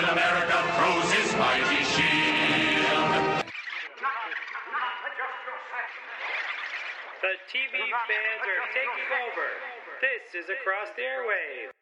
Captain 0.00 0.18
America 0.18 0.56
throws 0.78 1.12
his 1.12 1.36
mighty 1.36 1.84
shield. 1.84 3.44
The 7.20 7.34
TV 7.52 7.76
fans 8.08 8.44
are 8.48 8.62
taking 8.72 9.10
over. 9.28 9.48
This 10.00 10.24
is 10.34 10.48
Across 10.48 10.88
the 10.96 11.02
Airwaves. 11.02 11.72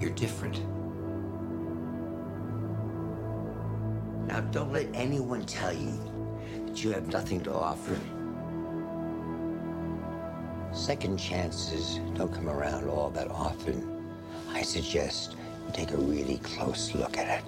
You're 0.00 0.14
different. 0.14 0.62
Now, 4.28 4.40
don't 4.52 4.72
let 4.72 4.86
anyone 4.94 5.44
tell 5.46 5.72
you 5.72 5.98
that 6.66 6.84
you 6.84 6.92
have 6.92 7.08
nothing 7.08 7.40
to 7.42 7.52
offer. 7.52 7.98
Second 10.72 11.18
chances 11.18 11.98
don't 12.14 12.32
come 12.32 12.48
around 12.48 12.88
all 12.88 13.10
that 13.10 13.28
often. 13.32 13.93
I 14.54 14.62
suggest 14.62 15.34
you 15.66 15.72
take 15.72 15.90
a 15.90 15.96
really 15.96 16.38
close 16.38 16.94
look 16.94 17.18
at 17.18 17.40
it. 17.40 17.44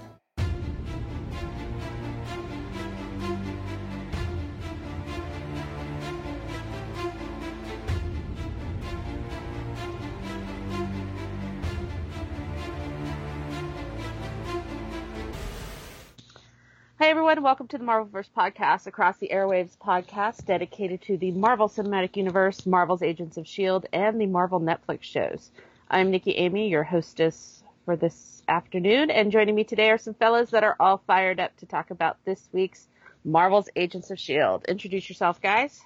Hi, 16.98 17.10
everyone. 17.10 17.40
Welcome 17.44 17.68
to 17.68 17.78
the 17.78 17.84
Marvelverse 17.84 18.30
podcast, 18.36 18.88
across 18.88 19.18
the 19.18 19.30
airwaves 19.32 19.78
podcast 19.78 20.44
dedicated 20.44 21.02
to 21.02 21.16
the 21.16 21.30
Marvel 21.30 21.68
Cinematic 21.68 22.16
Universe, 22.16 22.66
Marvel's 22.66 23.02
Agents 23.02 23.36
of 23.36 23.44
S.H.I.E.L.D., 23.44 23.86
and 23.92 24.20
the 24.20 24.26
Marvel 24.26 24.60
Netflix 24.60 25.04
shows. 25.04 25.52
I'm 25.88 26.10
Nicki 26.10 26.32
Amy, 26.32 26.68
your 26.68 26.82
hostess 26.82 27.62
for 27.84 27.94
this 27.94 28.42
afternoon, 28.48 29.08
and 29.08 29.30
joining 29.30 29.54
me 29.54 29.62
today 29.62 29.90
are 29.90 29.98
some 29.98 30.14
fellas 30.14 30.50
that 30.50 30.64
are 30.64 30.74
all 30.80 31.00
fired 31.06 31.38
up 31.38 31.56
to 31.58 31.66
talk 31.66 31.92
about 31.92 32.16
this 32.24 32.48
week's 32.52 32.88
Marvel's 33.24 33.68
Agents 33.76 34.10
of 34.10 34.16
S.H.I.E.L.D. 34.18 34.64
Introduce 34.68 35.08
yourself, 35.08 35.40
guys. 35.40 35.80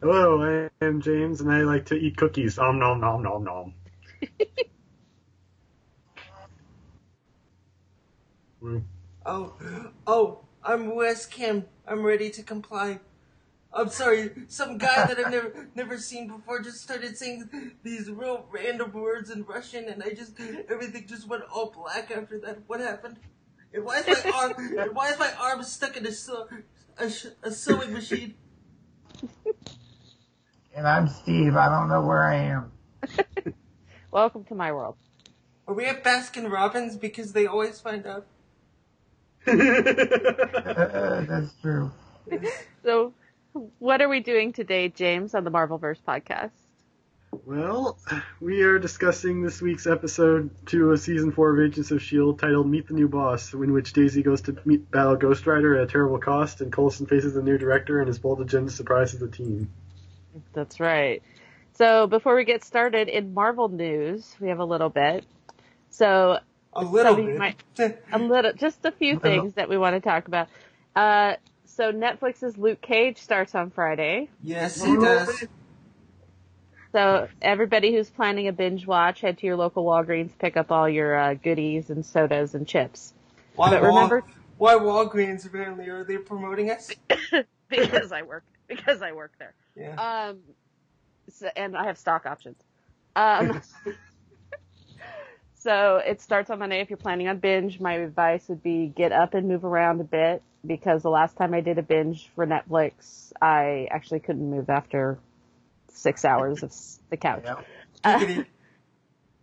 Hello, 0.00 0.42
I 0.42 0.84
am 0.84 1.02
James, 1.02 1.42
and 1.42 1.52
I 1.52 1.60
like 1.60 1.84
to 1.86 1.94
eat 1.94 2.16
cookies. 2.16 2.58
Om 2.58 2.78
nom 2.78 2.98
nom 2.98 3.22
nom 3.22 3.44
nom. 3.44 3.74
Mm. 8.62 8.82
Oh, 9.28 9.54
oh, 10.06 10.38
I'm 10.62 10.94
Wes 10.94 11.26
Kim. 11.26 11.64
I'm 11.84 12.04
ready 12.04 12.30
to 12.30 12.44
comply. 12.44 13.00
I'm 13.76 13.90
sorry, 13.90 14.30
some 14.48 14.78
guy 14.78 15.06
that 15.06 15.18
I've 15.18 15.30
never 15.30 15.68
never 15.74 15.98
seen 15.98 16.28
before 16.28 16.60
just 16.60 16.80
started 16.82 17.16
saying 17.16 17.72
these 17.82 18.10
real 18.10 18.46
random 18.50 18.92
words 18.92 19.30
in 19.30 19.44
Russian, 19.44 19.88
and 19.88 20.02
I 20.02 20.10
just 20.10 20.32
everything 20.70 21.06
just 21.06 21.28
went 21.28 21.42
all 21.52 21.70
black 21.70 22.10
after 22.10 22.38
that. 22.40 22.60
What 22.66 22.80
happened? 22.80 23.18
And 23.74 23.84
why 23.84 23.98
is 23.98 24.06
my 24.06 24.30
arm? 24.30 24.78
and 24.78 24.94
why 24.94 25.10
is 25.10 25.18
my 25.18 25.30
arm 25.38 25.62
stuck 25.62 25.96
in 25.96 26.06
a 26.06 26.12
sew, 26.12 26.48
a, 26.98 27.12
a 27.42 27.50
sewing 27.50 27.92
machine? 27.92 28.34
And 30.74 30.88
I'm 30.88 31.08
Steve. 31.08 31.56
I 31.56 31.68
don't 31.68 31.88
know 31.88 32.00
where 32.00 32.24
I 32.24 32.36
am. 32.36 32.72
Welcome 34.10 34.44
to 34.44 34.54
my 34.54 34.72
world. 34.72 34.96
Are 35.68 35.74
we 35.74 35.84
at 35.84 36.02
Baskin 36.02 36.50
Robbins 36.50 36.96
because 36.96 37.32
they 37.32 37.46
always 37.46 37.80
find 37.80 38.06
out? 38.06 38.26
Uh, 39.46 39.54
that's 41.24 41.52
true. 41.60 41.90
So, 42.82 43.14
what 43.78 44.00
are 44.02 44.08
we 44.08 44.20
doing 44.20 44.52
today, 44.52 44.88
James, 44.88 45.34
on 45.34 45.44
the 45.44 45.50
Marvelverse 45.50 46.00
podcast? 46.06 46.50
Well, 47.44 47.98
we 48.40 48.62
are 48.62 48.78
discussing 48.78 49.42
this 49.42 49.60
week's 49.60 49.86
episode 49.86 50.50
two 50.66 50.90
of 50.90 51.00
season 51.00 51.32
four 51.32 51.52
of 51.52 51.60
Agents 51.70 51.90
of 51.90 51.98
S.H.I.E.L.D. 51.98 52.38
titled 52.38 52.66
Meet 52.68 52.88
the 52.88 52.94
New 52.94 53.08
Boss, 53.08 53.52
in 53.52 53.72
which 53.72 53.92
Daisy 53.92 54.22
goes 54.22 54.40
to 54.42 54.56
meet 54.64 54.90
battle 54.90 55.16
Ghost 55.16 55.46
Rider 55.46 55.76
at 55.76 55.84
a 55.84 55.86
terrible 55.92 56.18
cost, 56.18 56.60
and 56.60 56.72
Coulson 56.72 57.06
faces 57.06 57.34
the 57.34 57.42
new 57.42 57.58
director 57.58 57.98
and 57.98 58.08
his 58.08 58.18
bold 58.18 58.40
agenda 58.40 58.70
surprises 58.70 59.20
the 59.20 59.28
team. 59.28 59.70
That's 60.54 60.80
right. 60.80 61.22
So 61.74 62.06
before 62.06 62.36
we 62.36 62.44
get 62.44 62.64
started 62.64 63.08
in 63.08 63.34
Marvel 63.34 63.68
news, 63.68 64.34
we 64.40 64.48
have 64.48 64.60
a 64.60 64.64
little 64.64 64.88
bit. 64.88 65.24
So 65.90 66.38
A 66.72 66.84
little 66.84 67.12
some 67.12 67.20
of 67.20 67.26
you 67.26 67.38
bit. 67.38 67.38
might- 67.38 67.98
a 68.12 68.18
little, 68.18 68.52
just 68.54 68.84
a 68.86 68.92
few 68.92 69.18
things 69.20 69.54
that 69.54 69.68
we 69.68 69.76
want 69.76 69.94
to 69.94 70.00
talk 70.00 70.26
about. 70.26 70.48
Uh, 70.94 71.34
so 71.76 71.92
Netflix's 71.92 72.56
Luke 72.56 72.80
Cage 72.80 73.18
starts 73.18 73.54
on 73.54 73.70
Friday. 73.70 74.30
yes, 74.42 74.82
he 74.82 74.96
does. 74.96 75.44
So 76.92 77.28
everybody 77.42 77.92
who's 77.94 78.08
planning 78.08 78.48
a 78.48 78.52
binge 78.52 78.86
watch, 78.86 79.20
head 79.20 79.36
to 79.38 79.46
your 79.46 79.56
local 79.56 79.84
Walgreens, 79.84 80.30
pick 80.38 80.56
up 80.56 80.72
all 80.72 80.88
your 80.88 81.14
uh, 81.14 81.34
goodies 81.34 81.90
and 81.90 82.04
sodas 82.06 82.54
and 82.54 82.66
chips. 82.66 83.12
Why, 83.54 83.68
But 83.70 83.82
Wal- 83.82 83.90
remember- 83.94 84.24
why 84.56 84.74
Walgreens 84.76 85.44
apparently 85.44 85.88
are 85.88 86.04
they 86.04 86.16
promoting 86.16 86.70
us? 86.70 86.90
because 87.68 88.10
I 88.12 88.22
work 88.22 88.44
because 88.68 89.02
I 89.02 89.12
work 89.12 89.32
there. 89.38 89.52
Yeah. 89.76 90.28
Um, 90.30 90.38
so, 91.28 91.50
and 91.54 91.76
I 91.76 91.84
have 91.84 91.98
stock 91.98 92.24
options. 92.24 92.56
Um, 93.14 93.60
so 95.56 95.96
it 95.98 96.22
starts 96.22 96.48
on 96.48 96.58
Monday. 96.60 96.80
If 96.80 96.88
you're 96.88 96.96
planning 96.96 97.28
on 97.28 97.38
binge, 97.38 97.78
my 97.80 97.94
advice 97.94 98.48
would 98.48 98.62
be 98.62 98.86
get 98.86 99.12
up 99.12 99.34
and 99.34 99.46
move 99.46 99.64
around 99.66 100.00
a 100.00 100.04
bit 100.04 100.42
because 100.66 101.02
the 101.02 101.10
last 101.10 101.36
time 101.36 101.54
I 101.54 101.60
did 101.60 101.78
a 101.78 101.82
binge 101.82 102.28
for 102.34 102.46
Netflix, 102.46 103.32
I 103.40 103.88
actually 103.90 104.20
couldn't 104.20 104.50
move 104.50 104.68
after 104.70 105.18
six 105.88 106.24
hours 106.24 106.62
of 106.62 106.72
the 107.10 107.16
couch. 107.16 107.44
Uh, 108.04 108.18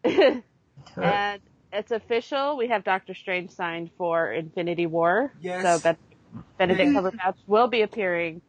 Giggity. 0.03 0.43
and 0.97 1.41
it's 1.71 1.91
official. 1.91 2.57
We 2.57 2.67
have 2.67 2.83
Doctor 2.83 3.13
Strange 3.13 3.51
signed 3.51 3.89
for 3.97 4.31
Infinity 4.31 4.85
War. 4.85 5.31
Yes. 5.41 5.63
So 5.63 5.79
Ben- 5.79 6.43
Benedict 6.57 6.91
Cumberbatch 6.91 7.35
will 7.47 7.67
be 7.67 7.81
appearing 7.81 8.41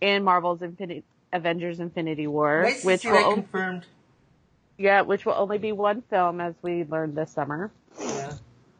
in 0.00 0.24
Marvel's 0.24 0.62
Infinity 0.62 1.04
Avengers 1.32 1.80
Infinity 1.80 2.26
War, 2.26 2.62
Nice 2.64 2.84
which 2.84 3.04
will 3.04 3.34
confirmed. 3.34 3.86
yeah, 4.76 5.00
which 5.02 5.24
will 5.24 5.34
only 5.34 5.58
be 5.58 5.72
one 5.72 6.02
film 6.10 6.40
as 6.40 6.54
we 6.62 6.84
learned 6.84 7.16
this 7.16 7.30
summer. 7.30 7.70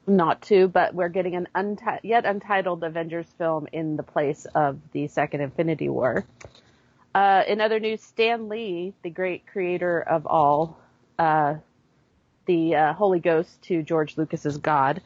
Not 0.06 0.42
to, 0.42 0.66
but 0.68 0.94
we're 0.94 1.08
getting 1.08 1.36
an 1.36 1.48
unti- 1.54 2.00
yet 2.02 2.24
untitled 2.24 2.82
Avengers 2.82 3.26
film 3.38 3.68
in 3.72 3.96
the 3.96 4.02
place 4.02 4.46
of 4.54 4.78
the 4.92 5.06
second 5.06 5.42
Infinity 5.42 5.88
War. 5.88 6.24
Uh, 7.14 7.44
in 7.46 7.60
other 7.60 7.78
news, 7.78 8.02
Stan 8.02 8.48
Lee, 8.48 8.94
the 9.02 9.10
great 9.10 9.46
creator 9.46 10.00
of 10.00 10.26
all, 10.26 10.78
uh, 11.18 11.54
the 12.46 12.74
uh, 12.74 12.92
Holy 12.94 13.20
Ghost 13.20 13.62
to 13.62 13.82
George 13.82 14.16
Lucas's 14.16 14.56
God, 14.56 15.00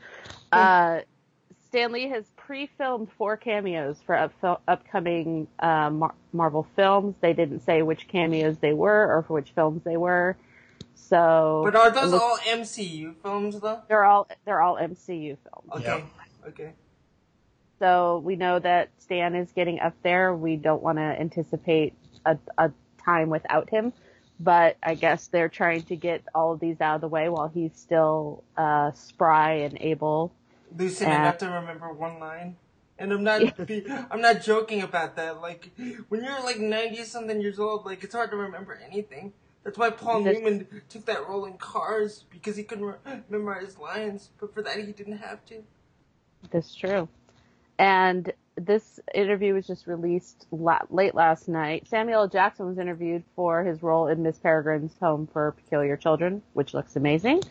uh, 0.53 1.01
Stan 1.69 1.93
Lee 1.93 2.09
has 2.09 2.25
pre-filmed 2.37 3.11
four 3.19 3.37
cameos 3.37 3.99
for 4.07 4.17
up- 4.17 4.63
upcoming 4.67 5.47
uh, 5.59 5.91
Mar- 5.91 6.15
Marvel 6.33 6.67
films. 6.77 7.17
They 7.21 7.35
didn't 7.35 7.61
say 7.61 7.83
which 7.83 8.09
cameos 8.09 8.57
they 8.59 8.73
were 8.73 9.15
or 9.15 9.23
for 9.25 9.35
which 9.35 9.51
films 9.51 9.83
they 9.85 9.97
were. 9.97 10.37
So, 10.99 11.63
But 11.65 11.77
are 11.77 11.91
those 11.91 12.11
looks- 12.11 12.23
all 12.25 12.39
MCU 12.47 13.15
films 13.23 13.61
though? 13.61 13.83
they're 13.89 14.05
all 14.05 14.27
they're 14.45 14.61
all 14.61 14.77
MCU 14.77 15.37
films. 15.37 15.71
Okay. 15.85 15.85
Yep. 15.99 16.05
Okay. 16.49 16.73
So 17.79 18.23
we 18.25 18.37
know 18.37 18.59
that 18.59 18.89
Stan 18.99 19.35
is 19.35 19.53
getting 19.53 19.79
up 19.81 19.95
there. 20.03 20.35
We 20.35 20.57
don't 20.57 20.83
want 20.83 20.99
to 20.99 21.03
anticipate 21.03 21.93
a, 22.25 22.39
a 22.57 22.73
time 23.05 23.29
without 23.29 23.69
him, 23.69 23.93
but 24.41 24.79
I 24.83 24.95
guess 24.95 25.27
they're 25.29 25.51
trying 25.51 25.83
to 25.83 25.97
get 25.97 26.23
all 26.35 26.53
of 26.55 26.61
these 26.61 26.81
out 26.81 26.95
of 26.97 27.01
the 27.03 27.09
way 27.09 27.29
while 27.29 27.49
he's 27.49 27.77
still 27.77 28.43
uh, 28.57 28.93
spry 28.93 29.53
and 29.59 29.77
able. 29.81 30.33
Lucid 30.77 31.07
Uh, 31.09 31.11
enough 31.13 31.39
to 31.39 31.47
remember 31.51 31.93
one 31.93 32.19
line. 32.19 32.57
And 32.99 33.13
I'm 33.13 33.23
not 33.23 33.67
be, 33.67 33.85
I'm 34.11 34.23
not 34.23 34.41
joking 34.41 34.81
about 34.81 35.17
that. 35.17 35.43
Like 35.43 35.71
when 36.09 36.25
you're 36.25 36.43
like 36.43 36.59
ninety 36.59 37.05
something 37.05 37.41
years 37.43 37.59
old, 37.59 37.85
like 37.85 38.03
it's 38.03 38.15
hard 38.15 38.31
to 38.31 38.37
remember 38.37 38.81
anything. 38.91 39.35
That's 39.67 39.79
why 39.79 39.91
Paul 39.91 40.23
That's- 40.23 40.41
Newman 40.41 40.69
took 40.89 41.07
that 41.07 41.29
role 41.29 41.45
in 41.45 41.55
Cars 41.55 42.25
because 42.31 42.57
he 42.57 42.63
couldn't 42.63 42.85
re- 42.85 43.23
memorize 43.29 43.77
lines. 43.77 44.31
But 44.39 44.55
for 44.55 44.63
that, 44.63 44.77
he 44.77 44.93
didn't 44.93 45.19
have 45.19 45.45
to. 45.47 45.65
That's 46.53 46.73
true. 46.73 47.09
And 47.77 48.33
this 48.55 49.01
interview 49.13 49.55
was 49.55 49.67
just 49.67 49.89
released 49.89 50.47
la- 50.53 50.87
late 50.89 51.17
last 51.17 51.49
night. 51.49 51.89
Samuel 51.89 52.21
L. 52.21 52.29
Jackson 52.29 52.67
was 52.67 52.79
interviewed 52.79 53.25
for 53.35 53.65
his 53.65 53.83
role 53.83 54.07
in 54.07 54.23
Miss 54.23 54.39
Peregrine's 54.39 54.97
Home 55.01 55.27
for 55.33 55.51
Peculiar 55.51 55.97
Children, 55.97 56.43
which 56.53 56.73
looks 56.73 56.95
amazing. 56.95 57.43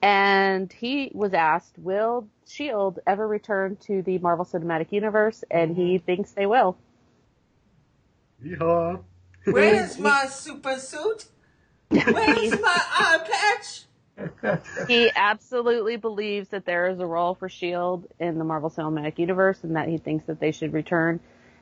And 0.00 0.72
he 0.72 1.10
was 1.12 1.34
asked, 1.34 1.76
will 1.76 2.28
S.H.I.E.L.D. 2.46 3.00
ever 3.04 3.26
return 3.26 3.74
to 3.86 4.00
the 4.02 4.18
Marvel 4.18 4.44
Cinematic 4.44 4.92
Universe? 4.92 5.42
And 5.50 5.74
he 5.74 5.96
mm-hmm. 5.96 6.06
thinks 6.06 6.30
they 6.30 6.46
will. 6.46 6.78
Yeehaw. 8.44 9.00
Where's 9.44 9.98
my 9.98 10.26
super 10.26 10.78
suit? 10.78 11.26
Where's 11.90 12.60
my 12.60 12.78
eye 12.90 13.18
patch? 13.30 13.84
He 14.88 15.10
absolutely 15.14 15.96
believes 15.96 16.48
that 16.48 16.64
there 16.66 16.88
is 16.88 16.98
a 16.98 17.06
role 17.06 17.34
for 17.34 17.46
S.H.I.E.L.D. 17.46 18.06
in 18.18 18.38
the 18.38 18.44
Marvel 18.44 18.68
Cinematic 18.70 19.18
Universe 19.18 19.62
and 19.62 19.76
that 19.76 19.88
he 19.88 19.98
thinks 19.98 20.26
that 20.26 20.40
they 20.40 20.50
should 20.52 20.72
return. 20.72 21.20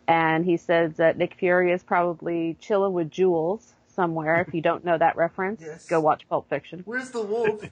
And 0.09 0.45
he 0.45 0.57
says 0.57 0.97
that 0.97 1.19
Nick 1.19 1.35
Fury 1.35 1.73
is 1.73 1.83
probably 1.83 2.57
chilling 2.61 2.93
with 2.93 3.11
Jules 3.11 3.75
somewhere. 3.89 4.41
If 4.47 4.55
you 4.55 4.63
don't 4.63 4.85
know 4.85 4.97
that 4.97 5.17
reference, 5.17 5.61
Yes. 5.63 5.87
go 5.87 6.01
watch 6.01 6.29
Pulp 6.29 6.49
Fiction. 6.49 6.83
Where's 6.85 7.11
the 7.11 7.23
wolf? 7.23 7.63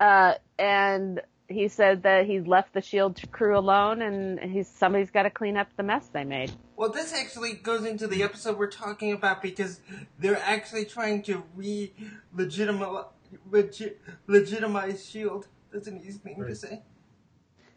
Uh, 0.00 0.34
and 0.58 1.20
he 1.52 1.68
said 1.68 2.02
that 2.02 2.26
he 2.26 2.40
left 2.40 2.74
the 2.74 2.80
Shield 2.80 3.20
crew 3.30 3.56
alone, 3.56 4.02
and 4.02 4.38
he's 4.40 4.68
somebody's 4.68 5.10
got 5.10 5.24
to 5.24 5.30
clean 5.30 5.56
up 5.56 5.68
the 5.76 5.82
mess 5.82 6.08
they 6.12 6.24
made. 6.24 6.52
Well, 6.76 6.90
this 6.90 7.12
actually 7.12 7.54
goes 7.54 7.84
into 7.84 8.06
the 8.06 8.22
episode 8.22 8.58
we're 8.58 8.70
talking 8.70 9.12
about 9.12 9.42
because 9.42 9.80
they're 10.18 10.42
actually 10.42 10.84
trying 10.84 11.22
to 11.24 11.44
re 11.54 11.92
legitimize 12.34 13.04
legit, 13.50 14.00
legitimize 14.26 15.08
Shield. 15.08 15.48
That's 15.72 15.88
an 15.88 16.02
easy 16.04 16.18
thing 16.18 16.42
to 16.44 16.54
say. 16.54 16.82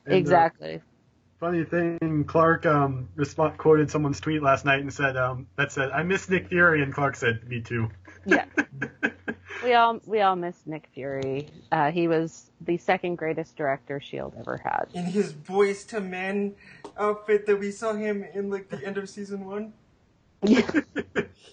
And, 0.06 0.14
uh, 0.14 0.18
exactly. 0.18 0.82
funny 1.40 1.64
thing, 1.64 2.26
Clark 2.28 2.66
um, 2.66 3.10
resp- 3.18 3.58
quoted 3.58 3.90
someone's 3.90 4.20
tweet 4.20 4.42
last 4.42 4.66
night 4.66 4.82
and 4.82 4.94
said 4.94 5.18
um, 5.18 5.48
that 5.58 5.72
said, 5.72 5.92
"I 5.92 6.04
miss 6.04 6.30
Nick 6.30 6.50
Fury," 6.50 6.82
and 6.82 6.94
Clark 6.94 7.16
said, 7.16 7.48
"Me 7.48 7.62
too." 7.62 7.90
Yeah. 8.26 8.46
We 9.66 9.74
all 9.74 10.00
we 10.06 10.22
all 10.22 10.36
miss 10.36 10.62
Nick 10.68 10.90
Fury. 10.94 11.48
Uh, 11.72 11.90
he 11.90 12.08
was 12.08 12.52
the 12.62 12.78
second 12.78 13.16
greatest 13.16 13.56
director 13.56 14.00
Shield 14.00 14.36
ever 14.38 14.58
had. 14.58 14.86
In 14.94 15.06
his 15.06 15.34
Boyz 15.34 15.92
II 15.92 16.02
Men 16.02 16.56
outfit 17.00 17.48
that 17.48 17.60
we 17.60 17.72
saw 17.72 17.94
him 17.94 18.24
in 18.36 18.52
like 18.52 18.70
the 18.70 18.86
end 18.86 19.00
of 19.00 19.10
season 19.10 19.46
one. 19.46 19.74
Yeah. 20.44 20.70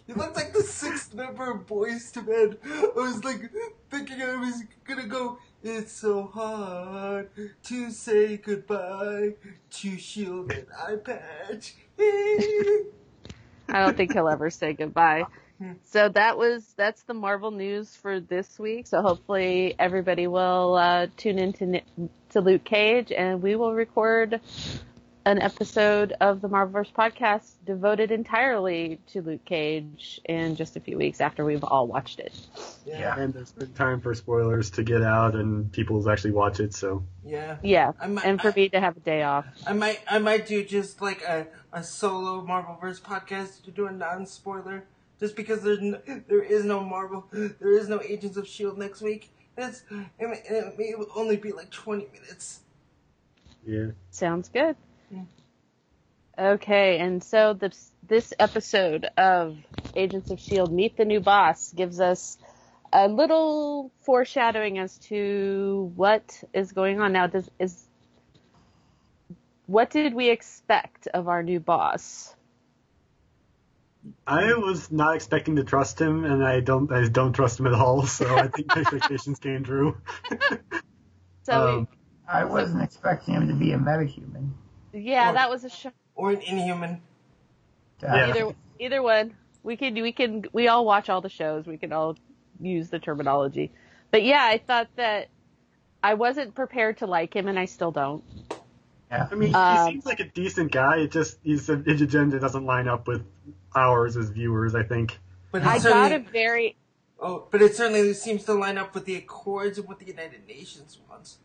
He 0.04 0.14
looked 0.14 0.34
like 0.34 0.52
the 0.52 0.62
sixth 0.64 1.14
member 1.14 1.52
of 1.52 1.64
Boyz 1.66 2.14
II 2.16 2.24
Men. 2.24 2.56
I 2.64 3.00
was 3.00 3.24
like 3.24 3.50
thinking 3.88 4.20
I 4.20 4.36
was 4.36 4.64
gonna 4.84 5.06
go. 5.06 5.38
It's 5.62 5.92
so 5.92 6.24
hard 6.24 7.30
to 7.62 7.90
say 7.92 8.36
goodbye 8.36 9.34
to 9.70 9.96
Shield 9.96 10.50
and 10.50 10.66
Eye 10.76 10.96
Patch. 10.96 11.76
I 11.98 13.84
don't 13.84 13.96
think 13.96 14.12
he'll 14.12 14.28
ever 14.28 14.50
say 14.50 14.72
goodbye. 14.72 15.24
So 15.84 16.08
that 16.08 16.36
was 16.38 16.72
that's 16.76 17.02
the 17.02 17.14
Marvel 17.14 17.50
news 17.50 17.94
for 17.96 18.20
this 18.20 18.58
week. 18.58 18.86
So 18.86 19.02
hopefully 19.02 19.74
everybody 19.78 20.26
will 20.26 20.74
uh, 20.74 21.06
tune 21.16 21.38
in 21.38 21.52
to, 21.54 21.80
to 22.30 22.40
Luke 22.40 22.64
Cage, 22.64 23.12
and 23.12 23.42
we 23.42 23.56
will 23.56 23.72
record 23.74 24.40
an 25.24 25.40
episode 25.40 26.12
of 26.20 26.40
the 26.40 26.48
Marvelverse 26.48 26.92
podcast 26.92 27.44
devoted 27.64 28.10
entirely 28.10 28.98
to 29.06 29.22
Luke 29.22 29.44
Cage 29.44 30.20
in 30.24 30.56
just 30.56 30.74
a 30.76 30.80
few 30.80 30.98
weeks 30.98 31.20
after 31.20 31.44
we've 31.44 31.62
all 31.62 31.86
watched 31.86 32.18
it. 32.18 32.34
yeah, 32.84 33.16
and 33.16 33.32
there's 33.32 33.52
been 33.52 33.72
time 33.74 34.00
for 34.00 34.16
spoilers 34.16 34.68
to 34.72 34.82
get 34.82 35.00
out 35.00 35.36
and 35.36 35.70
people 35.70 36.10
actually 36.10 36.32
watch 36.32 36.58
it. 36.58 36.74
So 36.74 37.04
yeah. 37.24 37.58
Yeah, 37.62 37.92
might- 38.08 38.24
and 38.24 38.40
for 38.40 38.48
I- 38.48 38.54
me 38.56 38.68
to 38.70 38.80
have 38.80 38.96
a 38.96 39.00
day 39.00 39.22
off. 39.22 39.44
I 39.64 39.74
might, 39.74 40.00
I 40.10 40.18
might 40.18 40.44
do 40.48 40.64
just 40.64 41.00
like 41.00 41.22
a, 41.22 41.46
a 41.72 41.84
solo 41.84 42.44
Marvelverse 42.44 43.00
podcast 43.00 43.62
to 43.62 43.70
do 43.70 43.86
a 43.86 43.92
non-spoiler, 43.92 44.82
just 45.22 45.36
because 45.36 45.62
there's 45.62 45.80
no, 45.80 46.00
there 46.26 46.42
is 46.42 46.64
no 46.64 46.80
Marvel, 46.80 47.24
there 47.32 47.78
is 47.78 47.88
no 47.88 48.02
Agents 48.02 48.36
of 48.36 48.46
Shield 48.48 48.76
next 48.76 49.00
week. 49.02 49.30
It's 49.56 49.84
it, 50.18 50.28
may- 50.28 50.42
it 50.44 50.78
may 50.78 50.94
only 51.14 51.36
be 51.36 51.52
like 51.52 51.70
twenty 51.70 52.08
minutes. 52.12 52.60
yeah, 53.64 53.92
Sounds 54.10 54.48
good. 54.48 54.74
Yeah. 55.10 55.22
Okay, 56.38 56.98
and 56.98 57.22
so 57.22 57.52
this 57.54 57.92
this 58.08 58.34
episode 58.40 59.06
of 59.16 59.56
Agents 59.94 60.30
of 60.30 60.40
Shield 60.40 60.72
Meet 60.72 60.96
the 60.96 61.04
New 61.04 61.20
Boss 61.20 61.72
gives 61.72 62.00
us 62.00 62.36
a 62.92 63.06
little 63.06 63.92
foreshadowing 64.00 64.78
as 64.78 64.98
to 64.98 65.92
what 65.94 66.42
is 66.52 66.72
going 66.72 67.00
on 67.00 67.12
now. 67.12 67.28
Does 67.28 67.48
is 67.60 67.86
what 69.66 69.90
did 69.90 70.14
we 70.14 70.30
expect 70.30 71.06
of 71.14 71.28
our 71.28 71.42
new 71.44 71.60
boss? 71.60 72.34
I 74.26 74.54
was 74.54 74.90
not 74.90 75.14
expecting 75.14 75.56
to 75.56 75.64
trust 75.64 76.00
him, 76.00 76.24
and 76.24 76.44
I 76.44 76.60
don't 76.60 76.90
I 76.92 77.06
don't 77.08 77.32
trust 77.32 77.60
him 77.60 77.66
at 77.66 77.74
all. 77.74 78.04
So 78.06 78.34
I 78.36 78.48
think 78.48 78.68
my 78.68 78.80
expectations 78.82 79.38
came 79.38 79.64
true. 79.64 79.96
So 81.44 81.78
Um, 81.78 81.88
I 82.28 82.44
wasn't 82.44 82.82
expecting 82.84 83.34
him 83.34 83.48
to 83.48 83.54
be 83.54 83.72
a 83.72 83.76
metahuman. 83.78 84.50
we, 84.92 85.00
yeah, 85.00 85.30
or- 85.30 85.32
that 85.34 85.50
was 85.50 85.64
a 85.64 85.70
shock. 85.70 85.92
Or 86.14 86.30
an 86.30 86.40
Inhuman. 86.40 87.00
Yeah. 88.00 88.26
Either 88.28 88.54
either 88.78 89.02
one. 89.02 89.34
We 89.64 89.76
can 89.76 89.94
we 89.94 90.12
can 90.12 90.44
we 90.52 90.68
all 90.68 90.84
watch 90.84 91.08
all 91.08 91.20
the 91.20 91.28
shows. 91.28 91.66
We 91.66 91.78
can 91.78 91.92
all 91.92 92.16
use 92.60 92.90
the 92.90 92.98
terminology. 93.00 93.72
But 94.12 94.22
yeah, 94.24 94.42
I 94.44 94.58
thought 94.58 94.88
that 94.96 95.28
I 96.02 96.14
wasn't 96.14 96.54
prepared 96.54 96.98
to 96.98 97.06
like 97.06 97.34
him, 97.34 97.48
and 97.48 97.58
I 97.58 97.64
still 97.64 97.90
don't. 97.90 98.22
Yeah. 99.12 99.28
I 99.30 99.34
mean, 99.34 99.54
Um, 99.54 99.86
he 99.86 99.92
seems 99.92 100.06
like 100.06 100.20
a 100.20 100.24
decent 100.24 100.72
guy. 100.72 101.00
It 101.00 101.10
just 101.12 101.38
his 101.44 101.68
agenda 101.68 102.40
doesn't 102.40 102.64
line 102.64 102.88
up 102.88 103.06
with 103.06 103.22
ours 103.76 104.16
as 104.16 104.30
viewers. 104.30 104.74
I 104.74 104.82
think. 104.84 105.18
But 105.50 105.62
I 105.62 105.74
got 105.74 105.82
certainly, 105.82 106.14
a 106.16 106.30
very 106.30 106.76
oh, 107.20 107.46
but 107.50 107.60
it 107.60 107.76
certainly 107.76 108.14
seems 108.14 108.44
to 108.44 108.54
line 108.54 108.78
up 108.78 108.94
with 108.94 109.04
the 109.04 109.16
Accords 109.16 109.76
and 109.78 109.86
what 109.86 109.98
the 109.98 110.06
United 110.06 110.46
Nations 110.48 110.98
wants. 111.10 111.38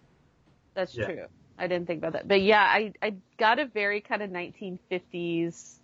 That's 0.75 0.95
Yeah. 0.95 1.05
true. 1.05 1.25
I 1.59 1.67
didn't 1.67 1.87
think 1.87 1.97
about 1.99 2.13
that. 2.13 2.27
But 2.27 2.41
yeah, 2.41 2.61
I, 2.61 2.93
I 3.01 3.15
got 3.37 3.59
a 3.59 3.65
very 3.65 3.99
kind 3.99 4.21
of 4.21 4.29
1950s 4.29 5.79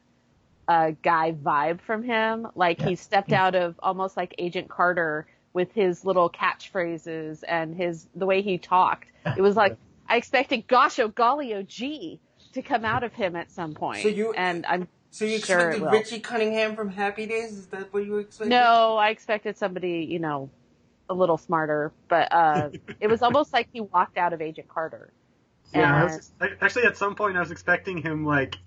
uh, 0.68 0.92
guy 1.02 1.34
vibe 1.34 1.82
from 1.82 2.04
him. 2.04 2.48
Like 2.56 2.80
he 2.80 2.96
stepped 2.96 3.34
out 3.34 3.56
of 3.56 3.76
almost 3.80 4.16
like 4.16 4.36
Agent 4.38 4.70
Carter 4.70 5.26
with 5.52 5.72
his 5.74 6.06
little 6.06 6.30
catchphrases 6.30 7.44
and 7.48 7.76
his 7.76 8.08
the 8.16 8.26
way 8.26 8.42
he 8.42 8.58
talked. 8.58 9.08
It 9.36 9.42
was 9.42 9.56
like 9.56 9.76
I 10.14 10.18
expected 10.18 10.68
gosh 10.68 11.00
oh 11.00 11.08
golly 11.08 11.56
oh 11.56 11.64
gee 11.64 12.20
to 12.54 12.62
come 12.62 12.86
out 12.86 13.04
of 13.04 13.14
him 13.14 13.36
at 13.36 13.50
some 13.50 13.74
point. 13.74 14.04
So 14.04 14.10
you- 14.10 14.34
and 14.34 14.64
I'm 14.68 14.88
So 15.10 15.26
you 15.26 15.40
Sure 15.40 15.72
expected 15.72 15.82
will. 15.82 15.92
Richie 15.92 16.20
Cunningham 16.20 16.76
from 16.76 16.90
Happy 16.90 17.26
Days? 17.26 17.54
Is 17.54 17.66
that 17.68 17.92
what 17.92 18.06
you 18.06 18.18
expected? 18.18 18.52
no, 18.52 18.96
I 18.98 19.10
expected 19.10 19.58
somebody 19.58 20.08
you 20.08 20.20
know 20.20 20.52
a 21.10 21.16
little 21.16 21.40
smarter, 21.40 21.92
but 22.10 22.32
uh, 22.32 22.70
it 23.02 23.08
was 23.08 23.22
almost 23.28 23.54
like 23.54 23.70
he 23.74 23.82
walked 23.82 24.20
out 24.20 24.34
of 24.34 24.42
Agent 24.42 24.68
Carter. 24.70 25.12
Yeah, 25.74 25.96
I 25.96 26.04
was, 26.04 26.32
I, 26.40 26.50
actually, 26.62 26.84
at 26.84 26.96
some 26.96 27.16
point, 27.16 27.36
I 27.36 27.40
was 27.40 27.50
expecting 27.50 27.98
him 27.98 28.24
like 28.24 28.58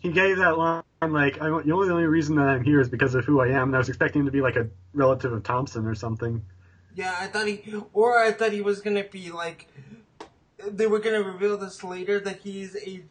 he 0.00 0.10
gave 0.10 0.38
that 0.38 0.56
line 0.56 0.82
like, 1.06 1.38
I, 1.38 1.48
"The 1.48 1.70
only, 1.70 1.88
the 1.88 1.92
only 1.92 2.06
reason 2.06 2.36
that 2.36 2.46
I'm 2.48 2.64
here 2.64 2.80
is 2.80 2.88
because 2.88 3.14
of 3.14 3.26
who 3.26 3.40
I 3.42 3.48
am." 3.48 3.68
And 3.68 3.74
I 3.74 3.78
was 3.78 3.90
expecting 3.90 4.20
him 4.20 4.26
to 4.26 4.32
be 4.32 4.40
like 4.40 4.56
a 4.56 4.70
relative 4.94 5.34
of 5.34 5.42
Thompson 5.42 5.86
or 5.86 5.94
something. 5.94 6.42
Yeah, 6.94 7.14
I 7.20 7.26
thought 7.26 7.46
he, 7.46 7.62
or 7.92 8.18
I 8.18 8.32
thought 8.32 8.52
he 8.52 8.62
was 8.62 8.80
gonna 8.80 9.04
be 9.04 9.30
like, 9.30 9.68
they 10.70 10.86
were 10.86 10.98
gonna 10.98 11.22
reveal 11.22 11.56
this 11.56 11.82
later 11.84 12.20
that 12.20 12.40
he's 12.40 12.76
a 12.76 13.02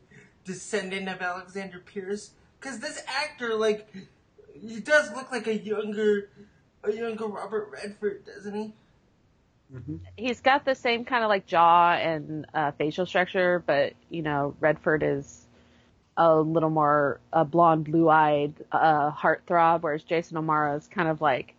descendant 0.44 1.10
of 1.10 1.22
Alexander 1.22 1.80
Pierce. 1.80 2.32
Cause 2.60 2.80
this 2.80 3.04
actor, 3.08 3.56
like, 3.56 3.94
he 4.54 4.80
does 4.80 5.12
look 5.14 5.32
like 5.32 5.48
a 5.48 5.58
younger, 5.58 6.30
a 6.84 6.92
younger 6.94 7.28
Robert 7.28 7.70
Redford, 7.72 8.26
doesn't 8.26 8.54
he? 8.54 8.74
he's 10.18 10.42
got 10.42 10.66
the 10.66 10.76
same 10.76 11.06
kind 11.06 11.24
of 11.24 11.30
like 11.30 11.46
jaw 11.46 11.94
and 11.94 12.46
uh, 12.54 12.72
facial 12.72 13.06
structure, 13.06 13.64
but 13.66 13.94
you 14.10 14.22
know, 14.22 14.56
Redford 14.60 15.04
is 15.04 15.48
a 16.16 16.36
little 16.36 16.70
more 16.70 17.20
a 17.32 17.44
blonde, 17.44 17.86
blue-eyed 17.86 18.54
uh, 18.72 19.12
heartthrob, 19.12 19.82
whereas 19.82 20.04
Jason 20.04 20.38
O'Mara 20.38 20.76
is 20.76 20.88
kind 20.88 21.10
of 21.10 21.22
like 21.22 21.56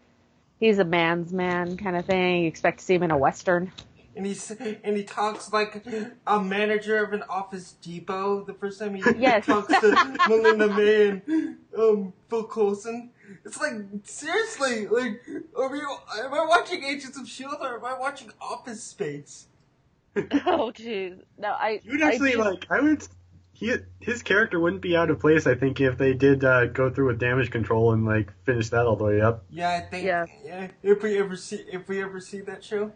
he's 0.61 0.79
a 0.79 0.85
man's 0.85 1.33
man 1.33 1.77
kind 1.77 1.97
of 1.97 2.05
thing. 2.05 2.43
You 2.43 2.49
expect 2.49 2.79
to 2.79 2.85
see 2.85 2.95
him 2.95 3.03
in 3.03 3.11
a 3.11 3.19
western. 3.19 3.73
And 4.17 4.25
he's 4.27 4.51
and 4.51 4.97
he 4.97 5.03
talks 5.05 5.53
like 5.53 5.85
a 6.27 6.41
manager 6.41 7.03
of 7.05 7.13
an 7.13 7.23
Office 7.29 7.73
Depot. 7.83 8.45
The 8.45 8.55
first 8.55 8.79
time 8.79 8.95
he 8.95 9.03
Yes. 9.19 9.47
talks 9.47 9.69
to 9.81 10.17
Melinda 10.29 10.69
May 10.69 11.09
and 11.09 11.57
um, 11.77 12.13
Phil 12.31 12.45
Coulson, 12.45 13.11
it's 13.45 13.61
like 13.61 13.75
seriously, 14.05 14.87
like 14.87 15.21
are 15.57 15.69
we? 15.71 15.81
Am 15.81 16.33
I 16.33 16.45
watching 16.49 16.85
Agents 16.85 17.19
of 17.19 17.29
Shield 17.29 17.57
or 17.61 17.79
am 17.79 17.85
I 17.85 17.99
watching 17.99 18.31
Office 18.41 18.83
Space? 18.85 19.47
oh, 20.17 20.71
jeez. 20.73 21.19
No, 21.39 21.49
I. 21.49 21.81
You 21.83 21.93
would 21.93 22.03
I 22.03 22.09
actually 22.13 22.33
do- 22.33 22.39
like. 22.45 22.67
I 22.71 22.81
would. 22.81 23.07
He 23.53 23.73
his 24.01 24.23
character 24.23 24.59
wouldn't 24.61 24.83
be 24.83 24.97
out 24.97 25.11
of 25.11 25.21
place. 25.21 25.47
I 25.47 25.55
think 25.55 25.81
if 25.81 25.97
they 25.97 26.13
did 26.13 26.45
uh, 26.45 26.67
go 26.67 26.91
through 26.91 27.07
with 27.09 27.19
damage 27.21 27.51
control 27.51 27.93
and 27.93 28.05
like 28.05 28.33
finish 28.45 28.69
that 28.71 28.87
all 28.87 28.97
the 28.97 29.05
way 29.05 29.21
up. 29.21 29.45
Yeah, 29.51 29.71
I 29.71 29.81
think. 29.81 30.05
Yeah. 30.07 30.27
Yeah. 30.45 30.69
if 30.83 31.03
we 31.03 31.19
ever 31.19 31.37
see, 31.37 31.65
if 31.73 31.89
we 31.89 32.03
ever 32.03 32.21
see 32.21 32.41
that 32.43 32.63
show, 32.65 32.91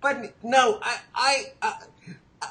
but 0.00 0.34
no, 0.42 0.78
I, 0.82 0.98
I, 1.14 1.44
I, 1.62 1.86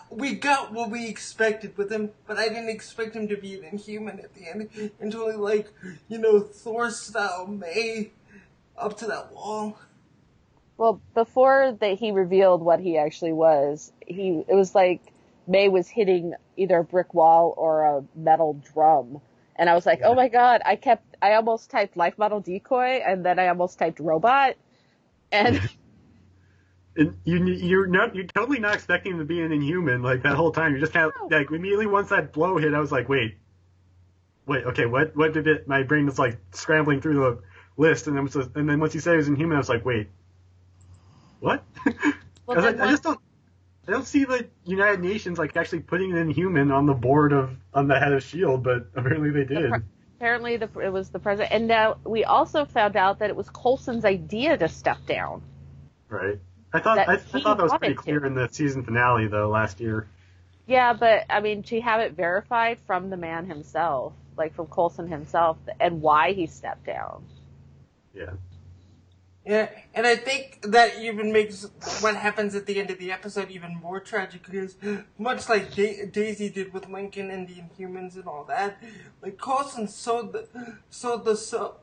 we 0.10 0.34
got 0.36 0.72
what 0.72 0.90
we 0.90 1.08
expected 1.08 1.78
with 1.78 1.92
him, 1.92 2.12
but 2.28 2.38
I 2.38 2.48
didn't 2.48 2.70
expect 2.70 3.16
him 3.16 3.28
to 3.28 3.38
be 3.38 3.56
an 3.56 3.64
Inhuman 3.64 4.20
at 4.20 4.34
the 4.34 4.48
end 4.48 4.92
until 5.00 5.30
he 5.30 5.38
like, 5.38 5.72
you 6.08 6.18
know, 6.18 6.40
Thor 6.40 6.90
style 6.90 7.48
May 7.48 8.12
up 8.78 8.98
to 8.98 9.08
that 9.08 9.34
wall. 9.34 9.78
Well, 10.78 11.02
before 11.14 11.78
that 11.80 12.00
he 12.00 12.12
revealed 12.12 12.62
what 12.62 12.80
he 12.80 12.98
actually 12.98 13.34
was, 13.34 13.94
he 14.06 14.44
it 14.48 14.56
was 14.56 14.76
like 14.76 15.02
May 15.48 15.70
was 15.70 15.88
hitting 15.88 16.34
either 16.58 16.80
a 16.80 16.84
brick 16.84 17.14
wall 17.14 17.54
or 17.58 17.84
a 17.84 18.04
metal 18.16 18.62
drum. 18.74 19.22
And 19.56 19.70
I 19.70 19.76
was 19.76 19.86
like, 19.86 20.02
oh 20.04 20.16
my 20.16 20.28
god, 20.28 20.62
I 20.66 20.76
kept, 20.76 21.16
I 21.22 21.36
almost 21.36 21.70
typed 21.70 21.96
life 21.96 22.18
model 22.18 22.42
decoy 22.42 23.02
and 23.06 23.26
then 23.26 23.40
I 23.40 23.48
almost 23.48 23.80
typed 23.80 24.00
robot. 24.00 24.56
And 25.32 25.62
And 26.98 27.18
you 27.26 27.46
you're 27.46 27.88
not 27.88 28.16
you're 28.16 28.26
totally 28.26 28.60
not 28.60 28.76
expecting 28.76 29.14
him 29.14 29.20
to 29.20 29.26
be 29.26 29.42
an 29.42 29.52
inhuman 29.52 30.02
like 30.02 30.24
that 30.24 30.36
whole 30.36 30.52
time. 30.52 30.72
You're 30.72 30.80
just 30.80 30.94
kind 30.94 31.12
of 31.12 31.32
like 31.32 31.52
immediately 31.52 31.88
once 31.88 32.10
that 32.10 32.32
blow 32.32 32.58
hit, 32.58 32.74
I 32.74 32.80
was 32.80 32.92
like, 32.92 33.10
wait, 33.10 33.38
wait, 34.46 34.66
okay, 34.66 34.86
what 34.86 35.16
what 35.16 35.34
did 35.34 35.48
it? 35.48 35.68
My 35.68 35.84
brain 35.84 36.06
was 36.06 36.18
like 36.18 36.38
scrambling 36.52 37.02
through 37.02 37.16
the 37.16 37.40
list, 37.76 38.08
and 38.08 38.16
then 38.16 38.24
was, 38.24 38.36
and 38.36 38.70
then 38.70 38.80
once 38.80 38.94
you 38.94 39.02
said 39.02 39.16
it 39.16 39.18
was 39.18 39.28
inhuman, 39.28 39.56
I 39.56 39.60
was 39.60 39.70
like, 39.70 39.86
wait, 39.86 40.10
what? 41.40 41.64
Well, 42.48 42.60
I, 42.60 42.74
then 42.74 42.82
I 42.82 42.92
just 42.92 43.02
don't 43.02 43.20
I 43.88 43.92
don't 43.92 44.06
see 44.06 44.24
the 44.24 44.48
United 44.66 45.02
Nations 45.02 45.38
like 45.38 45.56
actually 45.56 45.82
putting 45.82 46.12
an 46.12 46.18
Inhuman 46.18 46.72
on 46.72 46.86
the 46.86 46.94
board 46.94 47.34
of 47.34 47.56
on 47.74 47.88
the 47.88 48.00
head 48.00 48.14
of 48.14 48.24
Shield, 48.24 48.64
but 48.64 48.88
apparently 48.96 49.32
they 49.32 49.46
did. 49.46 49.70
pre- 49.72 49.82
Apparently, 50.18 50.56
the, 50.56 50.70
it 50.80 50.94
was 50.94 51.10
the 51.10 51.20
president, 51.20 51.52
and 51.52 51.68
now 51.68 51.98
we 52.06 52.24
also 52.24 52.64
found 52.64 52.96
out 52.96 53.20
that 53.20 53.30
it 53.30 53.36
was 53.36 53.50
Coulson's 53.50 54.06
idea 54.06 54.58
to 54.58 54.70
step 54.70 54.98
down. 55.06 55.44
Right. 56.08 56.40
I 56.76 56.80
thought 56.80 56.96
That 56.96 57.10
I, 57.10 57.14
I 57.14 57.18
thought 57.18 57.58
that 57.58 57.64
was 57.64 57.74
pretty 57.74 57.94
wanted 57.94 57.96
to. 57.96 58.02
clear 58.04 58.26
in 58.26 58.36
the 58.36 58.48
season 58.52 58.84
finale 58.84 59.28
though 59.28 59.50
last 59.50 59.80
year. 59.80 60.08
Yeah, 60.68 60.94
but 60.94 61.26
I 61.30 61.42
mean, 61.42 61.64
to 61.64 61.82
have 61.82 62.00
it 62.02 62.14
verified 62.14 62.80
from 62.88 63.10
the 63.10 63.18
man 63.18 63.46
himself, 63.46 64.14
like 64.38 64.56
from 64.56 64.68
Coulson 64.68 65.08
himself, 65.08 65.58
and 65.80 66.02
why 66.02 66.34
he 66.34 66.48
stepped 66.48 66.86
down. 66.86 67.24
Yeah. 68.14 68.32
Yeah, 69.46 69.70
and 69.94 70.08
I 70.08 70.16
think 70.16 70.62
that 70.64 71.00
even 71.00 71.32
makes 71.32 71.68
what 72.02 72.16
happens 72.16 72.56
at 72.56 72.66
the 72.66 72.80
end 72.80 72.90
of 72.90 72.98
the 72.98 73.12
episode 73.12 73.52
even 73.52 73.76
more 73.76 74.00
tragic 74.00 74.44
because, 74.44 74.76
much 75.20 75.48
like 75.50 75.76
da- 75.76 76.06
Daisy 76.08 76.50
did 76.50 76.74
with 76.74 76.90
Lincoln 76.90 77.30
and 77.30 77.48
the 77.48 77.54
Inhumans 77.62 78.16
and 78.16 78.26
all 78.26 78.44
that, 78.46 78.82
like 79.22 79.38
Coulson 79.38 79.88
sowed 79.88 80.34
the 80.34 80.48
sowed 80.90 81.26
the 81.26 81.36
so 81.36 81.76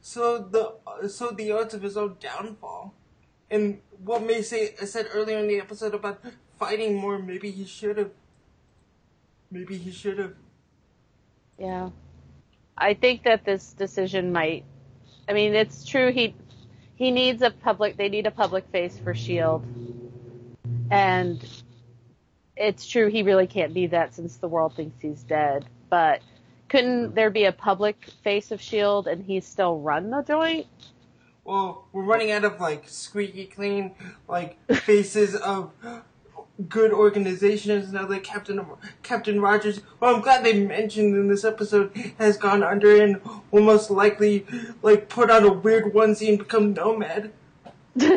sowed 0.00 0.52
the 0.52 0.74
uh, 0.86 1.08
sowed 1.08 1.36
the 1.36 1.50
odds 1.50 1.74
of 1.74 1.82
his 1.82 1.96
own 1.96 2.16
downfall. 2.20 2.94
And 3.50 3.80
what 4.04 4.22
May 4.22 4.42
say 4.42 4.74
I 4.80 4.84
said 4.84 5.08
earlier 5.12 5.38
in 5.38 5.48
the 5.48 5.58
episode 5.58 5.94
about 5.94 6.22
fighting 6.58 6.94
more, 6.96 7.18
maybe 7.18 7.50
he 7.50 7.64
should 7.64 7.98
have. 7.98 8.10
Maybe 9.50 9.78
he 9.78 9.90
should 9.90 10.18
have. 10.18 10.34
Yeah. 11.58 11.90
I 12.76 12.94
think 12.94 13.24
that 13.24 13.44
this 13.44 13.72
decision 13.72 14.32
might 14.32 14.64
I 15.28 15.34
mean, 15.34 15.54
it's 15.54 15.84
true 15.84 16.10
he 16.10 16.34
he 16.96 17.10
needs 17.10 17.42
a 17.42 17.50
public 17.50 17.96
they 17.96 18.08
need 18.08 18.26
a 18.26 18.30
public 18.30 18.66
face 18.72 18.98
for 18.98 19.14
Shield. 19.14 19.64
And 20.90 21.46
it's 22.56 22.86
true 22.86 23.08
he 23.08 23.22
really 23.22 23.46
can't 23.46 23.74
be 23.74 23.86
that 23.88 24.14
since 24.14 24.36
the 24.36 24.48
world 24.48 24.74
thinks 24.74 25.00
he's 25.00 25.22
dead, 25.22 25.66
but 25.90 26.22
couldn't 26.68 27.14
there 27.14 27.30
be 27.30 27.44
a 27.44 27.52
public 27.52 27.96
face 28.24 28.50
of 28.50 28.60
Shield 28.60 29.06
and 29.06 29.24
he 29.24 29.40
still 29.40 29.80
run 29.80 30.10
the 30.10 30.22
joint? 30.22 30.66
Well, 31.48 31.86
we're 31.92 32.02
running 32.02 32.30
out 32.30 32.44
of 32.44 32.60
like 32.60 32.90
squeaky 32.90 33.46
clean 33.46 33.94
like 34.28 34.58
faces 34.70 35.34
of 35.34 35.72
good 36.68 36.92
organizations 36.92 37.90
now 37.90 38.04
that 38.04 38.22
Captain 38.22 38.60
Captain 39.02 39.40
Rogers. 39.40 39.80
Well, 39.98 40.14
I'm 40.14 40.20
glad 40.20 40.44
they 40.44 40.62
mentioned 40.62 41.16
in 41.16 41.28
this 41.28 41.46
episode 41.46 41.96
has 42.18 42.36
gone 42.36 42.62
under 42.62 43.02
and 43.02 43.22
will 43.50 43.62
most 43.62 43.90
likely 43.90 44.44
like 44.82 45.08
put 45.08 45.30
on 45.30 45.42
a 45.44 45.50
weird 45.50 45.94
onesie 45.94 46.28
and 46.28 46.38
become 46.38 46.74
nomad. 46.74 47.32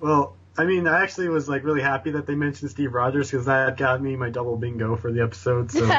Well, 0.00 0.34
I 0.58 0.64
mean, 0.64 0.86
I 0.86 1.02
actually 1.02 1.30
was 1.30 1.48
like 1.48 1.64
really 1.64 1.80
happy 1.80 2.10
that 2.10 2.26
they 2.26 2.34
mentioned 2.34 2.70
Steve 2.70 2.92
Rogers 2.92 3.30
because 3.30 3.46
that 3.46 3.78
got 3.78 4.02
me 4.02 4.16
my 4.16 4.28
double 4.28 4.58
bingo 4.58 4.96
for 4.96 5.10
the 5.10 5.22
episode. 5.22 5.70
So 5.70 5.90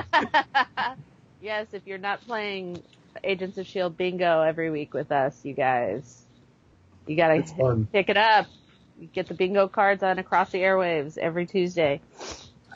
yes, 1.41 1.67
if 1.73 1.81
you're 1.87 1.97
not 1.97 2.21
playing 2.21 2.83
Agents 3.23 3.57
of 3.57 3.65
Shield 3.65 3.97
bingo 3.97 4.43
every 4.43 4.69
week 4.69 4.93
with 4.93 5.11
us, 5.11 5.43
you 5.43 5.53
guys, 5.53 6.24
you 7.07 7.15
gotta 7.15 7.35
It's 7.35 7.53
pick 7.91 8.09
it 8.09 8.17
up. 8.17 8.47
You 8.99 9.07
get 9.07 9.27
the 9.27 9.33
bingo 9.33 9.67
cards 9.67 10.03
on 10.03 10.19
across 10.19 10.51
the 10.51 10.59
airwaves 10.59 11.17
every 11.17 11.45
Tuesday 11.45 12.01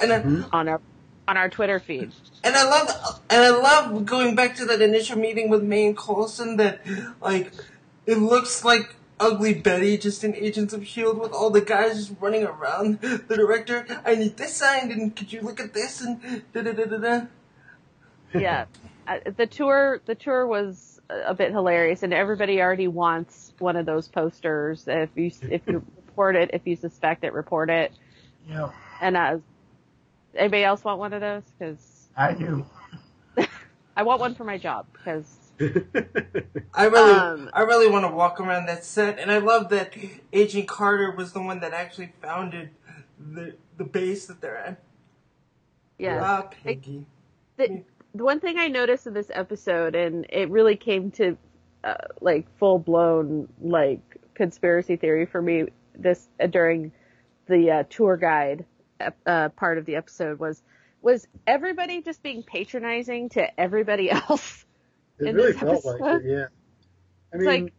And 0.01 0.11
I, 0.13 0.19
Mhm. 0.19 0.49
on 0.53 0.67
our 0.69 0.81
on 1.27 1.37
our 1.37 1.49
Twitter 1.49 1.79
feed. 1.79 2.11
and 2.43 2.55
I 2.55 2.63
love 2.63 3.21
and 3.29 3.41
I 3.43 3.49
love 3.49 4.05
going 4.05 4.35
back 4.35 4.55
to 4.57 4.65
that 4.65 4.81
initial 4.81 5.17
meeting 5.17 5.49
with 5.49 5.63
May 5.63 5.85
and 5.85 5.97
Coulson 5.97 6.57
that 6.57 6.81
like 7.21 7.51
it 8.05 8.17
looks 8.17 8.63
like 8.65 8.95
ugly 9.19 9.53
Betty 9.53 9.97
just 9.97 10.23
in 10.23 10.33
Agents 10.35 10.73
of 10.73 10.87
Shield 10.87 11.19
with 11.19 11.31
all 11.33 11.49
the 11.49 11.61
guys 11.61 11.95
just 12.07 12.19
running 12.21 12.43
around 12.45 13.01
the 13.01 13.35
director. 13.35 13.85
I 14.05 14.15
need 14.15 14.37
this 14.37 14.55
signed 14.55 14.91
and 14.91 15.15
could 15.15 15.31
you 15.33 15.41
look 15.41 15.59
at 15.59 15.73
this 15.73 16.01
and 16.01 16.21
da 16.53 16.61
da 16.63 16.71
da 16.71 16.85
da 16.85 16.97
da. 16.97 17.21
Yeah, 18.33 18.65
Uh, 19.07 19.17
the 19.37 19.47
tour 19.47 20.01
the 20.05 20.13
tour 20.13 20.45
was 20.45 20.98
a 21.09 21.33
bit 21.33 21.51
hilarious, 21.51 22.03
and 22.03 22.13
everybody 22.13 22.61
already 22.61 22.87
wants 22.87 23.53
one 23.59 23.75
of 23.75 23.85
those 23.85 24.07
posters. 24.07 24.85
If 24.87 25.09
you 25.15 25.31
if 25.49 25.61
you 25.67 25.83
report 26.07 26.35
it, 26.35 26.51
if 26.53 26.61
you 26.65 26.75
suspect 26.75 27.23
it, 27.23 27.33
report 27.33 27.69
it. 27.69 27.93
Yeah. 28.47 28.71
And 29.01 29.17
uh, 29.17 29.37
anybody 30.35 30.63
else 30.63 30.83
want 30.83 30.99
one 30.99 31.13
of 31.13 31.21
those? 31.21 31.43
Because 31.57 32.09
I 32.15 32.33
do. 32.33 32.65
I 33.97 34.03
want 34.03 34.21
one 34.21 34.35
for 34.35 34.43
my 34.45 34.57
job 34.57 34.85
because 34.93 35.25
I 36.73 36.85
really, 36.85 37.13
Um, 37.13 37.49
I 37.53 37.61
really 37.61 37.89
want 37.89 38.05
to 38.05 38.11
walk 38.15 38.39
around 38.39 38.65
that 38.67 38.85
set, 38.85 39.19
and 39.19 39.31
I 39.31 39.39
love 39.39 39.69
that 39.69 39.93
Agent 40.33 40.67
Carter 40.67 41.11
was 41.11 41.33
the 41.33 41.41
one 41.41 41.59
that 41.61 41.73
actually 41.73 42.13
founded 42.21 42.69
the 43.19 43.55
the 43.77 43.83
base 43.85 44.25
that 44.27 44.41
they're 44.41 44.57
at. 44.57 44.79
yeah. 45.97 46.19
Ah, 46.23 46.49
Peggy. 46.63 47.05
the, 47.57 47.83
the 48.13 48.23
one 48.23 48.39
thing 48.39 48.57
I 48.57 48.67
noticed 48.67 49.07
in 49.07 49.13
this 49.13 49.31
episode, 49.33 49.95
and 49.95 50.25
it 50.29 50.49
really 50.49 50.75
came 50.75 51.11
to 51.11 51.37
uh, 51.83 51.93
like 52.21 52.47
full 52.57 52.79
blown 52.79 53.47
like 53.61 54.01
conspiracy 54.33 54.95
theory 54.95 55.25
for 55.25 55.41
me 55.41 55.65
this 55.95 56.27
uh, 56.39 56.47
during 56.47 56.91
the 57.47 57.71
uh, 57.71 57.83
tour 57.89 58.17
guide 58.17 58.65
uh, 59.25 59.49
part 59.49 59.77
of 59.77 59.85
the 59.85 59.95
episode 59.95 60.39
was 60.39 60.61
was 61.01 61.27
everybody 61.47 62.01
just 62.01 62.21
being 62.21 62.43
patronizing 62.43 63.29
to 63.29 63.59
everybody 63.59 64.11
else. 64.29 64.65
it 65.19 65.33
really 65.33 65.53
felt 65.53 65.85
like 65.85 66.01
it. 66.01 66.23
Yeah. 66.25 66.45
I 67.33 67.37
It's 67.37 67.45
mean, 67.45 67.63
like 67.63 67.73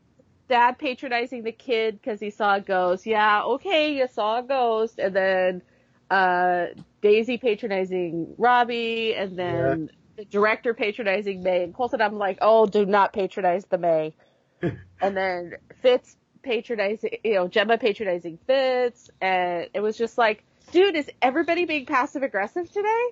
dad 0.49 0.78
patronizing 0.78 1.42
the 1.44 1.52
kid 1.52 2.00
because 2.00 2.20
he 2.20 2.30
saw 2.30 2.56
a 2.56 2.60
ghost. 2.60 3.06
Yeah, 3.06 3.42
okay, 3.42 3.94
you 3.96 4.06
saw 4.08 4.38
a 4.40 4.42
ghost, 4.42 4.99
and 4.99 5.14
then 5.14 5.62
uh, 6.10 6.66
Daisy 7.02 7.38
patronizing 7.38 8.34
Robbie, 8.38 9.14
and 9.14 9.38
then 9.38 9.90
the 10.21 10.27
director 10.27 10.75
patronizing 10.75 11.43
May 11.43 11.65
and 11.65 11.75
Coulson. 11.75 12.03
I'm 12.03 12.19
like, 12.19 12.39
oh, 12.43 12.67
do 12.67 12.85
not 12.85 13.15
patronize 13.15 13.65
the 13.65 13.79
May. 13.79 14.12
and 14.62 15.17
then 15.17 15.55
Fitz 15.81 16.15
patronizing, 16.43 17.17
you 17.25 17.35
know, 17.35 17.49
Jemma 17.49 17.81
patronizing 17.81 18.39
Fitz, 18.47 19.09
and 19.21 19.69
it 19.73 19.81
was 19.81 19.97
just 19.97 20.19
like, 20.19 20.45
dude, 20.73 20.95
is 20.95 21.09
everybody 21.23 21.65
being 21.65 21.87
passive 21.87 22.23
aggressive 22.23 22.71
today? 22.71 23.07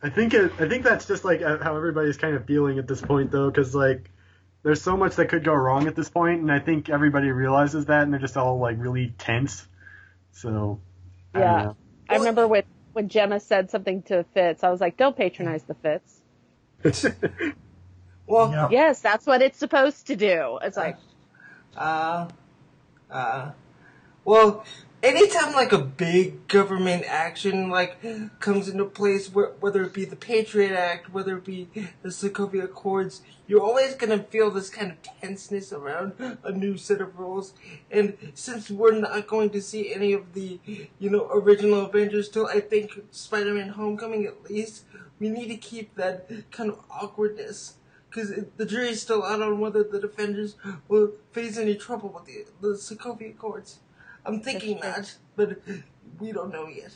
I 0.00 0.10
think 0.10 0.32
it, 0.32 0.52
I 0.60 0.68
think 0.68 0.84
that's 0.84 1.06
just 1.06 1.24
like 1.24 1.42
uh, 1.42 1.58
how 1.60 1.76
everybody's 1.76 2.18
kind 2.18 2.36
of 2.36 2.46
feeling 2.46 2.78
at 2.78 2.86
this 2.86 3.00
point, 3.00 3.32
though, 3.32 3.50
because 3.50 3.74
like 3.74 4.12
there's 4.62 4.80
so 4.80 4.96
much 4.96 5.16
that 5.16 5.30
could 5.30 5.42
go 5.42 5.54
wrong 5.54 5.88
at 5.88 5.96
this 5.96 6.08
point, 6.08 6.40
and 6.40 6.52
I 6.52 6.60
think 6.60 6.88
everybody 6.88 7.32
realizes 7.32 7.86
that, 7.86 8.02
and 8.02 8.12
they're 8.12 8.20
just 8.20 8.36
all 8.36 8.60
like 8.60 8.76
really 8.78 9.12
tense. 9.18 9.66
So 10.30 10.80
I 11.34 11.40
Yeah. 11.40 11.72
I 12.08 12.16
remember 12.16 12.46
when 12.46 12.62
when 12.92 13.08
Jemma 13.08 13.42
said 13.42 13.70
something 13.70 14.02
to 14.04 14.24
Fitz, 14.34 14.62
I 14.62 14.70
was 14.70 14.80
like, 14.80 14.96
don't 14.96 15.16
patronize 15.16 15.64
the 15.64 15.74
Fitz. 15.74 16.20
Well, 18.26 18.50
Yep. 18.50 18.70
Yes, 18.72 19.00
that's 19.00 19.26
what 19.26 19.42
it's 19.42 19.58
supposed 19.58 20.06
to 20.06 20.16
do. 20.16 20.58
It's 20.62 20.78
like, 20.78 20.96
uh, 21.76 22.28
uh, 23.10 23.50
well, 24.24 24.64
anytime 25.02 25.52
like 25.52 25.72
a 25.72 25.78
big 25.78 26.48
government 26.48 27.04
action 27.06 27.68
like 27.68 27.98
comes 28.40 28.68
into 28.68 28.86
place, 28.86 29.28
wh- 29.28 29.62
whether 29.62 29.82
it 29.82 29.92
be 29.92 30.06
the 30.06 30.16
Patriot 30.16 30.72
Act, 30.72 31.12
whether 31.12 31.36
it 31.36 31.44
be 31.44 31.68
the 32.02 32.08
Sokovia 32.08 32.64
Accords, 32.64 33.20
you're 33.46 33.60
always 33.62 33.94
gonna 33.94 34.22
feel 34.22 34.50
this 34.50 34.70
kind 34.70 34.90
of 34.92 35.02
tenseness 35.02 35.70
around 35.72 36.14
a 36.42 36.50
new 36.50 36.78
set 36.78 37.02
of 37.02 37.18
rules. 37.18 37.52
And 37.90 38.16
since 38.32 38.70
we're 38.70 38.98
not 38.98 39.26
going 39.26 39.50
to 39.50 39.60
see 39.60 39.92
any 39.92 40.14
of 40.14 40.32
the, 40.32 40.58
you 40.98 41.10
know, 41.10 41.28
original 41.30 41.84
Avengers 41.84 42.30
till 42.30 42.46
I 42.46 42.60
think 42.60 43.02
Spider-Man: 43.10 43.68
Homecoming 43.70 44.24
at 44.24 44.50
least, 44.50 44.84
we 45.24 45.30
need 45.30 45.48
to 45.48 45.56
keep 45.56 45.94
that 45.96 46.28
kind 46.50 46.70
of 46.70 46.80
awkwardness 46.90 47.74
because 48.10 48.32
the 48.56 48.66
jury's 48.66 49.00
still 49.02 49.24
out 49.24 49.40
on 49.42 49.58
whether 49.58 49.82
the 49.82 49.98
defenders 49.98 50.56
will 50.88 51.12
face 51.32 51.56
any 51.56 51.74
trouble 51.74 52.10
with 52.10 52.26
the, 52.26 52.44
the 52.60 52.74
Sokovia 52.74 53.30
Accords. 53.30 53.78
I'm 54.26 54.40
thinking 54.40 54.78
That's 54.80 54.98
not, 54.98 55.16
but 55.36 55.58
we 56.20 56.30
don't 56.32 56.52
know 56.52 56.68
yet. 56.68 56.92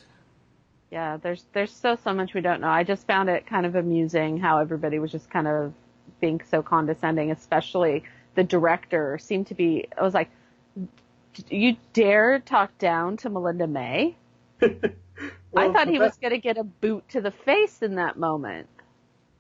yeah, 0.91 1.17
there's 1.17 1.47
there's 1.55 1.73
still 1.73 1.97
so 1.97 2.13
much 2.13 2.35
we 2.35 2.41
don't 2.43 2.61
know. 2.61 2.69
I 2.69 2.85
just 2.85 3.07
found 3.07 3.29
it 3.31 3.47
kind 3.47 3.67
of 3.67 3.75
amusing 3.75 4.39
how 4.39 4.59
everybody 4.59 4.99
was 4.99 5.11
just 5.11 5.31
kind 5.31 5.49
of 5.49 5.73
being 6.21 6.41
so 6.51 6.63
condescending, 6.63 7.31
especially 7.31 8.05
the 8.35 8.45
director 8.45 9.19
seemed 9.19 9.47
to 9.49 9.55
be. 9.55 9.89
I 9.99 10.03
was 10.03 10.15
like, 10.15 10.31
you 11.49 11.77
dare 11.95 12.41
talk 12.41 12.77
down 12.79 13.17
to 13.19 13.31
Melinda 13.31 13.67
May? 13.67 14.17
I 15.57 15.73
thought 15.73 15.89
he 15.89 15.99
best- 15.99 16.11
was 16.13 16.19
going 16.19 16.33
to 16.33 16.39
get 16.39 16.59
a 16.59 16.65
boot 16.65 17.09
to 17.11 17.21
the 17.21 17.31
face 17.31 17.83
in 17.83 17.95
that 17.97 18.17
moment. 18.19 18.69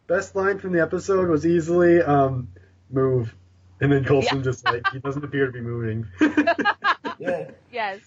Best 0.07 0.35
line 0.35 0.59
from 0.59 0.73
the 0.73 0.81
episode 0.81 1.29
was 1.29 1.47
easily 1.47 2.01
um, 2.03 2.49
"move," 2.91 3.35
and 3.81 3.93
then 3.93 4.05
Coulson 4.05 4.43
just 4.43 4.65
like 4.65 4.87
he 4.93 4.99
doesn't 5.01 5.23
appear 5.25 5.47
to 5.47 5.53
be 5.53 5.61
moving. 5.61 6.07
Yeah. 7.21 7.51
Yes, 7.73 7.99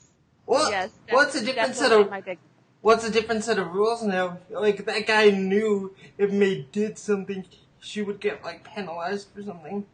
Well, 0.46 0.72
yes. 0.72 0.90
what's 1.10 1.34
the 1.34 1.42
that's 1.42 1.46
different 1.54 1.76
set 1.76 1.92
of 1.92 2.38
what's 2.80 3.04
the 3.04 3.12
different 3.12 3.44
set 3.44 3.60
of 3.60 3.74
rules 3.74 4.02
now? 4.04 4.38
Like 4.50 4.86
that 4.86 5.06
guy 5.06 5.30
knew 5.32 5.94
if 6.18 6.32
May 6.32 6.66
did 6.72 6.98
something, 6.98 7.44
she 7.82 8.02
would 8.02 8.22
get 8.22 8.42
like 8.44 8.64
penalized 8.64 9.28
for 9.36 9.44
something. 9.44 9.86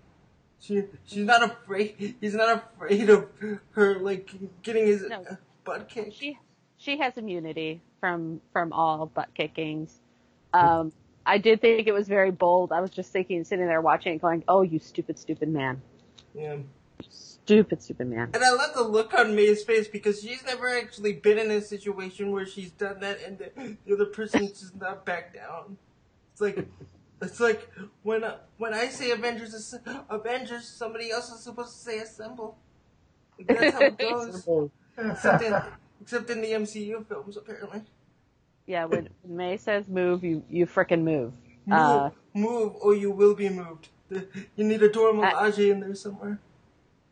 She 0.60 0.84
she's 1.08 1.26
not 1.26 1.42
afraid. 1.44 2.16
He's 2.22 2.36
not 2.36 2.64
afraid 2.76 3.10
of 3.10 3.28
her 3.72 3.96
like 4.00 4.30
getting 4.62 4.86
his 4.86 5.04
No. 5.10 5.24
butt 5.64 5.90
kicked. 5.90 6.14
She 6.14 6.38
she 6.88 6.98
has 6.98 7.18
immunity. 7.18 7.82
from 8.00 8.40
from 8.54 8.72
all 8.74 9.08
butt 9.08 9.28
kickings. 9.34 10.00
Um, 10.54 10.92
I 11.26 11.38
did 11.40 11.60
think 11.62 11.88
it 11.88 11.92
was 11.92 12.08
very 12.08 12.32
bold. 12.32 12.72
I 12.72 12.80
was 12.80 12.92
just 12.92 13.12
thinking, 13.12 13.44
sitting 13.44 13.66
there 13.66 13.82
watching 13.82 14.14
it, 14.14 14.22
going, 14.22 14.44
"Oh, 14.48 14.62
you 14.62 14.80
stupid, 14.80 15.20
stupid 15.20 15.50
man, 15.50 15.82
Yeah. 16.34 16.58
stupid, 17.10 17.82
stupid 17.82 18.08
man." 18.08 18.30
And 18.34 18.44
I 18.44 18.52
love 18.52 18.74
the 18.76 18.84
look 18.84 19.14
on 19.14 19.36
May's 19.36 19.64
face 19.64 19.88
because 19.88 20.22
she's 20.22 20.44
never 20.46 20.70
actually 20.70 21.14
been 21.14 21.38
in 21.40 21.52
a 21.52 21.60
situation 21.60 22.32
where 22.32 22.46
she's 22.46 22.72
done 22.72 23.00
that 23.02 23.18
and 23.26 23.38
the, 23.40 23.78
the 23.86 23.94
other 23.96 24.06
person 24.06 24.48
just 24.48 24.76
not 24.80 25.04
back 25.06 25.34
down. 25.34 25.78
It's 26.32 26.42
like, 26.42 26.68
it's 27.22 27.40
like 27.40 27.70
when 28.04 28.24
uh, 28.24 28.38
when 28.58 28.74
I 28.74 28.88
say 28.88 29.12
Avengers, 29.12 29.54
As- 29.54 29.80
Avengers, 30.10 30.66
somebody 30.70 31.12
else 31.12 31.30
is 31.32 31.42
supposed 31.42 31.74
to 31.74 31.80
say 31.80 31.98
Assemble. 32.00 32.58
Like, 33.38 33.48
that's 33.48 33.74
how 33.74 33.82
it 33.86 33.98
goes. 34.10 34.48
except, 34.98 35.44
in, 35.44 35.54
except 36.02 36.30
in 36.30 36.42
the 36.42 36.52
MCU 36.52 37.06
films, 37.06 37.38
apparently. 37.38 37.82
Yeah, 38.66 38.86
when, 38.86 39.10
when 39.24 39.38
May 39.38 39.58
says 39.58 39.88
move, 39.88 40.24
you 40.24 40.44
you 40.50 40.66
frickin' 40.66 41.04
move. 41.04 41.34
Move, 41.66 41.80
Uh, 41.80 42.10
move, 42.34 42.74
or 42.82 42.96
you 42.96 43.12
will 43.12 43.36
be 43.36 43.50
moved. 43.50 43.90
You 44.56 44.64
need 44.64 44.82
a 44.84 44.90
Dora 44.90 45.14
Milaje 45.14 45.72
in 45.72 45.80
there 45.82 45.96
somewhere. 45.96 46.40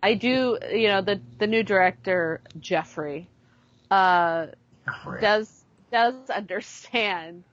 I 0.01 0.13
do, 0.13 0.58
you 0.72 0.88
know, 0.88 1.01
the 1.01 1.20
the 1.39 1.48
new 1.48 1.63
director 1.63 2.42
Jeffrey 2.60 3.27
uh, 3.92 4.48
does 5.20 5.63
does 5.92 6.30
understand 6.30 7.44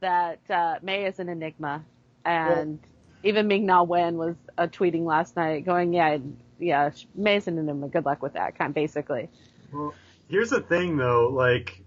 that 0.00 0.38
uh, 0.50 0.76
May 0.82 1.06
is 1.06 1.18
an 1.18 1.28
enigma, 1.28 1.84
and 2.24 2.78
even 3.22 3.46
Ming 3.48 3.66
Na 3.66 3.82
Wen 3.82 4.16
was 4.16 4.34
uh, 4.58 4.66
tweeting 4.66 5.04
last 5.04 5.36
night, 5.36 5.64
going, 5.64 5.92
"Yeah, 5.94 6.18
yeah, 6.58 6.90
May's 7.14 7.46
an 7.48 7.58
enigma. 7.58 7.88
Good 7.88 8.04
luck 8.04 8.22
with 8.22 8.34
that." 8.34 8.56
Kind 8.58 8.70
of 8.70 8.74
basically. 8.74 9.28
Well, 9.72 9.94
here's 10.32 10.48
the 10.48 10.62
thing 10.62 10.96
though, 10.96 11.28
like, 11.28 11.84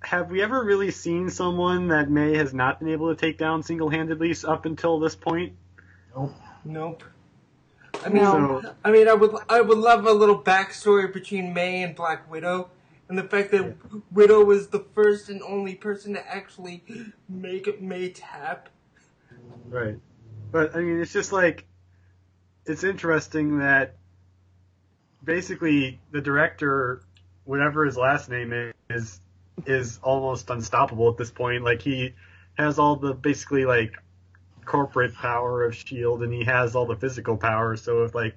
have 0.00 0.30
we 0.30 0.42
ever 0.42 0.62
really 0.62 0.90
seen 0.90 1.30
someone 1.30 1.88
that 1.88 2.10
May 2.10 2.36
has 2.36 2.52
not 2.52 2.78
been 2.78 2.90
able 2.90 3.08
to 3.14 3.18
take 3.18 3.38
down 3.38 3.62
single-handedly 3.62 4.36
up 4.46 4.66
until 4.66 5.00
this 5.00 5.16
point? 5.16 5.54
Nope. 6.14 6.34
Nope. 6.66 7.02
I 8.04 8.10
mean, 8.10 8.24
So- 8.24 8.74
I 8.84 8.90
mean, 8.90 9.08
I 9.08 9.14
would, 9.14 9.34
I 9.48 9.62
would 9.62 9.78
love 9.78 10.04
a 10.06 10.12
little 10.12 10.38
backstory 10.38 11.10
between 11.10 11.54
May 11.54 11.82
and 11.82 11.96
Black 11.96 12.30
Widow, 12.30 12.68
and 13.08 13.16
the 13.16 13.22
fact 13.22 13.50
that 13.52 13.74
Widow 14.12 14.44
was 14.44 14.68
the 14.68 14.84
first 14.94 15.30
and 15.30 15.42
only 15.42 15.74
person 15.74 16.12
to 16.12 16.26
actually 16.28 16.84
make 17.26 17.80
May 17.80 18.10
tap. 18.10 18.68
Right. 19.66 19.96
But 20.52 20.76
I 20.76 20.80
mean, 20.80 21.00
it's 21.00 21.12
just 21.12 21.32
like 21.32 21.66
it's 22.66 22.84
interesting 22.84 23.58
that 23.58 23.96
basically 25.22 26.00
the 26.10 26.20
director, 26.20 27.02
whatever 27.44 27.84
his 27.84 27.96
last 27.96 28.28
name 28.28 28.72
is, 28.90 29.20
is 29.66 29.98
almost 30.02 30.50
unstoppable 30.50 31.08
at 31.10 31.16
this 31.16 31.30
point. 31.30 31.64
Like 31.64 31.82
he 31.82 32.14
has 32.58 32.78
all 32.78 32.96
the 32.96 33.14
basically 33.14 33.64
like 33.64 33.92
corporate 34.64 35.14
power 35.14 35.64
of 35.64 35.74
Shield, 35.74 36.22
and 36.22 36.32
he 36.32 36.44
has 36.44 36.74
all 36.74 36.86
the 36.86 36.96
physical 36.96 37.36
power. 37.36 37.76
So 37.76 38.02
if 38.04 38.14
like, 38.14 38.34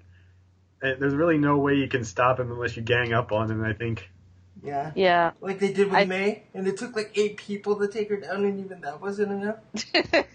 eh, 0.84 0.96
there's 1.00 1.14
really 1.16 1.38
no 1.38 1.58
way 1.58 1.76
you 1.76 1.88
can 1.88 2.04
stop 2.04 2.40
him 2.40 2.52
unless 2.52 2.76
you 2.76 2.84
gang 2.84 3.14
up 3.14 3.32
on 3.32 3.50
him. 3.50 3.64
I 3.64 3.74
think. 3.74 4.10
Yeah. 4.64 4.92
Yeah. 4.96 5.32
Like 5.40 5.60
they 5.60 5.72
did 5.72 5.88
with 5.88 5.96
I- 5.96 6.06
May, 6.06 6.44
and 6.54 6.68
it 6.68 6.78
took 6.78 6.96
like 6.96 7.12
eight 7.16 7.38
people 7.38 7.76
to 7.78 7.88
take 7.88 8.10
her 8.10 8.18
down, 8.18 8.44
and 8.44 8.60
even 8.60 8.82
that 8.82 9.00
wasn't 9.02 9.32
enough. 9.32 9.58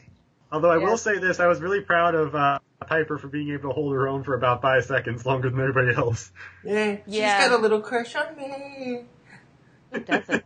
Although 0.52 0.70
I 0.70 0.78
Yeah. 0.78 0.84
will 0.84 0.98
say 0.98 1.18
this, 1.18 1.40
I 1.40 1.46
was 1.46 1.60
really 1.60 1.80
proud 1.80 2.14
of 2.14 2.34
uh, 2.34 2.58
Piper 2.86 3.18
for 3.18 3.28
being 3.28 3.50
able 3.50 3.70
to 3.70 3.74
hold 3.74 3.92
her 3.94 4.08
own 4.08 4.22
for 4.24 4.34
about 4.34 4.62
five 4.62 4.84
seconds 4.84 5.24
longer 5.26 5.50
than 5.50 5.60
everybody 5.60 5.94
else. 5.96 6.30
Yeah, 6.64 6.96
she's 7.06 7.20
got 7.20 7.52
a 7.52 7.56
little 7.56 7.80
crush 7.80 8.14
on 8.14 8.36
me. 8.36 9.04
Who 9.92 10.00
doesn't? 10.00 10.44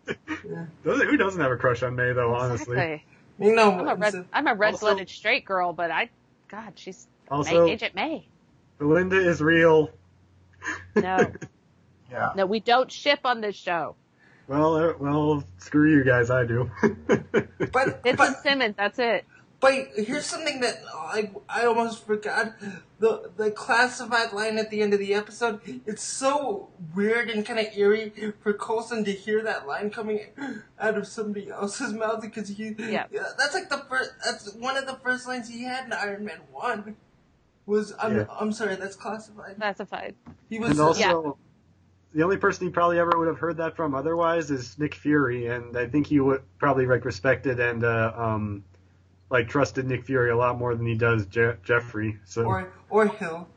Doesn't- 0.84 1.08
Who 1.08 1.16
doesn't 1.16 1.40
have 1.40 1.52
a 1.52 1.56
crush 1.56 1.82
on 1.82 1.94
May 1.96 2.12
though? 2.12 2.34
Honestly. 2.34 2.76
Exactly. 2.76 3.04
You 3.38 3.54
know, 3.54 3.70
I'm 3.72 3.88
a 3.88 3.94
red 3.96 4.12
so- 4.12 4.24
I'm 4.32 4.46
a 4.46 4.54
red 4.54 4.78
blooded 4.80 5.00
Also- 5.02 5.12
straight 5.12 5.44
girl, 5.44 5.72
but 5.72 5.90
I, 5.90 6.08
God, 6.48 6.72
she's 6.76 7.06
Also, 7.30 7.66
May, 7.66 7.72
Agent 7.72 7.94
May. 7.94 8.26
Philinda 8.80 9.24
is 9.24 9.40
real. 9.40 9.90
No, 10.94 11.32
Yeah. 12.10 12.32
no, 12.34 12.46
we 12.46 12.60
don't 12.60 12.90
ship 12.90 13.20
on 13.24 13.40
this 13.40 13.56
show. 13.56 13.94
Well, 14.48 14.76
uh, 14.76 14.92
well, 14.98 15.44
screw 15.58 15.90
you 15.92 16.04
guys. 16.04 16.30
I 16.30 16.44
do. 16.44 16.70
but 17.06 18.00
it's 18.04 18.16
but 18.16 18.42
Simmons, 18.42 18.74
that's 18.76 18.98
it. 18.98 19.24
But 19.66 20.04
here's 20.06 20.26
something 20.26 20.60
that 20.60 20.80
I 20.94 21.30
I 21.48 21.64
almost 21.64 22.06
forgot 22.06 22.54
the 23.00 23.32
the 23.36 23.50
classified 23.50 24.32
line 24.32 24.58
at 24.58 24.70
the 24.70 24.80
end 24.80 24.94
of 24.94 25.00
the 25.00 25.12
episode. 25.12 25.60
It's 25.84 26.04
so 26.04 26.68
weird 26.94 27.28
and 27.30 27.44
kind 27.44 27.58
of 27.58 27.76
eerie 27.76 28.12
for 28.44 28.52
Coulson 28.52 29.04
to 29.04 29.10
hear 29.10 29.42
that 29.42 29.66
line 29.66 29.90
coming 29.90 30.20
out 30.78 30.96
of 30.96 31.08
somebody 31.08 31.50
else's 31.50 31.92
mouth 31.92 32.20
because 32.22 32.48
he 32.48 32.76
Yeah. 32.78 33.06
that's 33.10 33.54
like 33.54 33.68
the 33.68 33.84
first 33.88 34.12
that's 34.24 34.54
one 34.54 34.76
of 34.76 34.86
the 34.86 34.94
first 35.02 35.26
lines 35.26 35.48
he 35.48 35.64
had 35.64 35.86
in 35.86 35.92
Iron 35.92 36.24
Man 36.24 36.40
one 36.52 36.94
was 37.66 37.92
I'm 37.98 38.18
Yeah. 38.18 38.26
I'm 38.38 38.52
sorry 38.52 38.76
that's 38.76 38.94
classified. 38.94 39.56
Classified. 39.56 40.14
He 40.48 40.60
was 40.60 40.70
and 40.70 40.80
also, 40.80 41.00
Yeah. 41.24 41.32
the 42.14 42.22
only 42.22 42.36
person 42.36 42.68
he 42.68 42.72
probably 42.72 43.00
ever 43.00 43.18
would 43.18 43.26
have 43.26 43.38
heard 43.40 43.56
that 43.56 43.74
from 43.74 43.96
otherwise 43.96 44.52
is 44.52 44.78
Nick 44.78 44.94
Fury, 44.94 45.48
and 45.48 45.76
I 45.76 45.88
think 45.88 46.06
he 46.06 46.20
would 46.20 46.42
probably 46.58 46.86
like 46.86 47.04
respected 47.04 47.58
and 47.58 47.82
uh, 47.82 48.12
um, 48.16 48.62
like 49.30 49.48
trusted 49.48 49.86
Nick 49.86 50.04
Fury 50.04 50.30
a 50.30 50.36
lot 50.36 50.58
more 50.58 50.74
than 50.74 50.86
he 50.86 50.94
does 50.94 51.26
Je- 51.26 51.54
Jeffrey. 51.64 52.18
So 52.24 52.44
or 52.44 52.72
or 52.90 53.06
Hill. 53.08 53.48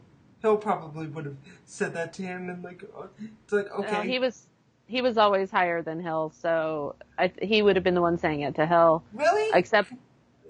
Hill 0.42 0.58
probably 0.58 1.08
would 1.08 1.26
have 1.26 1.36
said 1.66 1.94
that 1.96 2.14
to 2.14 2.22
him 2.24 2.50
and 2.50 2.64
like 2.64 2.84
uh, 2.98 3.08
it's 3.44 3.52
like 3.54 3.70
okay 3.72 3.92
No, 3.92 4.02
he 4.02 4.20
was 4.20 4.46
he 4.88 5.02
was 5.02 5.18
always 5.18 5.52
higher 5.52 5.82
than 5.84 6.00
Hill, 6.02 6.32
so 6.36 6.96
I, 7.18 7.32
he 7.42 7.62
would 7.62 7.76
have 7.76 7.84
been 7.84 7.94
the 7.94 8.02
one 8.02 8.18
saying 8.18 8.42
it 8.42 8.56
to 8.56 8.66
Hill. 8.66 9.04
really 9.14 9.52
Except, 9.54 9.92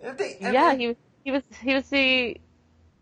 If 0.02 0.18
they- 0.18 0.38
yeah, 0.40 0.74
they- 0.76 0.78
he 0.78 0.96
he 1.26 1.32
was 1.32 1.44
he 1.62 1.74
was 1.74 1.90
the 1.90 2.40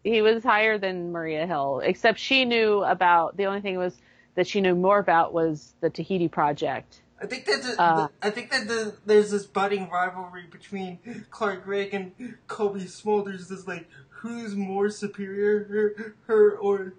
he 0.03 0.21
was 0.21 0.43
higher 0.43 0.77
than 0.77 1.11
Maria 1.11 1.45
Hill. 1.45 1.81
Except 1.83 2.17
she 2.17 2.45
knew 2.45 2.83
about 2.83 3.35
the 3.37 3.45
only 3.45 3.61
thing 3.61 3.77
was 3.77 3.97
that 4.35 4.47
she 4.47 4.61
knew 4.61 4.73
more 4.75 4.99
about 4.99 5.33
was 5.33 5.73
the 5.81 5.89
Tahiti 5.89 6.27
project. 6.29 7.01
I 7.21 7.25
think 7.25 7.45
that 7.45 7.63
the, 7.63 7.81
Uh, 7.81 8.07
I 8.21 8.29
think 8.29 8.51
that 8.51 8.67
the, 8.67 8.95
there's 9.05 9.31
this 9.31 9.45
budding 9.45 9.89
rivalry 9.89 10.45
between 10.51 10.99
Clark 11.31 11.63
Gregg 11.63 11.93
and 11.93 12.13
Cobie 12.47 12.81
Smulders. 12.81 13.51
Is 13.51 13.67
like 13.67 13.87
who's 14.09 14.55
more 14.55 14.89
superior, 14.89 15.63
her, 15.65 16.15
her 16.27 16.57
or 16.57 16.93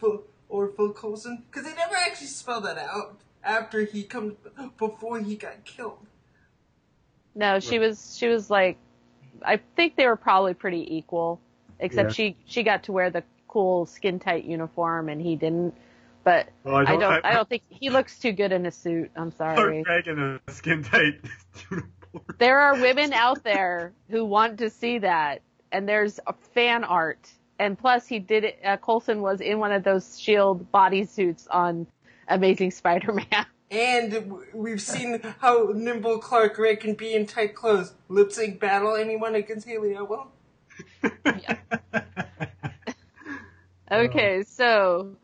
Phil 0.00 0.22
or 0.48 0.68
Phil 0.68 0.92
Coulson? 0.92 1.42
Because 1.50 1.64
they 1.68 1.74
never 1.74 1.96
actually 1.96 2.28
spelled 2.28 2.64
that 2.64 2.78
out 2.78 3.18
after 3.42 3.84
he 3.84 4.02
comes 4.04 4.34
before 4.78 5.18
he 5.20 5.34
got 5.36 5.64
killed. 5.64 6.06
No, 7.34 7.60
she 7.60 7.78
was 7.78 8.16
she 8.16 8.28
was 8.28 8.48
like 8.50 8.78
I 9.42 9.60
think 9.74 9.96
they 9.96 10.06
were 10.06 10.16
probably 10.16 10.54
pretty 10.54 10.96
equal, 10.96 11.40
except 11.80 12.10
Yeah. 12.10 12.14
she 12.14 12.36
she 12.46 12.62
got 12.62 12.84
to 12.84 12.92
wear 12.92 13.10
the 13.10 13.24
cool 13.48 13.86
skin 13.86 14.18
tight 14.18 14.44
uniform 14.44 15.08
and 15.08 15.20
he 15.20 15.34
didn't. 15.36 15.74
But 16.26 16.48
Well, 16.64 16.74
I 16.74 16.96
don't 16.96 17.24
I, 17.24 17.34
don't 17.34 17.48
think 17.48 17.62
he 17.68 17.88
looks 17.88 18.18
too 18.18 18.32
good 18.32 18.50
in 18.50 18.66
a 18.66 18.72
suit. 18.72 19.12
I'm 19.14 19.30
sorry. 19.36 19.84
Gregg 19.84 20.08
in 20.08 20.18
a 20.18 20.52
skin 20.52 20.82
tight. 20.82 21.20
There 22.38 22.58
are 22.58 22.80
women 22.80 23.12
out 23.12 23.44
there 23.44 23.92
who 24.08 24.24
want 24.24 24.58
to 24.60 24.70
see 24.70 25.00
that, 25.00 25.42
and 25.70 25.86
there's 25.86 26.18
a 26.26 26.32
fan 26.54 26.82
art. 26.82 27.28
And 27.58 27.78
plus, 27.78 28.06
he 28.06 28.18
did 28.20 28.44
it. 28.44 28.58
Uh, 28.64 28.78
Coulson 28.78 29.20
was 29.20 29.42
in 29.42 29.58
one 29.58 29.70
of 29.70 29.84
those 29.84 30.18
Shield 30.18 30.72
bodysuits 30.72 31.46
on 31.50 31.86
Amazing 32.28 32.70
Spider-Man. 32.70 33.26
And 33.70 34.32
we've 34.54 34.80
seen 34.80 35.20
how 35.40 35.72
nimble 35.74 36.18
Clark 36.20 36.54
Gregg 36.54 36.80
can 36.80 36.94
be 36.94 37.12
in 37.12 37.26
tight 37.26 37.54
clothes. 37.54 37.92
Lip 38.08 38.32
sync 38.32 38.60
battle 38.60 38.94
anyone 38.94 39.34
against 39.34 39.66
Hayley 39.66 39.92
Atwell? 39.92 40.32
Okay, 43.90 44.42
so 44.44 45.16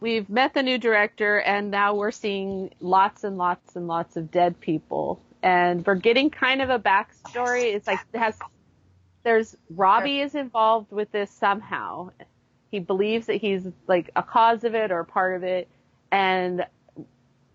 we've 0.00 0.28
met 0.28 0.54
the 0.54 0.62
new 0.62 0.78
director, 0.78 1.40
and 1.40 1.70
now 1.70 1.94
we're 1.94 2.10
seeing 2.10 2.74
lots 2.80 3.24
and 3.24 3.38
lots 3.38 3.76
and 3.76 3.86
lots 3.86 4.16
of 4.16 4.30
dead 4.30 4.60
people, 4.60 5.20
and 5.42 5.86
we're 5.86 5.94
getting 5.94 6.30
kind 6.30 6.62
of 6.62 6.70
a 6.70 6.78
backstory. 6.78 7.74
It's 7.74 7.86
like 7.86 8.00
it 8.12 8.18
has 8.18 8.36
there's 9.22 9.56
Robbie 9.70 10.20
is 10.20 10.34
involved 10.34 10.92
with 10.92 11.10
this 11.10 11.30
somehow. 11.30 12.10
He 12.70 12.78
believes 12.78 13.26
that 13.26 13.36
he's 13.36 13.66
like 13.86 14.10
a 14.14 14.22
cause 14.22 14.64
of 14.64 14.74
it 14.74 14.92
or 14.92 15.04
part 15.04 15.36
of 15.36 15.42
it, 15.42 15.68
and 16.10 16.66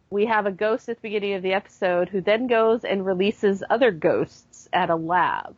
we 0.10 0.26
have 0.26 0.46
a 0.46 0.52
ghost 0.52 0.90
at 0.90 0.98
the 0.98 1.02
beginning 1.02 1.34
of 1.34 1.42
the 1.42 1.54
episode 1.54 2.10
who 2.10 2.22
then 2.22 2.48
goes 2.48 2.84
and 2.84 3.06
releases 3.06 3.64
other 3.70 3.92
ghosts 3.92 4.68
at 4.74 4.90
a 4.90 4.96
lab. 4.96 5.56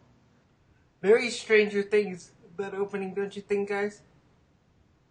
Very 1.02 1.30
Stranger 1.30 1.82
Things, 1.82 2.32
that 2.58 2.74
opening, 2.74 3.14
don't 3.14 3.36
you 3.36 3.42
think, 3.42 3.70
guys? 3.70 4.02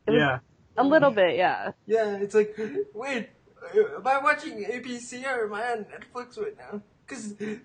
yeah. 0.09 0.39
A 0.77 0.85
little 0.85 1.11
bit, 1.11 1.37
yeah. 1.37 1.73
Yeah, 1.87 2.17
it's 2.17 2.35
like, 2.35 2.57
wait, 2.95 3.29
am 3.75 4.07
I 4.07 4.19
watching 4.19 4.65
ABC 4.65 5.25
or 5.27 5.47
am 5.47 5.55
I 5.55 5.73
on 5.73 5.85
Netflix 5.87 6.39
right 6.41 6.57
now? 6.57 6.81
Because 7.07 7.33
it 7.41 7.61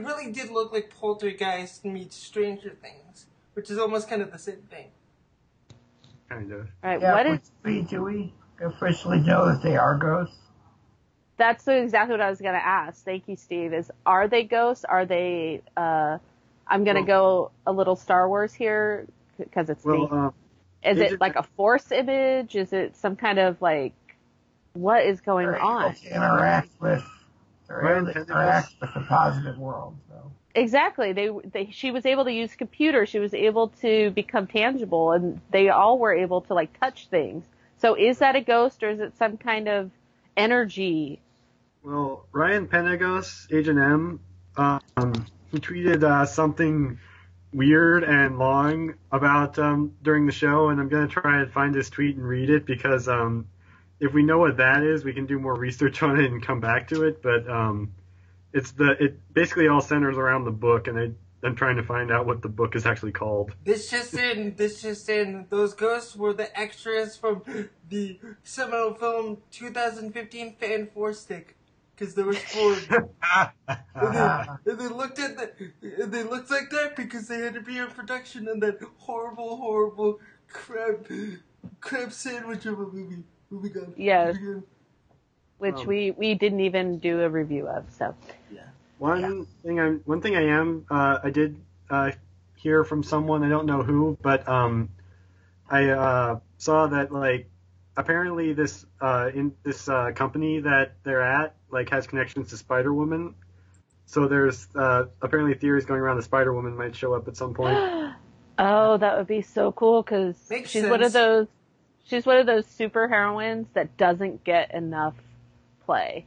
really 0.00 0.30
did 0.32 0.50
look 0.50 0.72
like 0.72 0.90
Poltergeist 0.94 1.84
meets 1.84 2.16
Stranger 2.16 2.70
Things, 2.80 3.26
which 3.54 3.70
is 3.70 3.78
almost 3.78 4.08
kind 4.08 4.22
of 4.22 4.30
the 4.30 4.38
same 4.38 4.62
thing. 4.70 4.86
Kind 6.28 6.52
of. 6.52 6.60
All 6.84 6.90
right, 6.90 7.00
Yeah, 7.00 7.12
what 7.14 7.26
but 7.26 7.32
is 7.40 7.50
we, 7.64 7.82
do 7.82 8.02
we 8.04 8.32
officially 8.62 9.18
know 9.20 9.46
that 9.46 9.62
they 9.62 9.76
are 9.76 9.96
ghosts? 9.98 10.36
that's 11.38 11.66
exactly 11.66 12.12
what 12.12 12.20
I 12.20 12.30
was 12.30 12.40
going 12.40 12.54
to 12.54 12.64
ask. 12.64 13.04
Thank 13.04 13.26
you, 13.26 13.34
Steve. 13.34 13.72
Is 13.72 13.90
are 14.06 14.28
they 14.28 14.44
ghosts? 14.44 14.84
Are 14.84 15.04
they? 15.04 15.62
Uh, 15.76 16.18
I'm 16.68 16.84
going 16.84 16.96
to 16.96 17.02
go 17.02 17.50
a 17.66 17.72
little 17.72 17.96
Star 17.96 18.28
Wars 18.28 18.52
here 18.54 19.06
because 19.38 19.68
it's 19.68 19.84
Well, 19.84 20.06
the- 20.06 20.14
um, 20.14 20.34
is 20.84 20.98
Agent- 20.98 21.12
it 21.12 21.20
like 21.20 21.36
a 21.36 21.42
force 21.42 21.90
image? 21.92 22.56
Is 22.56 22.72
it 22.72 22.96
some 22.96 23.16
kind 23.16 23.38
of 23.38 23.60
like 23.62 23.94
what 24.74 25.04
is 25.04 25.20
going 25.20 25.48
on? 25.48 25.94
interact 26.10 26.70
with, 26.80 27.04
they're 27.68 27.96
able 27.96 28.12
to 28.12 28.20
interact 28.20 28.74
with 28.80 28.94
the 28.94 29.00
positive 29.00 29.58
world. 29.58 29.96
So 30.08 30.32
Exactly. 30.54 31.12
They, 31.12 31.30
they 31.52 31.70
she 31.70 31.90
was 31.90 32.04
able 32.04 32.24
to 32.24 32.32
use 32.32 32.54
computers. 32.54 33.08
She 33.08 33.18
was 33.18 33.32
able 33.32 33.68
to 33.80 34.10
become 34.10 34.46
tangible, 34.46 35.12
and 35.12 35.40
they 35.50 35.70
all 35.70 35.98
were 35.98 36.14
able 36.14 36.42
to 36.42 36.54
like 36.54 36.78
touch 36.78 37.08
things. 37.08 37.44
So 37.78 37.94
is 37.94 38.18
that 38.18 38.36
a 38.36 38.40
ghost 38.40 38.82
or 38.82 38.90
is 38.90 39.00
it 39.00 39.16
some 39.16 39.36
kind 39.36 39.68
of 39.68 39.90
energy? 40.36 41.20
Well, 41.82 42.26
Ryan 42.32 42.68
Penagos, 42.68 43.48
Agent 43.52 43.78
M, 43.78 44.20
um, 44.56 45.26
he 45.50 45.58
tweeted 45.58 46.04
uh, 46.04 46.26
something 46.26 46.98
weird 47.52 48.04
and 48.04 48.38
long 48.38 48.94
about 49.10 49.58
um, 49.58 49.94
during 50.02 50.26
the 50.26 50.32
show, 50.32 50.68
and 50.68 50.80
I'm 50.80 50.88
gonna 50.88 51.08
try 51.08 51.40
and 51.40 51.52
find 51.52 51.74
this 51.74 51.90
tweet 51.90 52.16
and 52.16 52.26
read 52.26 52.50
it 52.50 52.66
because 52.66 53.08
um, 53.08 53.46
if 54.00 54.12
we 54.12 54.22
know 54.22 54.38
what 54.38 54.56
that 54.56 54.82
is, 54.82 55.04
we 55.04 55.12
can 55.12 55.26
do 55.26 55.38
more 55.38 55.54
research 55.54 56.02
on 56.02 56.18
it 56.18 56.30
and 56.30 56.44
come 56.44 56.60
back 56.60 56.88
to 56.88 57.04
it. 57.04 57.22
But 57.22 57.48
um, 57.48 57.92
it's 58.52 58.72
the 58.72 59.02
it 59.02 59.34
basically 59.34 59.68
all 59.68 59.80
centers 59.80 60.16
around 60.16 60.44
the 60.44 60.50
book, 60.50 60.88
and 60.88 60.98
I, 60.98 61.10
I'm 61.46 61.56
trying 61.56 61.76
to 61.76 61.82
find 61.82 62.10
out 62.10 62.26
what 62.26 62.42
the 62.42 62.48
book 62.48 62.76
is 62.76 62.86
actually 62.86 63.12
called. 63.12 63.54
This 63.64 63.90
just 63.90 64.14
in, 64.14 64.54
this 64.56 64.82
just 64.82 65.08
in, 65.08 65.46
those 65.50 65.74
ghosts 65.74 66.16
were 66.16 66.32
the 66.32 66.58
extras 66.58 67.16
from 67.16 67.42
the 67.88 68.18
seminal 68.42 68.94
film 68.94 69.38
2015 69.50 70.56
Fan 70.56 70.88
Four 70.94 71.12
Stick. 71.12 71.56
Cause 71.96 72.14
there 72.14 72.24
was 72.24 72.38
four. 72.38 72.74
And 73.94 74.14
they, 74.14 74.70
and 74.72 74.80
they 74.80 74.88
looked 74.88 75.18
at 75.18 75.36
the, 75.36 75.72
and 76.02 76.12
they 76.12 76.22
looked 76.22 76.50
like 76.50 76.70
that 76.70 76.96
because 76.96 77.28
they 77.28 77.38
had 77.38 77.54
to 77.54 77.60
be 77.60 77.78
in 77.78 77.86
production 77.88 78.48
on 78.48 78.60
that 78.60 78.80
horrible, 78.96 79.56
horrible 79.56 80.18
crab, 80.48 81.06
crab 81.80 82.12
sandwich 82.12 82.66
of 82.66 82.80
a 82.80 82.86
movie. 82.86 83.22
Movie 83.50 83.68
gun. 83.68 83.94
Yes. 83.96 84.34
Movie 84.34 84.46
gun. 84.46 84.64
Which 85.58 85.74
Um, 85.76 85.86
we 85.86 86.10
we 86.12 86.34
didn't 86.34 86.60
even 86.60 86.98
do 86.98 87.20
a 87.20 87.28
review 87.28 87.68
of. 87.68 87.84
So 87.96 88.14
Yeah. 88.50 88.62
One 88.98 89.46
thing 89.62 89.78
I'm 89.78 90.00
one 90.04 90.20
thing 90.20 90.34
I 90.34 90.46
am 90.46 90.86
uh, 90.90 91.18
I 91.22 91.30
did 91.30 91.56
uh, 91.88 92.10
hear 92.56 92.82
from 92.82 93.02
someone 93.04 93.44
I 93.44 93.48
don't 93.48 93.66
know 93.66 93.82
who, 93.82 94.18
but 94.22 94.48
um, 94.48 94.88
I 95.70 95.90
uh, 95.90 96.40
saw 96.58 96.88
that 96.88 97.12
like 97.12 97.48
apparently 97.96 98.52
this 98.52 98.84
uh, 99.00 99.30
in 99.34 99.52
this 99.62 99.88
uh, 99.88 100.12
company 100.14 100.60
that 100.60 100.94
they're 101.04 101.22
at 101.22 101.56
like 101.70 101.90
has 101.90 102.06
connections 102.06 102.50
to 102.50 102.56
Spider 102.56 102.92
Woman. 102.92 103.34
So 104.06 104.28
there's 104.28 104.68
uh, 104.74 105.04
apparently 105.20 105.54
theories 105.54 105.86
going 105.86 106.00
around 106.00 106.16
that 106.16 106.24
Spider 106.24 106.52
Woman 106.52 106.76
might 106.76 106.94
show 106.94 107.14
up 107.14 107.28
at 107.28 107.36
some 107.36 107.54
point. 107.54 107.78
oh, 108.58 108.96
that 108.98 109.16
would 109.16 109.26
be 109.26 109.42
so 109.42 109.72
cool 109.72 110.02
because 110.02 110.36
Makes 110.50 110.70
she's 110.70 110.84
one 110.84 111.02
of 111.02 111.12
those 111.12 111.46
she's 112.04 112.26
one 112.26 112.38
of 112.38 112.46
those 112.46 112.66
super 112.66 113.08
heroines 113.08 113.66
that 113.74 113.96
doesn't 113.96 114.44
get 114.44 114.74
enough 114.74 115.14
play. 115.86 116.26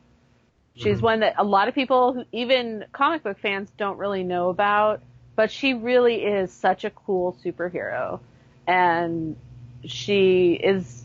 She's 0.76 1.00
Mhm. 1.00 1.04
one 1.04 1.20
that 1.22 1.36
a 1.38 1.44
lot 1.44 1.68
of 1.68 1.76
people, 1.76 2.26
even 2.32 2.86
comic 2.92 3.24
book 3.24 3.40
fans, 3.40 3.72
don't 3.78 3.98
really 3.98 4.24
know 4.24 4.50
about, 4.50 5.02
but 5.36 5.52
she 5.52 5.74
really 5.74 6.26
is 6.26 6.52
such 6.52 6.84
a 6.84 6.90
cool 6.90 7.34
superhero, 7.44 8.20
and 8.68 9.38
she 9.86 10.54
is, 10.54 11.05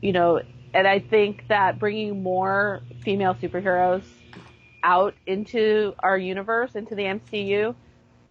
you 0.00 0.12
know, 0.12 0.40
and 0.74 0.86
I 0.86 0.98
think 0.98 1.48
that 1.48 1.78
bringing 1.78 2.22
more 2.22 2.82
female 3.00 3.34
superheroes 3.34 4.02
out 4.82 5.14
into 5.26 5.94
our 5.98 6.16
universe, 6.16 6.74
into 6.74 6.94
the 6.94 7.02
MCU, 7.02 7.74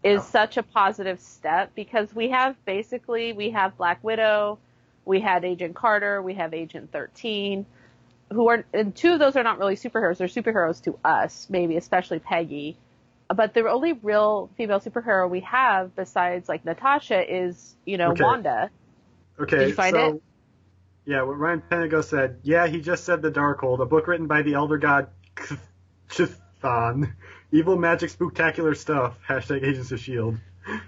is 0.04 0.24
such 0.24 0.58
a 0.58 0.64
positive 0.64 1.20
step 1.20 1.72
because 1.76 2.14
we 2.14 2.30
have 2.30 2.56
basically 2.66 3.34
we 3.34 3.52
have 3.52 3.76
Black 3.78 4.04
Widow, 4.04 4.60
we 5.06 5.20
had 5.20 5.44
Agent 5.44 5.76
Carter, 5.76 6.22
we 6.22 6.36
have 6.36 6.54
Agent 6.54 6.92
13, 6.92 7.66
who 8.32 8.50
are 8.50 8.66
and 8.74 8.96
two 8.96 9.14
of 9.14 9.20
those 9.20 9.36
are 9.36 9.44
not 9.44 9.58
really 9.58 9.76
superheroes. 9.76 10.18
They're 10.18 10.28
superheroes 10.28 10.82
to 10.84 10.98
us, 11.04 11.48
maybe 11.50 11.78
especially 11.78 12.20
Peggy. 12.20 12.78
But 13.34 13.54
the 13.54 13.68
only 13.68 13.94
real 13.94 14.50
female 14.56 14.80
superhero 14.80 15.30
we 15.30 15.42
have 15.42 15.96
besides 15.96 16.48
like 16.48 16.64
Natasha 16.64 17.24
is, 17.30 17.76
you 17.86 17.98
know, 17.98 18.12
Okay. 18.12 18.24
Wanda. 18.24 18.70
Okay, 19.40 19.58
Did 19.58 19.70
you 19.70 19.74
find 19.76 19.94
so 19.94 20.08
it? 20.08 20.22
Yeah, 21.08 21.24
what 21.24 21.40
Ryan 21.40 21.64
Penagos 21.72 22.04
said. 22.10 22.40
Yeah, 22.44 22.68
he 22.68 22.82
just 22.82 23.04
said 23.06 23.22
the 23.24 23.32
Darkhold, 23.32 23.80
a 23.82 23.86
book 23.86 24.08
written 24.08 24.28
by 24.28 24.42
the 24.44 24.54
elder 24.54 24.78
god 24.78 25.08
Chthon. 26.10 27.14
Evil 27.52 27.78
magic 27.78 28.10
spectacular 28.10 28.76
stuff. 28.76 29.18
Hashtag 29.28 29.64
Agents 29.64 29.92
of 29.92 30.00
Shield. 30.00 30.38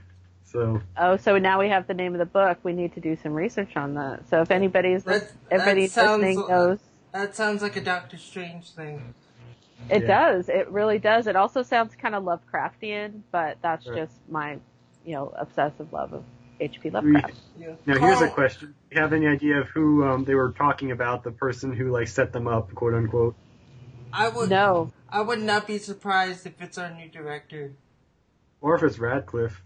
So 0.51 0.81
Oh, 0.97 1.15
so 1.15 1.37
now 1.37 1.59
we 1.59 1.69
have 1.69 1.85
the 1.85 1.93
name 1.93 2.13
of 2.15 2.17
the 2.17 2.25
book. 2.25 2.57
We 2.63 2.73
need 2.73 2.95
to 2.95 2.99
do 2.99 3.15
some 3.21 3.33
research 3.33 3.77
on 3.77 3.93
that. 3.93 4.27
So 4.31 4.41
if 4.41 4.49
anybody's 4.49 5.03
That- 5.03 5.31
everybody 5.51 5.81
that 5.85 5.91
sounds- 5.91 6.23
listening 6.23 6.47
knows, 6.49 6.79
That 7.11 7.35
sounds 7.35 7.61
like 7.61 7.75
a 7.75 7.81
Doctor 7.81 8.17
Strange 8.17 8.71
thing. 8.71 9.13
it 9.91 10.01
Yeah. 10.01 10.07
does. 10.31 10.49
It 10.49 10.67
really 10.71 10.97
does. 10.97 11.27
It 11.27 11.35
also 11.35 11.61
sounds 11.61 11.95
kind 11.95 12.15
of 12.15 12.23
Lovecraftian, 12.23 13.21
but 13.31 13.57
that's 13.61 13.87
Right. 13.87 13.97
just 13.99 14.15
my, 14.27 14.57
you 15.05 15.13
know, 15.13 15.31
obsessive 15.37 15.93
love 15.93 16.13
of 16.13 16.23
H.P. 16.59 16.89
Lovecraft. 16.89 17.33
Yeah. 17.57 17.73
Now 17.85 17.99
here's 17.99 18.21
a 18.21 18.29
question: 18.29 18.75
Do 18.89 18.95
you 18.95 19.01
have 19.01 19.13
any 19.13 19.27
idea 19.27 19.59
of 19.59 19.67
who 19.69 20.03
um, 20.03 20.25
they 20.25 20.35
were 20.35 20.51
talking 20.51 20.91
about? 20.91 21.23
The 21.23 21.31
person 21.31 21.73
who 21.73 21.91
like 21.91 22.07
set 22.07 22.33
them 22.33 22.47
up, 22.47 22.73
quote 22.73 22.93
unquote. 22.93 23.35
I 24.11 24.29
would 24.29 24.49
No, 24.49 24.91
I 25.09 25.21
would 25.21 25.39
not 25.39 25.67
be 25.67 25.77
surprised 25.77 26.45
if 26.45 26.61
it's 26.61 26.77
our 26.77 26.89
new 26.91 27.07
director 27.07 27.73
Or 28.61 28.75
if 28.75 28.83
it's 28.83 28.97
Radcliffe. 28.97 29.61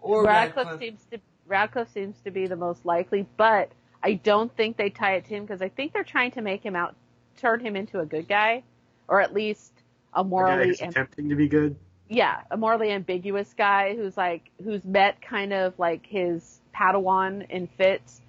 or 0.00 0.24
Radcliffe 0.24 0.66
Radcliffe. 0.66 0.80
seems 0.80 1.04
to 1.10 1.20
Radcliffe 1.46 1.92
seems 1.92 2.20
to 2.24 2.30
be 2.30 2.46
the 2.46 2.56
most 2.56 2.84
likely, 2.84 3.26
but 3.36 3.70
I 4.02 4.14
don't 4.14 4.54
think 4.56 4.76
they 4.76 4.90
tie 4.90 5.14
it 5.14 5.24
to 5.26 5.30
him 5.34 5.44
because 5.44 5.62
I 5.62 5.68
think 5.68 5.92
they're 5.92 6.04
trying 6.04 6.30
to 6.32 6.42
make 6.42 6.62
him 6.62 6.76
out, 6.76 6.94
turn 7.36 7.60
him 7.60 7.76
into 7.76 8.00
a 8.00 8.06
good 8.06 8.28
guy, 8.28 8.62
or 9.08 9.20
at 9.20 9.32
least 9.32 9.72
a 10.14 10.22
The 10.22 10.30
guy 10.30 10.64
who's 10.64 10.80
attempting 10.80 11.28
to 11.30 11.36
be 11.36 11.48
good. 11.48 11.76
Yeah, 12.08 12.40
a 12.50 12.56
morally 12.56 12.90
ambiguous 12.90 13.52
guy 13.56 13.94
who's 13.94 14.16
like 14.16 14.50
who's 14.62 14.84
met 14.84 15.20
kind 15.20 15.52
of 15.52 15.78
like 15.78 16.06
his 16.06 16.60
Padawan 16.74 17.48
in 17.50 17.66
Fitz 17.66 18.20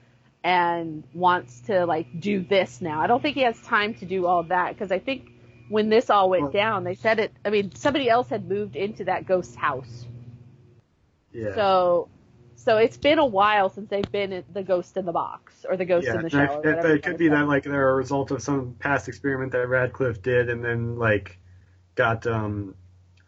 and 0.44 1.04
wants 1.14 1.62
to 1.62 1.86
like 1.86 2.08
do 2.20 2.42
this 2.44 2.82
now. 2.82 3.02
I 3.02 3.08
don't 3.08 3.22
think 3.22 3.36
he 3.36 3.44
has 3.44 3.60
time 3.62 3.94
to 3.96 4.06
do 4.06 4.26
all 4.26 4.44
that 4.44 4.74
because 4.74 4.92
I 4.92 5.00
think 5.00 5.30
when 5.70 5.90
this 5.90 6.10
all 6.10 6.30
went 6.30 6.44
Well- 6.44 6.52
down, 6.52 6.84
they 6.84 6.96
said 6.96 7.20
it. 7.20 7.32
I 7.46 7.50
mean, 7.50 7.74
somebody 7.76 8.10
else 8.10 8.30
had 8.30 8.48
moved 8.50 8.76
into 8.76 9.06
that 9.06 9.26
ghost 9.28 9.56
house, 9.56 10.06
Yeah. 11.32 11.56
so 11.56 12.10
so 12.56 12.76
it's 12.78 12.98
been 12.98 13.20
a 13.20 13.26
while 13.26 13.70
since 13.70 13.90
they've 13.90 14.12
been 14.12 14.34
in 14.34 14.44
the 14.52 14.64
ghost 14.64 14.98
in 14.98 15.06
the 15.06 15.14
box 15.14 15.66
or 15.68 15.78
the 15.78 15.86
ghost 15.86 16.08
yeah, 16.08 16.16
in 16.16 16.22
the 16.24 16.30
shell. 16.30 16.62
I- 16.66 16.70
it, 16.70 16.86
it 16.86 17.04
could 17.04 17.18
be 17.18 17.30
that 17.30 17.48
like 17.48 17.64
they're 17.64 17.90
a 17.90 17.96
result 17.96 18.32
of 18.32 18.42
some 18.42 18.76
past 18.80 19.08
experiment 19.08 19.54
that 19.54 19.68
Radcliffe 19.68 20.22
did, 20.22 20.50
and 20.50 20.64
then 20.64 20.98
like 20.98 21.38
got 21.96 22.28
um 22.28 22.76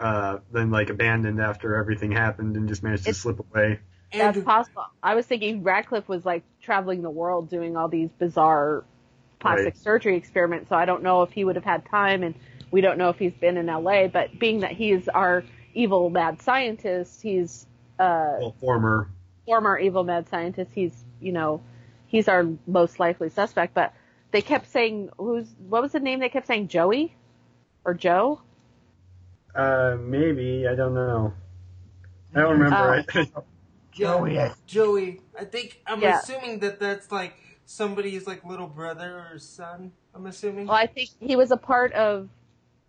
uh 0.02 0.40
then 0.52 0.72
like 0.72 0.90
abandoned 0.90 1.40
after 1.40 1.76
everything 1.76 2.12
happened 2.12 2.58
and 2.58 2.68
just 2.68 2.84
managed 2.84 3.04
to 3.04 3.10
It's- 3.10 3.22
slip 3.22 3.40
away. 3.40 3.80
That's 4.14 4.42
possible. 4.42 4.84
I 5.02 5.16
was 5.16 5.26
thinking 5.26 5.64
Radcliffe 5.64 6.10
was 6.10 6.26
like 6.26 6.44
traveling 6.62 7.02
the 7.02 7.10
world 7.10 7.50
doing 7.50 7.78
all 7.78 7.88
these 7.88 8.10
bizarre 8.20 8.84
plastic 9.40 9.68
Right. 9.68 9.78
surgery 9.78 10.18
experiments, 10.18 10.68
so 10.68 10.76
I 10.76 10.84
don't 10.84 11.02
know 11.02 11.22
if 11.22 11.32
he 11.32 11.46
would 11.46 11.56
have 11.56 11.64
had 11.64 11.86
time 11.86 12.22
and 12.24 12.36
we 12.72 12.82
don't 12.82 12.98
know 12.98 13.08
if 13.10 13.18
he's 13.18 13.34
been 13.34 13.56
in 13.58 13.68
LA, 13.68 14.08
but 14.08 14.38
being 14.38 14.60
that 14.62 14.72
he's 14.74 15.08
our 15.08 15.44
evil 15.74 16.10
mad 16.10 16.42
scientist, 16.42 17.22
he's 17.22 17.66
uh 18.00 18.36
Well, 18.40 18.56
former. 18.60 19.10
former 19.46 19.78
evil 19.80 20.04
mad 20.04 20.28
scientist, 20.28 20.72
he's 20.74 21.06
you 21.22 21.32
know, 21.32 21.62
he's 22.08 22.28
our 22.28 22.46
most 22.68 23.00
likely 23.00 23.30
suspect, 23.30 23.74
but 23.74 23.94
they 24.32 24.42
kept 24.42 24.68
saying 24.72 25.10
who's 25.18 25.48
what 25.70 25.82
was 25.82 25.94
the 25.94 26.00
name 26.02 26.20
they 26.20 26.28
kept 26.30 26.48
saying 26.48 26.68
Joey 26.68 27.16
or 27.86 27.94
Joe? 27.94 28.42
Uh, 29.56 29.98
maybe 30.00 30.68
I 30.68 30.76
don't 30.76 30.94
know. 30.94 31.34
I 32.36 32.40
don't 32.42 32.60
remember. 32.60 33.06
Oh. 33.16 33.20
it. 33.22 33.30
Joey, 33.92 34.40
I 34.40 34.54
Joey. 34.66 35.22
I 35.38 35.44
think 35.46 35.82
I'm 35.86 36.02
Yeah. 36.02 36.20
assuming 36.20 36.60
that 36.60 36.80
that's 36.80 37.12
like 37.12 37.34
somebody's 37.66 38.26
like 38.26 38.44
little 38.46 38.68
brother 38.68 39.26
or 39.32 39.38
son. 39.40 39.92
I'm 40.16 40.26
assuming. 40.26 40.68
Well, 40.68 40.78
I 40.78 40.88
think 40.88 41.10
he 41.20 41.36
was 41.36 41.52
a 41.52 41.58
part 41.58 41.94
of. 41.94 42.30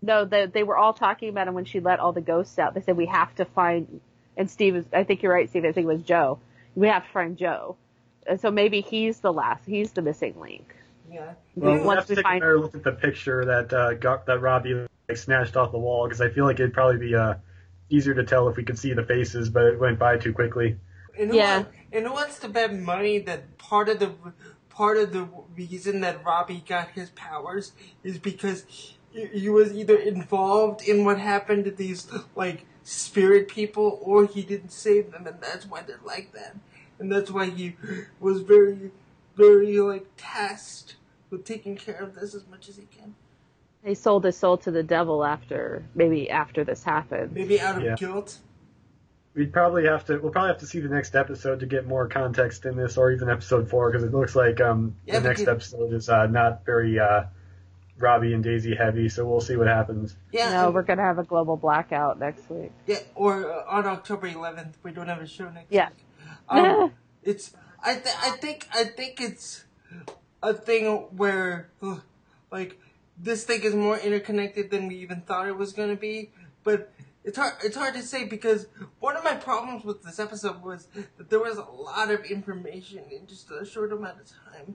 No, 0.05 0.25
the, 0.25 0.51
they 0.53 0.65
were 0.65 0.77
all 0.77 0.93
talking 0.93 1.29
about 1.29 1.47
him 1.47 1.55
when 1.55 1.65
she 1.65 1.79
let 1.79 2.01
all 2.01 2.13
the 2.13 2.21
ghosts 2.21 2.59
out. 2.59 2.75
They 2.75 2.81
said 2.81 2.97
we 2.97 3.07
have 3.07 3.33
to 3.37 3.45
find, 3.45 4.01
and 4.37 4.51
Steve 4.51 4.75
is. 4.77 4.85
I 4.93 5.05
think 5.05 5.23
you're 5.23 5.33
right, 5.33 5.49
Steve. 5.49 5.65
I 5.65 5.73
think 5.73 5.85
it 5.85 5.89
was 5.89 6.03
Joe. 6.03 6.39
We 6.75 6.89
have 6.89 7.05
to 7.05 7.11
find 7.13 7.37
Joe. 7.37 7.77
And 8.27 8.41
so 8.41 8.51
maybe 8.53 8.81
he's 8.81 9.19
the 9.21 9.33
last. 9.33 9.65
He's 9.67 9.93
the 9.93 10.03
missing 10.03 10.35
link. 10.41 10.75
yeah. 11.11 11.33
well, 11.57 11.79
we'll 11.85 11.91
have 11.97 12.07
to 12.07 12.13
we 12.13 12.17
take 12.17 12.25
a 12.25 12.29
find- 12.29 12.41
better 12.41 12.59
look 12.61 12.75
at 12.77 12.85
the 12.85 12.93
picture 12.93 13.45
that 13.45 13.73
uh, 13.73 13.95
got 13.95 14.27
that 14.27 14.41
Robbie 14.41 14.87
like, 15.13 15.19
snatched 15.19 15.57
off 15.57 15.73
the 15.73 15.79
wall 15.79 16.07
because 16.07 16.21
I 16.21 16.29
feel 16.31 16.45
like 16.45 16.59
it'd 16.61 16.73
probably 16.75 16.99
be 16.99 17.15
uh 17.15 17.35
easier 17.91 18.15
to 18.15 18.25
tell 18.25 18.49
if 18.49 18.57
we 18.57 18.65
could 18.65 18.79
see 18.79 18.95
the 18.95 19.05
faces, 19.05 19.51
but 19.51 19.65
it 19.65 19.79
went 19.79 19.99
by 19.99 20.17
too 20.17 20.33
quickly. 20.33 20.77
And 21.19 21.31
who, 21.31 21.37
Yeah. 21.37 21.65
and 21.93 22.07
who 22.07 22.13
wants 22.13 22.39
to 22.39 22.49
bet 22.49 22.75
money 22.75 23.19
that 23.19 23.59
part 23.59 23.89
of 23.89 23.99
the 23.99 24.13
part 24.71 24.97
of 24.97 25.13
the 25.13 25.29
reason 25.55 26.01
that 26.01 26.25
Robbie 26.25 26.65
got 26.67 26.89
his 26.93 27.11
powers 27.11 27.73
is 28.03 28.19
because 28.19 28.65
he, 28.69 29.27
he 29.27 29.49
was 29.51 29.75
either 29.75 29.97
involved 29.97 30.81
in 30.89 31.05
what 31.05 31.19
happened 31.19 31.67
to 31.67 31.71
these 31.71 32.11
like 32.35 32.65
spirit 32.83 33.49
people 33.49 33.99
or 34.03 34.27
he 34.27 34.43
didn't 34.43 34.73
save 34.73 35.13
them 35.13 35.27
and 35.27 35.41
that's 35.43 35.67
why 35.67 35.83
they're 35.83 36.01
like 36.05 36.33
that. 36.33 36.57
And 36.99 37.13
that's 37.13 37.31
why 37.31 37.51
he 37.51 37.77
was 38.21 38.41
very, 38.41 38.91
very 39.37 39.79
like 39.81 40.07
tasked 40.17 40.97
with 41.29 41.45
taking 41.45 41.77
care 41.77 41.97
of 41.97 42.15
this 42.15 42.35
as 42.35 42.47
much 42.47 42.69
as 42.71 42.77
he 42.77 42.85
can. 42.85 43.15
He 43.85 43.95
sold 43.95 44.25
his 44.25 44.37
soul 44.37 44.59
to 44.59 44.71
the 44.71 44.83
devil 44.83 45.25
after 45.25 45.85
maybe 45.95 46.31
after 46.31 46.63
this 46.65 46.85
happened. 46.85 47.33
Maybe 47.33 47.61
out 47.61 47.77
of 47.79 47.83
Yeah. 47.83 47.97
guilt. 47.97 48.39
We'd 49.35 49.53
probably 49.53 49.87
have 49.87 50.05
to. 50.07 50.19
We'll 50.19 50.31
probably 50.31 50.51
have 50.51 50.59
to 50.61 50.67
see 50.67 50.79
the 50.81 50.89
next 50.91 51.17
episode 51.17 51.61
to 51.61 51.67
get 51.67 51.87
more 51.87 52.07
context 52.07 52.65
in 52.67 52.77
this, 52.77 52.97
or 52.99 53.11
even 53.11 53.29
episode 53.31 53.69
four, 53.71 53.91
because 53.91 54.05
it 54.05 54.13
looks 54.13 54.37
like 54.37 54.61
um, 54.61 54.95
Yeah, 55.07 55.19
the 55.21 55.29
next 55.29 55.41
because- 55.41 55.73
episode 55.73 55.93
is 55.95 56.09
uh, 56.09 56.27
not 56.27 56.65
very 56.67 56.99
uh, 57.01 57.25
Robbie 57.99 58.35
and 58.35 58.45
Daisy 58.45 58.75
heavy. 58.77 59.09
So 59.09 59.27
we'll 59.27 59.41
see 59.41 59.57
what 59.57 59.69
happens. 59.69 60.17
Yeah. 60.33 60.51
No, 60.53 60.67
and- 60.67 60.75
we're 60.75 60.83
gonna 60.83 61.03
have 61.03 61.19
a 61.19 61.25
global 61.25 61.57
blackout 61.57 62.19
next 62.21 62.49
week. 62.51 62.73
Yeah, 62.87 62.99
or 63.15 63.51
uh, 63.51 63.65
on 63.69 63.87
October 63.87 64.29
11th, 64.29 64.75
we 64.83 64.93
don't 64.93 65.09
have 65.09 65.23
a 65.23 65.27
show 65.27 65.49
next 65.51 65.73
Yeah. 65.73 65.89
week. 65.89 66.05
Um, 66.51 66.93
it's 67.23 67.53
I 67.83 67.95
th- 67.95 68.15
I 68.23 68.31
think 68.37 68.69
I 68.75 68.85
think 68.85 69.21
it's 69.21 69.65
a 70.43 70.53
thing 70.53 70.87
where 71.17 71.71
like 72.53 72.79
this 73.17 73.45
thing 73.45 73.63
is 73.63 73.75
more 73.75 73.99
interconnected 73.99 74.71
than 74.71 74.89
we 74.89 74.97
even 74.97 75.21
thought 75.23 75.49
it 75.49 75.57
was 75.57 75.73
gonna 75.73 75.97
be, 75.97 76.31
but. 76.65 76.93
It's 77.25 77.39
hard. 77.39 77.55
It's 77.63 77.77
hard 77.77 77.95
to 77.95 78.03
say 78.03 78.25
because 78.25 78.67
one 78.99 79.17
of 79.17 79.23
my 79.23 79.35
problems 79.35 79.85
with 79.85 80.03
this 80.03 80.19
episode 80.19 80.61
was 80.61 80.89
that 81.19 81.31
there 81.31 81.39
was 81.39 81.57
a 81.57 81.63
lot 81.63 82.11
of 82.11 82.25
information 82.25 83.05
in 83.13 83.29
just 83.29 83.49
a 83.49 83.65
short 83.65 83.93
amount 83.93 84.21
of 84.21 84.27
time. 84.27 84.75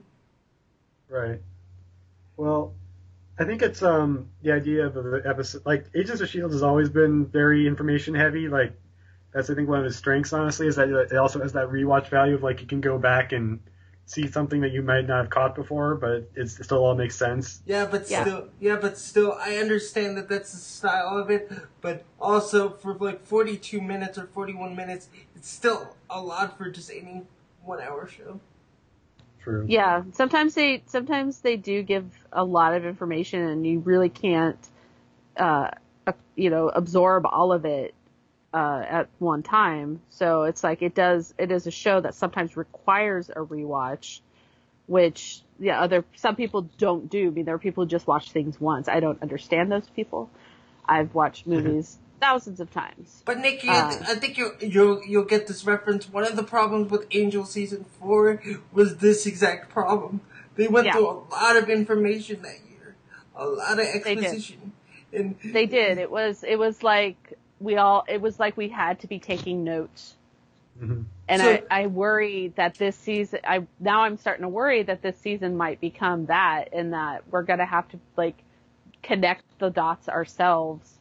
Right. 1.10 1.40
Well, 2.38 2.72
I 3.38 3.44
think 3.44 3.62
it's 3.62 3.82
um 3.82 4.30
the 4.42 4.52
idea 4.52 4.86
of 4.86 4.94
the 4.94 5.22
episode. 5.26 5.66
Like 5.66 5.86
Agents 5.94 6.20
of 6.20 6.28
Shield 6.28 6.52
has 6.52 6.62
always 6.62 6.88
been 6.88 7.26
very 7.26 7.66
information 7.66 8.14
heavy. 8.14 8.48
Like 8.48 8.72
that's 9.32 9.50
I 9.50 9.54
think 9.54 9.68
one 9.68 9.80
of 9.80 9.84
his 9.84 9.96
strengths. 9.96 10.32
Honestly, 10.32 10.66
is 10.66 10.76
that 10.76 10.88
it 10.88 11.16
also 11.16 11.40
has 11.40 11.52
that 11.52 11.68
rewatch 11.68 12.08
value 12.08 12.34
of 12.34 12.42
like 12.42 12.60
you 12.62 12.66
can 12.66 12.80
go 12.80 12.98
back 12.98 13.32
and 13.32 13.60
see 14.08 14.26
something 14.26 14.62
that 14.62 14.72
you 14.72 14.82
might 14.82 15.06
not 15.06 15.18
have 15.18 15.30
caught 15.30 15.54
before, 15.54 15.94
but 15.94 16.28
it's, 16.34 16.58
it 16.58 16.64
still 16.64 16.84
all 16.84 16.94
makes 16.94 17.14
sense. 17.14 17.60
Yeah, 17.66 17.84
but 17.84 18.10
Yeah. 18.10 18.24
still, 18.24 18.48
yeah, 18.58 18.76
but 18.80 18.96
still, 18.96 19.36
I 19.38 19.58
understand 19.58 20.16
that 20.16 20.28
that's 20.28 20.50
the 20.52 20.58
style 20.58 21.18
of 21.18 21.30
it. 21.30 21.52
But 21.82 22.04
also, 22.18 22.70
for 22.70 22.94
like 22.94 23.22
forty-two 23.24 23.80
minutes 23.80 24.16
or 24.18 24.26
forty-one 24.26 24.74
minutes, 24.74 25.08
it's 25.36 25.48
still 25.48 25.94
a 26.08 26.20
lot 26.20 26.56
for 26.56 26.70
just 26.70 26.90
any 26.90 27.26
one-hour 27.62 28.08
show. 28.08 28.40
True. 29.40 29.66
Yeah, 29.68 30.04
sometimes 30.12 30.54
they 30.54 30.82
sometimes 30.86 31.40
they 31.40 31.56
do 31.56 31.82
give 31.82 32.10
a 32.32 32.42
lot 32.42 32.74
of 32.74 32.86
information, 32.86 33.40
and 33.40 33.66
you 33.66 33.80
really 33.80 34.08
can't, 34.08 34.58
uh, 35.36 35.68
uh, 36.06 36.12
you 36.34 36.48
know, 36.48 36.70
absorb 36.70 37.26
all 37.26 37.52
of 37.52 37.66
it 37.66 37.94
uh, 38.54 38.82
at 38.88 39.08
one 39.18 39.42
time. 39.42 40.00
So 40.10 40.44
it's 40.44 40.62
like 40.64 40.82
it 40.82 40.94
does. 40.94 41.34
It 41.38 41.50
is 41.50 41.66
a 41.66 41.70
show 41.70 42.00
that 42.00 42.14
sometimes 42.14 42.56
requires 42.56 43.28
a 43.30 43.34
rewatch, 43.40 44.20
which 44.86 45.42
yeah, 45.60 45.80
other 45.80 46.04
some 46.16 46.36
people 46.36 46.62
don't 46.78 47.10
do. 47.10 47.28
I 47.28 47.30
mean, 47.30 47.44
there 47.44 47.54
are 47.54 47.58
people 47.58 47.84
who 47.84 47.90
just 47.90 48.06
watch 48.06 48.30
things 48.30 48.60
once. 48.60 48.88
I 48.88 49.00
don't 49.00 49.20
understand 49.22 49.70
those 49.70 49.88
people. 49.90 50.30
I've 50.86 51.14
watched 51.14 51.46
movies 51.46 51.98
thousands 52.20 52.58
of 52.60 52.70
times. 52.72 53.22
But 53.26 53.38
Nicki, 53.38 53.68
Uh. 53.68 53.88
I, 53.88 53.90
th- 53.94 54.02
I 54.08 54.14
think 54.14 54.38
you 54.38 54.52
you'll 54.60 55.02
you'll 55.04 55.24
get 55.24 55.46
this 55.46 55.64
reference. 55.64 56.08
One 56.10 56.24
of 56.24 56.34
the 56.36 56.42
problems 56.42 56.90
with 56.90 57.06
Angel 57.10 57.44
season 57.44 57.84
four 58.00 58.42
was 58.72 58.96
this 58.96 59.26
exact 59.26 59.68
problem. 59.70 60.20
They 60.56 60.66
went 60.68 60.86
Yeah. 60.86 60.94
through 60.94 61.08
a 61.10 61.18
lot 61.30 61.56
of 61.56 61.68
information 61.68 62.42
that 62.42 62.56
year, 62.68 62.96
a 63.36 63.46
lot 63.46 63.72
of 63.78 63.84
did. 63.84 63.94
exposition, 64.06 64.72
and 65.12 65.36
They 65.44 65.66
did. 65.66 65.98
It 65.98 66.10
was 66.10 66.42
it 66.42 66.58
was 66.58 66.82
like 66.82 67.34
we 67.60 67.76
all. 67.76 68.04
It 68.08 68.20
was 68.20 68.38
like 68.38 68.56
we 68.56 68.68
had 68.68 69.00
to 69.00 69.06
be 69.06 69.18
taking 69.18 69.64
notes. 69.64 70.16
Mhm. 70.80 71.04
And 71.28 71.42
So- 71.42 71.62
I, 71.70 71.82
I 71.82 71.86
worry 71.86 72.48
that 72.56 72.74
this 72.74 72.96
season, 72.96 73.40
I 73.44 73.66
now 73.80 74.02
I'm 74.02 74.16
starting 74.16 74.42
to 74.42 74.48
worry 74.48 74.82
that 74.84 75.02
this 75.02 75.18
season 75.18 75.56
might 75.56 75.80
become 75.80 76.26
that, 76.26 76.68
and 76.72 76.92
that 76.92 77.24
we're 77.30 77.42
gonna 77.42 77.66
have 77.66 77.88
to 77.88 77.98
like 78.16 78.36
connect 79.02 79.44
the 79.58 79.70
dots 79.70 80.08
ourselves, 80.08 80.98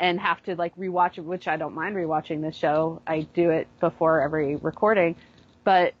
and 0.00 0.18
have 0.20 0.42
to 0.44 0.54
like 0.56 0.74
rewatch 0.76 1.18
it. 1.18 1.22
Which 1.22 1.46
I 1.46 1.56
don't 1.56 1.74
mind 1.74 1.94
rewatching 1.96 2.40
this 2.40 2.56
show. 2.56 3.02
I 3.06 3.20
do 3.34 3.50
it 3.50 3.68
before 3.80 4.20
every 4.22 4.56
recording, 4.56 5.16
but 5.64 5.94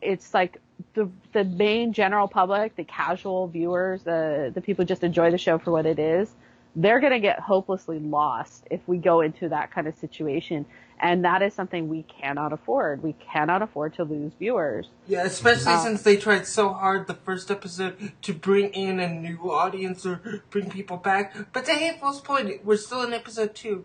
it's 0.00 0.32
like 0.32 0.60
the 0.94 1.10
the 1.32 1.42
main 1.42 1.92
general 1.92 2.28
public, 2.28 2.76
the 2.76 2.84
casual 2.84 3.48
viewers, 3.48 4.04
the 4.04 4.52
the 4.54 4.60
people 4.60 4.84
who 4.84 4.86
just 4.86 5.02
enjoy 5.02 5.30
the 5.32 5.38
show 5.38 5.58
for 5.58 5.72
what 5.72 5.86
it 5.86 5.98
is. 5.98 6.32
They're 6.80 7.00
gonna 7.00 7.18
get 7.18 7.40
hopelessly 7.40 7.98
lost 7.98 8.66
if 8.70 8.80
we 8.86 8.98
go 8.98 9.20
into 9.20 9.48
that 9.48 9.72
kind 9.72 9.88
of 9.88 9.96
situation. 9.96 10.64
And 11.00 11.24
that 11.24 11.42
is 11.42 11.54
something 11.54 11.88
we 11.88 12.02
cannot 12.04 12.52
afford. 12.52 13.02
We 13.04 13.12
cannot 13.14 13.62
afford 13.62 13.94
to 13.94 14.04
lose 14.04 14.32
viewers. 14.38 14.88
Yeah, 15.06 15.24
especially 15.24 15.72
Uh, 15.72 15.78
since 15.84 16.02
they 16.02 16.16
tried 16.16 16.46
so 16.46 16.72
hard 16.72 17.06
the 17.06 17.14
first 17.14 17.50
episode 17.50 18.12
to 18.22 18.32
bring 18.32 18.70
in 18.70 18.98
a 18.98 19.08
new 19.08 19.38
audience 19.50 20.04
or 20.06 20.42
bring 20.50 20.70
people 20.70 20.96
back. 20.96 21.34
But 21.52 21.64
to 21.66 21.72
Hateful's 21.72 22.20
point, 22.20 22.64
we're 22.64 22.76
still 22.76 23.02
in 23.02 23.12
episode 23.12 23.54
two. 23.54 23.84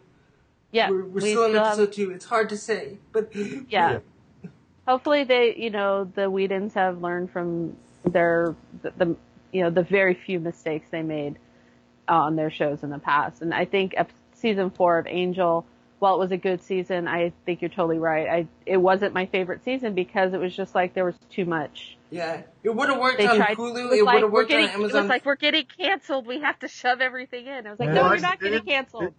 Yeah, 0.71 0.89
we're, 0.89 1.03
we're 1.03 1.21
we 1.21 1.31
still 1.31 1.43
in 1.45 1.51
still 1.51 1.63
have- 1.63 1.73
episode 1.79 1.93
two. 1.93 2.11
It's 2.11 2.25
hard 2.25 2.49
to 2.49 2.57
say, 2.57 2.97
but 3.11 3.31
yeah. 3.69 3.99
Hopefully 4.87 5.23
they, 5.23 5.55
you 5.55 5.69
know, 5.69 6.05
the 6.15 6.29
Whedons 6.29 6.73
have 6.73 7.01
learned 7.01 7.31
from 7.31 7.75
their, 8.05 8.55
the, 8.81 8.91
the 8.97 9.15
you 9.51 9.63
know, 9.63 9.69
the 9.69 9.83
very 9.83 10.13
few 10.13 10.39
mistakes 10.39 10.87
they 10.91 11.03
made 11.03 11.37
Uh, 12.07 12.13
on 12.13 12.35
their 12.35 12.51
shows 12.51 12.83
in 12.83 12.89
the 12.89 12.99
past. 12.99 13.41
And 13.41 13.53
I 13.53 13.63
think 13.65 13.93
ep- 13.95 14.11
season 14.33 14.69
four 14.71 14.97
of 14.99 15.07
Angel, 15.07 15.65
while 15.99 16.15
it 16.15 16.19
was 16.19 16.31
a 16.31 16.37
good 16.37 16.61
season, 16.61 17.07
I 17.07 17.31
think 17.45 17.61
you're 17.61 17.69
totally 17.69 17.97
right. 17.97 18.27
I, 18.27 18.47
it 18.65 18.75
wasn't 18.75 19.13
my 19.13 19.25
favorite 19.25 19.63
season 19.63 19.93
because 19.95 20.33
it 20.33 20.39
was 20.39 20.53
just 20.53 20.75
like 20.75 20.93
there 20.93 21.05
was 21.05 21.15
too 21.29 21.45
much. 21.45 21.97
yeah, 22.09 22.41
it 22.61 22.75
would 22.75 22.89
have 22.89 22.99
worked 22.99 23.19
They 23.19 23.27
on 23.27 23.37
tried, 23.37 23.55
Hulu. 23.55 23.75
it 23.75 23.79
It, 23.79 23.83
was 23.83 23.89
would 23.99 24.05
like, 24.05 24.15
have 24.19 24.23
we're 24.23 24.29
worked 24.31 24.49
getting, 24.49 24.65
on 24.67 24.73
Amazon. 24.75 24.97
it 24.97 25.01
was 25.03 25.09
like, 25.09 25.25
we're 25.25 25.35
getting 25.37 25.65
canceled. 25.77 26.27
We 26.27 26.41
have 26.41 26.59
to 26.59 26.67
shove 26.67 26.99
everything 26.99 27.47
in. 27.47 27.65
I 27.65 27.69
was 27.69 27.79
like, 27.79 27.87
Yeah, 27.87 27.93
no, 27.95 28.01
well, 28.01 28.11
you're 28.11 28.21
not 28.21 28.39
getting 28.41 28.59
didn't- 28.59 28.67
canceled. 28.67 29.13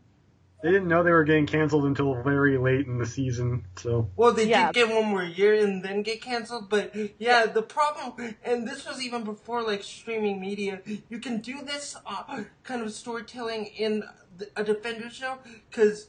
They 0.65 0.71
didn't 0.71 0.89
know 0.89 1.03
they 1.03 1.11
were 1.11 1.25
getting 1.25 1.45
canceled 1.45 1.85
until 1.85 2.15
very 2.23 2.57
late 2.57 2.87
in 2.87 2.97
the 2.97 3.05
season. 3.05 3.67
So 3.77 4.09
Well, 4.17 4.33
they 4.33 4.47
Yeah. 4.47 4.73
did 4.73 4.87
get 4.87 4.95
one 4.95 5.11
more 5.11 5.23
year 5.23 5.53
and 5.63 5.85
then 5.85 6.03
get 6.03 6.23
canceled, 6.23 6.71
but 6.71 6.97
yeah, 7.19 7.45
the 7.45 7.61
problem, 7.61 8.35
and 8.43 8.67
this 8.67 8.87
was 8.87 9.05
even 9.05 9.25
before 9.25 9.63
like 9.63 9.83
streaming 9.83 10.41
media, 10.41 10.81
you 11.11 11.19
can 11.19 11.43
do 11.43 11.61
this 11.61 11.97
uh, 12.07 12.45
kind 12.63 12.81
of 12.81 12.95
storytelling 12.95 13.67
in 13.77 14.05
a 14.57 14.65
Defender 14.65 15.11
show 15.11 15.37
because 15.69 16.09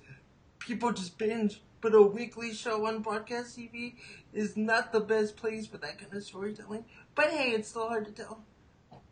people 0.57 0.93
just 0.93 1.17
binge, 1.17 1.61
but 1.81 1.93
a 1.93 2.01
weekly 2.01 2.53
show 2.53 2.85
on 2.85 3.01
broadcast 3.01 3.57
TV 3.57 3.95
is 4.31 4.55
not 4.55 4.93
the 4.93 5.01
best 5.01 5.35
place 5.35 5.67
for 5.67 5.79
that 5.79 5.99
kind 5.99 6.13
of 6.13 6.23
storytelling. 6.23 6.85
But 7.13 7.31
hey, 7.31 7.49
it's 7.51 7.67
still 7.67 7.89
hard 7.89 8.05
to 8.05 8.13
tell. 8.13 8.45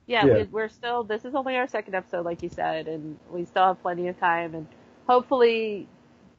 yeah, 0.06 0.26
Yeah. 0.26 0.34
We, 0.36 0.44
we're 0.44 0.70
still. 0.70 1.04
This 1.04 1.26
is 1.26 1.36
only 1.36 1.58
our 1.58 1.68
second 1.68 1.96
episode, 1.96 2.24
like 2.24 2.42
you 2.42 2.48
said, 2.50 2.88
and 2.88 3.20
we 3.30 3.44
still 3.44 3.66
have 3.66 3.82
plenty 3.82 4.08
of 4.08 4.18
time. 4.18 4.56
And 4.56 4.68
hopefully, 5.08 5.88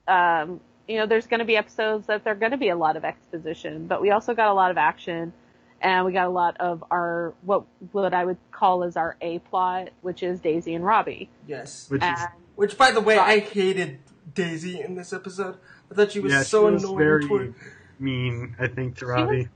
um, 0.09 0.61
you 0.89 0.99
know, 0.99 1.07
there's 1.07 1.27
going 1.27 1.39
to 1.41 1.45
be 1.47 1.57
episodes 1.57 2.07
that 2.07 2.25
there're 2.25 2.35
going 2.35 2.53
to 2.53 2.59
be 2.59 2.69
a 2.69 2.77
lot 2.77 2.97
of 2.97 3.05
exposition, 3.05 3.87
but 3.87 4.01
we 4.01 4.11
also 4.11 4.35
got 4.35 4.49
a 4.49 4.55
lot 4.55 4.71
of 4.71 4.77
action, 4.79 5.33
and 5.81 6.05
we 6.05 6.13
got 6.13 6.27
a 6.27 6.31
lot 6.31 6.57
of 6.59 6.85
our 6.91 7.33
what 7.43 7.65
what 7.93 8.13
I 8.15 8.25
would 8.25 8.37
call 8.53 8.85
as 8.85 8.97
our 8.97 9.17
A 9.21 9.39
plot, 9.39 9.91
which 10.03 10.23
is 10.23 10.41
Daisy 10.41 10.75
and 10.75 10.85
Robbie. 10.85 11.29
Yes. 11.47 11.89
which 11.91 12.03
is 12.03 12.19
Which, 12.57 12.79
by 12.79 12.91
the 12.91 13.01
way, 13.01 13.19
I 13.19 13.39
hated 13.41 13.99
Daisy 14.35 14.81
in 14.81 14.95
this 14.95 15.13
episode. 15.13 15.57
I 15.91 15.95
thought 15.95 16.13
she 16.13 16.21
was 16.21 16.33
yeah, 16.33 16.43
so 16.43 16.69
she 16.69 16.75
was 16.75 16.85
annoying 16.85 16.99
very 16.99 17.27
toward. 17.27 17.55
mean. 17.99 18.57
I 18.59 18.67
think 18.69 18.97
to 18.99 19.07
was- 19.07 19.15
Robbie. 19.15 19.49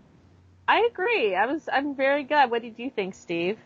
I 0.66 0.86
agree. 0.90 1.34
I 1.34 1.46
was 1.46 1.66
I'm 1.72 1.94
very 1.94 2.24
good. 2.24 2.50
What 2.50 2.60
did 2.62 2.78
you 2.78 2.90
think, 2.90 3.14
Steve? 3.14 3.58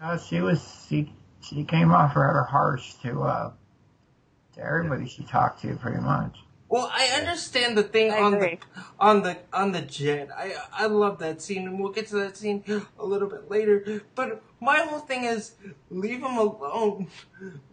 Uh, 0.00 0.16
she 0.18 0.40
was 0.40 0.86
she 0.88 1.12
she 1.42 1.62
came 1.64 1.92
off 1.92 2.16
rather 2.16 2.42
harsh 2.42 2.94
to 3.02 3.22
uh 3.22 3.52
to 4.54 4.62
everybody 4.62 5.06
she 5.08 5.22
talked 5.24 5.62
to 5.62 5.74
pretty 5.76 6.00
much. 6.00 6.38
Well, 6.68 6.90
I 6.92 7.08
understand 7.18 7.76
the 7.76 7.82
thing 7.82 8.10
I 8.10 8.20
on 8.20 8.34
agree. 8.34 8.58
the 8.74 8.82
on 8.98 9.22
the 9.22 9.38
on 9.52 9.72
the 9.72 9.82
jet. 9.82 10.30
I 10.34 10.54
I 10.72 10.86
love 10.86 11.18
that 11.18 11.42
scene, 11.42 11.66
and 11.68 11.78
we'll 11.78 11.92
get 11.92 12.06
to 12.08 12.16
that 12.16 12.36
scene 12.36 12.64
a 12.98 13.04
little 13.04 13.28
bit 13.28 13.50
later. 13.50 14.02
But 14.14 14.42
my 14.62 14.78
whole 14.78 15.00
thing 15.00 15.24
is 15.24 15.54
leave 15.90 16.20
him 16.22 16.36
alone. 16.38 17.08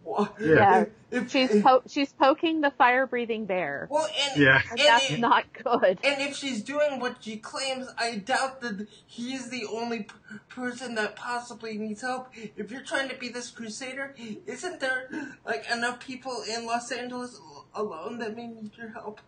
Wha- 0.04 0.28
Yeah. 0.40 0.86
If, 1.12 1.30
She's 1.30 1.62
po- 1.62 1.82
she's 1.88 2.12
poking 2.12 2.60
the 2.60 2.70
fire 2.72 3.06
breathing 3.06 3.46
bear. 3.46 3.86
well, 3.90 4.06
and, 4.28 4.40
Yeah. 4.40 4.60
and, 4.70 4.78
And 4.80 4.88
that's 4.88 5.10
if- 5.10 5.18
not 5.18 5.52
good. 5.52 5.98
and 6.04 6.20
if 6.22 6.36
she's 6.36 6.62
doing 6.62 7.00
what 7.00 7.22
she 7.22 7.36
claims, 7.36 7.88
I 7.98 8.16
doubt 8.16 8.60
that 8.62 8.86
he's 9.06 9.50
the 9.50 9.64
only 9.66 10.04
p- 10.04 10.14
person 10.48 10.94
that 10.96 11.16
possibly 11.16 11.78
needs 11.78 12.02
help. 12.02 12.28
If 12.56 12.70
you're 12.70 12.82
trying 12.82 13.08
to 13.08 13.16
be 13.16 13.28
this 13.28 13.50
crusader, 13.50 14.14
isn't 14.46 14.80
there 14.80 15.08
like 15.46 15.64
enough 15.70 16.00
people 16.00 16.42
in 16.48 16.66
Los 16.66 16.90
Angeles 16.92 17.40
alone 17.74 18.18
that 18.18 18.36
may 18.36 18.48
need 18.48 18.76
your 18.76 18.90
help? 18.90 19.20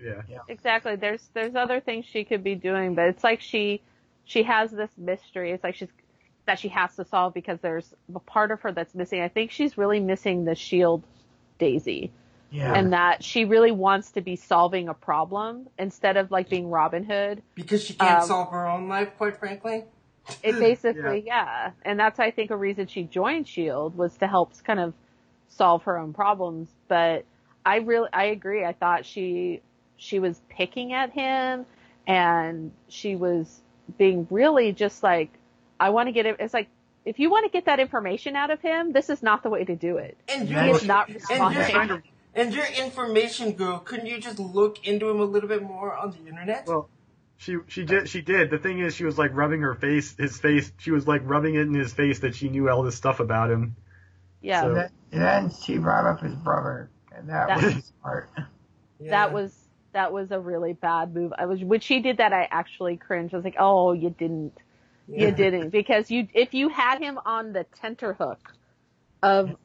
Yeah. 0.00 0.22
Yeah. 0.28 0.38
Exactly. 0.48 0.96
There's 0.96 1.28
there's 1.32 1.54
other 1.54 1.80
things 1.80 2.04
she 2.04 2.24
could 2.24 2.44
be 2.44 2.54
doing, 2.54 2.94
but 2.94 3.06
it's 3.08 3.24
like 3.24 3.40
she 3.40 3.82
she 4.24 4.42
has 4.42 4.70
this 4.70 4.90
mystery. 4.98 5.52
It's 5.52 5.64
like 5.64 5.74
she's 5.76 5.88
that 6.46 6.58
she 6.58 6.68
has 6.68 6.94
to 6.96 7.04
solve 7.04 7.34
because 7.34 7.58
there's 7.60 7.92
a 8.14 8.20
part 8.20 8.50
of 8.50 8.60
her 8.62 8.72
that's 8.72 8.94
missing. 8.94 9.20
I 9.20 9.28
think 9.28 9.50
she's 9.50 9.76
really 9.76 10.00
missing 10.00 10.44
the 10.44 10.54
shield 10.54 11.04
Daisy. 11.58 12.12
Yeah. 12.50 12.72
And 12.72 12.92
that 12.92 13.24
she 13.24 13.44
really 13.44 13.72
wants 13.72 14.12
to 14.12 14.20
be 14.20 14.36
solving 14.36 14.88
a 14.88 14.94
problem 14.94 15.68
instead 15.78 16.16
of 16.16 16.30
like 16.30 16.48
being 16.48 16.70
Robin 16.70 17.04
Hood. 17.04 17.42
Because 17.54 17.82
she 17.82 17.94
can't 17.94 18.22
Um, 18.22 18.26
solve 18.28 18.50
her 18.52 18.66
own 18.66 18.88
life, 18.88 19.10
quite 19.18 19.36
frankly. 19.36 19.84
It 20.42 20.52
basically, 20.58 21.24
yeah. 21.26 21.72
And 21.82 21.98
that's, 21.98 22.20
I 22.20 22.30
think, 22.30 22.50
a 22.50 22.56
reason 22.56 22.86
she 22.86 23.02
joined 23.02 23.46
S.H.I.E.L.D. 23.46 23.96
Was 23.96 24.16
to 24.18 24.28
help 24.28 24.52
kind 24.62 24.78
of 24.78 24.94
solve 25.48 25.82
her 25.84 25.98
own 25.98 26.12
problems. 26.12 26.68
But 26.88 27.24
I 27.64 27.78
really, 27.78 28.08
I 28.12 28.26
agree. 28.26 28.64
I 28.64 28.72
thought 28.72 29.04
she, 29.04 29.60
she 29.96 30.20
was 30.20 30.40
picking 30.48 30.92
at 30.92 31.10
him 31.10 31.66
and 32.06 32.70
she 32.88 33.16
was 33.16 33.60
being 33.98 34.28
really 34.30 34.72
just 34.72 35.02
like, 35.02 35.30
I 35.78 35.90
want 35.90 36.08
to 36.08 36.12
get 36.12 36.26
it. 36.26 36.36
It's 36.40 36.54
like, 36.54 36.68
if 37.04 37.18
you 37.18 37.30
want 37.30 37.44
to 37.46 37.50
get 37.50 37.66
that 37.66 37.78
information 37.80 38.34
out 38.36 38.50
of 38.50 38.60
him, 38.60 38.92
this 38.92 39.10
is 39.10 39.22
not 39.22 39.42
the 39.42 39.50
way 39.50 39.64
to 39.64 39.76
do 39.76 39.98
it. 39.98 40.16
And 40.28 40.48
He 40.48 40.54
you're, 40.54 40.76
is 40.76 40.84
not 40.84 41.08
and 41.08 41.16
responding. 41.16 41.88
you're, 41.88 42.02
and 42.34 42.54
you're 42.54 42.66
information 42.66 43.52
girl. 43.52 43.78
Couldn't 43.78 44.06
you 44.06 44.18
just 44.20 44.38
look 44.38 44.86
into 44.86 45.08
him 45.08 45.20
a 45.20 45.24
little 45.24 45.48
bit 45.48 45.62
more 45.62 45.94
on 45.94 46.10
the 46.12 46.28
internet? 46.28 46.66
Well, 46.66 46.88
she 47.38 47.56
she 47.68 47.84
did 47.84 48.08
she 48.08 48.22
did. 48.22 48.50
The 48.50 48.58
thing 48.58 48.78
is, 48.80 48.94
she 48.94 49.04
was 49.04 49.18
like 49.18 49.30
rubbing 49.34 49.60
her 49.60 49.74
face, 49.74 50.16
his 50.16 50.38
face. 50.38 50.72
She 50.78 50.90
was 50.90 51.06
like 51.06 51.20
rubbing 51.24 51.54
it 51.54 51.62
in 51.62 51.74
his 51.74 51.92
face 51.92 52.20
that 52.20 52.34
she 52.34 52.48
knew 52.48 52.68
all 52.70 52.82
this 52.82 52.96
stuff 52.96 53.20
about 53.20 53.50
him. 53.50 53.76
Yeah. 54.40 54.62
So- 54.62 54.88
And 55.12 55.22
then, 55.22 55.50
she 55.50 55.78
brought 55.78 56.06
up 56.06 56.20
his 56.20 56.34
brother, 56.34 56.90
and 57.14 57.28
that, 57.28 57.48
That- 57.48 57.62
was 57.74 57.92
smart. 58.00 58.28
Yeah. 58.98 59.10
that 59.10 59.32
was 59.32 59.54
that 59.92 60.12
was 60.12 60.30
a 60.30 60.40
really 60.40 60.72
bad 60.72 61.14
move. 61.14 61.32
I 61.38 61.46
was 61.46 61.62
when 61.62 61.80
she 61.80 62.00
did 62.00 62.16
that, 62.18 62.32
I 62.32 62.48
actually 62.50 62.96
cringed. 62.96 63.32
I 63.34 63.36
was 63.38 63.44
like, 63.44 63.56
"Oh, 63.58 63.92
you 63.92 64.10
didn't, 64.10 64.52
Yeah. 64.56 64.62
You 65.08 65.30
didn't," 65.32 65.70
because 65.70 66.10
you 66.10 66.28
if 66.34 66.54
you 66.54 66.68
had 66.68 67.00
him 67.00 67.18
on 67.24 67.52
the 67.52 67.64
tenterhook 67.82 68.38
of 69.22 69.56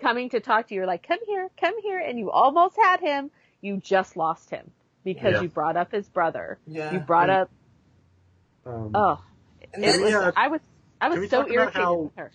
coming 0.00 0.30
to 0.30 0.40
talk 0.40 0.68
to 0.68 0.74
you, 0.74 0.80
you're 0.80 0.86
like, 0.86 1.06
"Come 1.06 1.18
here, 1.26 1.48
come 1.60 1.80
here," 1.82 1.98
and 1.98 2.18
you 2.18 2.30
almost 2.30 2.76
had 2.76 3.00
him. 3.00 3.30
You 3.60 3.78
just 3.78 4.16
lost 4.16 4.50
him 4.50 4.70
because 5.04 5.34
Yeah. 5.34 5.42
you 5.42 5.48
brought 5.48 5.76
up 5.76 5.90
his 5.92 6.08
brother. 6.08 6.58
Yeah. 6.66 6.92
You 6.92 6.98
brought 7.00 7.30
up. 7.30 7.50
Um, 8.66 8.90
Oh, 8.94 9.22
And 9.72 9.84
it 9.84 9.92
then- 9.92 10.00
was. 10.02 10.10
yeah. 10.10 10.30
I 10.36 10.48
was. 10.48 10.60
I 11.00 11.08
Can 11.08 11.14
we 11.16 11.20
was 11.22 11.30
so 11.30 11.38
talk 11.42 11.46
about 11.46 11.54
irritated 11.54 11.82
how- 11.82 11.94
with 11.94 12.16
her. 12.16 12.30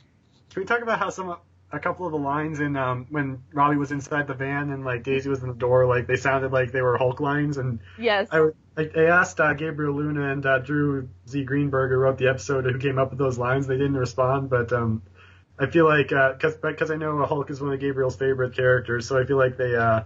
Can 0.51 0.61
we 0.61 0.65
talk 0.65 0.81
about 0.81 0.99
how 0.99 1.09
some 1.09 1.37
a 1.71 1.79
couple 1.79 2.05
of 2.05 2.11
the 2.11 2.17
lines 2.17 2.59
in 2.59 2.75
um 2.75 3.05
when 3.09 3.43
Robbie 3.53 3.77
was 3.77 3.91
inside 3.91 4.27
the 4.27 4.33
van 4.33 4.71
and 4.71 4.83
like 4.83 5.03
Daisy 5.03 5.29
was 5.29 5.41
in 5.43 5.47
the 5.49 5.53
door, 5.55 5.85
like 5.85 6.07
they 6.07 6.15
sounded 6.15 6.51
like 6.51 6.71
they 6.71 6.81
were 6.81 6.97
Hulk 6.97 7.19
lines, 7.19 7.57
and 7.57 7.79
Yes. 7.99 8.27
I 8.31 8.49
I, 8.77 8.89
I 8.95 9.03
asked 9.05 9.39
uh, 9.39 9.53
Gabriel 9.53 9.93
Luna 9.95 10.31
and 10.31 10.45
uh, 10.45 10.59
Drew 10.59 11.09
Z 11.27 11.43
Greenberg 11.43 11.91
who 11.91 11.97
wrote 11.97 12.17
the 12.17 12.27
episode 12.29 12.65
who 12.65 12.77
came 12.79 12.97
up 12.97 13.09
with 13.11 13.19
those 13.19 13.37
lines. 13.37 13.67
They 13.67 13.77
didn't 13.77 13.97
respond, 13.97 14.49
but 14.49 14.71
um 14.73 15.01
I 15.59 15.67
feel 15.67 15.85
like 15.85 16.07
because 16.09 16.55
because 16.55 16.89
I 16.89 16.95
know 16.95 17.23
Hulk 17.25 17.49
is 17.51 17.61
one 17.61 17.73
of 17.73 17.79
Gabriel's 17.79 18.15
favorite 18.15 18.55
characters, 18.55 19.05
so 19.07 19.19
I 19.19 19.25
feel 19.25 19.37
like 19.37 19.57
they 19.57 19.75
uh 19.75 20.03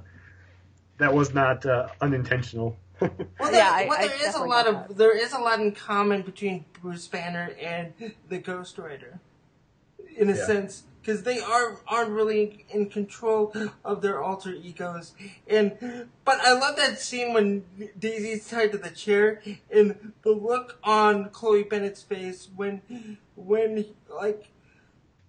that 0.97 1.13
was 1.13 1.33
not 1.33 1.65
uh, 1.65 1.87
unintentional. 2.01 2.77
Well, 3.01 3.11
there, 3.51 3.53
Yeah, 3.53 3.69
I- 3.73 3.85
well, 3.89 3.99
I 3.99 4.07
there 4.07 4.27
is 4.29 4.35
a 4.35 4.43
lot 4.43 4.65
got 4.65 4.89
of 4.91 4.97
there 4.97 5.17
is 5.17 5.33
a 5.33 5.39
lot 5.39 5.59
in 5.59 5.71
common 5.73 6.21
between 6.21 6.65
Bruce 6.81 7.07
Banner 7.07 7.51
and 7.61 7.93
the 8.29 8.37
Ghost 8.37 8.77
Rider, 8.77 9.19
in 10.15 10.29
a 10.29 10.33
Yeah. 10.35 10.45
sense, 10.45 10.83
because 11.03 11.23
they 11.23 11.39
are 11.39 11.79
aren't 11.87 12.11
really 12.11 12.65
in 12.69 12.89
control 12.89 13.53
of 13.83 14.01
their 14.01 14.23
alter 14.23 14.53
egos. 14.53 15.13
And 15.47 16.07
but 16.23 16.39
I 16.41 16.53
love 16.53 16.77
that 16.77 16.99
scene 16.99 17.33
when 17.33 17.65
Daisy's 17.99 18.47
tied 18.47 18.71
to 18.71 18.77
the 18.77 18.89
chair 18.89 19.41
and 19.69 20.13
the 20.23 20.31
look 20.31 20.79
on 20.83 21.29
Chloe 21.29 21.63
Bennet's 21.63 22.01
face 22.01 22.47
when 22.55 23.17
when 23.35 23.85
like 24.09 24.49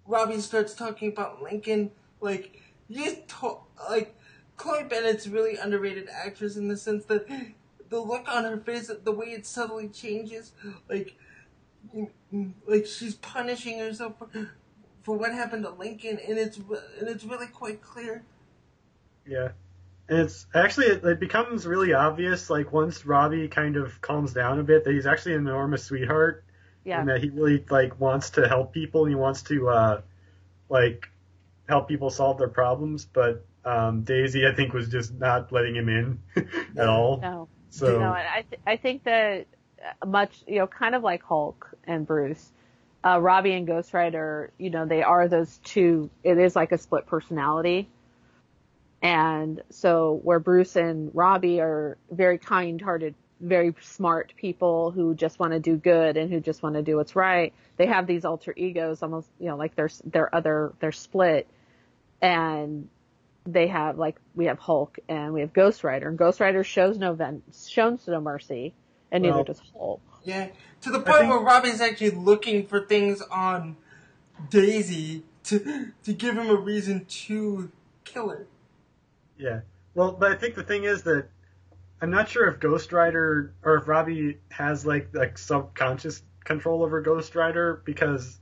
Robbie 0.07 0.39
starts 0.39 0.73
talking 0.73 1.09
about 1.09 1.41
Lincoln, 1.41 1.91
like 2.21 2.61
you 2.87 3.17
to- 3.39 3.59
like 3.89 4.15
Chloe 4.55 4.85
Bennet's 4.85 5.27
really 5.27 5.57
underrated 5.57 6.07
actress 6.09 6.55
in 6.55 6.69
the 6.69 6.77
sense 6.77 7.05
that 7.05 7.27
the 7.89 7.99
look 7.99 8.27
on 8.29 8.45
her 8.45 8.57
face, 8.57 8.89
the 9.03 9.11
way 9.11 9.27
it 9.27 9.45
subtly 9.45 9.89
changes, 9.89 10.53
like 10.89 11.17
like 12.65 12.85
she's 12.85 13.15
punishing 13.15 13.79
herself 13.79 14.13
for 15.05 15.15
what 15.15 15.31
happened 15.31 15.63
to 15.63 15.69
Lincoln, 15.69 16.19
and 16.27 16.37
it's 16.37 16.57
and 16.57 17.07
it's 17.07 17.23
really 17.23 17.47
quite 17.47 17.81
clear. 17.81 18.23
Yeah. 19.25 19.49
And 20.09 20.19
it's 20.19 20.45
actually 20.53 20.87
it, 20.87 21.03
it 21.05 21.19
becomes 21.19 21.65
really 21.65 21.93
obvious 21.93 22.49
like 22.49 22.71
once 22.73 23.05
Robbie 23.05 23.47
kind 23.47 23.75
of 23.75 24.01
calms 24.01 24.33
down 24.33 24.59
a 24.59 24.63
bit 24.63 24.83
that 24.83 24.91
he's 24.93 25.05
actually 25.05 25.33
an 25.35 25.47
enormous 25.47 25.83
sweetheart 25.85 26.43
Yeah. 26.83 26.99
and 26.99 27.09
that 27.09 27.21
he 27.23 27.29
really 27.29 27.63
like 27.69 27.99
wants 27.99 28.31
to 28.31 28.47
help 28.47 28.71
people 28.73 29.01
and 29.05 29.09
he 29.09 29.15
wants 29.15 29.41
to 29.43 29.69
uh 29.69 30.01
like 30.69 31.07
help 31.67 31.87
people 31.87 32.11
solve 32.11 32.37
their 32.37 32.49
problems 32.49 33.05
but 33.05 33.45
um 33.63 34.03
Daisy 34.03 34.45
I 34.45 34.53
think 34.53 34.73
was 34.73 34.89
just 34.89 35.11
not 35.13 35.51
letting 35.51 35.75
him 35.75 35.89
in 35.89 36.19
at 36.77 36.87
all. 36.87 37.19
No. 37.19 37.47
So 37.71 37.99
No, 37.99 38.13
and 38.13 38.27
I 38.27 38.45
th- 38.47 38.61
I 38.67 38.77
think 38.77 39.03
that 39.05 39.47
uh, 40.01 40.05
much 40.05 40.43
you 40.47 40.59
know, 40.59 40.67
kind 40.67 40.93
of 40.93 41.01
like 41.01 41.23
Hulk 41.23 41.67
and 41.85 42.05
Bruce, 42.05 42.51
uh, 43.05 43.19
Robbie 43.21 43.53
and 43.53 43.67
Ghost 43.67 43.93
Rider, 43.93 44.49
you 44.57 44.69
know, 44.71 44.85
they 44.85 45.03
are 45.03 45.27
those 45.27 45.59
two. 45.63 46.09
It 46.23 46.37
is 46.39 46.55
like 46.55 46.71
a 46.71 46.77
split 46.77 47.05
personality, 47.05 47.87
and 49.01 49.61
so 49.69 50.19
where 50.23 50.39
Bruce 50.39 50.75
and 50.75 51.11
Robbie 51.13 51.61
are 51.61 51.97
very 52.09 52.39
kind-hearted, 52.39 53.13
very 53.39 53.75
smart 53.81 54.33
people 54.37 54.89
who 54.91 55.13
just 55.13 55.39
want 55.39 55.53
to 55.53 55.59
do 55.59 55.75
good 55.75 56.17
and 56.17 56.31
who 56.31 56.39
just 56.39 56.63
want 56.63 56.75
to 56.75 56.81
do 56.81 56.95
what's 56.95 57.15
right. 57.15 57.53
They 57.77 57.85
have 57.85 58.07
these 58.07 58.25
alter 58.25 58.53
egos, 58.55 59.03
almost 59.03 59.27
you 59.39 59.47
know, 59.49 59.57
like 59.57 59.75
they're 59.75 59.91
they're 60.05 60.33
other 60.33 60.73
they're 60.79 60.91
split, 60.91 61.47
and 62.21 62.89
they 63.45 63.67
have 63.67 63.99
like 63.99 64.15
we 64.33 64.45
have 64.45 64.57
Hulk 64.57 64.97
and 65.07 65.31
we 65.31 65.41
have 65.41 65.53
Ghost 65.53 65.83
Rider, 65.83 66.09
and 66.09 66.17
Ghost 66.17 66.39
Rider 66.39 66.63
shows 66.63 66.97
no 66.97 67.13
ven- 67.13 67.43
shows 67.67 68.07
no 68.07 68.19
mercy, 68.19 68.73
and 69.11 69.23
Well- 69.23 69.33
neither 69.33 69.43
does 69.53 69.61
Hulk. 69.77 70.01
Yeah, 70.25 70.49
to 70.81 70.89
the 70.91 70.99
point 70.99 71.19
think- 71.19 71.31
where 71.31 71.39
Robbie's 71.39 71.79
actually 71.81 72.11
looking 72.11 72.67
for 72.67 72.81
things 72.81 73.21
on 73.31 73.77
Daisy 74.49 75.23
to 75.45 75.91
to 76.03 76.13
give 76.13 76.37
him 76.37 76.49
a 76.49 76.55
reason 76.55 77.05
to 77.05 77.71
kill 78.03 78.29
her. 78.29 78.47
Yeah. 79.37 79.61
Well, 79.93 80.11
but 80.11 80.31
I 80.31 80.35
think 80.35 80.55
the 80.55 80.63
thing 80.63 80.83
is 80.83 81.03
that 81.03 81.27
I'm 82.01 82.09
not 82.11 82.27
sure 82.27 82.47
if 82.49 82.59
Ghost 82.59 82.91
Rider 82.91 83.53
or 83.63 83.75
if 83.77 83.87
Robbie 83.87 84.39
has 84.49 84.85
like 84.85 85.09
like 85.13 85.37
subconscious 85.37 86.23
control 86.43 86.83
over 86.83 87.01
Ghost 87.01 87.35
Rider 87.35 87.81
because 87.85 88.39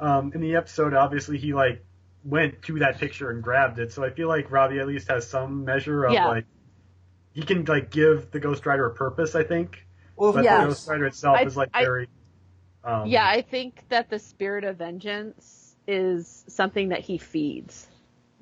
um, 0.00 0.32
in 0.34 0.40
the 0.40 0.54
episode, 0.56 0.94
obviously 0.94 1.36
he 1.38 1.52
like 1.52 1.84
went 2.24 2.62
to 2.62 2.78
that 2.78 2.98
picture 2.98 3.30
and 3.30 3.42
grabbed 3.42 3.78
it. 3.78 3.92
So 3.92 4.04
I 4.04 4.10
feel 4.10 4.28
like 4.28 4.50
Robbie 4.50 4.78
at 4.78 4.86
least 4.86 5.08
has 5.08 5.28
some 5.28 5.64
measure 5.64 6.04
of 6.04 6.12
Yeah. 6.14 6.28
like 6.28 6.44
he 7.32 7.42
can 7.42 7.64
like 7.64 7.90
give 7.90 8.30
the 8.30 8.40
Ghost 8.40 8.64
Rider 8.66 8.86
a 8.86 8.94
purpose. 8.94 9.34
I 9.34 9.42
think, 9.44 9.86
Well, 10.18 10.32
but 10.32 10.44
Yeah. 10.44 10.58
the 10.58 10.64
course. 10.66 10.74
Ghost 10.80 10.88
Rider 10.88 11.06
itself 11.06 11.36
I- 11.38 11.42
is 11.44 11.56
like 11.56 11.70
I- 11.72 11.84
very. 11.84 12.08
Um, 12.84 13.06
Yeah, 13.06 13.26
I 13.26 13.42
think 13.42 13.84
that 13.88 14.08
the 14.10 14.18
spirit 14.18 14.64
of 14.64 14.76
vengeance 14.76 15.76
is 15.86 16.44
something 16.48 16.88
that 16.90 17.00
he 17.00 17.18
feeds. 17.18 17.88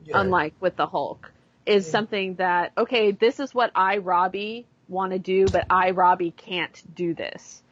Yeah. 0.04 0.20
unlike 0.20 0.54
with 0.60 0.76
the 0.76 0.86
Hulk, 0.86 1.32
is 1.64 1.84
Yeah. 1.86 1.90
something 1.90 2.34
that, 2.36 2.70
okay, 2.78 3.10
this 3.10 3.40
is 3.40 3.52
what 3.52 3.72
I, 3.74 3.96
Robbie, 3.96 4.66
want 4.88 5.10
to 5.12 5.18
do, 5.18 5.46
but 5.46 5.66
I, 5.68 5.90
Robbie, 5.90 6.30
can't 6.30 6.80
do 6.94 7.12
this. 7.12 7.62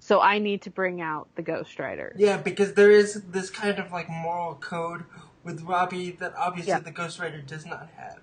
So 0.00 0.20
I 0.20 0.38
need 0.40 0.62
to 0.62 0.70
bring 0.70 1.00
out 1.00 1.28
the 1.36 1.42
Ghost 1.42 1.78
Rider. 1.78 2.12
Yeah, 2.18 2.38
because 2.38 2.74
there 2.74 2.90
is 2.90 3.22
this 3.30 3.48
kind 3.50 3.78
of 3.78 3.92
like 3.92 4.08
moral 4.08 4.56
code 4.56 5.04
with 5.44 5.62
Robbie 5.62 6.10
that 6.12 6.34
obviously 6.36 6.70
Yeah. 6.70 6.80
the 6.80 6.90
Ghost 6.90 7.20
Rider 7.20 7.40
does 7.42 7.64
not 7.64 7.88
have. 7.96 8.18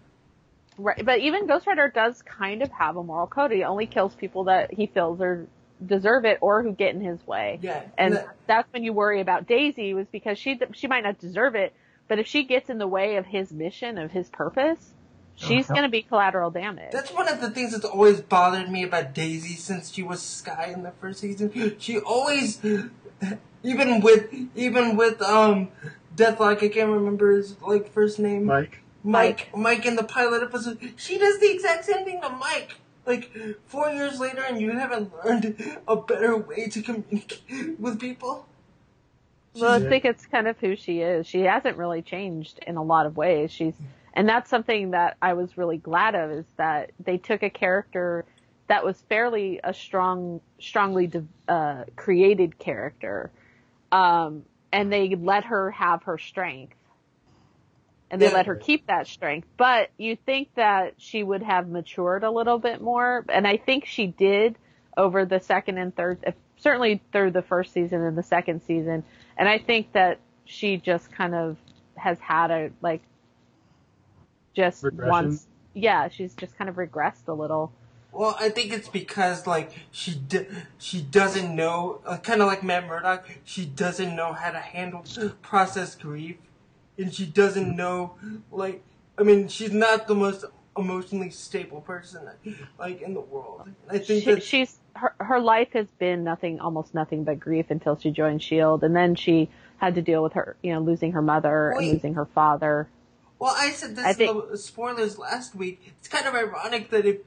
Right, 0.81 1.05
but 1.05 1.19
even 1.19 1.45
Ghost 1.47 1.67
Rider 1.67 1.91
does 1.93 2.21
kind 2.23 2.61
of 2.63 2.71
have 2.71 2.97
a 2.97 3.03
moral 3.03 3.27
code. 3.27 3.51
He 3.51 3.63
only 3.63 3.85
kills 3.85 4.15
people 4.15 4.45
that 4.45 4.73
he 4.73 4.87
feels 4.87 5.21
are 5.21 5.47
deserve 5.85 6.25
it 6.25 6.37
or 6.41 6.63
who 6.63 6.73
get 6.73 6.95
in 6.95 7.01
his 7.01 7.25
way. 7.27 7.59
Yeah, 7.61 7.81
And 7.97 8.15
that- 8.15 8.35
that's 8.47 8.67
when 8.73 8.83
you 8.83 8.93
worry 8.93 9.21
about 9.21 9.47
Daisy 9.47 9.93
was 9.93 10.07
because 10.11 10.37
she 10.39 10.59
she 10.73 10.87
might 10.87 11.03
not 11.03 11.19
deserve 11.19 11.55
it, 11.55 11.73
but 12.07 12.17
if 12.19 12.27
she 12.27 12.45
gets 12.45 12.69
in 12.69 12.77
the 12.79 12.87
way 12.87 13.17
of 13.17 13.25
his 13.25 13.51
mission, 13.51 13.97
of 13.97 14.11
his 14.11 14.29
purpose, 14.29 14.93
she's 15.35 15.65
Uh-huh. 15.65 15.73
going 15.75 15.83
to 15.83 15.91
be 15.91 16.01
collateral 16.01 16.51
damage. 16.51 16.91
That's 16.91 17.13
one 17.13 17.27
of 17.27 17.41
the 17.41 17.49
things 17.51 17.71
that's 17.73 17.85
always 17.85 18.21
bothered 18.21 18.69
me 18.71 18.83
about 18.83 19.13
Daisy 19.13 19.55
since 19.55 19.91
she 19.91 20.03
was 20.03 20.21
Skye 20.21 20.71
in 20.73 20.83
the 20.83 20.91
first 20.91 21.19
season. 21.19 21.51
She 21.79 21.99
always, 21.99 22.59
even 23.63 24.01
with 24.01 24.33
even 24.55 24.95
with 24.95 25.21
um 25.21 25.69
Deathlok, 26.15 26.61
I 26.63 26.67
can't 26.69 26.89
remember 26.91 27.31
his 27.31 27.59
like 27.61 27.91
first 27.91 28.19
name. 28.19 28.45
Mike. 28.45 28.79
Mike, 29.03 29.49
Mike 29.55 29.85
in 29.85 29.95
the 29.95 30.03
pilot 30.03 30.43
episode, 30.43 30.93
she 30.97 31.17
does 31.17 31.39
the 31.39 31.51
exact 31.51 31.85
same 31.85 32.05
thing 32.05 32.21
to 32.21 32.29
Mike. 32.29 32.75
Like 33.05 33.31
four 33.65 33.89
years 33.89 34.19
later, 34.19 34.43
and 34.47 34.61
you 34.61 34.71
haven't 34.77 35.11
learned 35.25 35.55
a 35.87 35.95
better 35.95 36.37
way 36.37 36.67
to 36.67 36.81
communicate 36.83 37.79
with 37.79 37.99
people. 37.99 38.47
Well, 39.55 39.71
I 39.71 39.77
Yeah. 39.79 39.89
think 39.89 40.05
it's 40.05 40.25
kind 40.27 40.47
of 40.47 40.57
who 40.59 40.75
she 40.75 41.01
is. 41.01 41.25
She 41.25 41.41
hasn't 41.41 41.77
really 41.77 42.01
changed 42.03 42.59
in 42.67 42.77
a 42.77 42.83
lot 42.83 43.05
of 43.07 43.17
ways. 43.17 43.51
She's, 43.51 43.73
and 44.13 44.29
that's 44.29 44.49
something 44.49 44.91
that 44.91 45.17
I 45.21 45.33
was 45.33 45.57
really 45.57 45.77
glad 45.77 46.13
of 46.15 46.31
is 46.31 46.45
that 46.57 46.91
they 47.03 47.17
took 47.17 47.41
a 47.43 47.49
character 47.49 48.23
that 48.67 48.85
was 48.85 49.01
fairly 49.09 49.59
a 49.63 49.73
strong, 49.73 50.39
strongly 50.59 51.07
de- 51.07 51.25
uh, 51.49 51.85
created 51.95 52.59
character, 52.59 53.31
um, 53.91 54.45
and 54.71 54.93
they 54.93 55.15
let 55.15 55.43
her 55.45 55.71
have 55.71 56.03
her 56.03 56.17
strength, 56.17 56.75
and 58.11 58.21
they 58.21 58.27
Yeah. 58.27 58.33
let 58.33 58.45
her 58.45 58.55
keep 58.55 58.85
that 58.87 59.07
strength. 59.07 59.47
But 59.57 59.89
you 59.97 60.15
think 60.15 60.53
that 60.55 60.93
she 60.97 61.23
would 61.23 61.41
have 61.41 61.67
matured 61.67 62.23
a 62.23 62.29
little 62.29 62.59
bit 62.59 62.81
more, 62.81 63.25
and 63.29 63.47
I 63.47 63.57
think 63.57 63.85
she 63.85 64.05
did 64.07 64.57
over 64.97 65.25
the 65.25 65.39
second 65.39 65.79
and 65.79 65.95
third, 65.95 66.19
uh, 66.27 66.31
certainly 66.57 67.01
through 67.11 67.31
the 67.31 67.41
first 67.41 67.73
season 67.73 68.01
and 68.01 68.15
the 68.17 68.21
second 68.23 68.61
season, 68.61 69.03
and 69.37 69.49
I 69.49 69.57
think 69.57 69.93
that 69.93 70.19
she 70.45 70.77
just 70.77 71.11
kind 71.11 71.33
of 71.33 71.57
has 71.95 72.19
had 72.19 72.51
a 72.51 72.71
like 72.81 73.01
just 74.53 74.83
Regression? 74.83 75.09
once 75.09 75.47
yeah 75.73 76.09
she's 76.09 76.33
just 76.35 76.57
kind 76.57 76.69
of 76.69 76.75
regressed 76.75 77.27
a 77.27 77.33
little 77.33 77.71
Well, 78.11 78.35
I 78.37 78.49
think 78.49 78.73
it's 78.73 78.89
because 78.89 79.47
like 79.47 79.71
she 79.91 80.15
d- 80.15 80.45
she 80.77 81.01
doesn't 81.01 81.55
know, 81.55 82.01
uh, 82.05 82.17
kind 82.17 82.41
of 82.41 82.47
like 82.47 82.61
Matt 82.61 82.85
Murdock. 82.85 83.29
She 83.45 83.65
doesn't 83.65 84.13
know 84.17 84.33
how 84.33 84.51
to 84.51 84.59
handle 84.59 85.05
process 85.41 85.95
grief, 85.95 86.35
and 86.97 87.13
she 87.13 87.25
doesn't 87.25 87.75
know 87.75 88.15
like 88.51 88.83
I 89.17 89.23
mean 89.23 89.47
she's 89.47 89.71
not 89.71 90.07
the 90.07 90.15
most 90.15 90.45
emotionally 90.77 91.29
stable 91.29 91.81
person 91.81 92.29
like 92.79 93.01
in 93.01 93.13
the 93.13 93.19
world. 93.19 93.69
I 93.89 93.97
think 93.99 94.23
she, 94.23 94.31
that 94.31 94.43
she's 94.43 94.77
her, 94.95 95.13
her 95.19 95.39
life 95.39 95.69
has 95.73 95.87
been 95.99 96.23
nothing 96.23 96.59
almost 96.59 96.93
nothing 96.93 97.23
but 97.23 97.39
grief 97.39 97.67
until 97.69 97.97
she 97.97 98.11
joined 98.11 98.41
shield 98.41 98.83
and 98.83 98.95
then 98.95 99.15
she 99.15 99.49
had 99.77 99.95
to 99.95 100.01
deal 100.01 100.23
with 100.23 100.33
her 100.33 100.55
you 100.61 100.73
know 100.73 100.79
losing 100.79 101.11
her 101.13 101.21
mother 101.21 101.73
Wait. 101.75 101.83
and 101.83 101.93
losing 101.93 102.13
her 102.13 102.25
father 102.25 102.87
Well, 103.39 103.53
I 103.57 103.71
said 103.71 103.95
this 103.95 104.19
I 104.19 104.23
in 104.23 104.41
the 104.51 104.57
spoilers 104.57 105.17
last 105.17 105.55
week. 105.55 105.93
It's 105.97 106.07
kind 106.07 106.27
of 106.27 106.35
ironic 106.35 106.89
that 106.91 107.05
if 107.05 107.21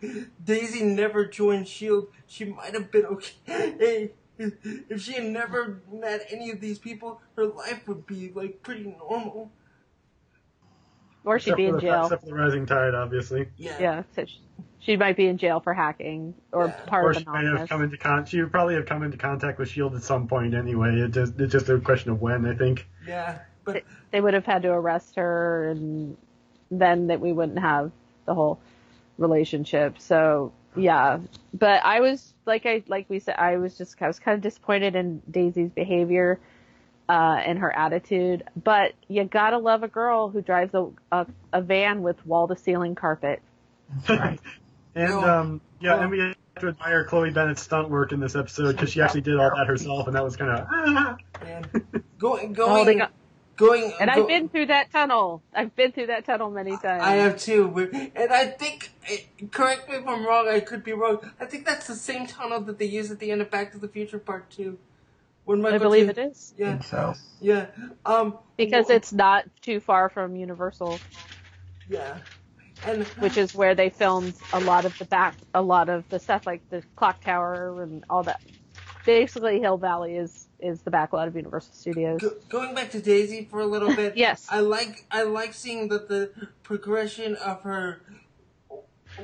Daisy 0.44 0.84
never 0.84 1.24
joined 1.24 1.66
Shield, 1.66 2.06
she 2.26 2.44
might 2.44 2.72
have 2.74 2.92
been 2.92 3.06
okay. 3.06 4.10
If 4.39 5.01
she 5.03 5.12
had 5.12 5.24
never 5.24 5.80
met 5.93 6.26
any 6.30 6.51
of 6.51 6.61
these 6.61 6.78
people, 6.78 7.20
her 7.37 7.47
life 7.47 7.87
would 7.89 8.07
be 8.07 8.32
like 8.35 8.62
pretty 8.62 8.95
normal. 8.99 9.51
or 11.24 11.39
she'd 11.39 11.51
Except 11.51 11.57
be 11.59 11.66
in 11.66 11.74
the- 11.76 11.80
jail 11.80 12.03
Except 12.05 12.22
for 12.22 12.28
the 12.28 12.35
Rising 12.35 12.66
Tide, 12.66 12.95
obviously. 12.95 13.49
Yeah. 13.57 13.76
yeah 13.80 14.03
so 14.14 14.24
she, 14.24 14.41
she 14.80 14.97
might 14.97 15.16
be 15.16 15.26
in 15.28 15.39
jail 15.39 15.61
for 15.61 15.72
hacking 15.72 16.35
or 16.53 16.66
Yeah. 16.66 16.80
part 16.87 17.05
Or 17.05 17.11
of 17.11 17.16
she 17.18 17.24
might 17.24 17.45
have 17.45 17.68
come 17.68 17.82
into 17.82 17.97
con- 17.97 18.26
she 18.26 18.41
would 18.43 18.51
probably 18.53 18.74
have 18.74 18.87
come 18.87 19.03
into 19.03 19.16
contact 19.16 19.59
with 19.59 19.68
Shield 19.68 19.95
at 19.95 20.03
some 20.03 20.26
point 20.28 20.53
anyway. 20.55 20.99
It 20.99 21.12
just 21.12 21.39
it's 21.41 21.53
just 21.53 21.68
a 21.68 21.78
question 21.78 22.11
of 22.11 22.20
when, 22.20 22.45
I 22.47 22.55
think. 22.55 22.87
Yeah. 23.07 23.39
But 23.64 23.85
they 24.11 24.20
would 24.20 24.35
have 24.35 24.45
had 24.45 24.62
to 24.62 24.68
arrest 24.72 25.16
her 25.16 25.70
and 25.70 26.16
then 26.70 27.07
that 27.07 27.20
we 27.20 27.32
wouldn't 27.32 27.59
have 27.59 27.93
the 28.26 28.35
whole 28.35 28.61
relationship. 29.16 29.99
So 29.99 30.53
yeah, 30.77 31.18
but 31.53 31.85
I 31.85 32.01
was 32.01 32.35
like 32.47 32.66
I 32.66 32.83
like 32.89 33.07
we 33.09 33.18
said 33.20 33.37
I 33.39 33.57
was 33.59 33.77
just 33.79 34.01
I 34.03 34.07
was 34.07 34.18
kind 34.18 34.35
of 34.35 34.43
disappointed 34.43 34.97
in 34.97 35.22
Daisy's 35.31 35.70
behavior 35.70 36.41
uh, 37.09 37.12
and 37.45 37.59
her 37.59 37.70
attitude. 37.77 38.45
But 38.62 38.93
you 39.09 39.25
gotta 39.25 39.59
love 39.59 39.83
a 39.83 39.89
girl 39.89 40.29
who 40.29 40.43
drives 40.43 40.75
a 40.75 40.89
a, 41.12 41.27
a 41.53 41.62
van 41.62 42.03
with 42.03 42.25
wall 42.27 42.49
to 42.49 42.57
ceiling 42.57 42.95
carpet. 42.95 43.41
Right. 44.09 44.41
And 44.97 45.12
Oh. 45.12 45.29
um, 45.29 45.61
yeah, 45.81 45.97
Oh. 45.97 46.01
and 46.03 46.11
we 46.12 46.20
have 46.20 46.37
to 46.61 46.68
admire 46.68 47.03
Chloe 47.05 47.31
Bennet's 47.31 47.61
stunt 47.62 47.91
work 47.91 48.12
in 48.12 48.20
this 48.20 48.37
episode 48.37 48.70
because 48.77 48.91
she 48.93 49.03
actually 49.03 49.22
did 49.22 49.37
all 49.41 49.51
that 49.57 49.66
herself, 49.66 50.07
and 50.07 50.14
that 50.14 50.22
was 50.22 50.37
kind 50.37 50.53
of. 50.53 51.18
man, 51.43 51.66
going 52.16 52.55
Oh, 52.61 52.85
they 52.85 53.03
going. 53.57 53.92
And 54.00 54.11
go- 54.11 54.22
I've 54.22 54.28
been 54.28 54.48
through 54.48 54.66
that 54.66 54.90
tunnel. 54.92 55.42
I've 55.55 55.74
been 55.76 55.92
through 55.92 56.09
that 56.09 56.26
tunnel 56.26 56.50
many 56.50 56.72
times. 56.78 57.02
I 57.05 57.12
have 57.16 57.38
too, 57.38 57.70
and 58.16 58.32
I 58.32 58.46
think. 58.46 58.90
Correct 59.52 59.88
me 59.88 59.96
if 59.96 60.07
I'm 60.09 60.26
wrong. 60.26 60.48
I 60.48 60.61
could 60.61 60.84
be 60.84 60.92
wrong. 60.92 61.18
I 61.40 61.46
think 61.46 61.66
that's 61.66 61.86
the 61.86 61.94
same 61.94 62.26
tunnel 62.26 62.61
that 62.62 62.78
they 62.78 62.86
use 62.86 63.11
at 63.11 63.18
the 63.20 63.30
end 63.30 63.42
of 63.42 63.50
Back 63.50 63.72
to 63.72 63.78
the 63.78 63.88
Future 63.88 64.18
Part 64.18 64.50
Two. 64.50 64.78
When 65.44 65.64
I 65.66 65.78
believe 65.78 66.07
J- 66.07 66.12
it 66.12 66.18
is 66.18 66.55
I 66.57 66.61
Yeah, 66.62 66.70
think 66.72 66.84
so. 66.84 67.14
yeah. 67.40 67.66
Um, 68.07 68.38
because 68.57 68.88
well, 68.88 68.96
it's 68.96 69.12
not 69.12 69.44
too 69.62 69.80
far 69.80 70.09
from 70.11 70.36
Universal. 70.36 71.02
yeah, 71.88 72.18
and 72.84 73.07
which 73.20 73.36
is 73.38 73.55
where 73.55 73.74
they 73.74 73.90
filmed 73.90 74.34
a 74.52 74.61
lot 74.61 74.86
of 74.86 74.96
the 74.98 75.05
back, 75.07 75.38
a 75.55 75.62
lot 75.62 75.88
of 75.90 76.09
the 76.11 76.18
stuff 76.18 76.46
like 76.46 76.62
the 76.70 76.82
clock 76.96 77.22
tower 77.22 77.82
and 77.82 78.05
all 78.11 78.24
that. 78.24 78.40
Basically, 79.07 79.61
Hill 79.61 79.78
Valley 79.78 80.16
is 80.16 80.48
is 80.64 80.82
the 80.82 80.90
back 80.90 81.12
lot 81.12 81.28
of 81.28 81.36
Universal 81.36 81.74
Studios. 81.74 82.20
Go- 82.20 82.36
going 82.48 82.74
back 82.74 82.90
to 82.92 83.00
Daisy 83.00 83.46
for 83.50 83.60
a 83.60 83.66
little 83.66 83.94
bit. 83.96 84.16
Yes. 84.16 84.46
I 84.50 84.60
like 84.60 85.04
I 85.10 85.22
like 85.22 85.52
seeing 85.54 85.88
that 85.88 86.08
the 86.08 86.30
progression 86.62 87.36
of 87.36 87.62
her, 87.62 88.02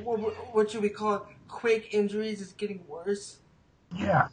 what, 0.03 0.19
what 0.53 0.71
should 0.71 0.81
we 0.81 0.89
call 0.89 1.15
it, 1.15 1.21
quick 1.47 1.93
injuries 1.93 2.41
is 2.41 2.53
getting 2.53 2.83
worse. 2.87 3.37
Yeah. 3.95 4.27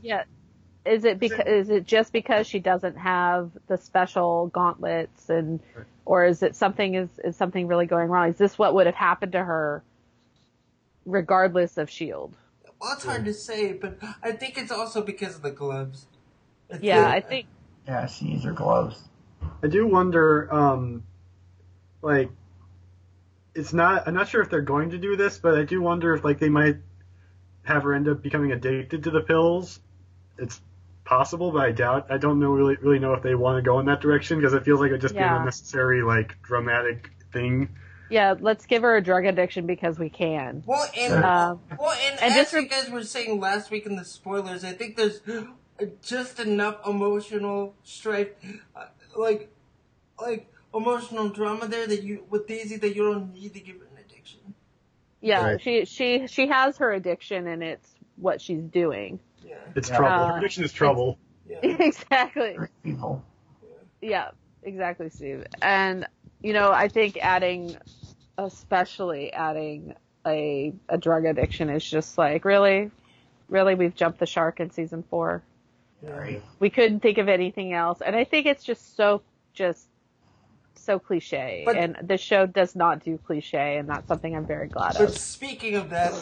Yeah, 0.00 0.24
is 0.86 1.04
it 1.04 1.18
because 1.18 1.46
is 1.46 1.68
it 1.68 1.86
just 1.86 2.12
because 2.12 2.46
she 2.46 2.58
doesn't 2.58 2.96
have 2.96 3.50
the 3.66 3.76
special 3.76 4.46
gauntlets 4.46 5.28
and, 5.28 5.60
or 6.06 6.24
is 6.24 6.42
it 6.42 6.56
something 6.56 6.94
is 6.94 7.10
is 7.22 7.36
something 7.36 7.66
really 7.66 7.86
going 7.86 8.08
wrong? 8.08 8.30
Is 8.30 8.36
this 8.36 8.58
what 8.58 8.74
would 8.74 8.86
have 8.86 8.94
happened 8.94 9.32
to 9.32 9.44
her, 9.44 9.82
regardless 11.04 11.76
of 11.76 11.90
Shield? 11.90 12.34
Well, 12.82 12.92
it's 12.94 13.04
hard 13.04 13.24
to 13.24 13.32
say, 13.32 13.72
but 13.74 13.96
I 14.22 14.32
think 14.32 14.58
it's 14.58 14.72
also 14.72 15.02
because 15.02 15.36
of 15.36 15.42
the 15.42 15.52
gloves. 15.52 16.06
It's 16.68 16.82
Yeah, 16.82 17.02
the- 17.02 17.08
I 17.08 17.20
think 17.20 17.46
Yeah, 17.86 18.06
she 18.06 18.26
needs 18.26 18.44
her 18.44 18.52
gloves. 18.52 19.08
I 19.62 19.68
do 19.68 19.86
wonder, 19.86 20.52
um, 20.52 21.04
like, 22.00 22.30
it's 23.54 23.72
not. 23.72 24.06
I'm 24.08 24.14
not 24.14 24.28
sure 24.28 24.40
if 24.40 24.48
they're 24.50 24.60
going 24.62 24.90
to 24.90 24.98
do 24.98 25.14
this, 25.16 25.38
but 25.38 25.54
I 25.56 25.64
do 25.64 25.80
wonder 25.82 26.14
if 26.14 26.24
like 26.24 26.38
they 26.38 26.48
might 26.48 26.76
have 27.64 27.82
her 27.84 27.92
end 27.92 28.08
up 28.08 28.22
becoming 28.22 28.50
addicted 28.52 29.04
to 29.04 29.10
the 29.10 29.20
pills. 29.20 29.80
It's 30.38 30.60
possible, 31.04 31.50
but 31.52 31.60
I 31.66 31.72
doubt. 31.72 32.06
I 32.08 32.16
don't 32.18 32.38
know 32.40 32.50
really 32.52 32.76
really 32.76 32.98
know 32.98 33.12
if 33.14 33.22
they 33.22 33.34
want 33.34 33.58
to 33.58 33.62
go 33.62 33.78
in 33.80 33.86
that 33.86 34.00
direction 34.00 34.38
because 34.38 34.54
it 34.54 34.64
feels 34.64 34.80
like 34.80 34.88
it'd 34.88 35.00
just 35.02 35.14
be 35.14 35.20
Yeah. 35.20 35.34
an 35.34 35.40
unnecessary 35.42 36.02
like 36.02 36.40
dramatic 36.42 37.10
thing. 37.32 37.68
Yeah. 38.12 38.34
Let's 38.38 38.66
give 38.66 38.82
her 38.82 38.96
a 38.96 39.02
drug 39.02 39.24
addiction 39.24 39.66
because 39.66 39.98
we 39.98 40.08
can. 40.08 40.62
Well, 40.66 40.86
and 40.96 41.12
Um, 41.24 41.60
well, 41.78 41.90
and, 42.06 42.20
and 42.20 42.30
as 42.32 42.34
just 42.36 42.52
you 42.52 42.66
guys 42.68 42.90
were 42.90 43.04
saying 43.04 43.40
last 43.40 43.70
week 43.70 43.86
in 43.86 43.96
the 43.96 44.04
spoilers, 44.04 44.64
I 44.64 44.72
think 44.72 44.96
there's 44.96 45.20
just 46.02 46.38
enough 46.40 46.86
emotional 46.86 47.74
strife, 47.82 48.28
uh, 48.76 48.84
like, 49.16 49.50
like 50.20 50.52
emotional 50.74 51.28
drama 51.28 51.66
there 51.66 51.86
that 51.86 52.02
you 52.02 52.24
with 52.30 52.46
Daisy 52.46 52.76
that 52.76 52.94
you 52.94 53.02
don't 53.12 53.32
need 53.34 53.52
to 53.54 53.60
give 53.60 53.76
her 53.76 53.86
an 53.96 54.04
addiction. 54.04 54.38
Yeah, 55.20 55.44
Right. 55.44 55.60
she 55.60 55.84
she 55.84 56.26
she 56.26 56.46
has 56.48 56.76
her 56.78 56.92
addiction 56.92 57.46
and 57.46 57.62
it's 57.62 57.94
what 58.16 58.40
she's 58.40 58.62
doing. 58.62 59.18
Yeah, 59.46 59.56
It's 59.74 59.88
Yeah. 59.90 59.96
trouble. 59.96 60.24
Uh, 60.24 60.32
Her 60.32 60.38
addiction 60.38 60.64
is 60.64 60.72
trouble. 60.72 61.18
yeah. 61.48 61.58
exactly. 61.62 62.54
Great 62.54 62.82
people. 62.82 63.22
Yeah, 64.00 64.30
exactly, 64.62 65.10
Steve. 65.10 65.44
And 65.60 66.06
you 66.42 66.52
know, 66.52 66.72
I 66.72 66.88
think 66.88 67.18
adding, 67.20 67.76
especially 68.46 69.32
adding 69.32 69.94
a 70.26 70.72
a 70.88 70.98
drug 70.98 71.24
addiction 71.24 71.68
is 71.68 71.84
just 71.84 72.16
like 72.18 72.44
really, 72.44 72.90
really 73.48 73.74
we've 73.74 73.94
jumped 73.94 74.18
the 74.18 74.26
shark 74.26 74.60
in 74.60 74.70
season 74.70 75.02
four. 75.10 75.42
Right. 76.02 76.42
We 76.58 76.70
couldn't 76.70 77.00
think 77.00 77.18
of 77.18 77.28
anything 77.28 77.72
else, 77.72 78.00
and 78.00 78.14
I 78.16 78.24
think 78.24 78.46
it's 78.46 78.64
just 78.64 78.96
so 78.96 79.22
just 79.54 79.88
so 80.74 80.98
cliche. 80.98 81.62
But- 81.64 81.76
and 81.76 81.96
the 82.02 82.18
show 82.18 82.46
does 82.46 82.74
not 82.74 83.04
do 83.04 83.18
cliche, 83.18 83.76
and 83.76 83.88
that's 83.88 84.08
something 84.08 84.34
I'm 84.34 84.46
very 84.46 84.66
glad 84.68 84.94
But 84.94 85.10
of. 85.10 85.16
speaking 85.18 85.76
of 85.76 85.90
that, 85.90 86.12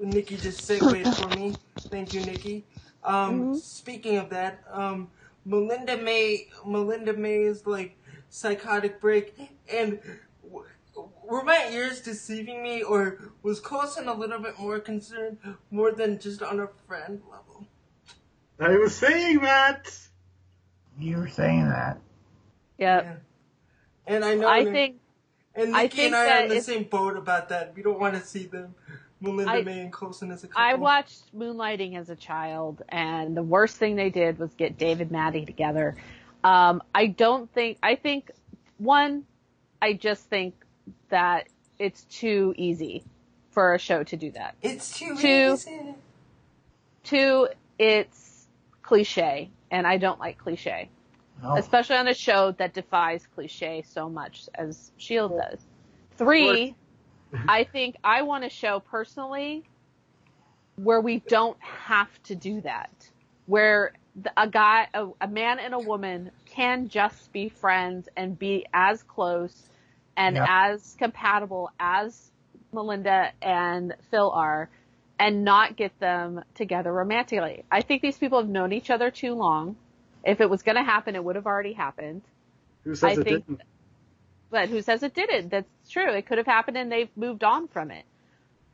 Nikki 0.00 0.36
just 0.36 0.60
segued 0.62 1.08
for 1.16 1.28
me. 1.36 1.54
Thank 1.78 2.14
you, 2.14 2.20
Nikki. 2.20 2.64
Um, 3.02 3.54
Mhm. 3.54 3.56
Speaking 3.60 4.16
of 4.18 4.30
that, 4.30 4.62
um, 4.70 5.10
Melinda 5.44 5.96
May, 5.96 6.48
Melinda 6.64 7.12
May's 7.14 7.66
like 7.66 7.96
psychotic 8.28 9.00
break, 9.00 9.34
and 9.72 9.98
were 11.24 11.42
my 11.42 11.68
ears 11.72 12.00
deceiving 12.00 12.62
me, 12.62 12.82
or 12.82 13.18
was 13.42 13.60
Coulson 13.60 14.08
a 14.08 14.14
little 14.14 14.38
bit 14.38 14.58
more 14.58 14.78
concerned, 14.80 15.38
more 15.70 15.92
than 15.92 16.18
just 16.18 16.42
on 16.42 16.60
a 16.60 16.68
friend 16.86 17.20
level? 17.30 17.66
I 18.58 18.76
was 18.76 18.94
saying 18.94 19.40
that. 19.40 19.94
You 20.98 21.18
were 21.18 21.28
saying 21.28 21.68
that. 21.68 21.98
Yeah, 22.78 23.16
And 24.06 24.24
I 24.24 24.34
know, 24.34 24.48
I 24.48 24.64
that- 24.64 24.72
think 24.72 24.96
and 25.54 25.74
I 25.76 25.82
Nikki 25.82 25.96
think 25.96 26.06
and 26.08 26.16
I 26.16 26.22
are 26.22 26.26
that 26.26 26.42
in 26.44 26.48
the 26.48 26.54
it's- 26.56 26.66
same 26.66 26.84
boat 26.84 27.16
about 27.16 27.48
that. 27.50 27.74
We 27.74 27.82
don't 27.82 27.98
want 27.98 28.14
to 28.14 28.20
see 28.20 28.44
them, 28.46 28.74
Melinda 29.20 29.52
I- 29.52 29.62
May 29.62 29.80
and 29.80 29.92
Coulson 29.92 30.30
as 30.30 30.44
a 30.44 30.48
couple. 30.48 30.62
I 30.62 30.74
watched 30.74 31.34
Moonlighting 31.36 31.96
as 31.96 32.08
a 32.10 32.16
child, 32.16 32.82
and 32.88 33.36
the 33.36 33.42
worst 33.42 33.76
thing 33.76 33.96
they 33.96 34.10
did 34.10 34.38
was 34.38 34.52
get 34.54 34.76
David 34.78 35.10
Maddie 35.10 35.44
together. 35.46 35.96
Um, 36.44 36.82
I 36.94 37.06
don't 37.08 37.50
think. 37.52 37.78
I 37.82 37.94
think 37.96 38.30
one. 38.78 39.24
I 39.82 39.92
just 39.92 40.28
think 40.30 40.54
that 41.08 41.48
it's 41.78 42.04
too 42.04 42.54
easy 42.56 43.04
for 43.50 43.74
a 43.74 43.78
show 43.78 44.02
to 44.04 44.16
do 44.16 44.30
that. 44.32 44.54
It's 44.62 44.98
too 44.98 45.16
Two. 45.16 45.52
easy. 45.54 45.94
Two, 47.04 47.48
it's 47.78 48.48
cliche, 48.82 49.50
and 49.70 49.86
I 49.86 49.96
don't 49.96 50.18
like 50.18 50.38
cliche, 50.38 50.90
No. 51.42 51.56
especially 51.56 51.96
on 51.96 52.08
a 52.08 52.14
show 52.14 52.52
that 52.52 52.74
defies 52.74 53.26
cliche 53.34 53.82
so 53.82 54.08
much 54.08 54.48
as 54.54 54.90
Shield 54.96 55.32
does. 55.38 55.60
Three, 56.16 56.74
I 57.48 57.64
think 57.64 57.96
I 58.02 58.22
want 58.22 58.44
to 58.44 58.50
show 58.50 58.80
personally 58.80 59.64
where 60.76 61.00
we 61.00 61.20
don't 61.20 61.60
have 61.60 62.22
to 62.24 62.34
do 62.34 62.60
that. 62.62 62.90
Where 63.46 63.92
a 64.36 64.48
guy, 64.48 64.88
a, 64.94 65.08
a 65.20 65.28
man 65.28 65.58
and 65.58 65.74
a 65.74 65.78
woman 65.78 66.30
can 66.44 66.88
just 66.88 67.32
be 67.32 67.48
friends 67.48 68.08
and 68.16 68.38
be 68.38 68.66
as 68.72 69.02
close 69.02 69.68
and 70.16 70.36
Yeah. 70.36 70.46
as 70.48 70.94
compatible 70.98 71.70
as 71.78 72.30
Melinda 72.72 73.32
and 73.42 73.94
Phil 74.10 74.30
are 74.30 74.68
and 75.18 75.44
not 75.44 75.76
get 75.76 75.98
them 75.98 76.42
together 76.54 76.92
romantically. 76.92 77.64
I 77.70 77.80
think 77.82 78.02
these 78.02 78.18
people 78.18 78.38
have 78.40 78.48
known 78.48 78.72
each 78.72 78.90
other 78.90 79.10
too 79.10 79.34
long. 79.34 79.76
If 80.24 80.40
it 80.40 80.50
was 80.50 80.62
going 80.62 80.76
to 80.76 80.82
happen, 80.82 81.14
it 81.14 81.24
would 81.24 81.36
have 81.36 81.46
already 81.46 81.72
happened. 81.72 82.22
Who 82.84 82.94
says 82.94 83.18
I 83.18 83.20
it 83.20 83.24
think- 83.24 83.46
didn't? 83.46 83.62
But 84.50 84.68
who 84.68 84.80
says 84.82 85.02
it 85.02 85.14
didn't? 85.14 85.48
That's 85.48 85.90
true. 85.90 86.12
It 86.12 86.26
could 86.26 86.38
have 86.38 86.46
happened 86.46 86.76
and 86.76 86.90
they've 86.90 87.14
moved 87.16 87.42
on 87.44 87.66
from 87.68 87.90
it. 87.90 88.04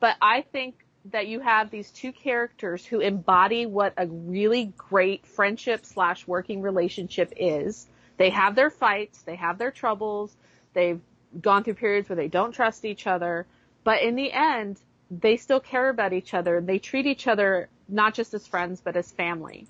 But 0.01 0.17
I 0.21 0.43
think 0.43 0.75
that 1.07 1.27
you 1.27 1.41
have 1.41 1.71
these 1.71 1.91
two 1.91 2.13
characters 2.13 2.85
who 2.85 3.01
embody 3.01 3.67
what 3.67 3.95
a 3.97 4.07
really 4.07 4.67
great 4.77 5.27
friendship 5.27 5.85
slash 5.87 6.27
working 6.27 6.61
relationship 6.63 7.33
is. 7.37 7.87
They 8.19 8.31
have 8.31 8.55
their 8.55 8.71
fights, 8.71 9.23
they 9.23 9.37
have 9.37 9.59
their 9.59 9.71
troubles, 9.71 10.37
they've 10.75 11.01
gone 11.41 11.65
through 11.65 11.75
periods 11.75 12.09
where 12.09 12.17
they 12.17 12.29
don't 12.29 12.53
trust 12.53 12.85
each 12.85 13.07
other, 13.07 13.47
but 13.85 14.03
in 14.03 14.15
the 14.15 14.33
end, 14.33 14.79
they 15.11 15.37
still 15.37 15.61
care 15.61 15.89
about 15.89 16.13
each 16.13 16.35
other. 16.35 16.61
They 16.61 16.79
treat 16.79 17.07
each 17.07 17.27
other 17.27 17.69
not 17.89 18.15
just 18.15 18.35
as 18.35 18.47
friends, 18.47 18.81
but 18.81 18.97
as 18.97 19.11
family. 19.11 19.67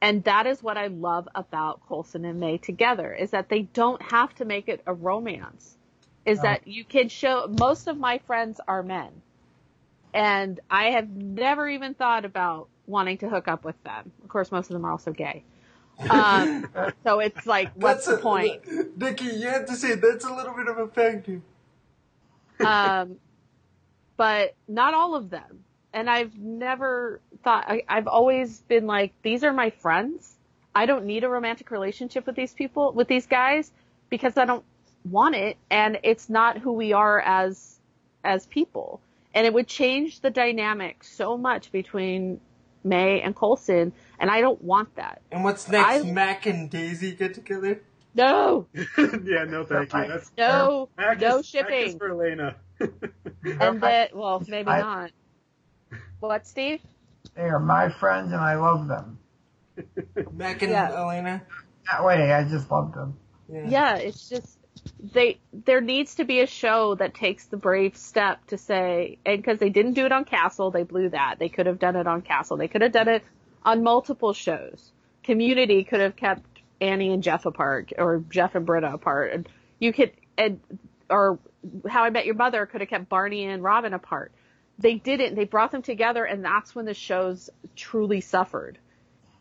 And 0.00 0.22
that 0.24 0.46
is 0.46 0.62
what 0.62 0.78
I 0.78 0.86
love 0.86 1.28
about 1.34 1.80
Coulson 1.88 2.24
and 2.24 2.38
May 2.38 2.58
together 2.58 3.12
is 3.12 3.30
that 3.30 3.48
they 3.48 3.62
don't 3.62 4.00
have 4.00 4.34
to 4.36 4.44
make 4.44 4.68
it 4.68 4.82
a 4.86 4.94
romance. 4.94 5.76
Is 6.24 6.40
that 6.40 6.68
you 6.68 6.84
can 6.84 7.08
show 7.08 7.52
most 7.58 7.88
of 7.88 7.96
my 7.96 8.18
friends 8.18 8.60
are 8.68 8.82
men. 8.82 9.10
And 10.12 10.60
I 10.70 10.90
have 10.90 11.08
never 11.08 11.66
even 11.68 11.94
thought 11.94 12.26
about 12.26 12.68
wanting 12.86 13.18
to 13.18 13.30
hook 13.30 13.48
up 13.48 13.64
with 13.64 13.82
them. 13.82 14.12
Of 14.22 14.28
course, 14.28 14.52
most 14.52 14.68
of 14.68 14.74
them 14.74 14.84
are 14.84 14.90
also 14.90 15.12
gay. 15.12 15.42
Um, 16.08 16.68
so 17.04 17.20
it's 17.20 17.46
like, 17.46 17.72
what's 17.74 18.06
That's 18.06 18.18
the 18.18 18.22
point? 18.22 18.98
Nikki, 18.98 19.26
you 19.26 19.48
have 19.48 19.66
to 19.66 19.74
say 19.74 19.94
that's 19.94 20.24
a 20.24 20.32
little 20.32 20.54
bit 20.54 20.68
of 20.68 20.78
a 20.78 20.88
factor. 20.88 21.40
um, 22.64 23.16
but 24.16 24.54
not 24.66 24.94
all 24.94 25.14
of 25.14 25.30
them. 25.30 25.64
And 25.92 26.08
I've 26.08 26.36
never 26.38 27.20
thought, 27.42 27.64
I, 27.66 27.82
I've 27.88 28.06
always 28.06 28.60
been 28.62 28.86
like, 28.86 29.12
these 29.22 29.42
are 29.42 29.52
my 29.52 29.70
friends. 29.70 30.36
I 30.74 30.86
don't 30.86 31.06
need 31.06 31.24
a 31.24 31.28
romantic 31.28 31.70
relationship 31.70 32.26
with 32.26 32.36
these 32.36 32.52
people, 32.52 32.92
with 32.92 33.08
these 33.08 33.26
guys, 33.26 33.72
because 34.10 34.36
I 34.36 34.44
don't 34.44 34.64
want 35.04 35.34
it. 35.34 35.56
And 35.70 35.98
it's 36.02 36.28
not 36.28 36.58
who 36.58 36.72
we 36.72 36.92
are 36.92 37.20
as, 37.20 37.80
as 38.22 38.46
people. 38.46 39.00
And 39.34 39.46
it 39.46 39.52
would 39.52 39.66
change 39.66 40.20
the 40.20 40.30
dynamic 40.30 41.04
so 41.04 41.38
much 41.38 41.72
between 41.72 42.40
May 42.88 43.20
and 43.20 43.34
Coulson. 43.36 43.92
And 44.18 44.30
I 44.30 44.40
don't 44.40 44.60
want 44.62 44.94
that. 44.96 45.22
And 45.30 45.44
what's 45.44 45.68
next? 45.68 46.04
I- 46.06 46.10
Mac 46.10 46.46
and 46.46 46.68
Daisy 46.70 47.12
get 47.14 47.34
together? 47.34 47.82
No, 48.14 48.66
yeah, 48.74 49.44
no, 49.46 49.64
thank 49.64 49.92
you. 49.92 50.08
That's 50.08 50.32
no, 50.36 50.88
Mac 50.96 51.20
no 51.20 51.26
is, 51.26 51.32
Mac 51.32 51.40
is 51.40 51.46
shipping. 51.46 51.98
for 51.98 52.08
Elena. 52.10 52.56
And 53.60 53.80
that, 53.82 54.16
well, 54.16 54.42
maybe 54.48 54.68
I- 54.70 54.80
not. 54.80 55.10
What, 56.20 56.46
Steve? 56.46 56.80
They 57.34 57.42
are 57.42 57.60
my 57.60 57.90
friends 57.90 58.32
and 58.32 58.40
I 58.40 58.56
love 58.56 58.88
them. 58.88 59.18
Mac 60.32 60.62
and 60.62 60.72
Yeah. 60.72 60.90
Elena? 61.00 61.42
That 61.92 62.04
way, 62.04 62.32
I 62.32 62.42
just 62.44 62.70
love 62.70 62.92
them. 62.92 63.16
yeah, 63.48 63.96
it's 63.96 64.28
just 64.28 64.57
they 65.00 65.38
there 65.52 65.80
needs 65.80 66.16
to 66.16 66.24
be 66.24 66.40
a 66.40 66.46
show 66.46 66.94
that 66.96 67.14
takes 67.14 67.46
the 67.46 67.56
brave 67.56 67.96
step 67.96 68.44
to 68.46 68.58
say 68.58 69.18
and 69.24 69.38
because 69.38 69.58
they 69.58 69.70
didn't 69.70 69.94
do 69.94 70.06
it 70.06 70.12
on 70.12 70.24
Castle, 70.24 70.70
they 70.70 70.82
blew 70.82 71.08
that. 71.10 71.38
They 71.38 71.48
could 71.48 71.66
have 71.66 71.78
done 71.78 71.96
it 71.96 72.06
on 72.06 72.22
Castle. 72.22 72.56
They 72.56 72.68
could 72.68 72.82
have 72.82 72.92
done 72.92 73.08
it 73.08 73.24
on 73.64 73.82
multiple 73.82 74.32
shows. 74.32 74.92
Community 75.22 75.84
could 75.84 76.00
have 76.00 76.16
kept 76.16 76.42
Annie 76.80 77.12
and 77.12 77.22
Jeff 77.22 77.46
apart 77.46 77.92
or 77.98 78.22
Jeff 78.30 78.54
and 78.54 78.66
Britta 78.66 78.92
apart. 78.92 79.32
And 79.32 79.48
you 79.78 79.92
could 79.92 80.12
and 80.36 80.60
or 81.10 81.38
How 81.88 82.04
I 82.04 82.10
Met 82.10 82.26
Your 82.26 82.34
Mother 82.34 82.66
could 82.66 82.80
have 82.80 82.90
kept 82.90 83.08
Barney 83.08 83.44
and 83.44 83.62
Robin 83.62 83.94
apart. 83.94 84.32
They 84.78 84.94
didn't. 84.94 85.34
They 85.34 85.44
brought 85.44 85.72
them 85.72 85.82
together 85.82 86.24
and 86.24 86.44
that's 86.44 86.74
when 86.74 86.84
the 86.84 86.94
shows 86.94 87.50
truly 87.76 88.20
suffered. 88.20 88.78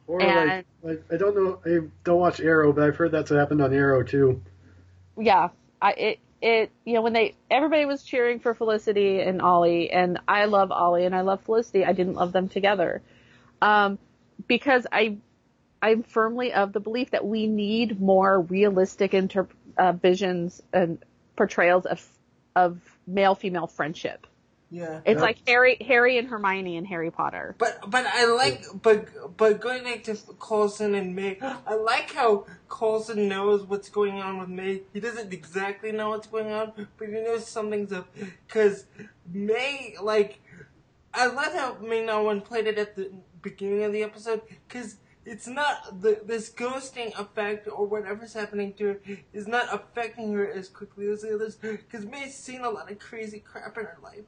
Or 0.08 0.22
And- 0.22 0.50
like, 0.50 0.66
like, 0.84 1.04
I 1.12 1.18
don't 1.18 1.36
know, 1.36 1.60
I 1.66 1.88
don't 2.04 2.20
watch 2.20 2.40
Arrow, 2.40 2.72
but 2.72 2.84
I've 2.86 2.96
heard 2.96 3.12
that's 3.12 3.30
what 3.30 3.40
happened 3.40 3.62
on 3.62 3.74
Arrow 3.74 4.04
too. 4.04 4.42
Yeah, 5.18 5.50
I 5.82 5.92
it 5.94 6.20
it 6.42 6.72
you 6.86 6.94
know 6.94 7.02
when 7.02 7.14
they 7.14 7.36
everybody 7.50 7.86
was 7.86 8.04
cheering 8.04 8.40
for 8.40 8.54
Felicity 8.54 9.22
and 9.22 9.42
Ollie, 9.42 9.92
and 9.92 10.20
I 10.28 10.46
love 10.46 10.72
Ollie 10.72 11.06
and 11.06 11.16
I 11.16 11.22
love 11.22 11.42
Felicity. 11.42 11.86
I 11.86 11.94
didn't 11.94 12.16
love 12.16 12.32
them 12.32 12.50
together, 12.50 13.02
um, 13.62 14.00
because 14.48 14.88
I 14.92 15.18
I'm 15.82 16.04
firmly 16.04 16.54
of 16.54 16.74
the 16.74 16.80
belief 16.80 17.12
that 17.12 17.26
we 17.26 17.48
need 17.48 18.02
more 18.02 18.42
realistic 18.42 19.14
inter- 19.14 19.48
uh, 19.78 19.94
visions 19.94 20.62
and 20.74 21.04
portrayals 21.36 21.86
of 21.86 22.06
of 22.56 22.80
male 23.08 23.36
female 23.36 23.68
friendship. 23.68 24.28
Yeah. 24.70 25.02
It's 25.06 25.18
Yeah. 25.18 25.22
like 25.22 25.38
Harry 25.48 25.78
Harry 25.88 26.18
and 26.18 26.28
Hermione 26.28 26.78
and 26.78 26.86
Harry 26.88 27.10
Potter. 27.10 27.56
But 27.58 27.90
but 27.90 28.06
I 28.06 28.26
like 28.26 28.66
but 28.82 29.38
but 29.38 29.62
going 29.62 29.84
back 29.84 30.04
to 30.06 30.16
Coulson 30.40 30.94
and 30.96 31.16
May, 31.16 31.38
I 31.42 31.76
like 31.76 32.14
how 32.14 32.46
Coulson 32.68 33.28
knows 33.30 33.64
what's 33.64 33.90
going 33.90 34.22
on 34.22 34.40
with 34.40 34.50
May. 34.50 34.82
He 34.94 35.00
doesn't 35.00 35.32
exactly 35.34 35.92
know 35.92 36.10
what's 36.10 36.28
going 36.28 36.52
on, 36.52 36.74
but 36.98 37.08
he 37.08 37.14
knows 37.14 37.48
something's 37.48 37.94
up. 37.94 38.14
Cause 38.50 38.86
May 39.32 39.96
like, 40.02 40.42
I 41.14 41.28
love 41.28 41.54
how 41.54 41.78
May 41.82 42.06
no 42.06 42.24
one 42.24 42.42
played 42.42 42.68
it 42.68 42.78
at 42.78 42.96
the 42.96 43.12
beginning 43.42 43.84
of 43.84 43.94
the 43.94 44.04
episode. 44.04 44.42
Cause 44.68 44.98
it's 45.26 45.48
not 45.48 46.02
the 46.02 46.22
this 46.26 46.50
ghosting 46.50 47.18
effect 47.18 47.68
or 47.72 47.86
whatever's 47.86 48.34
happening 48.34 48.74
to 48.74 48.86
her 48.86 49.00
is 49.34 49.48
not 49.48 49.74
affecting 49.74 50.34
her 50.34 50.50
as 50.50 50.68
quickly 50.68 51.10
as 51.10 51.22
the 51.22 51.36
others. 51.36 51.58
Cause 51.90 52.06
May's 52.06 52.36
seen 52.36 52.62
a 52.62 52.70
lot 52.70 52.92
of 52.92 53.00
crazy 53.00 53.40
crap 53.40 53.78
in 53.78 53.86
her 53.86 53.98
life. 54.04 54.26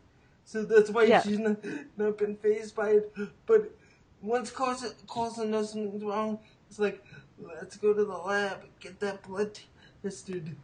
So 0.50 0.64
that's 0.64 0.90
why 0.90 1.04
Yeah. 1.04 1.22
she's 1.22 1.38
not, 1.38 1.58
not 1.96 2.18
been 2.18 2.36
phased 2.36 2.76
by 2.76 2.90
it. 2.90 3.16
But 3.46 3.72
once 4.20 4.50
Coulson, 4.50 4.94
Coulson 5.08 5.52
knows 5.52 5.74
something's 5.74 6.04
wrong, 6.04 6.40
it's 6.68 6.80
like, 6.80 7.06
let's 7.40 7.78
go 7.78 7.94
to 7.94 8.04
the 8.04 8.18
lab 8.18 8.64
get 8.80 9.00
that 9.00 9.22
blood 9.22 9.60
tested. 10.02 10.56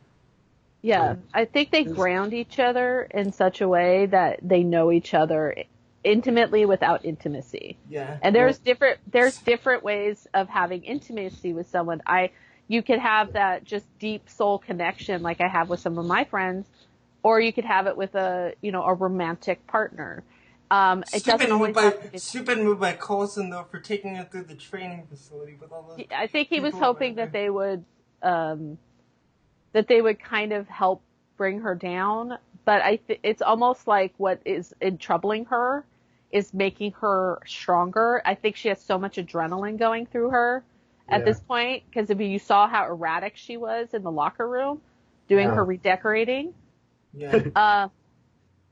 Yeah, 0.82 1.18
I 1.36 1.46
think 1.46 1.70
they 1.70 1.84
ground 1.84 2.34
each 2.34 2.58
other 2.58 3.08
in 3.12 3.32
such 3.32 3.62
a 3.62 3.68
way 3.68 4.08
that 4.08 4.40
they 4.42 4.64
know 4.64 4.92
each 4.92 5.14
other 5.14 5.56
intimately 6.04 6.66
without 6.66 7.06
intimacy. 7.06 7.78
Yeah. 7.88 8.18
And 8.24 8.36
there's 8.36 8.58
different 8.58 9.00
there's 9.12 9.38
different 9.38 9.84
ways 9.84 10.28
of 10.34 10.50
having 10.50 10.84
intimacy 10.84 11.54
with 11.54 11.70
someone. 11.70 12.02
I 12.08 12.32
you 12.68 12.82
could 12.82 13.00
have 13.00 13.34
that 13.34 13.64
just 13.64 13.86
deep 14.00 14.30
soul 14.30 14.58
connection 14.58 15.22
like 15.22 15.42
I 15.42 15.48
have 15.48 15.70
with 15.70 15.80
some 15.80 16.00
of 16.00 16.06
my 16.06 16.24
friends, 16.24 16.66
or 17.26 17.42
you 17.42 17.52
could 17.52 17.66
have 17.66 17.88
it 17.88 17.98
with 17.98 18.14
a 18.14 18.54
you 18.62 18.72
know 18.72 18.84
a 18.84 18.94
romantic 18.94 19.66
partner. 19.66 20.24
Um, 20.70 21.02
it 21.02 21.22
Stupid 21.22 21.40
doesn't 21.40 21.58
move 21.58 21.74
by 21.74 21.82
have 21.82 22.22
stupid 22.22 22.60
move 22.60 22.80
by 22.80 22.94
Coulson 22.94 23.50
though 23.50 23.64
for 23.64 23.80
taking 23.80 24.16
her 24.16 24.24
through 24.26 24.44
the 24.44 24.54
training 24.56 25.08
facility 25.10 25.56
with 25.60 25.72
all 25.72 25.84
those. 25.98 26.06
I 26.16 26.28
think 26.28 26.50
he 26.50 26.60
was 26.60 26.74
hoping 26.76 27.16
that 27.16 27.32
they 27.34 27.50
would, 27.50 27.84
um, 28.22 28.78
that 29.74 29.88
they 29.88 30.02
would 30.02 30.20
kind 30.20 30.54
of 30.54 30.68
help 30.68 31.02
bring 31.38 31.62
her 31.62 31.74
down. 31.76 32.38
But 32.64 32.82
I, 32.84 32.98
th- 32.98 33.20
it's 33.24 33.42
almost 33.42 33.88
like 33.88 34.14
what 34.18 34.40
is 34.46 34.74
in 34.82 34.98
troubling 35.00 35.46
her 35.46 35.84
is 36.32 36.54
making 36.54 36.92
her 37.02 37.42
stronger. 37.46 38.22
I 38.26 38.36
think 38.36 38.56
she 38.56 38.68
has 38.70 38.82
so 38.82 39.00
much 39.00 39.18
adrenaline 39.18 39.78
going 39.80 40.06
through 40.08 40.30
her 40.32 40.64
at 41.10 41.20
Yeah. 41.22 41.26
this 41.26 41.40
point 41.40 41.84
because 41.90 42.10
if 42.12 42.20
you 42.20 42.40
saw 42.40 42.68
how 42.68 42.86
erratic 42.86 43.36
she 43.36 43.58
was 43.58 43.94
in 43.94 44.04
the 44.04 44.12
locker 44.12 44.48
room 44.48 44.82
doing 45.28 45.48
Yeah. 45.50 45.56
her 45.56 45.64
redecorating, 45.66 46.54
Yeah. 47.16 47.38
uh, 47.56 47.88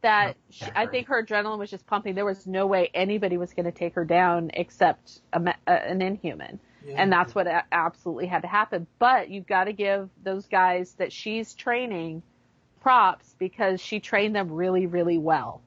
that 0.01 0.35
she, 0.49 0.65
I 0.75 0.85
think 0.87 1.07
her 1.07 1.23
adrenaline 1.23 1.57
was 1.59 1.69
just 1.69 1.87
pumping. 1.87 2.13
There 2.15 2.25
was 2.25 2.45
no 2.45 2.67
way 2.67 2.89
anybody 2.93 3.37
was 3.37 3.53
going 3.53 3.65
to 3.65 3.71
take 3.71 3.95
her 3.95 4.03
down 4.03 4.51
except 4.53 5.21
a, 5.31 5.39
me- 5.39 5.53
uh, 5.65 5.71
an 5.71 6.01
inhuman 6.01 6.59
yeah. 6.85 6.95
and 7.01 7.11
that's 7.11 7.33
what 7.33 7.47
absolutely 7.71 8.27
had 8.27 8.41
to 8.41 8.47
happen. 8.47 8.87
But 8.99 9.29
you've 9.29 9.47
got 9.47 9.65
to 9.65 9.73
give 9.73 10.09
those 10.23 10.45
guys 10.47 10.93
that 10.97 11.11
she's 11.11 11.53
training 11.53 12.23
props 12.81 13.35
because 13.39 13.79
she 13.81 13.99
trained 13.99 14.35
them 14.35 14.51
really, 14.51 14.85
really 14.87 15.17
well. 15.17 15.61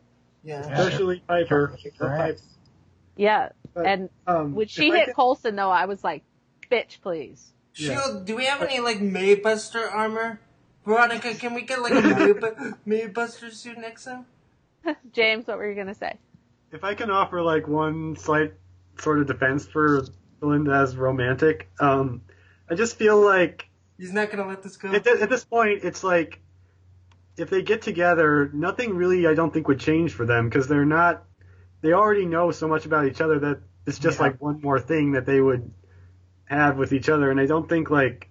yeah. 0.44 0.60
Especially 0.60 1.22
Piper. 1.26 1.76
Correct. 1.98 2.42
Yeah, 3.16 3.50
But, 3.72 3.86
and 3.86 4.10
Um, 4.26 4.54
when 4.54 4.68
she 4.68 4.90
hit 4.90 5.06
could- 5.06 5.14
Coulson 5.14 5.56
though, 5.56 5.70
I 5.70 5.86
was 5.86 6.04
like, 6.04 6.22
"Bitch, 6.70 7.00
please." 7.00 7.52
Yeah. 7.74 8.02
Shield, 8.02 8.26
do 8.26 8.36
we 8.36 8.44
have 8.44 8.62
any 8.62 8.80
like 8.80 8.98
Maybuster 8.98 9.90
armor? 9.90 10.40
Veronica, 10.86 11.34
can 11.34 11.54
we 11.54 11.62
get 11.62 11.82
like 11.82 11.92
a 11.92 11.96
Mayb- 11.96 12.76
Maybuster 12.86 13.52
suit 13.52 13.78
next 13.78 14.04
time? 14.04 14.24
James, 15.12 15.46
what 15.46 15.58
were 15.58 15.68
you 15.68 15.74
gonna 15.74 15.94
say? 15.94 16.16
if 16.72 16.82
I 16.84 16.94
can 16.94 17.10
offer 17.10 17.40
like 17.42 17.66
one 17.68 18.16
slight 18.16 18.52
sort 18.98 19.20
of 19.20 19.26
defense 19.28 19.66
for 19.66 20.02
Philinda 20.40 20.82
as 20.82 20.96
romantic, 20.96 21.68
um, 21.80 22.22
I 22.68 22.74
just 22.74 22.96
feel 22.98 23.20
like 23.20 23.68
He's 23.98 24.12
not 24.12 24.30
gonna 24.30 24.46
let 24.46 24.62
this 24.62 24.76
go. 24.76 24.92
at, 24.92 25.04
th- 25.04 25.20
at 25.20 25.28
this 25.30 25.44
point 25.44 25.80
it's 25.84 26.02
like 26.04 26.40
if 27.36 27.50
they 27.50 27.62
get 27.62 27.82
together, 27.82 28.50
nothing 28.54 28.94
really 28.94 29.26
I 29.26 29.34
don't 29.34 29.52
think 29.52 29.68
would 29.68 29.80
change 29.80 30.12
for 30.12 30.24
them 30.26 30.48
because 30.48 30.68
they're 30.68 30.84
not. 30.86 31.24
They 31.82 31.92
already 31.92 32.24
know 32.26 32.50
so 32.50 32.66
much 32.68 32.86
about 32.86 33.06
each 33.06 33.20
other 33.20 33.38
that 33.40 33.60
it's 33.86 33.98
just 33.98 34.18
Yeah. 34.18 34.24
like 34.26 34.42
one 34.42 34.60
more 34.62 34.80
thing 34.80 35.12
that 35.12 35.26
they 35.26 35.40
would 35.40 35.70
have 36.46 36.76
with 36.78 36.92
each 36.92 37.08
other, 37.08 37.30
and 37.30 37.38
I 37.40 37.46
don't 37.46 37.68
think 37.68 37.90
like 37.90 38.28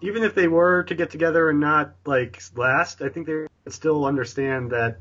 even 0.00 0.22
if 0.22 0.34
they 0.34 0.48
were 0.48 0.84
to 0.84 0.94
get 0.94 1.10
together 1.10 1.50
and 1.50 1.60
not 1.60 1.94
like 2.06 2.40
last, 2.56 3.02
I 3.02 3.08
think 3.08 3.26
they 3.26 3.34
would 3.34 3.50
still 3.74 4.04
understand 4.04 4.70
that 4.72 4.98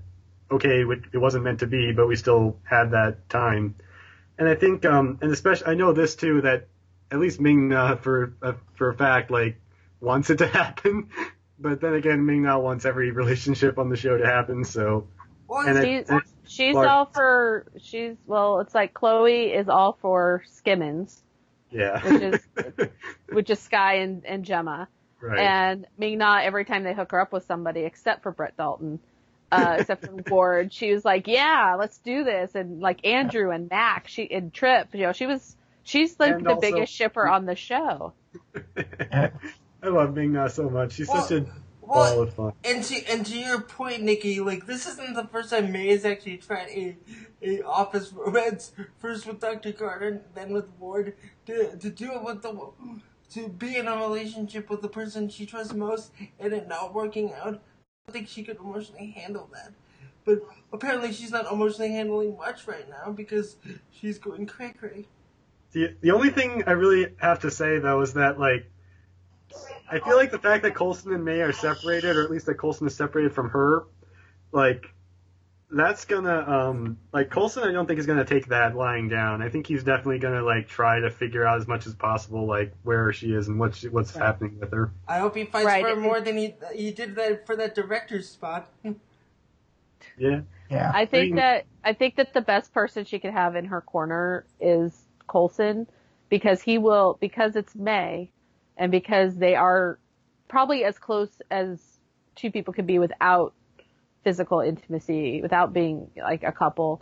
okay, 0.50 0.84
it 1.14 1.18
wasn't 1.18 1.44
meant 1.44 1.60
to 1.60 1.68
be, 1.68 1.92
but 1.92 2.08
we 2.08 2.16
still 2.16 2.58
had 2.64 2.92
that 2.92 3.30
time. 3.30 3.76
And 4.38 4.48
I 4.48 4.56
think, 4.56 4.86
um, 4.86 5.18
and 5.22 5.32
especially, 5.32 5.68
I 5.68 5.74
know 5.74 5.94
this 5.94 6.16
too 6.16 6.42
that 6.42 6.68
at 7.12 7.20
least 7.20 7.40
Ming 7.40 7.74
uh, 7.74 7.96
for 7.98 8.34
uh, 8.42 8.54
for 8.76 8.90
a 8.90 8.96
fact 8.96 9.32
like 9.32 9.60
wants 10.00 10.30
it 10.30 10.38
to 10.38 10.48
happen, 10.62 11.10
but 11.60 11.82
then 11.82 11.96
again, 11.96 12.26
Ming 12.26 12.44
Na 12.44 12.58
wants 12.60 12.86
every 12.86 13.12
relationship 13.12 13.78
on 13.78 13.90
the 13.90 13.98
show 13.98 14.18
to 14.18 14.26
happen. 14.26 14.64
So, 14.64 15.08
Well, 15.48 15.68
and 15.68 15.84
She's 15.84 16.10
and- 16.10 16.22
she's 16.46 16.76
all 16.76 17.06
for 17.06 17.66
she's 17.78 18.16
well, 18.26 18.60
it's 18.60 18.76
like 18.76 18.94
Chloe 18.94 19.52
is 19.52 19.68
all 19.68 19.98
for 20.02 20.44
Skimmins, 20.48 21.24
yeah, 21.72 22.02
which 22.08 22.22
is 22.22 22.48
which 23.32 23.50
is 23.50 23.60
Skye 23.60 23.96
and, 23.96 24.26
and 24.26 24.46
Jemma. 24.46 24.88
right. 25.22 25.40
And 25.40 25.88
Ming 25.98 26.18
Na, 26.20 26.40
every 26.40 26.66
time 26.66 26.84
they 26.84 26.94
hook 26.94 27.12
her 27.12 27.20
up 27.20 27.32
with 27.34 27.46
somebody, 27.46 27.82
except 27.82 28.24
for 28.24 28.32
Brett 28.32 28.56
Dalton, 28.58 29.00
uh, 29.52 29.76
except 29.80 30.06
for 30.06 30.14
Ward, 30.30 30.72
she 30.74 30.94
was 30.94 31.04
like, 31.06 31.28
"Yeah, 31.28 31.76
let's 31.80 31.98
do 32.00 32.24
this." 32.24 32.56
And 32.56 32.80
like 32.82 33.06
Andrew 33.06 33.52
and 33.52 33.70
Mac, 33.70 34.08
she 34.08 34.30
and 34.32 34.54
Trip, 34.54 34.90
you 34.94 35.02
know, 35.02 35.14
she 35.14 35.26
was 35.26 35.56
she's 35.84 36.20
like 36.20 36.34
And 36.36 36.46
the 36.46 36.52
also- 36.52 36.62
biggest 36.62 36.94
shipper 36.94 37.28
on 37.28 37.46
the 37.46 37.56
show. 37.56 38.14
I 38.78 39.88
love 39.90 40.16
Ming 40.16 40.34
Na 40.34 40.48
so 40.48 40.70
much. 40.70 40.94
She's 40.94 41.08
such 41.08 41.32
a 41.32 41.46
well. 41.88 42.54
And 42.64 42.84
to 42.84 43.10
and 43.10 43.26
to 43.26 43.38
your 43.38 43.62
point, 43.62 44.04
Nikki, 44.04 44.40
like 44.40 44.66
this 44.66 44.88
isn't 44.88 45.14
the 45.14 45.28
first 45.28 45.50
time 45.50 45.72
May 45.72 45.88
has 45.90 46.06
actually 46.06 46.38
tried 46.38 46.70
a 46.70 46.98
a 47.42 47.62
office 47.64 48.12
romance. 48.12 48.72
First 49.00 49.26
with 49.26 49.40
Dr. 49.40 49.72
Garner, 49.72 50.22
then 50.36 50.52
with 50.52 50.70
Ward. 50.80 51.16
To 51.48 51.76
to 51.78 51.90
do 51.90 52.12
it 52.14 52.24
with 52.24 52.42
the 52.42 52.72
to 53.32 53.50
be 53.50 53.76
in 53.76 53.88
a 53.88 53.98
relationship 53.98 54.70
with 54.70 54.82
the 54.82 54.90
person 54.90 55.30
she 55.30 55.46
trusts 55.46 55.74
most 55.74 56.12
and 56.40 56.54
it 56.54 56.68
not 56.68 56.94
working 56.94 57.34
out. 57.34 57.48
I 57.48 58.12
don't 58.12 58.14
think 58.14 58.28
she 58.28 58.44
could 58.44 58.58
emotionally 58.58 59.12
handle 59.12 59.50
that. 59.54 59.74
But 60.26 60.42
apparently 60.74 61.14
she's 61.14 61.32
not 61.32 61.52
emotionally 61.52 61.92
handling 61.92 62.38
much 62.38 62.68
right 62.68 62.88
now 62.90 63.12
because 63.12 63.58
she's 63.92 64.18
going 64.18 64.46
cray 64.46 64.74
cray. 64.78 65.08
The 65.72 65.96
the 66.02 66.12
only 66.12 66.30
thing 66.30 66.64
I 66.68 66.72
really 66.72 67.14
have 67.18 67.40
to 67.40 67.52
say 67.52 67.80
though 67.80 68.02
is 68.02 68.14
that 68.14 68.40
like 68.40 68.70
I 69.90 70.00
feel 70.00 70.18
like 70.18 70.32
the 70.32 70.40
fact 70.40 70.64
that 70.64 70.76
Coulson 70.76 71.14
and 71.14 71.24
May 71.24 71.42
are 71.42 71.54
separated, 71.54 72.16
or 72.16 72.24
at 72.24 72.32
least 72.32 72.46
that 72.48 72.56
Coulson 72.56 72.88
is 72.88 72.96
separated 72.96 73.34
from 73.34 73.50
her, 73.50 73.86
like 74.52 74.94
that's 75.70 76.06
gonna 76.06 76.40
um 76.40 76.98
like 77.12 77.30
Coulson 77.30 77.64
I 77.64 77.72
don't 77.74 77.88
think 77.88 78.00
is 78.00 78.06
gonna 78.06 78.26
take 78.26 78.48
that 78.48 78.76
lying 78.76 79.10
down. 79.10 79.42
I 79.42 79.50
think 79.50 79.68
he's 79.68 79.84
definitely 79.84 80.20
gonna 80.20 80.42
like 80.42 80.68
try 80.68 81.00
to 81.00 81.10
figure 81.10 81.46
out 81.46 81.60
as 81.60 81.68
much 81.68 81.88
as 81.88 81.96
possible 81.96 82.46
like 82.46 82.74
where 82.84 83.12
she 83.12 83.34
is 83.34 83.48
and 83.48 83.60
what 83.60 83.76
she, 83.76 83.90
what's 83.90 84.16
happening 84.16 84.60
with 84.60 84.72
her. 84.72 84.92
I 85.08 85.20
hope 85.20 85.36
he 85.36 85.46
fights 85.46 85.66
Right, 85.66 85.84
for 85.84 85.90
her 85.90 85.96
more 85.96 86.22
than 86.22 86.38
he 86.38 86.56
he 86.74 86.92
did 86.92 87.16
that 87.16 87.46
for 87.46 87.56
that 87.56 87.76
director's 87.76 88.30
spot. 88.30 88.70
Yeah. 90.20 90.42
Yeah. 90.70 90.92
I 90.94 91.06
think 91.06 91.28
mean- 91.28 91.36
that 91.38 91.66
I 91.84 91.94
think 91.94 92.16
that 92.16 92.34
the 92.34 92.42
best 92.42 92.74
person 92.74 93.06
she 93.06 93.20
could 93.20 93.34
have 93.34 93.56
in 93.56 93.66
her 93.66 93.82
corner 93.82 94.46
is 94.60 94.96
Coulson 95.28 95.88
because 96.30 96.62
he 96.62 96.78
will 96.78 97.18
because 97.20 97.56
it's 97.56 97.76
May 97.76 98.32
and 98.78 98.92
because 98.92 99.36
they 99.36 99.56
are 99.56 100.00
probably 100.48 100.84
as 100.84 100.98
close 100.98 101.30
as 101.52 101.80
two 102.36 102.52
people 102.52 102.74
could 102.74 102.88
be 102.88 103.00
without 103.00 103.54
physical 104.24 104.60
intimacy, 104.62 105.42
without 105.42 105.74
being 105.74 106.10
like 106.16 106.44
a 106.44 106.52
couple, 106.52 107.02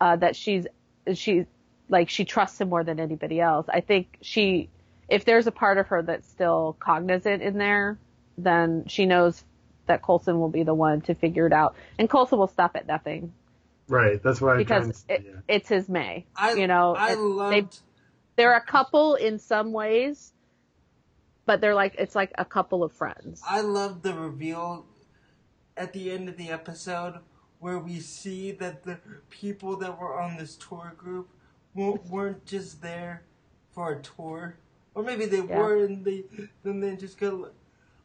uh, 0.00 0.16
that 0.16 0.36
she's 0.36 0.66
she's 1.14 1.46
like 1.88 2.08
she 2.08 2.24
trusts 2.24 2.60
him 2.60 2.68
more 2.68 2.84
than 2.84 3.00
anybody 3.00 3.40
else. 3.40 3.66
I 3.68 3.80
think 3.80 4.18
she 4.20 4.68
if 5.08 5.24
there's 5.24 5.46
a 5.46 5.52
part 5.52 5.78
of 5.78 5.88
her 5.88 6.02
that's 6.02 6.28
still 6.28 6.76
cognizant 6.78 7.42
in 7.42 7.58
there, 7.58 7.98
then 8.38 8.84
she 8.86 9.06
knows 9.06 9.44
that 9.86 10.02
Coulson 10.02 10.38
will 10.38 10.48
be 10.48 10.62
the 10.62 10.74
one 10.74 11.00
to 11.02 11.14
figure 11.14 11.46
it 11.46 11.52
out. 11.52 11.74
And 11.98 12.08
Coulson 12.08 12.38
will 12.38 12.48
stop 12.48 12.76
at 12.76 12.86
nothing 12.86 13.32
Right. 13.88 14.22
That's 14.22 14.40
why 14.40 14.54
I'm 14.54 14.64
trying 14.64 14.80
to 14.82 14.86
because 14.88 15.04
it, 15.08 15.26
yeah. 15.26 15.40
it's 15.48 15.68
his 15.68 15.88
May. 15.88 16.24
I 16.34 16.54
you 16.54 16.66
know, 16.66 16.94
I 16.96 17.14
loved 17.14 17.52
they 17.52 17.66
they're 18.36 18.56
a 18.56 18.64
couple 18.64 19.16
in 19.16 19.38
some 19.38 19.72
ways, 19.72 20.32
but 21.46 21.60
they're 21.60 21.74
like 21.74 21.94
it's 21.98 22.14
like 22.14 22.32
a 22.38 22.44
couple 22.44 22.82
of 22.82 22.92
friends. 22.92 23.42
I 23.48 23.60
love 23.60 24.02
the 24.02 24.14
reveal 24.14 24.86
at 25.76 25.92
the 25.92 26.10
end 26.10 26.28
of 26.28 26.36
the 26.36 26.50
episode 26.50 27.18
where 27.58 27.78
we 27.78 28.00
see 28.00 28.50
that 28.52 28.84
the 28.84 28.98
people 29.30 29.76
that 29.76 29.98
were 30.00 30.20
on 30.20 30.36
this 30.36 30.56
tour 30.56 30.94
group 30.96 31.28
weren't 31.74 32.44
just 32.44 32.82
there 32.82 33.22
for 33.70 33.92
a 33.92 34.02
tour, 34.02 34.56
or 34.94 35.02
maybe 35.02 35.26
they 35.26 35.40
Yeah. 35.40 35.58
were 35.58 35.84
and 35.84 36.04
they 36.04 36.24
then 36.62 36.80
they 36.80 36.96
just 36.96 37.18
got 37.18 37.52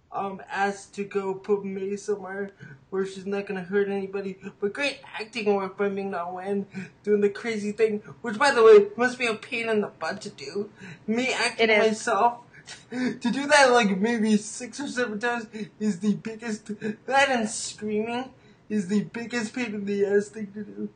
um 0.10 0.42
asked 0.50 0.96
to 0.96 1.04
go 1.04 1.34
put 1.34 1.66
May 1.66 1.98
somewhere 1.98 2.52
where 2.92 3.06
she's 3.06 3.26
not 3.26 3.46
gonna 3.46 3.64
hurt 3.64 3.90
anybody. 3.90 4.38
But 4.62 4.72
great 4.72 5.00
acting 5.20 5.54
work 5.54 5.76
by 5.78 5.90
Ming 5.90 6.12
Na 6.12 6.32
Wen 6.32 6.66
doing 7.04 7.20
the 7.20 7.30
crazy 7.30 7.74
thing, 7.74 8.00
which 8.22 8.38
by 8.40 8.52
the 8.52 8.64
way 8.64 8.88
must 8.96 9.20
be 9.20 9.28
a 9.28 9.34
pain 9.36 9.68
in 9.68 9.82
the 9.82 9.88
butt 9.88 10.22
to 10.22 10.30
do. 10.30 10.70
Me 11.08 11.34
acting 11.34 11.68
myself 11.68 12.40
to 12.92 13.32
do 13.32 13.48
that 13.48 13.72
like 13.72 13.98
maybe 14.00 14.38
six 14.38 14.80
or 14.80 14.88
seven 14.88 15.20
times 15.20 15.48
is 15.80 16.00
the 16.00 16.14
biggest 16.16 16.68
that 17.06 17.30
and 17.30 17.50
screaming 17.50 18.26
is 18.70 18.88
the 18.88 19.04
biggest 19.06 19.54
pain 19.54 19.74
in 19.74 19.86
the 19.86 20.06
ass 20.06 20.28
thing 20.28 20.48
to 20.54 20.64
do. 20.64 20.90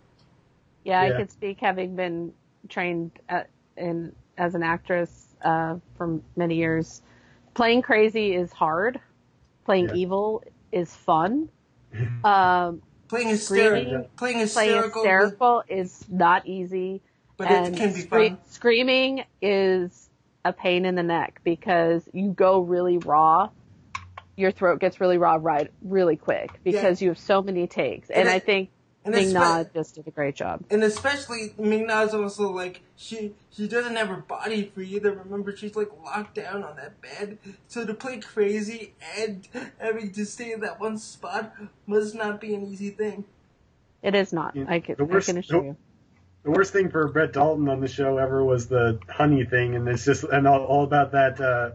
Yeah, 0.84 1.06
Yeah. 1.08 1.14
I 1.14 1.18
can 1.18 1.30
speak 1.30 1.60
having 1.60 1.96
been 1.96 2.34
trained 2.70 3.12
at, 3.30 3.50
in 3.78 4.14
as 4.38 4.56
an 4.56 4.64
actress 4.64 5.28
uh, 5.44 5.76
for 5.98 6.20
many 6.36 6.56
years. 6.56 7.02
Playing 7.54 7.82
crazy 7.82 8.34
is 8.34 8.52
hard. 8.52 9.00
Playing 9.66 9.90
Yeah. 9.90 9.96
evil 9.96 10.44
is 10.72 10.94
fun. 10.96 11.50
Um, 12.24 12.82
Playing 13.10 13.28
hysterical, 13.30 13.82
Screaming, 13.82 13.92
playing 13.92 14.08
playing 14.18 14.40
hysterical, 14.40 15.02
hysterical 15.04 15.64
is 15.68 16.06
not 16.10 16.46
easy. 16.48 17.02
but 17.36 17.48
and 17.52 17.76
it 17.76 17.78
can 17.78 17.94
be 17.94 18.02
scre- 18.02 18.10
fun. 18.16 18.38
Screaming 18.50 19.24
is 19.42 20.10
a 20.44 20.54
pain 20.54 20.86
in 20.86 20.96
the 20.96 21.04
neck 21.04 21.42
because 21.44 22.08
you 22.14 22.30
go 22.32 22.60
really 22.62 22.98
raw. 22.98 23.50
Your 24.38 24.52
throat 24.52 24.80
gets 24.80 25.00
really 25.00 25.18
raw 25.18 25.38
right 25.40 25.72
really 25.82 26.16
quick 26.16 26.60
because 26.64 27.02
you 27.02 27.10
have 27.10 27.20
so 27.20 27.42
many 27.42 27.68
takes. 27.68 28.10
And, 28.10 28.22
And 28.22 28.30
I 28.30 28.36
it- 28.36 28.46
think 28.46 28.70
And, 29.04 29.14
Ming 29.16 29.34
Na 29.34 29.64
espe- 29.64 29.74
just 29.74 29.96
did 29.96 30.08
a 30.08 30.12
great 30.12 30.36
job. 30.36 30.64
and 30.70 30.84
especially 30.84 31.54
Ming 31.58 31.88
Na's 31.88 32.14
also 32.14 32.52
like 32.52 32.82
she 32.96 33.34
she 33.52 33.68
doesn't 33.68 33.96
have 33.96 34.08
her 34.10 34.18
body 34.18 34.72
free 34.74 34.88
either. 34.90 35.12
Remember, 35.12 35.56
she's 35.56 35.76
like 35.76 35.90
locked 36.04 36.36
down 36.36 36.64
on 36.64 36.76
that 36.78 37.02
bed. 37.02 37.38
So 37.68 37.86
to 37.86 37.94
play 37.94 38.20
crazy 38.20 38.94
and 39.18 39.48
having 39.80 40.12
to 40.14 40.26
stay 40.26 40.54
in 40.54 40.60
that 40.62 40.80
one 40.80 40.98
spot 40.98 41.54
must 41.86 42.16
not 42.16 42.40
be 42.40 42.54
an 42.56 42.64
easy 42.66 42.90
thing. 42.92 43.26
It 44.02 44.16
is 44.16 44.32
not. 44.34 44.56
Yeah, 44.56 44.66
I 44.68 44.80
can, 44.80 44.96
the 44.98 45.04
I 45.04 45.08
worst- 45.08 45.28
can 45.28 45.38
assure 45.38 45.60
the- 45.62 45.66
you. 45.68 45.78
The 46.44 46.52
worst 46.52 46.74
thing 46.74 46.90
for 46.90 47.08
Brett 47.10 47.34
Dalton 47.34 47.70
on 47.70 47.82
the 47.82 47.88
show 47.88 48.18
ever 48.18 48.44
was 48.44 48.68
the 48.68 49.00
honey 49.08 49.46
thing, 49.46 49.76
and 49.76 49.88
it's 49.88 50.06
just 50.06 50.24
and 50.24 50.48
all, 50.48 50.64
all 50.64 50.84
about 50.84 51.12
that 51.12 51.40
uh, 51.40 51.72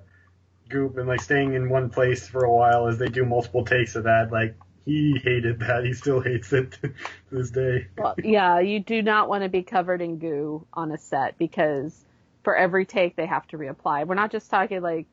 goop 0.68 0.98
and 0.98 1.06
like 1.06 1.20
staying 1.20 1.54
in 1.54 1.68
one 1.68 1.90
place 1.90 2.28
for 2.28 2.44
a 2.44 2.52
while 2.52 2.88
as 2.88 2.98
they 2.98 3.08
do 3.08 3.24
multiple 3.24 3.64
takes 3.64 3.94
of 3.94 4.04
that. 4.04 4.32
Like 4.32 4.56
he 4.84 5.20
hated 5.22 5.60
that. 5.60 5.84
He 5.84 5.92
still 5.92 6.20
hates 6.20 6.52
it 6.52 6.72
to 6.82 6.92
this 7.30 7.50
day. 7.50 7.86
Well, 7.96 8.14
yeah, 8.22 8.60
you 8.60 8.80
do 8.80 9.02
not 9.02 9.28
want 9.28 9.44
to 9.44 9.48
be 9.48 9.62
covered 9.62 10.00
in 10.00 10.18
goo 10.18 10.66
on 10.72 10.90
a 10.90 10.98
set 10.98 11.38
because 11.38 12.04
for 12.42 12.56
every 12.56 12.86
take 12.86 13.16
they 13.16 13.26
have 13.26 13.46
to 13.48 13.58
reapply. 13.58 14.06
We're 14.06 14.14
not 14.14 14.32
just 14.32 14.50
talking 14.50 14.80
like 14.82 15.06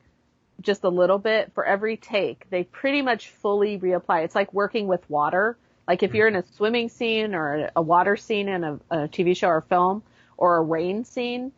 just 0.60 0.84
a 0.84 0.88
little 0.88 1.18
bit. 1.18 1.52
For 1.54 1.64
every 1.64 1.96
take, 1.96 2.48
they 2.50 2.64
pretty 2.64 3.02
much 3.02 3.28
fully 3.28 3.78
reapply. 3.78 4.24
It's 4.24 4.34
like 4.34 4.52
working 4.52 4.86
with 4.86 5.08
water. 5.08 5.56
Like 5.86 6.02
if 6.02 6.14
you're 6.14 6.28
in 6.28 6.36
a 6.36 6.44
swimming 6.54 6.88
scene 6.88 7.34
or 7.34 7.70
a 7.76 7.82
water 7.82 8.16
scene 8.16 8.48
in 8.48 8.64
a, 8.64 8.80
a 8.90 8.96
TV 9.08 9.36
show 9.36 9.48
or 9.48 9.60
film 9.60 10.02
or 10.36 10.56
a 10.56 10.62
rain 10.62 11.04
scene, 11.04 11.52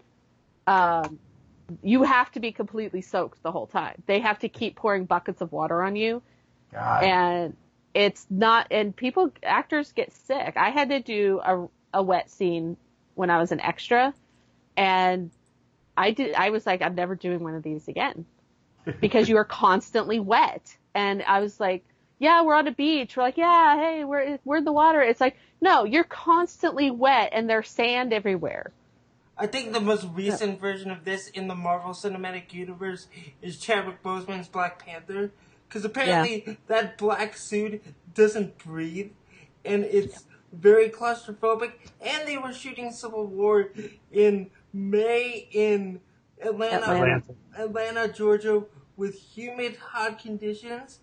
um, 0.66 1.18
you 1.83 2.03
have 2.03 2.31
to 2.33 2.41
be 2.41 2.53
completely 2.53 3.01
soaked 3.01 3.43
the 3.43 3.53
whole 3.53 3.66
time. 3.66 4.03
They 4.07 4.20
have 4.20 4.39
to 4.41 4.49
keep 4.49 4.77
pouring 4.77 5.05
buckets 5.05 5.41
of 5.41 5.53
water 5.53 5.83
on 5.83 5.97
you. 5.97 6.22
God. 6.72 7.05
and 7.05 7.57
it's 7.95 8.27
not 8.29 8.66
and 8.70 8.95
people 8.95 9.33
actors 9.43 9.93
get 9.93 10.12
sick. 10.12 10.55
I 10.57 10.70
had 10.70 10.91
to 10.91 11.01
do 11.01 11.41
a, 11.43 11.66
a 11.95 12.03
wet 12.03 12.31
scene 12.31 12.77
when 13.14 13.31
i 13.31 13.39
was 13.39 13.51
an 13.51 13.61
extra 13.61 14.12
and 14.77 15.31
i 15.97 16.11
did 16.11 16.35
i 16.35 16.51
was 16.51 16.66
like 16.66 16.83
i'm 16.83 16.95
never 16.95 17.14
doing 17.14 17.41
one 17.41 17.55
of 17.55 17.62
these 17.62 17.89
again. 17.89 18.27
Because 19.01 19.29
you 19.29 19.37
are 19.37 19.45
constantly 19.45 20.20
wet. 20.20 20.77
And 20.95 21.22
i 21.22 21.41
was 21.41 21.59
like 21.59 21.85
yeah 22.19 22.43
we're 22.43 22.55
on 22.55 22.69
a 22.69 22.73
beach 22.73 23.17
we're 23.17 23.23
like 23.23 23.37
yeah 23.37 23.77
hey 23.77 24.05
we're 24.05 24.39
we're 24.45 24.57
in 24.57 24.64
the 24.64 24.73
water 24.73 25.01
it's 25.03 25.21
like 25.21 25.37
no 25.61 25.85
you're 25.85 26.05
constantly 26.05 26.91
wet 26.91 27.31
and 27.33 27.49
there's 27.49 27.69
sand 27.69 28.12
everywhere 28.12 28.73
I 29.39 29.47
think 29.47 29.73
the 29.73 29.81
most 29.81 30.07
recent 30.14 30.61
version 30.61 30.91
of 30.91 31.05
this 31.05 31.29
in 31.29 31.47
the 31.47 31.55
Marvel 31.55 31.91
Cinematic 31.91 32.55
Universe 32.55 33.07
is 33.43 33.59
Chadwick 33.59 34.03
Boseman's 34.03 34.49
Black 34.49 34.85
Panther. 34.85 35.31
Because 35.69 35.85
apparently 35.85 36.59
that 36.69 36.97
black 36.97 37.37
suit 37.37 37.83
doesn't 38.14 38.57
breathe, 38.57 39.11
and 39.64 39.85
it's 39.85 40.25
very 40.53 40.89
claustrophobic. 40.89 41.73
And 42.01 42.27
they 42.27 42.39
were 42.39 42.53
shooting 42.53 42.93
Civil 42.93 43.27
War 43.27 43.71
in 44.12 44.51
May 44.73 45.49
in 45.51 46.01
Atlanta, 46.41 46.87
Atlanta. 46.87 47.23
Atlanta, 47.59 48.09
Georgia, 48.09 48.64
with 48.97 49.17
humid, 49.17 49.77
hot 49.77 50.21
conditions. 50.21 51.01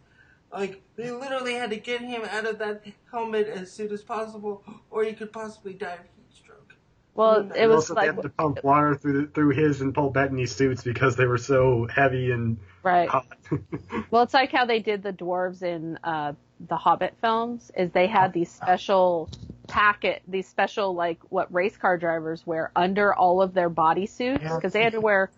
Like 0.53 0.81
they 0.95 1.09
literally 1.09 1.55
had 1.55 1.71
to 1.71 1.77
get 1.77 2.01
him 2.01 2.21
out 2.23 2.45
of 2.45 2.59
that 2.59 2.83
helmet 3.11 3.47
as 3.47 3.71
soon 3.71 3.91
as 3.91 4.01
possible, 4.03 4.63
or 4.91 5.03
he 5.03 5.13
could 5.13 5.31
possibly 5.33 5.73
die 5.73 5.93
of 5.93 5.99
heat 6.01 6.31
stroke. 6.31 6.75
Well, 7.15 7.51
it 7.55 7.67
was 7.67 7.89
also, 7.89 7.95
like 7.95 8.09
they 8.09 8.15
had 8.15 8.21
to 8.21 8.29
pump 8.29 8.63
water 8.63 8.95
through 8.95 9.29
through 9.29 9.49
his 9.49 9.81
and 9.81 9.93
Paul 9.95 10.11
Bettany 10.11 10.45
suits 10.45 10.83
because 10.83 11.15
they 11.15 11.25
were 11.25 11.39
so 11.39 11.87
heavy 11.93 12.31
and 12.31 12.57
right. 12.83 13.09
hot. 13.09 13.25
Well, 14.11 14.23
it's 14.23 14.33
like 14.33 14.51
how 14.51 14.65
they 14.65 14.79
did 14.79 15.01
the 15.01 15.13
dwarves 15.13 15.63
in 15.63 15.97
uh, 16.03 16.33
the 16.67 16.77
Hobbit 16.77 17.15
films. 17.19 17.71
Is 17.75 17.91
they 17.91 18.07
had 18.07 18.31
these 18.31 18.51
special 18.51 19.29
packet, 19.67 20.21
these 20.27 20.47
special 20.47 20.93
like 20.93 21.19
what 21.29 21.51
race 21.51 21.77
car 21.77 21.97
drivers 21.97 22.45
wear 22.45 22.71
under 22.75 23.13
all 23.13 23.41
of 23.41 23.55
their 23.55 23.69
body 23.69 24.05
suits 24.05 24.43
Yeah. 24.43 24.55
because 24.55 24.73
they 24.73 24.83
had 24.83 24.93
to 24.93 25.01
wear 25.01 25.31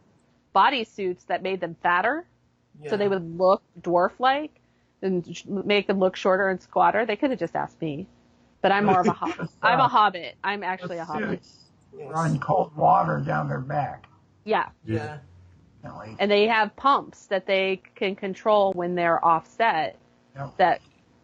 body 0.51 0.84
suits 0.84 1.24
that 1.26 1.41
made 1.41 1.61
them 1.61 1.76
fatter, 1.82 2.26
Yeah. 2.82 2.89
so 2.89 2.97
they 2.97 3.07
would 3.07 3.38
look 3.38 3.61
dwarf-like 3.82 4.51
and 5.06 5.36
sh- 5.38 5.45
make 5.45 5.88
them 5.88 5.99
look 5.99 6.16
shorter 6.16 6.49
and 6.49 6.62
squatter. 6.62 7.06
They 7.06 7.16
could 7.16 7.30
have 7.30 7.39
just 7.39 7.56
asked 7.56 7.82
me, 7.82 8.08
but 8.62 8.72
I'm 8.72 8.86
more 8.86 8.99
of 9.01 9.08
a 9.08 9.12
hobbit. 9.14 9.49
I'm 9.62 9.80
a 9.80 9.88
hobbit. 9.88 10.36
I'm 10.43 10.64
actually 10.64 10.97
a 10.97 11.06
hobbit. 11.06 11.41
Run 11.93 12.39
cold 12.39 12.76
water 12.76 13.22
down 13.26 13.47
their 13.47 13.62
back. 13.62 14.06
Yeah. 14.43 14.70
Yeah. 14.86 15.20
You 15.84 15.89
know, 15.89 15.95
like, 15.97 16.16
and 16.20 16.30
they 16.30 16.47
have 16.47 16.76
pumps 16.76 17.28
that 17.28 17.45
they 17.45 17.82
can 17.95 18.16
control 18.16 18.74
when 18.74 18.95
they're 18.95 19.24
offset 19.24 19.97
Yep. 20.36 20.58
that 20.58 20.82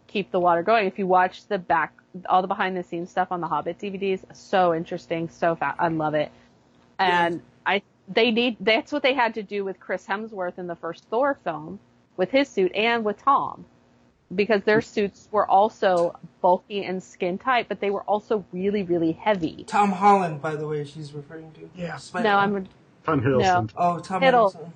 keep 0.07 0.32
the 0.32 0.39
water 0.39 0.63
going. 0.63 0.88
If 0.88 0.97
you 0.97 1.05
watch 1.07 1.45
the 1.47 1.57
back, 1.57 1.93
all 2.29 2.41
the 2.41 2.47
behind 2.47 2.77
the 2.77 2.84
scenes 2.84 3.09
stuff 3.09 3.27
on 3.32 3.41
the 3.41 3.47
Hobbit 3.47 3.77
DVDs, 3.77 4.23
so 4.34 4.73
interesting, 4.73 5.27
so 5.27 5.55
fast. 5.55 5.77
I 5.79 5.89
love 5.89 6.13
it. 6.13 6.32
And 6.99 7.41
I, 7.65 7.82
they 8.07 8.32
need, 8.32 8.55
that's 8.61 8.91
what 8.93 9.03
they 9.03 9.13
had 9.13 9.34
to 9.34 9.43
do 9.43 9.65
with 9.65 9.79
Chris 9.82 10.05
Hemsworth 10.05 10.57
in 10.59 10.67
the 10.67 10.75
first 10.75 11.03
Thor 11.09 11.38
film 11.43 11.79
with 12.18 12.32
his 12.32 12.49
suit 12.49 12.72
and 12.76 13.03
with 13.03 13.22
Tom. 13.22 13.66
Because 14.34 14.64
their 14.64 14.80
suits 14.80 15.28
were 15.30 15.45
also 15.45 16.18
bulky 16.41 16.86
and 16.86 17.03
skin 17.03 17.38
tight, 17.38 17.68
but 17.68 17.82
they 17.82 17.89
were 17.89 18.03
also 18.03 18.45
really, 18.53 18.84
really 18.84 19.12
heavy. 19.12 19.66
Tom 19.68 19.91
Holland, 19.91 20.41
by 20.41 20.55
the 20.55 20.66
way, 20.66 20.86
she's 20.86 21.12
referring 21.12 21.51
to. 21.51 21.70
Yeah. 21.76 21.99
No, 22.16 22.38
I'm 22.38 22.68
Tom 23.05 23.22
Hiddleston. 23.22 23.41
No. 23.41 23.68
Oh, 23.76 23.99
Tom 23.99 24.22
Hiddle. 24.22 24.53
Hiddleston. 24.53 24.72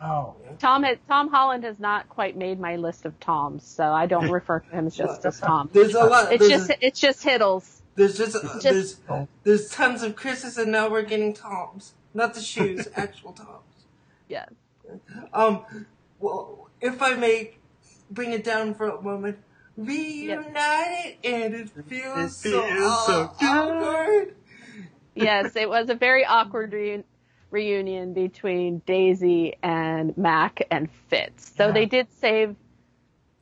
oh, 0.00 0.34
Tom 0.58 0.82
has, 0.84 0.98
Tom 1.08 1.28
Holland 1.28 1.64
has 1.64 1.78
not 1.78 2.08
quite 2.08 2.36
made 2.36 2.58
my 2.60 2.76
list 2.76 3.04
of 3.04 3.18
Toms, 3.20 3.64
so 3.64 3.84
I 3.84 4.06
don't 4.06 4.30
refer 4.30 4.60
to 4.60 4.70
him 4.70 4.86
as 4.86 4.96
just 4.96 5.24
as 5.26 5.40
Tom. 5.40 5.68
There's 5.72 5.94
a 5.94 6.04
lot. 6.04 6.32
It's 6.32 6.48
there's, 6.48 6.66
just 6.68 6.80
it's 6.80 7.00
just 7.00 7.22
Hiddles. 7.22 7.80
there's 7.96 8.16
just, 8.16 8.36
there's 8.62 9.00
oh, 9.08 9.28
there's 9.42 9.68
tons 9.68 10.02
of 10.02 10.16
Chris's, 10.16 10.56
and 10.58 10.72
now 10.72 10.88
we're 10.88 11.02
getting 11.02 11.34
Toms, 11.34 11.94
not 12.12 12.34
the 12.34 12.40
shoes, 12.40 12.88
actual 12.96 13.32
Toms. 13.32 13.86
Yeah. 14.28 14.46
Um, 15.32 15.64
well, 16.20 16.63
if 16.84 17.00
I 17.02 17.14
may 17.14 17.54
bring 18.10 18.32
it 18.32 18.44
down 18.44 18.74
for 18.74 18.88
a 18.90 19.00
moment, 19.02 19.38
reunited, 19.76 21.16
and 21.24 21.54
it 21.54 21.70
feels, 21.88 22.44
It 22.44 22.50
so, 22.50 22.62
feels 22.62 23.06
so 23.06 23.12
aw- 23.40 23.70
awkward. 23.70 24.34
Yes, 25.14 25.56
it 25.56 25.68
was 25.68 25.88
a 25.88 25.94
very 25.94 26.24
awkward 26.24 26.72
reun 26.72 27.04
reunion 27.50 28.12
between 28.12 28.82
Daisy 28.84 29.54
and 29.62 30.16
Mac 30.18 30.66
and 30.72 30.90
Fitz. 31.08 31.52
So 31.56 31.66
Yeah. 31.68 31.72
they 31.72 31.86
did 31.86 32.12
save 32.20 32.56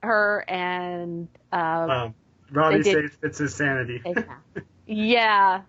her 0.03 0.45
and 0.49 1.28
uh, 1.53 1.57
Um, 1.57 2.14
Robbie 2.53 2.76
They 2.78 2.82
did- 2.82 2.95
saves 2.95 3.16
Fitz's 3.16 3.55
sanity. 3.55 4.03
yeah, 4.86 5.62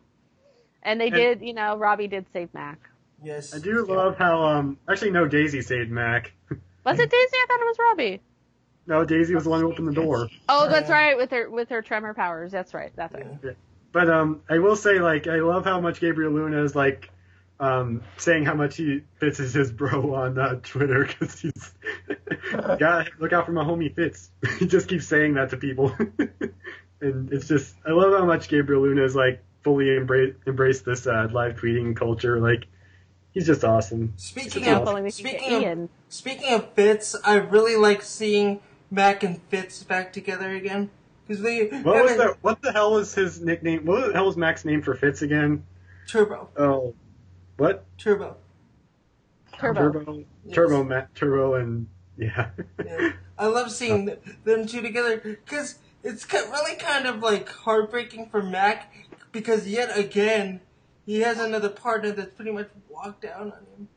and 0.84 1.00
they 1.02 1.08
And- 1.08 1.16
did. 1.16 1.42
You 1.42 1.54
know, 1.54 1.78
Robbie 1.78 2.08
did 2.08 2.26
save 2.34 2.54
Mac. 2.54 2.80
Yes. 3.24 3.56
I 3.56 3.60
do 3.60 3.86
love 3.86 4.18
how 4.18 4.44
um 4.44 4.78
actually 4.90 5.12
no 5.12 5.26
Daisy 5.28 5.62
saved 5.62 5.90
Mac. 5.90 6.34
Was 6.86 7.00
it 7.00 7.10
Daisy? 7.10 7.36
I 7.36 7.46
thought 7.48 7.60
it 7.62 7.66
was 7.66 7.78
Robbie. 7.80 8.22
No, 8.86 9.06
Daisy 9.06 9.34
was 9.34 9.46
the 9.46 9.50
one 9.50 9.62
who 9.62 9.72
opened 9.72 9.88
the 9.88 9.94
door. 9.94 10.30
Oh, 10.50 10.68
that's 10.70 10.90
right, 10.90 11.16
with 11.16 11.32
her 11.32 11.50
with 11.50 11.70
her 11.70 11.82
tremor 11.82 12.14
powers. 12.14 12.52
That's 12.52 12.74
right. 12.74 12.92
That's 12.96 13.14
right. 13.14 13.56
But 13.94 14.10
um, 14.10 14.42
I 14.50 14.58
will 14.58 14.76
say, 14.76 15.00
like, 15.00 15.28
I 15.28 15.38
love 15.38 15.64
how 15.64 15.80
much 15.80 16.02
Gabriel 16.02 16.34
Luna 16.34 16.64
is 16.64 16.76
like 16.76 17.10
um, 17.60 18.04
saying 18.18 18.46
how 18.46 18.56
much 18.56 18.76
he 18.78 19.02
Fitz 19.20 19.40
is 19.40 19.54
his 19.54 19.72
bro 19.72 20.16
on 20.16 20.38
uh, 20.38 20.60
Twitter 20.64 21.06
because 21.06 21.40
he's 21.40 21.74
God, 22.52 23.10
look 23.20 23.32
out 23.32 23.46
for 23.46 23.52
my 23.52 23.64
homie 23.64 23.94
Fitz. 23.94 24.32
he 24.60 24.68
just 24.68 24.90
keeps 24.90 25.08
saying 25.08 25.36
that 25.36 25.52
to 25.52 25.58
people, 25.58 25.96
and 27.02 27.32
it's 27.32 27.48
just 27.48 27.76
I 27.88 27.92
love 27.92 28.20
how 28.20 28.26
much 28.26 28.50
Gabriel 28.50 28.82
Luna 28.82 29.04
is 29.04 29.16
like 29.16 29.44
fully 29.62 29.96
embrace 29.96 30.36
embrace 30.46 30.82
this 30.82 31.08
uh, 31.08 31.30
live 31.32 31.56
tweeting 31.56 31.96
culture. 31.96 32.40
Like, 32.40 32.66
he's 33.34 33.46
just 33.46 33.64
awesome. 33.64 34.14
Speaking 34.18 34.64
Yeah, 34.64 34.80
of 34.80 34.88
only 34.88 35.02
we 35.02 35.12
can 35.12 35.26
speaking 35.26 35.54
of 35.56 35.64
Iain. 35.64 35.90
speaking 36.10 36.54
of 36.54 36.74
Fitz, 36.74 37.16
I 37.24 37.36
really 37.36 37.76
like 37.76 38.02
seeing 38.02 38.62
Mac 38.92 39.24
and 39.24 39.42
Fitz 39.50 39.84
back 39.84 40.14
together 40.14 40.52
again 40.52 40.90
because 41.28 41.42
they 41.44 41.68
What 41.68 41.86
was 42.04 42.12
haven't- 42.12 42.18
the 42.18 42.38
What 42.42 42.62
the 42.62 42.72
hell 42.72 42.94
was 42.94 43.14
his 43.16 43.42
nickname? 43.42 43.86
What 43.86 44.08
the 44.08 44.14
hell 44.14 44.26
was 44.28 44.38
Mac's 44.38 44.66
name 44.66 44.82
for 44.82 44.94
Fitz 44.96 45.22
again? 45.22 45.64
Turbo 46.08 46.50
Oh, 46.58 46.94
what? 47.58 47.86
Turbo. 47.98 48.36
Turbo. 49.58 49.80
Turbo, 49.92 50.24
Yes. 50.46 50.56
Turbo, 50.56 50.84
Mac, 50.84 51.14
Turbo, 51.14 51.54
and 51.56 51.88
yeah. 52.18 52.50
Yeah. 52.84 53.12
I 53.38 53.46
love 53.48 53.72
seeing 53.72 54.10
oh. 54.10 54.16
th- 54.16 54.36
them 54.44 54.68
two 54.68 54.82
together 54.82 55.18
because 55.18 55.80
it's 56.04 56.32
really 56.34 56.76
kind 56.76 57.06
of 57.08 57.20
like 57.20 57.48
heartbreaking 57.50 58.28
for 58.30 58.44
Mac 58.44 58.94
because 59.32 59.68
yet 59.68 59.98
again 59.98 60.60
he 61.06 61.20
has 61.22 61.40
another 61.40 61.70
partner 61.70 62.12
that's 62.12 62.34
pretty 62.34 62.52
much 62.52 62.70
walked 62.90 63.22
down 63.22 63.52
on 63.52 63.66
him. 63.78 63.88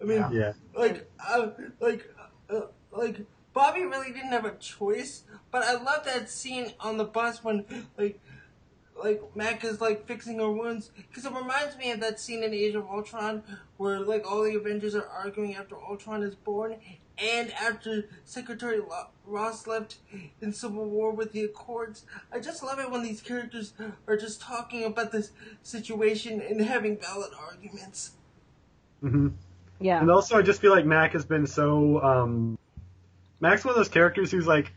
I 0.00 0.04
mean, 0.04 0.18
Yeah. 0.18 0.30
yeah. 0.32 0.52
like, 0.74 1.10
uh, 1.26 1.48
like, 1.80 2.08
uh, 2.50 2.60
like 2.92 3.20
Bobby 3.52 3.84
really 3.84 4.12
didn't 4.12 4.32
have 4.32 4.44
a 4.44 4.54
choice. 4.56 5.22
But 5.50 5.62
I 5.64 5.74
love 5.74 6.04
that 6.04 6.28
scene 6.28 6.72
on 6.80 6.96
the 6.96 7.04
bus 7.04 7.42
when 7.44 7.64
like. 7.96 8.20
Like 8.96 9.20
Mac 9.34 9.64
is 9.64 9.80
like 9.80 10.06
fixing 10.06 10.38
her 10.38 10.48
wounds 10.48 10.92
because 10.96 11.24
it 11.24 11.32
reminds 11.32 11.76
me 11.76 11.90
of 11.90 11.98
that 11.98 12.20
scene 12.20 12.44
in 12.44 12.54
Age 12.54 12.76
of 12.76 12.86
Ultron 12.86 13.42
where 13.76 13.98
like 13.98 14.24
all 14.24 14.44
the 14.44 14.54
Avengers 14.54 14.94
are 14.94 15.04
arguing 15.08 15.56
after 15.56 15.74
Ultron 15.76 16.22
is 16.22 16.36
born 16.36 16.76
and 17.18 17.50
after 17.54 18.04
Secretary 18.24 18.78
Lo- 18.78 19.08
Ross 19.26 19.66
left 19.66 19.96
in 20.40 20.52
Civil 20.52 20.84
War 20.84 21.12
with 21.12 21.32
the 21.32 21.42
Accords. 21.44 22.04
I 22.32 22.40
just 22.40 22.62
love 22.62 22.78
it 22.78 22.90
when 22.90 23.02
these 23.02 23.20
characters 23.20 23.72
are 24.06 24.16
just 24.16 24.40
talking 24.40 24.84
about 24.84 25.12
this 25.12 25.30
situation 25.62 26.40
and 26.40 26.60
having 26.60 26.98
valid 26.98 27.32
arguments. 27.38 28.12
hmm 29.00 29.28
Yeah. 29.80 30.00
And 30.00 30.10
also, 30.10 30.36
I 30.36 30.42
just 30.42 30.60
feel 30.60 30.72
like 30.72 30.84
Mac 30.86 31.12
has 31.12 31.24
been 31.24 31.46
so. 31.46 32.02
Um, 32.02 32.58
Mac's 33.40 33.64
one 33.64 33.72
of 33.72 33.76
those 33.76 33.88
characters 33.88 34.30
who's 34.30 34.46
like, 34.46 34.72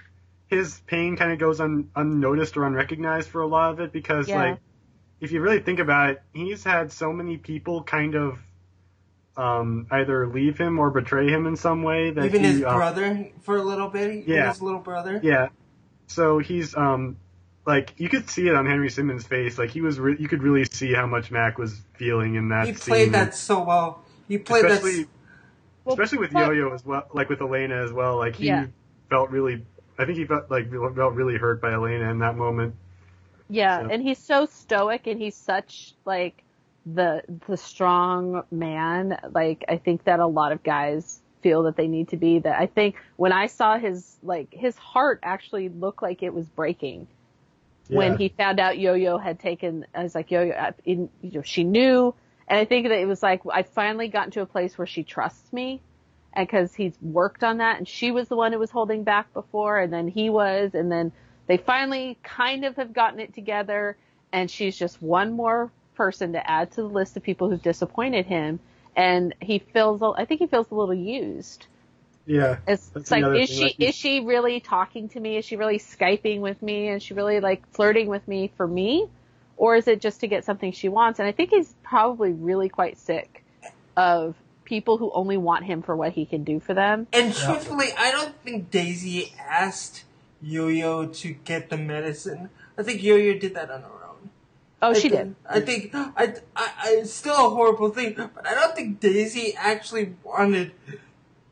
his 0.48 0.82
pain 0.88 1.16
kind 1.18 1.32
of 1.32 1.40
goes 1.40 1.60
un, 1.60 1.90
unnoticed 1.96 2.58
or 2.58 2.66
unrecognized 2.66 3.30
for 3.30 3.42
a 3.42 3.48
lot 3.48 3.72
of 3.72 3.80
it 3.80 3.92
because, 3.92 4.28
Yeah. 4.28 4.52
like, 4.52 4.60
if 5.20 5.32
you 5.32 5.42
really 5.42 5.60
think 5.60 5.80
about 5.80 6.12
it, 6.12 6.22
he's 6.34 6.64
had 6.64 6.92
so 6.92 7.12
many 7.12 7.38
people 7.38 7.84
kind 7.84 8.16
of 8.16 8.40
um, 9.38 9.86
either 9.92 10.28
leave 10.28 10.58
him 10.58 10.80
or 10.80 10.90
betray 10.90 11.30
him 11.30 11.46
in 11.48 11.56
some 11.56 11.84
way 11.84 12.10
that 12.12 12.26
Even 12.26 12.44
he, 12.44 12.48
his 12.54 12.64
uh, 12.64 12.74
brother 12.76 13.30
for 13.42 13.58
a 13.58 13.62
little 13.64 13.88
bit. 13.88 14.28
Yeah. 14.28 14.50
his 14.50 14.62
little 14.62 14.80
brother. 14.80 15.20
Yeah. 15.24 15.50
So 16.08 16.40
he's 16.40 16.76
um 16.76 17.18
like 17.66 17.94
you 17.98 18.10
could 18.10 18.30
see 18.30 18.48
it 18.48 18.56
on 18.56 18.66
Henry 18.66 18.90
Simmons' 18.90 19.26
face. 19.28 19.58
Like 19.58 19.70
he 19.70 19.82
was, 19.82 20.00
re- 20.00 20.16
you 20.18 20.28
could 20.28 20.42
really 20.42 20.64
see 20.66 20.94
how 20.94 21.06
much 21.06 21.32
Mac 21.32 21.58
was 21.58 21.82
feeling 21.96 22.36
in 22.36 22.50
that 22.50 22.66
He 22.68 22.74
scene. 22.74 22.94
played 22.94 23.12
that 23.14 23.36
so 23.36 23.62
well. 23.64 24.04
He 24.28 24.38
played 24.38 24.66
especially, 24.66 25.04
that. 25.04 25.10
Well, 25.86 25.94
especially 25.94 26.18
with 26.20 26.32
but- 26.34 26.48
Yo-Yo 26.48 26.74
as 26.74 26.86
well, 26.86 27.08
like 27.14 27.30
with 27.30 27.42
Elena 27.42 27.84
as 27.84 27.92
well. 27.92 28.18
Like 28.18 28.36
he 28.36 28.48
Yeah. 28.48 28.68
felt 29.10 29.30
really, 29.32 29.66
I 30.00 30.06
think 30.06 30.18
he 30.18 30.26
felt 30.26 30.50
like 30.50 30.72
felt 30.72 31.14
really 31.14 31.38
hurt 31.38 31.62
by 31.62 31.74
Elena 31.74 32.10
in 32.10 32.20
that 32.20 32.36
moment. 32.38 32.74
Yeah, 33.50 33.82
So- 33.84 33.90
and 33.90 34.02
he's 34.02 34.18
so 34.18 34.46
stoic 34.46 35.06
and 35.08 35.20
he's 35.22 35.36
such 35.36 35.94
like 36.06 36.44
the 36.94 37.24
the 37.48 37.58
strong 37.58 38.44
man. 38.52 39.18
Like 39.34 39.66
I 39.68 39.78
think 39.78 40.06
that 40.06 40.20
a 40.20 40.28
lot 40.28 40.52
of 40.52 40.64
guys 40.64 41.22
feel 41.42 41.64
that 41.64 41.76
they 41.76 41.88
need 41.88 42.10
to 42.10 42.18
be 42.18 42.40
that 42.40 42.60
I 42.60 42.68
think 42.68 42.96
when 43.16 43.32
I 43.32 43.48
saw 43.48 43.78
his 43.78 44.18
like 44.24 44.48
his 44.52 44.76
heart 44.78 45.20
actually 45.24 45.70
looked 45.70 46.02
like 46.02 46.24
it 46.24 46.34
was 46.34 46.48
breaking 46.48 47.08
when 47.90 48.18
he 48.18 48.28
found 48.28 48.60
out 48.60 48.78
Yo-Yo 48.78 49.18
had 49.18 49.40
taken 49.40 49.86
I 49.94 50.04
was 50.04 50.16
like 50.16 50.32
Yo-Yo 50.32 50.54
I- 50.54 50.74
in, 50.84 51.10
you 51.22 51.32
know 51.32 51.42
she 51.42 51.64
knew 51.64 52.14
and 52.48 52.60
I 52.60 52.66
think 52.66 52.88
that 52.88 53.00
it 53.00 53.08
was 53.08 53.22
like 53.22 53.42
I 53.52 53.64
finally 53.64 54.08
got 54.08 54.32
to 54.34 54.42
a 54.42 54.46
place 54.46 54.78
where 54.78 54.88
she 54.88 55.04
trusts 55.04 55.54
me 55.54 55.82
and 56.34 56.50
cuz 56.50 56.74
he's 56.74 56.98
worked 57.02 57.44
on 57.44 57.58
that 57.58 57.78
and 57.78 57.88
she 57.88 58.12
was 58.12 58.28
the 58.28 58.36
one 58.36 58.52
who 58.52 58.60
was 58.60 58.72
holding 58.72 59.04
back 59.04 59.34
before 59.34 59.80
and 59.80 59.94
then 59.94 60.08
he 60.08 60.30
was 60.30 60.74
and 60.74 60.92
then 60.92 61.12
they 61.46 61.58
finally 61.58 62.18
kind 62.24 62.66
of 62.66 62.76
have 62.76 62.94
gotten 62.94 63.20
it 63.20 63.34
together 63.34 63.96
and 64.34 64.52
she's 64.52 64.78
just 64.78 65.02
one 65.02 65.32
more 65.34 65.72
person 65.98 66.34
to 66.34 66.50
add 66.50 66.72
to 66.72 66.78
the 66.78 66.88
list 66.88 67.18
of 67.18 67.24
people 67.24 67.50
who've 67.50 67.62
disappointed 67.62 68.26
him 68.26 68.60
and 68.96 69.36
he 69.42 69.60
feels 69.60 70.02
I 70.02 70.26
think 70.26 70.40
he 70.40 70.48
feels 70.48 70.72
a 70.72 70.76
little 70.76 70.96
used 70.96 71.66
Yeah. 72.28 72.58
It's, 72.68 72.92
it's 72.96 73.10
like, 73.10 73.26
is 73.42 73.50
she 73.50 73.64
like 73.64 73.80
is 73.80 73.96
she 73.96 74.20
really 74.20 74.60
talking 74.60 75.10
to 75.10 75.20
me? 75.20 75.38
Is 75.38 75.46
she 75.46 75.56
really 75.56 75.80
skyping 75.80 76.42
with 76.42 76.62
me? 76.62 76.90
Is 76.90 77.02
she 77.02 77.14
really 77.14 77.40
like 77.40 77.68
flirting 77.72 78.08
with 78.08 78.28
me 78.28 78.52
for 78.58 78.68
me, 78.68 79.08
or 79.56 79.76
is 79.76 79.88
it 79.88 80.02
just 80.02 80.20
to 80.20 80.28
get 80.28 80.44
something 80.44 80.72
she 80.74 80.90
wants? 80.90 81.20
And 81.20 81.28
I 81.28 81.32
think 81.32 81.52
he's 81.52 81.74
probably 81.84 82.34
really 82.34 82.70
quite 82.70 82.98
sick 82.98 83.44
of 83.96 84.36
people 84.66 84.98
who 84.98 85.10
only 85.14 85.38
want 85.38 85.64
him 85.64 85.82
for 85.82 85.96
what 85.96 86.12
he 86.12 86.26
can 86.26 86.44
do 86.44 86.60
for 86.60 86.74
them. 86.74 87.08
And 87.14 87.34
truthfully, 87.34 87.88
I 87.98 88.12
don't 88.12 88.36
think 88.44 88.70
Daisy 88.70 89.34
asked 89.40 90.04
Yo-Yo 90.42 91.08
to 91.08 91.32
get 91.32 91.70
the 91.70 91.78
medicine. 91.78 92.50
I 92.78 92.84
think 92.84 93.02
Yo-Yo 93.02 93.40
did 93.40 93.56
that 93.56 93.72
on 93.72 93.82
her 93.82 93.88
own. 93.88 94.07
Oh, 94.82 94.92
I 94.92 94.94
she 94.94 95.10
think, 95.10 95.12
did. 95.12 95.36
I 95.50 95.60
think 95.60 95.90
I, 95.96 96.12
I, 96.16 96.34
I, 96.56 96.96
it's 97.00 97.14
still 97.14 97.34
a 97.34 97.50
horrible 97.50 97.90
thing, 97.90 98.14
but 98.16 98.46
I 98.46 98.54
don't 98.54 98.76
think 98.76 99.00
Daisy 99.00 99.56
actually 99.58 100.14
wanted 100.24 100.72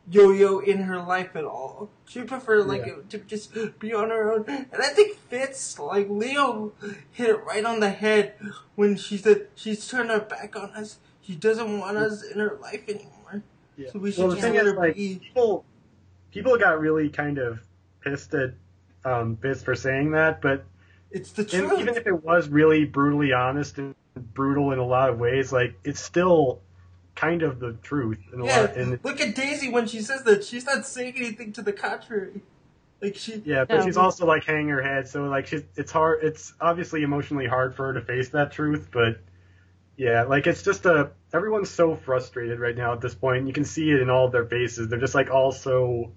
Yo-Yo 0.08 0.60
in 0.60 0.82
her 0.82 1.00
life 1.00 1.34
at 1.34 1.44
all. 1.44 1.90
She 2.08 2.22
preferred 2.22 2.66
like 2.66 2.86
Yeah. 2.86 2.94
to 3.08 3.18
just 3.18 3.52
be 3.80 3.92
on 3.92 4.10
her 4.10 4.32
own. 4.32 4.44
And 4.46 4.80
I 4.80 4.88
think 4.88 5.16
Fitz, 5.16 5.76
like 5.80 6.08
Leo, 6.08 6.72
hit 7.10 7.30
it 7.30 7.44
right 7.44 7.64
on 7.64 7.80
the 7.80 7.90
head 7.90 8.34
when 8.76 8.96
she 8.96 9.16
said 9.16 9.48
she's 9.56 9.88
turned 9.88 10.10
her 10.10 10.20
back 10.20 10.54
on 10.54 10.70
us. 10.70 10.98
She 11.22 11.34
doesn't 11.34 11.80
want 11.80 11.96
us 11.96 12.22
in 12.22 12.38
her 12.38 12.56
life 12.62 12.88
anymore. 12.88 13.42
Yeah. 13.76 13.90
So 13.90 13.98
we 13.98 14.12
should 14.12 14.20
well, 14.20 14.28
the 14.28 14.36
just 14.36 14.44
thing 14.46 14.54
let 14.54 14.66
is, 14.66 14.72
her 14.72 14.78
like, 14.78 14.94
be. 14.94 15.16
people, 15.16 15.64
people 16.30 16.56
got 16.56 16.78
really 16.78 17.08
kind 17.08 17.38
of 17.38 17.58
pissed 18.00 18.32
at 18.34 18.54
um, 19.04 19.36
Fitz 19.38 19.64
for 19.64 19.74
saying 19.74 20.12
that, 20.12 20.40
but 20.40 20.64
It's 21.10 21.32
the 21.32 21.42
and 21.42 21.50
truth. 21.50 21.80
even 21.80 21.96
if 21.96 22.06
it 22.06 22.24
was 22.24 22.48
really 22.48 22.84
brutally 22.84 23.32
honest 23.32 23.78
and 23.78 23.94
brutal 24.16 24.72
in 24.72 24.78
a 24.78 24.84
lot 24.84 25.10
of 25.10 25.18
ways, 25.18 25.52
like 25.52 25.78
it's 25.84 26.00
still 26.00 26.60
kind 27.14 27.42
of 27.42 27.60
the 27.60 27.72
truth 27.82 28.18
in 28.32 28.40
a 28.40 28.44
Yeah, 28.44 28.60
lot. 28.60 28.76
And 28.76 28.98
look 29.02 29.20
at 29.20 29.34
Daisy 29.34 29.68
when 29.68 29.86
she 29.86 30.00
says 30.00 30.22
that. 30.24 30.44
She's 30.44 30.66
not 30.66 30.86
saying 30.86 31.14
anything 31.16 31.52
to 31.54 31.62
the 31.62 31.72
contrary. 31.72 32.42
Like 33.00 33.16
she, 33.16 33.42
yeah, 33.44 33.64
but 33.64 33.78
No. 33.78 33.84
she's 33.84 33.96
also 33.96 34.26
like 34.26 34.44
hanging 34.44 34.68
her 34.68 34.82
head, 34.82 35.06
so 35.08 35.24
like 35.24 35.46
she's 35.46 35.62
it's 35.76 35.92
hard. 35.92 36.24
It's 36.24 36.54
obviously 36.60 37.02
emotionally 37.02 37.46
hard 37.46 37.74
for 37.74 37.86
her 37.86 37.92
to 37.94 38.00
face 38.00 38.30
that 38.30 38.52
truth, 38.52 38.88
but 38.90 39.20
yeah, 39.96 40.24
like 40.24 40.46
it's 40.46 40.62
just 40.62 40.86
a 40.86 41.10
everyone's 41.32 41.70
so 41.70 41.94
frustrated 41.94 42.58
right 42.60 42.76
now 42.76 42.92
at 42.92 43.00
this 43.00 43.14
point. 43.14 43.46
You 43.46 43.52
can 43.52 43.64
see 43.64 43.90
it 43.90 44.00
in 44.00 44.10
all 44.10 44.26
of 44.26 44.32
their 44.32 44.46
faces. 44.46 44.88
They're 44.88 44.98
just 44.98 45.14
like 45.14 45.30
all 45.30 45.52
so 45.52 46.12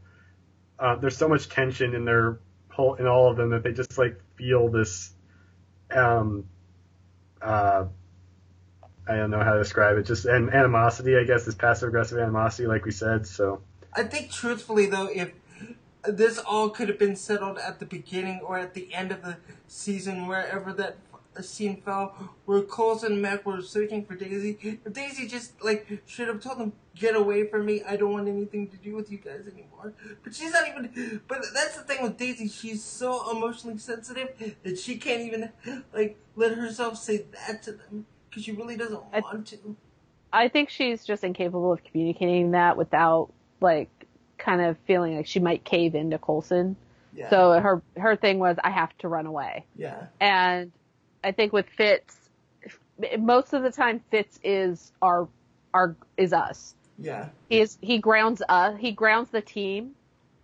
uh, 0.79 0.95
there's 0.95 1.17
so 1.17 1.27
much 1.27 1.49
tension 1.49 1.93
in 1.95 2.05
their 2.05 2.39
whole 2.69 2.95
in 2.95 3.07
all 3.07 3.29
of 3.29 3.37
them 3.37 3.49
that 3.51 3.63
they 3.63 3.73
just 3.73 3.97
like 3.97 4.19
feel 4.35 4.69
this 4.69 5.13
um 5.91 6.45
uh 7.41 7.85
I 9.07 9.15
don't 9.15 9.31
know 9.31 9.43
how 9.43 9.53
to 9.53 9.59
describe 9.59 9.97
it. 9.97 10.03
Just 10.03 10.25
an 10.25 10.51
animosity, 10.51 11.17
I 11.17 11.23
guess, 11.23 11.43
this 11.43 11.55
passive 11.55 11.89
aggressive 11.89 12.19
animosity, 12.19 12.67
like 12.67 12.85
we 12.85 12.91
said. 12.91 13.25
So 13.25 13.63
I 13.91 14.03
think 14.03 14.31
truthfully 14.31 14.85
though, 14.85 15.07
if 15.07 15.31
this 16.03 16.37
all 16.37 16.69
could 16.69 16.89
have 16.89 16.99
been 16.99 17.15
settled 17.15 17.57
at 17.57 17.79
the 17.79 17.85
beginning 17.85 18.41
or 18.43 18.59
at 18.59 18.75
the 18.75 18.93
end 18.93 19.11
of 19.11 19.23
the 19.23 19.37
season, 19.67 20.27
wherever 20.27 20.71
that 20.73 20.97
f- 21.37 21.45
scene 21.45 21.81
fell, 21.81 22.15
where 22.45 22.61
Coulson 22.61 23.13
and 23.13 23.21
Mac 23.21 23.45
were 23.45 23.61
searching 23.61 24.05
for 24.05 24.15
Daisy, 24.15 24.57
if 24.61 24.93
Daisy 24.93 25.27
just 25.27 25.63
like 25.63 25.87
should 26.05 26.27
have 26.27 26.41
told 26.41 26.59
them, 26.59 26.73
"Get 26.95 27.15
away 27.15 27.47
from 27.47 27.65
me! 27.65 27.81
I 27.87 27.95
don't 27.95 28.11
want 28.11 28.27
anything 28.27 28.67
to 28.69 28.77
do 28.77 28.95
with 28.95 29.11
you 29.11 29.17
guys 29.17 29.41
anymore." 29.51 29.93
But 30.23 30.33
she's 30.35 30.51
not 30.51 30.67
even. 30.67 31.21
But 31.27 31.39
that's 31.53 31.77
the 31.77 31.83
thing 31.83 32.01
with 32.03 32.17
Daisy; 32.17 32.47
she's 32.47 32.83
so 32.83 33.29
emotionally 33.31 33.77
sensitive 33.77 34.57
that 34.63 34.77
she 34.79 34.97
can't 34.97 35.21
even 35.21 35.51
like 35.93 36.17
let 36.35 36.57
herself 36.57 36.97
say 36.97 37.25
that 37.47 37.61
to 37.63 37.73
them 37.73 38.05
because 38.29 38.43
she 38.43 38.51
really 38.51 38.75
doesn't 38.77 39.01
I- 39.13 39.19
want 39.21 39.47
to. 39.47 39.75
I 40.31 40.47
think 40.47 40.69
she's 40.69 41.05
just 41.05 41.23
incapable 41.23 41.73
of 41.73 41.83
communicating 41.83 42.51
that 42.51 42.77
without 42.77 43.31
like 43.61 43.89
kind 44.37 44.61
of 44.61 44.77
feeling 44.85 45.15
like 45.17 45.25
she 45.25 45.39
might 45.39 45.63
cave 45.63 45.95
into 45.95 46.19
Coulson. 46.19 46.75
Yeah. 47.15 47.29
So 47.31 47.59
her 47.59 47.81
her 47.97 48.15
thing 48.15 48.37
was 48.37 48.55
I 48.63 48.69
have 48.69 48.95
to 48.99 49.07
run 49.07 49.25
away. 49.25 49.65
yeah. 49.75 50.05
And 50.21 50.71
I 51.23 51.31
think 51.31 51.53
with 51.53 51.67
Fitz, 51.67 52.15
most 53.19 53.53
of 53.53 53.63
the 53.63 53.71
time 53.71 54.01
Fitz 54.11 54.39
is 54.43 54.91
our 55.01 55.27
our 55.73 55.95
is 56.17 56.33
us. 56.33 56.75
Yeah. 56.97 57.29
He 57.49 57.61
is 57.61 57.77
he 57.81 57.99
grounds 57.99 58.41
us. 58.47 58.77
He 58.79 58.91
grounds 58.91 59.29
the 59.29 59.41
team 59.41 59.95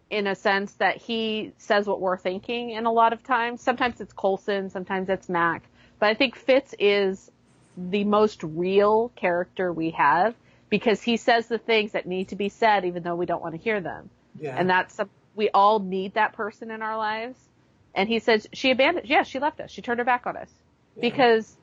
in 0.10 0.28
a 0.28 0.36
sense 0.36 0.72
that 0.74 0.98
he 0.98 1.54
says 1.58 1.88
what 1.88 2.00
we're 2.00 2.18
thinking. 2.18 2.76
And 2.76 2.86
a 2.86 2.92
lot 2.92 3.14
of 3.14 3.24
times, 3.24 3.62
sometimes 3.62 4.00
it's 4.00 4.14
Coulson, 4.14 4.70
sometimes 4.70 5.10
it's 5.10 5.28
Mac. 5.28 5.64
But 6.00 6.10
I 6.10 6.14
think 6.14 6.36
Fitz 6.36 6.76
is 6.78 7.32
the 7.78 8.04
most 8.04 8.44
real 8.44 9.12
character 9.16 9.74
we 9.74 9.92
have 9.92 10.36
because 10.70 11.02
he 11.02 11.18
says 11.18 11.48
the 11.48 11.58
things 11.58 11.94
that 11.94 12.06
need 12.06 12.30
to 12.30 12.36
be 12.36 12.50
said, 12.50 12.86
even 12.86 13.04
though 13.04 13.16
we 13.16 13.26
don't 13.26 13.42
want 13.42 13.56
to 13.56 13.62
hear 13.62 13.82
them. 13.82 14.10
Yeah. 14.40 14.56
And 14.58 14.70
that's 14.70 14.94
some, 14.94 15.10
we 15.36 15.50
all 15.50 15.80
need 15.80 16.14
that 16.14 16.34
person 16.34 16.72
in 16.72 16.82
our 16.82 16.98
lives. 16.98 17.40
And 17.94 18.08
he 18.08 18.20
says 18.20 18.48
she 18.54 18.72
abandoned. 18.72 19.08
Yeah, 19.10 19.24
she 19.24 19.40
left 19.40 19.60
us. 19.60 19.72
She 19.72 19.82
turned 19.82 20.00
her 20.00 20.06
back 20.06 20.28
on 20.28 20.38
us 20.38 20.50
because 21.00 21.58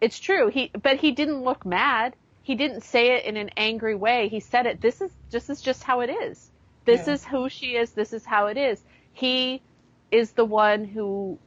it's 0.00 0.18
true. 0.18 0.48
He 0.48 0.70
but 0.82 0.96
he 0.98 1.12
didn't 1.12 1.42
look 1.44 1.64
mad. 1.64 2.14
He 2.42 2.54
didn't 2.56 2.82
say 2.82 3.14
it 3.16 3.24
in 3.24 3.36
an 3.36 3.50
angry 3.56 3.94
way. 3.94 4.28
He 4.28 4.40
said 4.40 4.66
it. 4.66 4.80
This 4.80 5.00
is 5.00 5.10
this 5.30 5.48
is 5.48 5.60
just 5.60 5.82
how 5.84 6.00
it 6.00 6.10
is. 6.10 6.50
This 6.84 7.06
Yeah. 7.06 7.14
is 7.14 7.24
who 7.24 7.48
she 7.48 7.76
is. 7.76 7.92
This 7.92 8.12
is 8.12 8.24
how 8.24 8.46
it 8.48 8.56
is. 8.56 8.82
He 9.12 9.62
is 10.10 10.32
the 10.32 10.44
one 10.44 10.84
who 10.84 11.38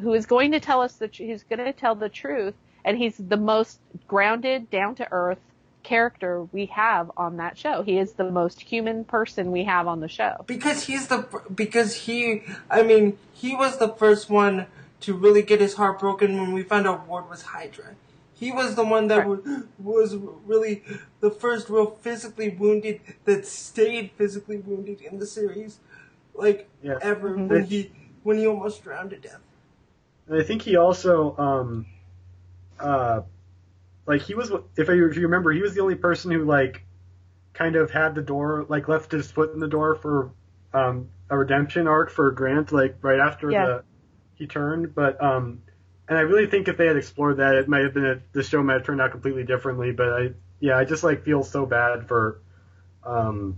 who 0.00 0.14
is 0.14 0.26
going 0.26 0.52
to 0.52 0.60
tell 0.60 0.80
us 0.82 0.94
that 0.96 1.14
he's 1.14 1.42
going 1.44 1.58
to 1.64 1.72
tell 1.72 1.94
the 1.94 2.08
truth, 2.08 2.54
and 2.84 2.98
he's 2.98 3.16
the 3.16 3.36
most 3.36 3.78
grounded, 4.06 4.70
down 4.70 4.94
to 4.96 5.08
earth 5.10 5.38
character 5.82 6.42
we 6.52 6.66
have 6.66 7.10
on 7.16 7.36
that 7.36 7.56
show. 7.56 7.82
He 7.82 7.96
is 7.98 8.12
the 8.14 8.28
most 8.30 8.60
human 8.60 9.04
person 9.04 9.52
we 9.52 9.64
have 9.64 9.86
on 9.86 10.00
the 10.00 10.08
show. 10.08 10.44
because 10.46 10.82
he's 10.82 11.06
the 11.08 11.26
because 11.54 11.94
he 11.94 12.42
I 12.70 12.82
mean 12.82 13.18
he 13.32 13.54
was 13.54 13.78
the 13.78 13.88
first 13.88 14.28
one 14.28 14.66
to 15.00 15.14
really 15.14 15.42
get 15.42 15.60
his 15.60 15.74
heart 15.74 15.98
broken 15.98 16.38
when 16.40 16.52
we 16.52 16.62
found 16.62 16.86
out 16.86 17.06
Ward 17.06 17.28
was 17.28 17.42
Hydra. 17.42 17.94
He 18.34 18.52
was 18.52 18.74
the 18.74 18.84
one 18.84 19.08
that 19.08 19.26
Right. 19.26 19.44
wa- 19.46 19.62
was 19.78 20.14
really 20.16 20.82
the 21.20 21.30
first 21.30 21.68
real 21.70 21.86
physically 21.90 22.50
wounded 22.50 23.00
that 23.24 23.46
stayed 23.46 24.10
physically 24.12 24.58
wounded 24.58 25.00
in 25.00 25.18
the 25.18 25.26
series, 25.26 25.78
like 26.34 26.68
Yeah. 26.82 26.98
ever 27.00 27.30
Mhm. 27.30 27.48
when 27.48 27.64
he 27.64 27.92
when 28.22 28.38
he 28.38 28.46
almost 28.46 28.82
drowned 28.82 29.10
to 29.10 29.16
death. 29.16 29.38
And 30.26 30.40
I 30.40 30.42
think 30.42 30.62
he 30.62 30.76
also, 30.76 31.36
um, 31.38 31.86
uh, 32.80 33.22
like 34.06 34.22
he 34.22 34.34
was, 34.34 34.50
if, 34.76 34.90
I, 34.90 34.94
if 34.94 35.16
you 35.16 35.22
remember, 35.22 35.52
he 35.52 35.62
was 35.62 35.74
the 35.74 35.80
only 35.80 35.94
person 35.94 36.32
who 36.32 36.44
like 36.44 36.82
kind 37.54 37.76
of 37.76 37.90
had 37.92 38.14
the 38.16 38.22
door, 38.22 38.66
like 38.68 38.88
left 38.88 39.12
his 39.12 39.30
foot 39.30 39.52
in 39.54 39.60
the 39.60 39.68
door 39.68 39.94
for 39.94 40.30
um, 40.74 41.08
a 41.30 41.38
redemption 41.38 41.86
arc 41.86 42.10
for 42.10 42.30
Grant, 42.32 42.72
like 42.72 42.96
right 43.00 43.20
after 43.20 43.50
Yeah. 43.50 43.66
the 43.66 43.84
he 44.36 44.46
turned. 44.46 44.94
But 44.94 45.22
um, 45.22 45.62
and 46.08 46.16
I 46.16 46.22
really 46.22 46.46
think 46.46 46.68
if 46.68 46.76
they 46.76 46.86
had 46.86 46.96
explored 46.96 47.38
that, 47.38 47.56
it 47.56 47.68
might 47.68 47.82
have 47.82 47.94
been 47.94 48.06
a, 48.06 48.20
the 48.32 48.42
show 48.42 48.62
might 48.62 48.74
have 48.74 48.86
turned 48.86 49.00
out 49.00 49.10
completely 49.10 49.44
differently. 49.44 49.92
But 49.92 50.08
I, 50.08 50.30
yeah, 50.60 50.78
I 50.78 50.84
just 50.84 51.02
like 51.02 51.24
feel 51.24 51.42
so 51.42 51.66
bad 51.66 52.06
for 52.06 52.40
um, 53.04 53.56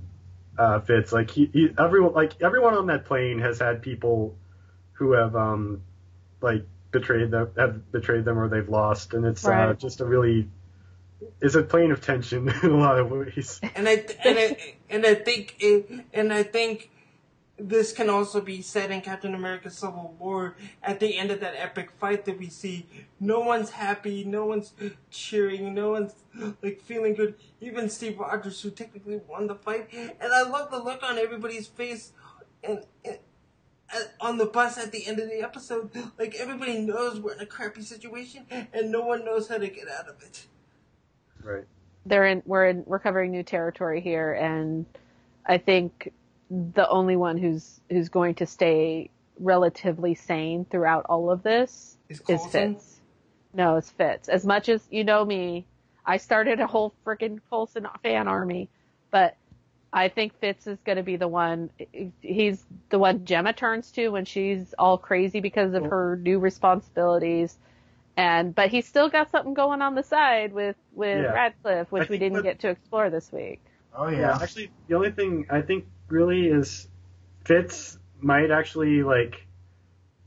uh, 0.56 0.80
Fitz. 0.80 1.12
Like 1.12 1.30
he, 1.30 1.50
he, 1.52 1.68
everyone, 1.78 2.14
like 2.14 2.40
everyone 2.40 2.74
on 2.74 2.86
that 2.86 3.04
plane 3.04 3.38
has 3.40 3.58
had 3.58 3.82
people 3.82 4.36
who 4.92 5.12
have 5.12 5.36
um, 5.36 5.82
like 6.40 6.64
betrayed 6.90 7.30
them, 7.30 7.50
have 7.56 7.92
betrayed 7.92 8.24
them, 8.24 8.38
or 8.38 8.48
they've 8.48 8.68
lost, 8.68 9.14
and 9.14 9.24
it's 9.24 9.46
uh, 9.46 9.74
just 9.74 10.00
a 10.00 10.04
really, 10.04 10.48
it's 11.40 11.54
a 11.54 11.62
plane 11.62 11.90
of 11.90 12.00
tension 12.00 12.48
in 12.62 12.70
a 12.70 12.76
lot 12.76 12.98
of 12.98 13.10
ways. 13.10 13.60
And 13.74 13.88
I 13.88 14.04
and 14.24 14.38
I 14.38 14.74
and 14.90 15.06
I 15.06 15.14
think 15.14 15.56
it, 15.60 15.90
and 16.14 16.32
I 16.32 16.42
think 16.42 16.90
this 17.58 17.92
can 17.92 18.08
also 18.10 18.40
be 18.40 18.62
said 18.62 18.90
in 18.90 19.00
Captain 19.00 19.34
America: 19.34 19.70
Civil 19.70 20.14
War. 20.18 20.56
At 20.82 21.00
the 21.00 21.16
end 21.16 21.30
of 21.30 21.40
that 21.40 21.54
epic 21.56 21.90
fight 21.90 22.24
that 22.26 22.38
we 22.38 22.48
see, 22.48 22.86
no 23.20 23.40
one's 23.40 23.70
happy, 23.70 24.24
no 24.24 24.46
one's 24.46 24.72
cheering, 25.10 25.74
no 25.74 25.90
one's 25.90 26.14
like 26.62 26.80
feeling 26.82 27.14
good. 27.14 27.34
Even 27.60 27.88
Steve 27.90 28.18
Rogers, 28.18 28.60
who 28.62 28.70
technically 28.70 29.20
won 29.28 29.46
the 29.46 29.54
fight, 29.54 29.88
and 29.92 30.32
I 30.32 30.42
love 30.42 30.70
the 30.70 30.78
look 30.82 31.02
on 31.02 31.18
everybody's 31.18 31.66
face, 31.66 32.12
and. 32.62 32.84
and 33.04 33.18
at- 33.90 34.12
on 34.20 34.36
the 34.36 34.44
bus 34.44 34.76
at 34.76 34.92
the 34.92 35.06
end 35.06 35.18
of 35.18 35.30
the 35.30 35.40
episode, 35.40 35.90
like 36.18 36.34
everybody 36.34 36.78
knows 36.78 37.20
we're 37.20 37.32
in 37.32 37.40
a 37.40 37.46
crappy 37.46 37.80
situation 37.80 38.44
and 38.74 38.92
no 38.92 39.00
one 39.00 39.24
knows 39.24 39.48
how 39.48 39.56
to 39.56 39.66
get 39.68 39.88
out 39.88 40.06
of 40.08 40.20
it. 40.22 40.46
Right. 41.42 41.64
they're 42.04 42.26
in 42.26 42.42
we're 42.44 42.66
in 42.66 42.84
we're 42.86 42.98
covering 42.98 43.30
new 43.30 43.42
territory 43.42 44.00
here 44.00 44.34
and 44.34 44.84
I 45.46 45.56
think 45.58 46.12
the 46.50 46.88
only 46.88 47.16
one 47.16 47.36
who's 47.38 47.80
who's 47.90 48.08
going 48.08 48.34
to 48.36 48.46
stay 48.46 49.10
relatively 49.38 50.14
sane 50.14 50.64
throughout 50.64 51.06
all 51.08 51.30
of 51.30 51.42
this 51.42 51.96
Is 52.08 52.22
is 52.28 52.44
Fitz. 52.46 53.00
No, 53.54 53.76
it's 53.76 53.90
Fitz. 53.90 54.28
As 54.28 54.44
much 54.44 54.68
as 54.68 54.82
you 54.90 55.04
know 55.04 55.24
me, 55.24 55.66
I 56.04 56.16
started 56.16 56.60
a 56.60 56.66
whole 56.66 56.92
freaking 57.06 57.40
Coulson 57.50 57.86
fan 58.02 58.28
army, 58.28 58.68
but 59.10 59.36
I 59.92 60.08
think 60.08 60.38
Fitz 60.40 60.66
is 60.66 60.78
going 60.84 60.96
to 60.96 61.02
be 61.02 61.16
the 61.16 61.28
one. 61.28 61.70
He's 62.20 62.64
the 62.90 62.98
one 62.98 63.20
Jemma 63.20 63.56
turns 63.56 63.90
to 63.92 64.08
when 64.10 64.24
she's 64.26 64.74
all 64.78 64.98
crazy 64.98 65.40
because 65.40 65.72
of 65.74 65.84
her 65.84 66.16
new 66.22 66.38
responsibilities. 66.38 67.56
And 68.16 68.54
but 68.54 68.70
he's 68.70 68.86
still 68.86 69.08
got 69.08 69.30
something 69.30 69.54
going 69.54 69.80
on 69.80 69.94
the 69.94 70.02
side 70.02 70.52
with 70.52 70.76
with 70.92 71.22
Yeah. 71.22 71.32
Radcliffe, 71.32 71.86
I 71.86 71.90
which 71.90 72.08
we 72.08 72.18
didn't 72.18 72.38
that- 72.38 72.42
get 72.42 72.58
to 72.60 72.68
explore 72.70 73.10
this 73.10 73.30
week. 73.32 73.60
Oh 73.94 74.08
Yeah. 74.08 74.18
yeah. 74.18 74.38
actually, 74.42 74.70
the 74.88 74.94
only 74.96 75.12
thing 75.12 75.46
I 75.50 75.62
think 75.62 75.86
really 76.08 76.48
is 76.48 76.88
Fitz 77.44 77.98
might 78.20 78.50
actually 78.50 79.02
like 79.02 79.46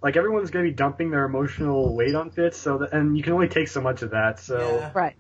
like 0.02 0.16
everyone's 0.18 0.50
gonna 0.50 0.66
be 0.66 0.72
dumping 0.72 1.12
their 1.12 1.26
emotional 1.26 1.96
weight 1.96 2.16
on 2.16 2.32
Fitz, 2.32 2.58
so 2.58 2.80
that, 2.80 2.94
and 2.94 3.18
you 3.18 3.24
can 3.24 3.34
only 3.34 3.48
take 3.48 3.68
so 3.68 3.82
much 3.82 4.02
of 4.02 4.12
that. 4.12 4.40
So 4.40 4.58
Yeah. 4.80 4.92
Right. 4.94 5.16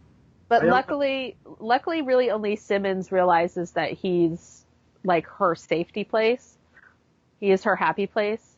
But 0.47 0.63
I 0.63 0.65
don't- 0.65 0.71
luckily, 0.71 1.37
luckily, 1.59 2.01
really 2.01 2.31
only 2.31 2.55
Simmons 2.55 3.11
realizes 3.11 3.71
that 3.71 3.91
he's 3.91 4.65
like 5.03 5.25
her 5.27 5.55
safety 5.55 6.03
place. 6.03 6.57
He 7.39 7.51
is 7.51 7.63
her 7.63 7.75
happy 7.75 8.07
place. 8.07 8.57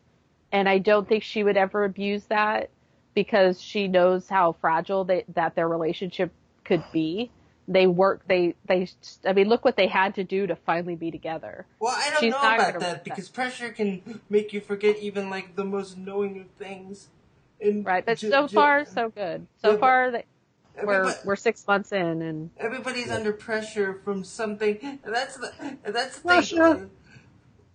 And 0.52 0.68
I 0.70 0.78
don't 0.80 1.08
think 1.08 1.24
she 1.24 1.44
would 1.44 1.58
ever 1.58 1.84
abuse 1.84 2.24
that 2.26 2.70
because 3.14 3.62
she 3.62 3.88
knows 3.88 4.28
how 4.28 4.54
fragile 4.54 5.04
they, 5.04 5.24
that 5.36 5.56
their 5.56 5.68
relationship 5.68 6.32
could 6.64 6.84
be. 6.92 7.32
They 7.68 7.88
work, 7.88 8.24
they, 8.28 8.56
they, 8.66 8.90
I 9.26 9.34
mean, 9.34 9.48
look 9.48 9.64
what 9.64 9.78
they 9.78 9.88
had 9.88 10.16
to 10.16 10.24
do 10.24 10.48
to 10.48 10.56
finally 10.56 10.96
be 10.96 11.12
together. 11.12 11.66
Well, 11.80 11.96
I 11.96 12.10
don't 12.10 12.20
She's 12.20 12.32
know 12.32 12.40
about 12.40 12.74
gonna 12.74 12.80
that 12.80 13.04
because 13.06 13.30
pressure 13.30 13.70
can 13.70 14.22
make 14.30 14.52
you 14.52 14.60
forget 14.60 14.98
even 14.98 15.30
like 15.30 15.56
the 15.56 15.64
most 15.64 15.98
knowing 15.98 16.42
of 16.42 16.48
things. 16.52 17.10
And 17.62 17.86
Right. 17.86 18.06
But 18.06 18.18
ju- 18.18 18.30
so 18.30 18.48
ju- 18.48 18.56
far, 18.56 18.86
so 18.86 19.10
good. 19.10 19.48
So 19.62 19.72
Yeah, 19.72 19.78
far, 19.78 20.12
they, 20.12 20.26
we're, 20.84 21.16
we're 21.24 21.36
six 21.36 21.66
months 21.68 21.92
in 21.92 22.22
and 22.22 22.50
everybody's 22.58 23.12
under 23.12 23.32
pressure 23.32 24.02
from 24.04 24.24
something. 24.24 25.00
That's 25.06 25.38
the 25.38 25.78
that's 25.86 26.20
the 26.20 26.30
Russia. 26.30 26.76
thing. 26.76 26.90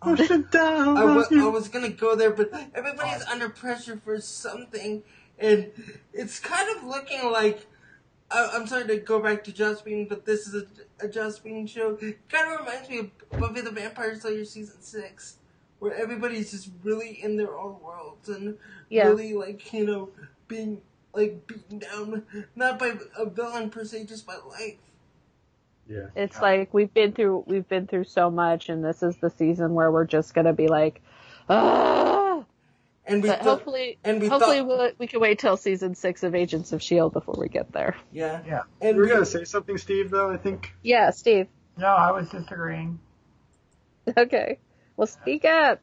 push 0.03 0.31
oh, 0.31 0.35
it 0.35 0.51
down. 0.51 0.99
I 0.99 1.05
was, 1.05 1.29
I 1.33 1.47
was 1.47 1.69
gonna 1.69 1.91
go 1.91 2.15
there, 2.17 2.31
but 2.31 2.51
everybody's 2.75 3.23
under 3.25 3.49
pressure 3.49 4.01
for 4.05 4.21
something, 4.21 5.03
and 5.39 5.71
it's 6.13 6.41
kind 6.41 6.77
of 6.77 6.85
looking 6.85 7.31
like. 7.31 7.67
I, 8.31 8.51
I'm 8.55 8.67
sorry 8.67 8.87
to 8.89 8.97
go 8.99 9.21
back 9.23 9.43
to 9.45 9.53
Joss 9.53 9.85
Whedon, 9.85 10.07
but 10.09 10.25
this 10.27 10.47
is 10.47 10.55
a, 11.01 11.05
a 11.07 11.09
Joss 11.09 11.43
Whedon 11.43 11.67
show. 11.67 11.97
Kind 11.97 12.53
of 12.53 12.61
reminds 12.61 12.89
me 12.89 12.99
of 12.99 13.11
Buffy 13.41 13.61
the 13.63 13.71
Vampire 13.71 14.15
Slayer 14.19 14.45
season 14.45 14.81
six, 14.83 15.37
where 15.79 15.95
everybody's 15.95 16.51
just 16.51 16.71
really 16.83 17.23
in 17.23 17.37
their 17.37 17.59
own 17.59 17.81
worlds 17.83 18.29
and 18.29 18.59
Yeah. 18.91 19.09
really 19.09 19.33
like 19.35 19.73
you 19.73 19.87
know 19.87 20.11
being 20.47 20.83
like 21.15 21.47
beaten 21.47 21.79
down, 21.79 22.25
not 22.55 22.79
by 22.79 22.95
a 23.17 23.27
villain 23.29 23.71
per 23.71 23.85
se, 23.85 24.05
just 24.05 24.27
by 24.27 24.37
life. 24.37 24.77
yeah. 25.89 26.07
It's 26.15 26.41
like 26.41 26.73
we've 26.75 26.93
been 26.93 27.13
through 27.13 27.45
we've 27.47 27.69
been 27.69 27.87
through 27.87 28.05
so 28.05 28.31
much, 28.31 28.69
and 28.69 28.85
this 28.85 29.03
is 29.03 29.17
the 29.17 29.31
season 29.31 29.73
where 29.75 29.91
we're 29.91 30.05
just 30.05 30.35
gonna 30.35 30.53
be 30.53 30.69
like, 30.69 31.01
ah. 31.49 32.18
And 33.09 33.23
we 33.23 33.29
But 33.31 33.39
thought- 33.39 33.49
hopefully, 33.49 33.99
and 34.05 34.21
we 34.21 34.29
hopefully 34.29 34.59
thought- 34.59 34.67
we'll, 34.67 34.91
we 34.99 35.07
can 35.07 35.21
wait 35.21 35.39
till 35.39 35.57
season 35.57 35.95
six 35.95 36.23
of 36.23 36.35
Agents 36.35 36.73
of 36.73 36.83
Shield 36.83 37.15
before 37.15 37.37
we 37.39 37.49
get 37.49 37.73
there. 37.73 37.97
yeah, 38.13 38.43
Yeah. 38.47 38.63
and 38.83 38.97
You 38.97 39.03
were 39.03 39.09
we, 39.09 39.13
gonna 39.13 39.25
say 39.25 39.45
something, 39.45 39.79
Steve? 39.79 40.11
Though 40.11 40.31
I 40.31 40.37
think. 40.37 40.73
Yeah, 40.83 41.11
Steve. 41.11 41.49
No, 41.79 41.87
I 41.87 42.11
was 42.13 42.29
disagreeing. 42.29 43.01
Okay, 44.17 44.59
well, 44.97 45.07
speak 45.07 45.45
up. 45.45 45.81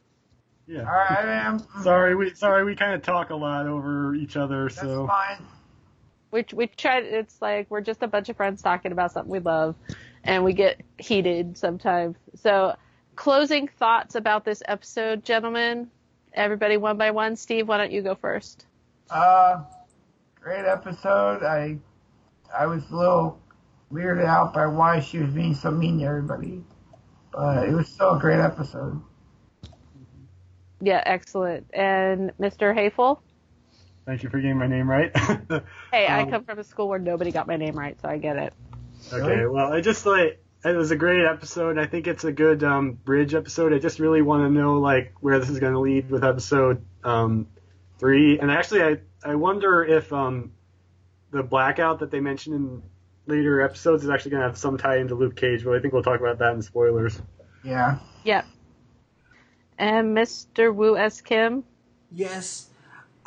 Yeah. 0.66 0.80
All 0.80 0.86
right, 0.86 1.24
I 1.24 1.32
am. 1.46 1.60
Sorry, 1.82 2.16
we 2.16 2.34
sorry 2.34 2.64
we 2.64 2.74
kind 2.74 2.94
of 2.94 3.02
talk 3.02 3.30
a 3.30 3.36
lot 3.36 3.66
over 3.68 4.14
each 4.16 4.36
other. 4.36 4.64
That's 4.64 4.80
So 4.80 5.06
fine. 5.06 5.44
We 6.32 6.44
we 6.52 6.66
tried. 6.66 7.04
It's 7.04 7.40
like 7.40 7.70
we're 7.70 7.82
just 7.82 8.02
a 8.02 8.08
bunch 8.08 8.28
of 8.28 8.36
friends 8.36 8.62
talking 8.62 8.90
about 8.90 9.12
something 9.12 9.30
we 9.30 9.38
love, 9.38 9.76
and 10.24 10.42
we 10.42 10.54
get 10.54 10.82
heated 10.98 11.56
sometimes. 11.56 12.16
So, 12.34 12.74
closing 13.14 13.68
thoughts 13.68 14.16
about 14.16 14.44
this 14.44 14.60
episode, 14.66 15.24
gentlemen. 15.24 15.88
Everybody, 16.36 16.76
one 16.76 16.98
by 16.98 17.10
one. 17.10 17.34
Steve, 17.34 17.66
why 17.66 17.78
don't 17.78 17.90
you 17.90 18.02
go 18.02 18.14
first? 18.14 18.66
Uh, 19.10 19.62
great 20.40 20.64
episode. 20.66 21.42
I 21.42 21.78
I 22.56 22.66
was 22.66 22.82
a 22.90 22.96
little 22.96 23.40
weirded 23.92 24.24
out 24.26 24.52
by 24.52 24.66
why 24.66 25.00
she 25.00 25.18
was 25.18 25.30
being 25.32 25.54
so 25.54 25.70
mean 25.70 25.98
to 26.00 26.04
everybody, 26.04 26.62
but 27.32 27.68
it 27.68 27.72
was 27.72 27.88
still 27.88 28.16
a 28.16 28.20
great 28.20 28.40
episode. 28.40 29.00
Yeah, 30.80 31.02
excellent. 31.06 31.66
And 31.72 32.32
Mr. 32.38 32.74
Hayful. 32.76 33.20
thank 34.04 34.22
you 34.22 34.28
for 34.28 34.38
getting 34.38 34.58
my 34.58 34.66
name 34.66 34.88
right. 34.90 35.10
Hey, 35.90 36.06
I 36.06 36.22
Um, 36.22 36.30
come 36.30 36.44
from 36.44 36.58
a 36.58 36.64
school 36.64 36.88
where 36.88 36.98
nobody 36.98 37.30
got 37.32 37.46
my 37.46 37.56
name 37.56 37.78
right, 37.78 37.98
so 38.00 38.08
I 38.08 38.18
get 38.18 38.36
it. 38.36 38.52
Okay, 39.10 39.46
well, 39.46 39.72
I 39.72 39.80
just 39.80 40.04
like 40.04 40.42
it 40.64 40.76
was 40.76 40.90
a 40.90 40.96
great 40.96 41.24
episode. 41.24 41.78
I 41.78 41.86
think 41.86 42.06
it's 42.06 42.24
a 42.24 42.32
good 42.32 42.64
um, 42.64 42.92
bridge 42.92 43.34
episode. 43.34 43.72
I 43.72 43.78
just 43.78 43.98
really 43.98 44.22
want 44.22 44.44
to 44.44 44.50
know 44.50 44.78
like 44.78 45.14
where 45.20 45.38
this 45.38 45.48
is 45.48 45.58
going 45.58 45.74
to 45.74 45.80
lead 45.80 46.10
with 46.10 46.24
episode 46.24 46.84
um, 47.04 47.46
three. 47.98 48.38
And 48.38 48.50
actually, 48.50 48.82
I 48.82 48.98
I 49.24 49.34
wonder 49.34 49.84
if 49.84 50.12
um, 50.12 50.52
the 51.30 51.42
blackout 51.42 52.00
that 52.00 52.10
they 52.10 52.20
mentioned 52.20 52.56
in 52.56 52.82
later 53.26 53.62
episodes 53.62 54.04
is 54.04 54.10
actually 54.10 54.32
going 54.32 54.42
to 54.42 54.48
have 54.48 54.58
some 54.58 54.78
tie 54.78 54.98
into 54.98 55.14
Luke 55.14 55.36
Cage. 55.36 55.64
But 55.64 55.76
I 55.76 55.80
think 55.80 55.92
we'll 55.92 56.02
talk 56.02 56.20
about 56.20 56.38
that 56.38 56.54
in 56.54 56.62
spoilers. 56.62 57.20
Yeah. 57.62 57.98
Yep. 58.24 58.46
And 59.78 60.16
Mr. 60.16 60.74
Wu 60.74 60.96
S. 60.96 61.20
Kim. 61.20 61.64
Yes. 62.10 62.70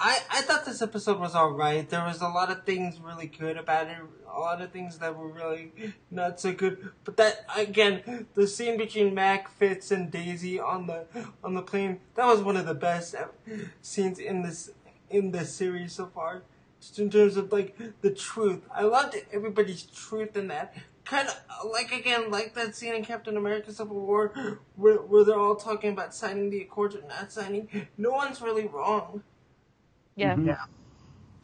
I, 0.02 0.20
I 0.32 0.42
thought 0.44 0.64
this 0.64 0.82
episode 0.82 1.20
was 1.20 1.36
alright. 1.36 1.90
There 1.90 2.06
was 2.06 2.22
a 2.22 2.30
lot 2.30 2.50
of 2.50 2.64
things 2.64 3.02
really 3.02 3.28
good 3.28 3.58
about 3.58 3.88
it, 3.88 3.98
a 4.34 4.40
lot 4.40 4.62
of 4.62 4.72
things 4.72 4.98
that 5.00 5.18
were 5.18 5.28
really 5.28 5.74
not 6.10 6.40
so 6.40 6.54
good. 6.54 6.92
But 7.04 7.18
that 7.18 7.46
again, 7.58 8.28
the 8.34 8.48
scene 8.48 8.78
between 8.78 9.14
Mack, 9.14 9.50
Fitz, 9.50 9.92
and 9.92 10.10
Daisy 10.10 10.58
on 10.58 10.88
the 10.88 11.06
on 11.44 11.54
the 11.54 11.62
plane, 11.62 12.00
that 12.16 12.26
was 12.26 12.40
one 12.40 12.56
of 12.56 12.66
the 12.66 12.74
best 12.74 13.14
scenes 13.82 14.20
in 14.20 14.42
this 14.42 14.72
in 15.10 15.32
this 15.32 15.54
series 15.54 15.94
so 15.94 16.06
far. 16.06 16.44
Just 16.80 16.98
in 16.98 17.10
terms 17.10 17.36
of 17.36 17.52
like 17.52 17.78
the 18.00 18.12
truth. 18.12 18.62
I 18.74 18.84
loved 18.84 19.18
everybody's 19.34 19.84
truth 19.84 20.38
in 20.38 20.48
that. 20.48 20.74
Kind 21.04 21.28
of 21.28 21.72
like 21.72 21.92
again, 21.92 22.32
like 22.32 22.54
that 22.54 22.74
scene 22.74 22.94
in 22.94 23.04
Captain 23.04 23.36
America: 23.36 23.74
Civil 23.74 24.00
War, 24.00 24.60
where 24.78 24.96
where 24.96 25.26
they're 25.26 25.38
all 25.38 25.58
talking 25.58 25.92
about 25.92 26.16
signing 26.16 26.52
the 26.52 26.62
accords 26.62 26.96
or 26.96 27.02
not 27.02 27.34
signing. 27.34 27.88
No 27.98 28.12
one's 28.12 28.42
really 28.42 28.66
wrong. 28.66 29.24
Yeah. 30.20 30.36
Mhm. 30.36 30.48
Yeah. 30.48 30.58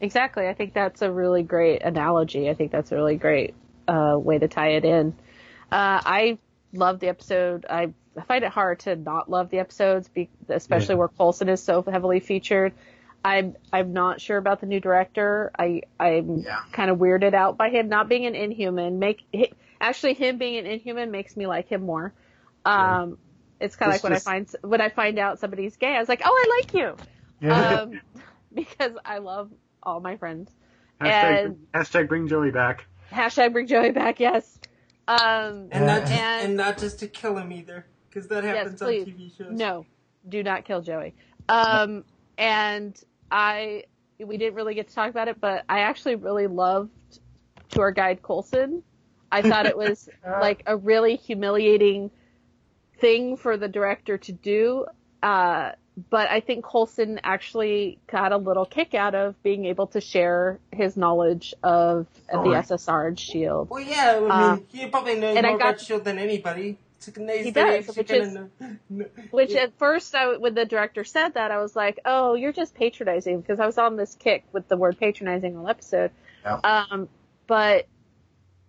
Exactly. 0.01 0.47
I 0.47 0.53
think 0.53 0.73
that's 0.73 1.01
a 1.01 1.11
really 1.11 1.43
great 1.43 1.81
analogy. 1.83 2.49
I 2.49 2.53
think 2.53 2.71
that's 2.71 2.91
a 2.91 2.95
really 2.95 3.15
great 3.17 3.53
uh, 3.87 4.15
way 4.19 4.37
to 4.37 4.47
tie 4.47 4.71
it 4.71 4.85
in. 4.85 5.13
Uh, 5.71 6.01
I 6.05 6.37
love 6.73 6.99
the 6.99 7.07
episode. 7.07 7.65
I 7.69 7.93
find 8.27 8.43
it 8.43 8.51
hard 8.51 8.79
to 8.81 8.95
not 8.95 9.29
love 9.29 9.49
the 9.49 9.59
episodes, 9.59 10.09
especially 10.49 10.95
Yeah. 10.95 10.99
where 10.99 11.07
Coulson 11.07 11.49
is 11.49 11.61
so 11.63 11.81
heavily 11.81 12.19
featured. 12.19 12.73
I'm 13.23 13.55
I'm 13.73 13.93
not 13.93 14.21
sure 14.21 14.37
about 14.37 14.59
the 14.61 14.67
new 14.67 14.79
director. 14.79 15.51
I 15.57 15.81
I'm 15.99 16.39
Yeah. 16.45 16.59
kind 16.71 16.91
of 16.91 16.97
weirded 16.99 17.33
out 17.33 17.57
by 17.57 17.69
him 17.69 17.87
not 17.89 18.07
being 18.09 18.25
an 18.25 18.35
Inhuman. 18.35 18.99
Make 18.99 19.23
hi- 19.33 19.51
actually 19.81 20.13
him 20.13 20.37
being 20.37 20.57
an 20.57 20.65
Inhuman 20.67 21.09
makes 21.11 21.35
me 21.35 21.47
like 21.47 21.67
him 21.67 21.83
more. 21.85 22.13
Um, 22.65 23.17
it's 23.59 23.75
kind 23.75 23.89
of 23.91 23.95
It's 23.95 24.03
like 24.03 24.09
when 24.11 24.15
just- 24.15 24.27
I 24.27 24.31
find 24.31 24.55
when 24.61 24.81
I 24.81 24.89
find 24.89 25.17
out 25.19 25.39
somebody's 25.39 25.77
gay, 25.77 25.95
I 25.95 25.99
was 25.99 26.09
like, 26.09 26.21
oh, 26.23 26.29
I 26.29 26.61
like 26.61 26.73
you, 26.73 26.95
Yeah. 27.41 27.79
um, 27.81 28.01
because 28.55 28.93
I 29.03 29.19
love 29.19 29.51
all 29.83 29.99
my 29.99 30.17
friends. 30.17 30.51
Hashtag, 31.01 31.45
And- 31.45 31.67
hashtag 31.73 32.07
bring 32.07 32.27
Joey 32.27 32.51
back. 32.51 32.85
Hashtag 33.11 33.53
bring 33.53 33.67
Joey 33.67 33.91
back, 33.91 34.19
yes. 34.19 34.59
Um, 35.07 35.67
And 35.71 35.85
not 35.85 36.01
just, 36.01 36.11
And- 36.13 36.45
and 36.47 36.57
not 36.57 36.77
just 36.77 36.99
to 36.99 37.07
kill 37.07 37.37
him 37.37 37.51
either, 37.51 37.85
because 38.09 38.27
that 38.29 38.43
yes, 38.43 38.57
happens 38.57 38.81
on. 38.81 38.89
TV 38.89 39.37
shows. 39.37 39.51
No, 39.51 39.85
do 40.27 40.41
not 40.41 40.65
kill 40.65 40.81
Joey. 40.81 41.13
Um, 41.49 42.03
and 42.37 42.99
I, 43.29 43.83
we 44.19 44.37
didn't 44.37 44.55
really 44.55 44.73
get 44.73 44.87
to 44.87 44.95
talk 44.95 45.09
about 45.09 45.27
it, 45.27 45.39
but 45.39 45.63
I 45.69 45.79
actually 45.81 46.15
really 46.15 46.47
loved 46.47 47.19
tour 47.69 47.91
guide 47.91 48.21
Coulson. 48.23 48.81
I 49.31 49.41
thought 49.41 49.65
it 49.65 49.77
was 49.77 50.09
like 50.41 50.63
a 50.65 50.77
really 50.77 51.17
humiliating 51.17 52.09
thing 52.99 53.35
for 53.37 53.57
the 53.57 53.67
director 53.67 54.17
to 54.17 54.31
do. 54.31 54.85
Uh, 55.21 55.71
but 56.09 56.29
I 56.29 56.39
think 56.41 56.65
Coulson 56.65 57.19
actually 57.23 57.99
got 58.07 58.31
a 58.31 58.37
little 58.37 58.65
kick 58.65 58.93
out 58.93 59.15
of 59.15 59.41
being 59.43 59.65
able 59.65 59.87
to 59.87 60.01
share 60.01 60.59
his 60.71 60.97
knowledge 60.97 61.53
of 61.63 62.07
the 62.29 62.37
Oh. 62.39 62.51
SSR 62.53 63.07
and 63.07 63.19
Shield. 63.19 63.69
Well, 63.69 63.79
yeah, 63.81 64.15
I 64.17 64.19
mean, 64.19 64.31
Uh, 64.31 64.57
he 64.69 64.87
probably 64.87 65.15
knows 65.19 65.41
more 65.41 65.55
about 65.55 65.79
Shield 65.79 66.03
than 66.03 66.17
anybody. 66.19 66.77
It's 66.97 67.07
a 67.17 67.21
nice 67.21 67.43
He 67.45 67.51
does, 67.51 67.95
which 67.95 68.09
is- 68.11 68.33
know- 68.33 68.49
know- 68.89 69.05
Which 69.31 69.51
yeah. 69.51 69.61
at 69.63 69.77
first, 69.77 70.15
I, 70.15 70.37
when 70.37 70.53
the 70.55 70.65
director 70.65 71.03
said 71.03 71.35
that, 71.35 71.51
I 71.51 71.59
was 71.61 71.75
like, 71.75 71.99
"Oh, 72.03 72.33
you're 72.33 72.51
just 72.53 72.73
patronizing," 72.73 73.41
because 73.41 73.59
I 73.59 73.65
was 73.65 73.77
on 73.77 73.95
this 73.95 74.15
kick 74.15 74.43
with 74.51 74.67
the 74.67 74.75
word 74.77 74.97
patronizing 74.99 75.55
all 75.55 75.67
episode. 75.69 76.11
Yeah. 76.43 76.59
Um, 76.89 77.07
but 77.47 77.85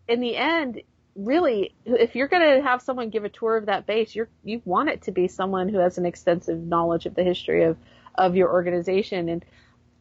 in 0.07 0.21
the 0.21 0.37
end, 0.37 0.83
really, 1.17 1.75
if 1.85 2.15
you're 2.15 2.29
going 2.29 2.57
to 2.57 2.63
have 2.63 2.83
someone 2.83 3.11
give 3.11 3.25
a 3.25 3.29
tour 3.29 3.57
of 3.57 3.67
that 3.67 3.87
base, 3.87 4.15
you're 4.15 4.29
you 4.45 4.63
want 4.65 4.89
it 4.89 5.03
to 5.03 5.13
be 5.13 5.29
someone 5.29 5.69
who 5.69 5.79
has 5.79 5.99
an 5.99 6.07
extensive 6.07 6.59
knowledge 6.59 7.07
of 7.07 7.15
the 7.15 7.25
history 7.25 7.65
of 7.65 7.77
of 8.15 8.37
your 8.37 8.51
organization. 8.51 9.29
And 9.29 9.45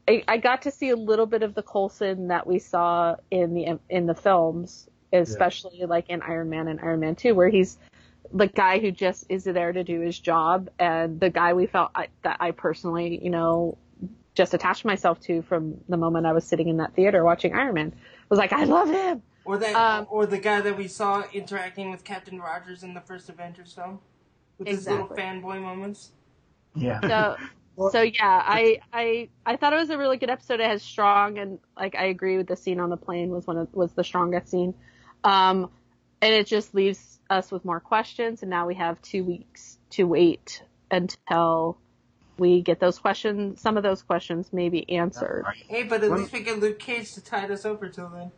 I, 0.07 0.23
I 0.27 0.37
got 0.37 0.63
to 0.63 0.71
see 0.71 0.89
a 0.89 0.95
little 0.95 1.25
bit 1.25 1.43
of 1.43 1.53
the 1.53 1.63
Coulson 1.63 2.27
that 2.27 2.45
we 2.45 2.59
saw 2.59 3.15
in 3.31 3.53
the 3.53 3.79
in 3.89 4.05
the 4.05 4.15
films, 4.15 4.89
especially 5.11 5.85
like 5.85 6.09
in 6.09 6.21
Iron 6.21 6.49
Man 6.49 6.67
and 6.67 6.79
Iron 6.79 6.99
Man 6.99 7.15
Two, 7.15 7.33
where 7.35 7.49
he's 7.49 7.77
the 8.33 8.47
guy 8.47 8.79
who 8.79 8.91
just 8.91 9.25
is 9.29 9.43
there 9.43 9.71
to 9.71 9.83
do 9.83 10.01
his 10.01 10.19
job 10.19 10.69
and 10.79 11.19
the 11.19 11.29
guy 11.29 11.53
we 11.53 11.67
felt 11.67 11.91
I, 11.95 12.07
that 12.23 12.37
I 12.39 12.51
personally, 12.51 13.19
you 13.23 13.29
know, 13.29 13.77
just 14.33 14.53
attached 14.53 14.83
myself 14.83 15.19
to 15.21 15.41
from 15.43 15.79
the 15.87 15.97
moment 15.97 16.25
I 16.25 16.33
was 16.33 16.43
sitting 16.43 16.67
in 16.67 16.77
that 16.77 16.95
theater 16.95 17.23
watching 17.23 17.53
Iron 17.53 17.75
Man 17.75 17.93
was 18.29 18.39
like, 18.39 18.51
I 18.51 18.65
love 18.65 18.89
him. 18.89 19.21
Or 19.45 19.57
that, 19.57 19.75
Um, 19.75 20.07
or 20.09 20.25
the 20.25 20.39
guy 20.39 20.61
that 20.61 20.75
we 20.75 20.87
saw 20.87 21.23
interacting 21.31 21.91
with 21.91 22.03
Captain 22.03 22.39
Rogers 22.39 22.83
in 22.83 22.93
the 22.93 23.01
first 23.01 23.29
Avengers 23.29 23.73
film, 23.73 23.99
with 24.57 24.67
his 24.67 24.87
little 24.87 25.07
fanboy 25.07 25.61
moments. 25.61 26.11
Yeah. 26.75 26.99
So, 27.01 27.37
so 27.91 28.01
yeah, 28.01 28.41
I, 28.43 28.79
I, 28.91 29.29
I 29.45 29.55
thought 29.55 29.73
it 29.73 29.77
was 29.77 29.91
a 29.91 29.97
really 29.97 30.17
good 30.17 30.29
episode. 30.29 30.59
It 30.59 30.67
has 30.67 30.81
strong 30.81 31.37
and 31.37 31.59
like 31.77 31.95
I 31.95 32.05
agree 32.05 32.37
with 32.37 32.47
the 32.47 32.55
scene 32.55 32.79
on 32.79 32.89
the 32.89 32.97
plane 32.97 33.29
was 33.29 33.45
one 33.45 33.57
of 33.57 33.73
was 33.73 33.93
the 33.93 34.03
strongest 34.03 34.49
scene, 34.49 34.73
um, 35.23 35.69
and 36.21 36.33
it 36.33 36.47
just 36.47 36.73
leaves 36.73 37.19
us 37.29 37.51
with 37.51 37.63
more 37.65 37.79
questions. 37.79 38.41
And 38.41 38.49
now 38.49 38.65
we 38.65 38.75
have 38.75 39.01
two 39.01 39.23
weeks 39.23 39.77
to 39.91 40.05
wait 40.05 40.63
until 40.91 41.77
we 42.37 42.61
get 42.61 42.79
those 42.79 42.97
questions, 42.99 43.61
some 43.61 43.77
of 43.77 43.83
those 43.83 44.01
questions 44.01 44.49
maybe 44.51 44.89
answered. 44.89 45.43
Right. 45.45 45.63
Hey, 45.67 45.83
but 45.83 46.03
at 46.03 46.09
One- 46.09 46.21
least 46.21 46.33
we 46.33 46.41
get 46.41 46.59
Luke 46.59 46.79
Cage 46.79 47.13
to 47.13 47.23
tide 47.23 47.51
us 47.51 47.65
over 47.65 47.87
till 47.89 48.09
then. 48.09 48.31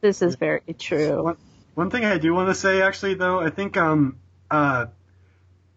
This 0.00 0.22
is 0.22 0.36
very 0.36 0.74
true. 0.78 1.22
One, 1.22 1.36
one 1.74 1.90
thing 1.90 2.04
I 2.04 2.18
do 2.18 2.32
want 2.34 2.48
to 2.48 2.54
say, 2.54 2.82
actually, 2.82 3.14
though, 3.14 3.40
I 3.40 3.50
think 3.50 3.76
um, 3.76 4.18
uh, 4.50 4.86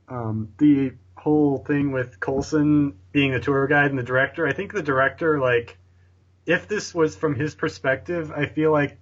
um, 0.07 0.53
the 0.57 0.93
whole 1.15 1.59
thing 1.59 1.91
with 1.91 2.19
Coulson 2.19 2.97
being 3.11 3.31
the 3.31 3.39
tour 3.39 3.67
guide 3.67 3.91
and 3.91 3.99
the 3.99 4.03
director, 4.03 4.47
I 4.47 4.53
think 4.53 4.73
the 4.73 4.83
director, 4.83 5.39
like, 5.39 5.77
if 6.45 6.67
this 6.67 6.93
was 6.93 7.15
from 7.15 7.35
his 7.35 7.55
perspective, 7.55 8.31
I 8.31 8.45
feel 8.45 8.71
like 8.71 8.97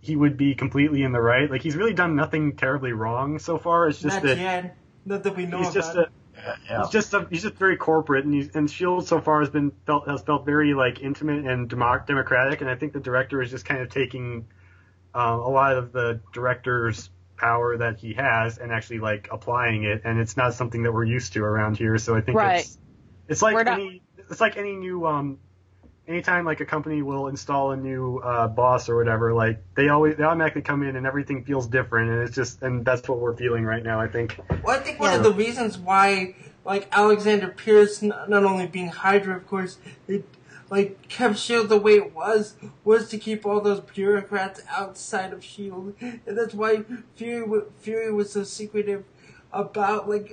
he 0.00 0.16
would 0.16 0.36
be 0.36 0.54
completely 0.54 1.02
in 1.02 1.12
the 1.12 1.20
right. 1.20 1.50
Like, 1.50 1.62
he's 1.62 1.76
really 1.76 1.94
done 1.94 2.16
nothing 2.16 2.56
terribly 2.56 2.92
wrong 2.92 3.38
so 3.38 3.58
far. 3.58 3.88
It's 3.88 4.00
just 4.00 4.16
Not 4.16 4.22
that 4.22 4.38
yet. 4.38 4.76
Not 5.04 5.22
that 5.24 5.36
we 5.36 5.46
know 5.46 5.58
he's 5.58 5.68
about. 5.68 5.74
just 5.74 5.96
a 5.96 6.08
Yeah. 6.36 6.56
yeah. 6.68 6.78
He's 6.80 6.90
just 6.90 7.14
a, 7.14 7.26
he's 7.30 7.42
just 7.42 7.54
very 7.54 7.76
corporate, 7.76 8.24
and 8.24 8.34
he's, 8.34 8.54
and 8.54 8.70
Shield 8.70 9.06
so 9.06 9.20
far 9.20 9.40
has 9.40 9.50
been 9.50 9.72
felt 9.86 10.08
has 10.08 10.22
felt 10.22 10.44
very 10.46 10.74
like 10.74 11.00
intimate 11.00 11.44
and 11.44 11.68
democratic, 11.68 12.60
and 12.60 12.70
I 12.70 12.74
think 12.76 12.92
the 12.92 13.00
director 13.00 13.42
is 13.42 13.50
just 13.50 13.64
kind 13.64 13.80
of 13.82 13.90
taking 13.90 14.46
um, 15.14 15.40
a 15.40 15.48
lot 15.48 15.76
of 15.76 15.92
the 15.92 16.20
director's 16.32 17.10
power 17.36 17.76
that 17.78 17.98
he 17.98 18.12
has 18.14 18.58
and 18.58 18.70
actually 18.70 18.98
like 18.98 19.28
applying 19.32 19.84
it, 19.84 20.02
and 20.04 20.18
it's 20.20 20.36
not 20.36 20.54
something 20.54 20.82
that 20.82 20.92
we're 20.92 21.04
used 21.04 21.32
to 21.32 21.42
around 21.44 21.76
here. 21.76 21.96
So 21.98 22.14
I 22.14 22.20
think 22.20 22.36
Right. 22.38 22.60
it's 22.60 22.78
it's 23.28 23.42
like 23.42 23.54
We're 23.54 23.64
not- 23.64 23.74
any 23.80 24.02
it's 24.30 24.40
like 24.40 24.56
any 24.56 24.76
new 24.76 25.06
um 25.06 25.38
anytime 26.06 26.44
like 26.44 26.60
a 26.60 26.64
company 26.66 27.02
will 27.02 27.28
install 27.28 27.70
a 27.70 27.76
new 27.76 28.18
uh, 28.18 28.48
boss 28.48 28.88
or 28.88 28.96
whatever, 28.96 29.32
like 29.32 29.62
they 29.74 29.88
always 29.88 30.16
they 30.16 30.24
automatically 30.24 30.62
come 30.62 30.82
in 30.82 30.96
and 30.96 31.06
everything 31.06 31.44
feels 31.44 31.66
different, 31.66 32.10
and 32.10 32.22
it's 32.22 32.34
just 32.34 32.62
and 32.62 32.84
that's 32.84 33.08
what 33.08 33.18
we're 33.18 33.36
feeling 33.36 33.64
right 33.64 33.82
now. 33.82 34.00
I 34.00 34.08
think. 34.08 34.38
Well, 34.62 34.78
I 34.78 34.82
think 34.82 35.00
one 35.00 35.10
Yeah. 35.10 35.16
of 35.18 35.22
the 35.22 35.32
reasons 35.32 35.78
why, 35.78 36.34
like 36.64 36.88
Alexander 36.92 37.48
Pierce, 37.48 38.02
not 38.02 38.32
only 38.44 38.66
being 38.66 38.88
Hydra, 38.88 39.36
of 39.36 39.46
course, 39.46 39.78
it 40.08 40.24
like 40.70 41.08
kept 41.08 41.36
Shield 41.36 41.68
the 41.68 41.78
way 41.78 41.94
it 41.94 42.14
was, 42.14 42.54
was 42.84 43.08
to 43.10 43.18
keep 43.18 43.44
all 43.44 43.60
those 43.60 43.80
bureaucrats 43.80 44.62
outside 44.70 45.32
of 45.32 45.44
Shield, 45.44 45.94
and 46.00 46.20
that's 46.38 46.54
why 46.54 46.84
Fury 47.16 47.62
Fury 47.80 48.12
was 48.12 48.32
so 48.32 48.44
secretive 48.44 49.04
about 49.52 50.08
like 50.08 50.32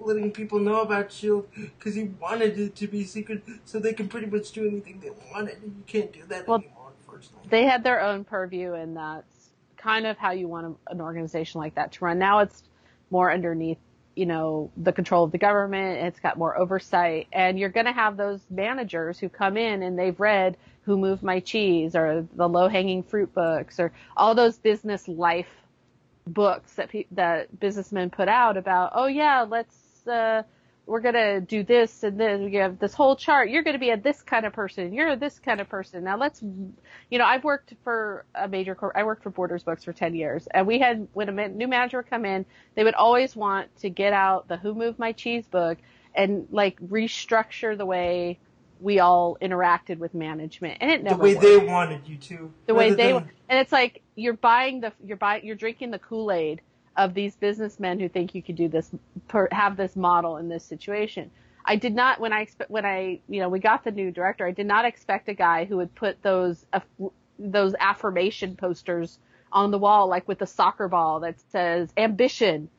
letting 0.00 0.32
people 0.32 0.58
know 0.58 0.80
about 0.82 1.12
Shield 1.12 1.46
because 1.54 1.94
he 1.94 2.04
wanted 2.20 2.58
it 2.58 2.74
to 2.76 2.88
be 2.88 3.04
secret 3.04 3.44
so 3.64 3.78
they 3.78 3.92
can 3.92 4.08
pretty 4.08 4.26
much 4.26 4.50
do 4.50 4.66
anything 4.66 4.98
they 5.00 5.10
wanted. 5.32 5.62
And 5.62 5.76
you 5.76 5.84
can't 5.86 6.12
do 6.12 6.24
that 6.28 6.48
Well, 6.48 6.58
anymore, 6.58 6.90
unfortunately. 6.98 7.48
they 7.48 7.64
had 7.64 7.84
their 7.84 8.00
own 8.02 8.24
purview, 8.24 8.72
and 8.72 8.96
that's 8.96 9.52
kind 9.76 10.04
of 10.04 10.18
how 10.18 10.32
you 10.32 10.48
want 10.48 10.76
an 10.88 11.00
organization 11.00 11.60
like 11.60 11.76
that 11.76 11.92
to 11.92 12.04
run. 12.04 12.18
Now 12.18 12.40
it's 12.40 12.64
more 13.10 13.32
underneath, 13.32 13.78
you 14.16 14.26
know, 14.26 14.70
the 14.76 14.92
control 14.92 15.24
of 15.24 15.32
the 15.32 15.38
government. 15.38 16.04
It's 16.06 16.20
got 16.20 16.38
more 16.38 16.58
oversight, 16.58 17.28
and 17.32 17.58
you're 17.58 17.68
going 17.70 17.86
to 17.86 17.92
have 17.92 18.16
those 18.16 18.40
managers 18.50 19.18
who 19.18 19.28
come 19.28 19.56
in 19.56 19.82
and 19.82 19.98
they've 19.98 20.18
read 20.18 20.56
"Who 20.82 20.96
Moved 20.96 21.22
My 21.22 21.40
Cheese" 21.40 21.94
or 21.94 22.26
the 22.34 22.48
low 22.48 22.68
hanging 22.68 23.02
fruit 23.02 23.32
books 23.34 23.78
or 23.78 23.92
all 24.16 24.34
those 24.34 24.58
business 24.58 25.06
life 25.06 25.48
books 26.26 26.74
that 26.74 26.88
pe- 26.88 27.06
that 27.12 27.60
businessmen 27.60 28.10
put 28.10 28.28
out 28.28 28.56
about. 28.56 28.92
Oh 28.94 29.06
yeah, 29.06 29.42
let's. 29.42 30.06
Uh, 30.06 30.42
we're 30.86 31.00
gonna 31.00 31.40
do 31.40 31.64
this 31.64 32.04
and 32.04 32.18
then 32.18 32.44
we 32.44 32.54
have 32.54 32.78
this 32.78 32.94
whole 32.94 33.16
chart. 33.16 33.50
You're 33.50 33.64
gonna 33.64 33.78
be 33.78 33.90
a 33.90 33.96
this 33.96 34.22
kind 34.22 34.46
of 34.46 34.52
person. 34.52 34.92
You're 34.92 35.08
a 35.10 35.16
this 35.16 35.38
kind 35.40 35.60
of 35.60 35.68
person. 35.68 36.04
Now 36.04 36.16
let's, 36.16 36.40
you 36.42 37.18
know, 37.18 37.24
I've 37.24 37.42
worked 37.42 37.74
for 37.82 38.24
a 38.34 38.46
major 38.46 38.74
corp. 38.76 38.92
I 38.96 39.02
worked 39.02 39.24
for 39.24 39.30
Borders 39.30 39.64
Books 39.64 39.82
for 39.84 39.92
10 39.92 40.14
years 40.14 40.46
and 40.54 40.66
we 40.66 40.78
had, 40.78 41.08
when 41.12 41.28
a 41.28 41.48
new 41.48 41.66
manager 41.66 41.98
would 41.98 42.08
come 42.08 42.24
in, 42.24 42.46
they 42.76 42.84
would 42.84 42.94
always 42.94 43.34
want 43.34 43.74
to 43.80 43.90
get 43.90 44.12
out 44.12 44.46
the 44.48 44.56
Who 44.56 44.74
Moved 44.74 44.98
My 44.98 45.10
Cheese 45.12 45.46
book 45.48 45.78
and 46.14 46.46
like 46.52 46.78
restructure 46.80 47.76
the 47.76 47.86
way 47.86 48.38
we 48.80 49.00
all 49.00 49.36
interacted 49.42 49.98
with 49.98 50.14
management. 50.14 50.78
And 50.80 50.90
it 50.90 51.02
never 51.02 51.16
The 51.16 51.22
way 51.22 51.34
worked 51.34 51.42
they 51.46 51.56
wanted 51.58 52.06
you 52.06 52.16
to. 52.16 52.52
the 52.66 52.74
way 52.74 52.90
they 52.92 53.12
than- 53.12 53.30
and 53.48 53.58
it's 53.58 53.72
like 53.72 54.02
you're 54.14 54.34
buying 54.34 54.80
the 54.82 54.92
you're 55.04 55.16
buying 55.16 55.44
you're 55.46 55.56
drinking 55.56 55.90
the 55.90 55.98
Kool-Aid 55.98 56.60
of 56.96 57.14
these 57.14 57.36
businessmen 57.36 58.00
who 58.00 58.08
think 58.08 58.34
you 58.34 58.42
could 58.42 58.56
do 58.56 58.68
this 58.68 58.90
per, 59.28 59.48
have 59.52 59.76
this 59.76 59.96
model 59.96 60.36
in 60.38 60.48
this 60.48 60.64
situation. 60.64 61.30
I 61.64 61.76
did 61.76 61.94
not 61.94 62.20
when 62.20 62.32
I 62.32 62.42
expect 62.42 62.70
when 62.70 62.86
I 62.86 63.20
you 63.28 63.40
know 63.40 63.48
we 63.48 63.58
got 63.58 63.84
the 63.84 63.90
new 63.90 64.10
director 64.10 64.46
I 64.46 64.52
did 64.52 64.66
not 64.66 64.84
expect 64.84 65.28
a 65.28 65.34
guy 65.34 65.64
who 65.64 65.78
would 65.78 65.94
put 65.94 66.22
those 66.22 66.64
aff- 66.72 67.10
those 67.38 67.74
affirmation 67.78 68.56
posters 68.56 69.18
on 69.52 69.70
the 69.70 69.78
wall 69.78 70.08
like 70.08 70.28
with 70.28 70.38
the 70.38 70.46
soccer 70.46 70.88
ball 70.88 71.20
that 71.20 71.40
says 71.50 71.88
ambition. 71.96 72.70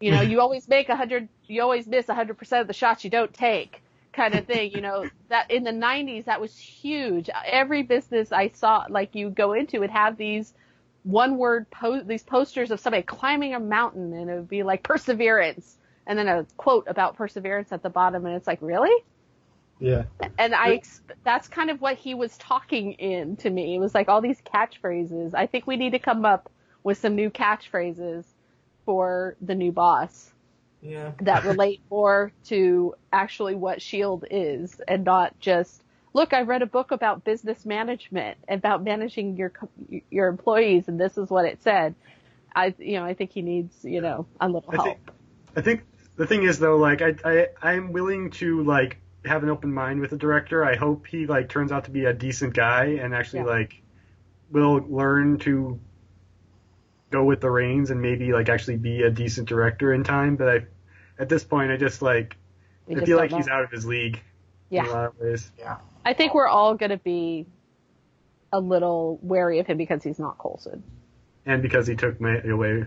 You 0.00 0.12
know 0.12 0.22
you 0.22 0.40
always 0.44 0.66
make 0.68 0.88
a 0.88 0.96
hundred 0.96 1.28
you 1.46 1.60
always 1.62 1.86
miss 1.86 2.08
a 2.08 2.14
hundred 2.14 2.38
percent 2.38 2.62
of 2.62 2.66
the 2.66 2.72
shots 2.72 3.04
you 3.04 3.10
don't 3.10 3.32
take 3.32 3.82
kind 4.12 4.34
of 4.34 4.46
thing 4.46 4.72
you 4.72 4.80
know. 4.80 5.08
That 5.28 5.50
in 5.50 5.62
the 5.62 5.70
90s 5.70 6.24
that 6.24 6.40
was 6.40 6.56
huge. 6.56 7.28
Every 7.44 7.82
business 7.82 8.32
i 8.32 8.48
saw 8.48 8.86
like 8.88 9.14
you 9.14 9.28
go 9.28 9.52
into 9.52 9.80
would 9.80 9.90
have 9.90 10.16
these 10.16 10.54
one 11.02 11.38
word 11.38 11.70
po- 11.70 12.02
these 12.02 12.22
posters 12.22 12.70
of 12.70 12.80
somebody 12.80 13.02
climbing 13.02 13.54
a 13.54 13.60
mountain 13.60 14.12
and 14.12 14.30
it 14.30 14.34
would 14.34 14.48
be 14.48 14.62
like 14.62 14.82
perseverance 14.82 15.78
and 16.06 16.18
then 16.18 16.28
a 16.28 16.46
quote 16.56 16.84
about 16.88 17.16
perseverance 17.16 17.72
at 17.72 17.82
the 17.82 17.90
bottom 17.90 18.26
and 18.26 18.34
it's 18.36 18.46
like 18.46 18.58
really 18.60 18.94
Yeah. 19.78 20.04
and 20.38 20.54
I 20.54 20.74
ex- 20.74 21.00
that's 21.24 21.48
kind 21.48 21.70
of 21.70 21.80
what 21.80 21.96
he 21.96 22.14
was 22.14 22.36
talking 22.36 22.92
in 22.94 23.36
to 23.36 23.48
me. 23.50 23.76
It 23.76 23.78
was 23.78 23.94
like 23.94 24.08
all 24.08 24.20
these 24.20 24.40
catchphrases. 24.42 25.34
I 25.34 25.46
think 25.46 25.66
we 25.66 25.76
need 25.76 25.92
to 25.92 25.98
come 25.98 26.24
up 26.24 26.50
with 26.82 26.98
some 26.98 27.14
new 27.14 27.30
catchphrases 27.30 28.24
for 28.84 29.36
the 29.40 29.54
new 29.54 29.72
boss 29.72 30.32
Yeah. 30.82 31.12
that 31.22 31.44
relate 31.44 31.80
more 31.90 32.32
to 32.46 32.94
actually 33.12 33.54
what 33.54 33.80
Shield 33.80 34.24
is 34.30 34.80
and 34.86 35.04
not 35.04 35.38
just 35.40 35.82
look, 36.12 36.32
I 36.32 36.42
read 36.42 36.62
a 36.62 36.66
book 36.66 36.90
about 36.90 37.24
business 37.24 37.64
management, 37.64 38.38
about 38.48 38.82
managing 38.82 39.36
your 39.36 39.52
your 40.10 40.28
employees 40.28 40.88
and 40.88 40.98
this 41.00 41.16
is 41.18 41.28
what 41.30 41.44
it 41.44 41.62
said. 41.62 41.94
I 42.54 42.74
you 42.78 42.98
know, 42.98 43.04
I 43.04 43.14
think 43.14 43.30
he 43.32 43.42
needs, 43.42 43.74
you 43.84 44.00
know, 44.00 44.26
a 44.40 44.46
little 44.48 44.70
I 44.70 44.74
help. 44.76 44.86
think- 44.86 44.98
I 45.56 45.60
think 45.62 45.82
the 46.16 46.26
thing 46.26 46.42
is 46.44 46.58
though, 46.58 46.76
like 46.76 47.02
I, 47.02 47.14
I 47.24 47.46
I'm 47.62 47.92
willing 47.92 48.30
to 48.32 48.62
like 48.62 48.98
have 49.24 49.42
an 49.42 49.50
open 49.50 49.72
mind 49.74 50.00
with 50.00 50.10
the 50.10 50.16
director. 50.16 50.64
I 50.64 50.76
hope 50.76 51.06
he 51.06 51.26
like 51.26 51.48
turns 51.48 51.72
out 51.72 51.84
to 51.84 51.90
be 51.90 52.04
a 52.06 52.12
decent 52.12 52.54
guy 52.54 52.98
and 53.02 53.14
actually 53.14 53.40
Yeah. 53.40 53.46
like 53.46 53.82
will 54.50 54.84
learn 54.88 55.38
to 55.40 55.78
go 57.10 57.24
with 57.24 57.40
the 57.40 57.50
reins 57.50 57.90
and 57.90 58.00
maybe 58.00 58.32
like 58.32 58.48
actually 58.48 58.76
be 58.76 59.02
a 59.02 59.10
decent 59.10 59.48
director 59.48 59.92
in 59.92 60.04
time. 60.04 60.36
But 60.36 60.48
I 60.48 60.66
at 61.18 61.28
this 61.28 61.44
point 61.44 61.70
I 61.72 61.76
just 61.76 62.00
like 62.02 62.36
We 62.86 62.94
I 62.94 62.98
just 62.98 63.06
feel 63.06 63.18
don't 63.18 63.30
like 63.30 63.36
he's 63.40 63.48
out 63.48 63.64
of 63.64 63.70
his 63.70 63.84
league 63.84 64.20
Yeah. 64.70 64.84
in 64.84 64.88
a 64.88 64.92
lot 64.92 65.04
of 65.06 65.18
ways. 65.18 65.50
I 66.04 66.14
think 66.14 66.34
we're 66.34 66.48
all 66.48 66.74
going 66.74 66.90
to 66.90 66.98
be 66.98 67.46
a 68.52 68.60
little 68.60 69.18
wary 69.22 69.58
of 69.58 69.66
him 69.66 69.76
because 69.76 70.02
he's 70.02 70.18
not 70.18 70.38
Coulson. 70.38 70.82
And 71.46 71.62
because 71.62 71.86
he 71.86 71.94
took 71.94 72.20
May 72.20 72.40
away. 72.48 72.86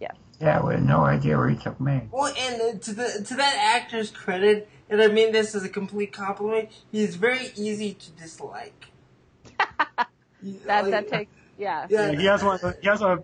Yeah, 0.00 0.12
Yeah, 0.40 0.64
we 0.64 0.74
had 0.74 0.84
no 0.84 1.04
idea 1.04 1.36
where 1.36 1.48
he 1.48 1.56
took 1.56 1.80
me. 1.80 2.02
Well, 2.10 2.32
and 2.38 2.80
to 2.82 2.92
the 2.92 3.24
to 3.26 3.34
that 3.34 3.56
actor's 3.76 4.10
credit, 4.10 4.68
and 4.88 5.02
I 5.02 5.08
mean 5.08 5.32
this 5.32 5.54
as 5.54 5.64
a 5.64 5.68
complete 5.68 6.12
compliment, 6.12 6.70
he's 6.90 7.16
very 7.16 7.52
easy 7.56 7.94
to 7.94 8.10
dislike. 8.12 8.86
That 10.64 10.84
Like, 10.84 10.90
that 10.92 11.08
takes 11.08 11.30
yeah. 11.58 11.86
Yeah. 11.90 12.10
Yeah, 12.10 12.18
he 12.18 12.24
has 12.24 12.42
one. 12.42 12.58
He 12.80 12.88
has 12.88 13.02
a 13.02 13.22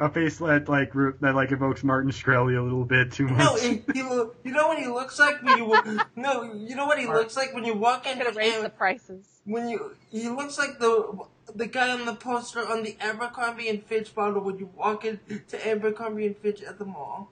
a 0.00 0.08
face 0.08 0.38
that 0.38 0.68
like 0.68 0.92
that 1.20 1.34
like 1.34 1.52
evokes 1.52 1.84
Martin 1.84 2.10
Shkreli 2.10 2.58
a 2.58 2.62
little 2.62 2.84
bit 2.84 3.12
too 3.12 3.28
much. 3.28 3.38
No, 3.38 3.56
he, 3.56 3.82
he 3.92 3.98
you 4.00 4.52
know 4.52 4.68
what 4.68 4.78
he 4.78 4.86
looks 4.88 5.18
like 5.18 5.42
when 5.42 5.58
you 5.58 5.64
wa- 5.66 6.04
no, 6.16 6.42
you 6.54 6.74
know 6.74 6.86
what 6.86 6.98
he 6.98 7.06
looks 7.06 7.36
like 7.36 7.54
when 7.54 7.64
you 7.64 7.74
walk 7.74 8.04
I'm 8.06 8.18
in 8.18 8.24
gonna 8.24 8.36
raise 8.36 8.60
the 8.62 8.70
prices. 8.70 9.40
when 9.44 9.68
you 9.68 9.94
he 10.10 10.28
looks 10.28 10.58
like 10.58 10.78
the 10.78 11.18
the 11.54 11.66
guy 11.66 11.90
on 11.90 12.04
the 12.06 12.14
poster 12.14 12.60
on 12.60 12.82
the 12.82 12.96
Abercrombie 13.00 13.68
and 13.68 13.82
Fitch 13.84 14.14
bottle 14.14 14.42
when 14.42 14.58
you 14.58 14.70
walk 14.76 15.04
into 15.04 15.68
Abercrombie 15.68 16.26
and 16.26 16.36
Fitch 16.36 16.62
at 16.62 16.78
the 16.78 16.84
mall. 16.84 17.30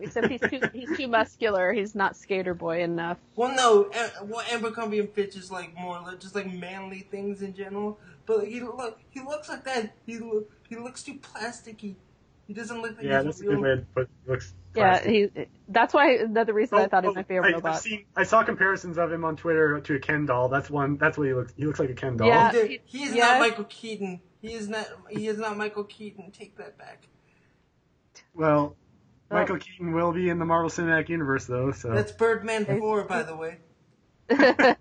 Except 0.00 0.26
he's 0.28 0.40
too 0.40 0.60
he's 0.72 0.96
too 0.96 1.06
muscular. 1.06 1.72
He's 1.72 1.94
not 1.94 2.16
skater 2.16 2.52
boy 2.54 2.82
enough. 2.82 3.18
Well, 3.36 3.54
no, 3.54 3.90
well 4.24 4.44
Abercrombie 4.50 4.98
and 4.98 5.10
Fitch 5.10 5.36
is 5.36 5.50
like 5.50 5.74
more 5.78 6.00
like 6.00 6.20
just 6.20 6.34
like 6.34 6.52
manly 6.52 7.00
things 7.10 7.42
in 7.42 7.54
general. 7.54 7.98
But 8.26 8.46
he 8.48 8.60
look 8.60 8.98
he 9.10 9.20
looks 9.20 9.48
like 9.48 9.64
that. 9.64 9.92
He 10.06 10.18
look 10.18 10.50
he 10.74 10.80
looks 10.82 11.02
too 11.02 11.14
plasticky. 11.14 11.96
He 12.46 12.52
doesn't 12.52 12.82
look 12.82 12.96
like 12.96 13.06
yeah, 13.06 13.18
he's 13.22 13.24
that's 13.24 13.40
a 13.40 13.44
real. 13.44 13.52
good 13.56 13.62
way 13.62 13.76
to 13.76 13.82
put. 13.94 14.10
Looks. 14.26 14.54
Yeah, 14.76 14.98
plastic. 15.00 15.10
he. 15.36 15.46
That's 15.68 15.94
why 15.94 16.12
another 16.16 16.52
reason 16.52 16.78
I 16.78 16.84
Oh, 16.84 16.88
thought 16.88 17.04
he's 17.04 17.10
oh, 17.12 17.14
my 17.14 17.22
favorite 17.22 17.54
I, 17.54 17.56
I've 17.56 17.64
robot. 17.64 17.80
seen. 17.82 18.04
I 18.16 18.24
saw 18.24 18.42
comparisons 18.42 18.98
of 18.98 19.10
him 19.10 19.24
on 19.24 19.36
Twitter 19.36 19.80
to 19.80 19.94
a 19.94 19.98
Ken 19.98 20.26
doll. 20.26 20.48
That's 20.48 20.68
one. 20.68 20.96
That's 20.98 21.16
what 21.16 21.26
he 21.26 21.32
looks. 21.32 21.54
He 21.56 21.64
looks 21.64 21.78
like 21.80 21.88
a 21.90 21.94
Ken 21.94 22.16
doll. 22.18 22.28
Yeah. 22.28 22.52
He- 22.52 22.80
He's 22.84 23.14
Yeah. 23.14 23.24
not 23.28 23.40
Michael 23.40 23.64
Keaton. 23.64 24.20
He 24.42 24.52
is 24.52 24.68
not. 24.68 24.86
He 25.10 25.26
is 25.28 25.38
not 25.38 25.56
Michael 25.56 25.84
Keaton. 25.84 26.30
Take 26.32 26.56
that 26.58 26.76
back. 26.76 27.06
Well, 28.34 28.76
Oh. 29.30 29.34
Michael 29.36 29.56
Keaton 29.58 29.92
will 29.92 30.12
be 30.12 30.28
in 30.28 30.38
the 30.38 30.44
Marvel 30.44 30.68
Cinematic 30.68 31.08
Universe 31.08 31.46
though, 31.46 31.72
so 31.72 31.92
That's 31.94 32.12
Birdman 32.12 32.66
Four, 32.66 33.04
by 33.04 33.22
the 33.22 33.34
way. 33.34 33.56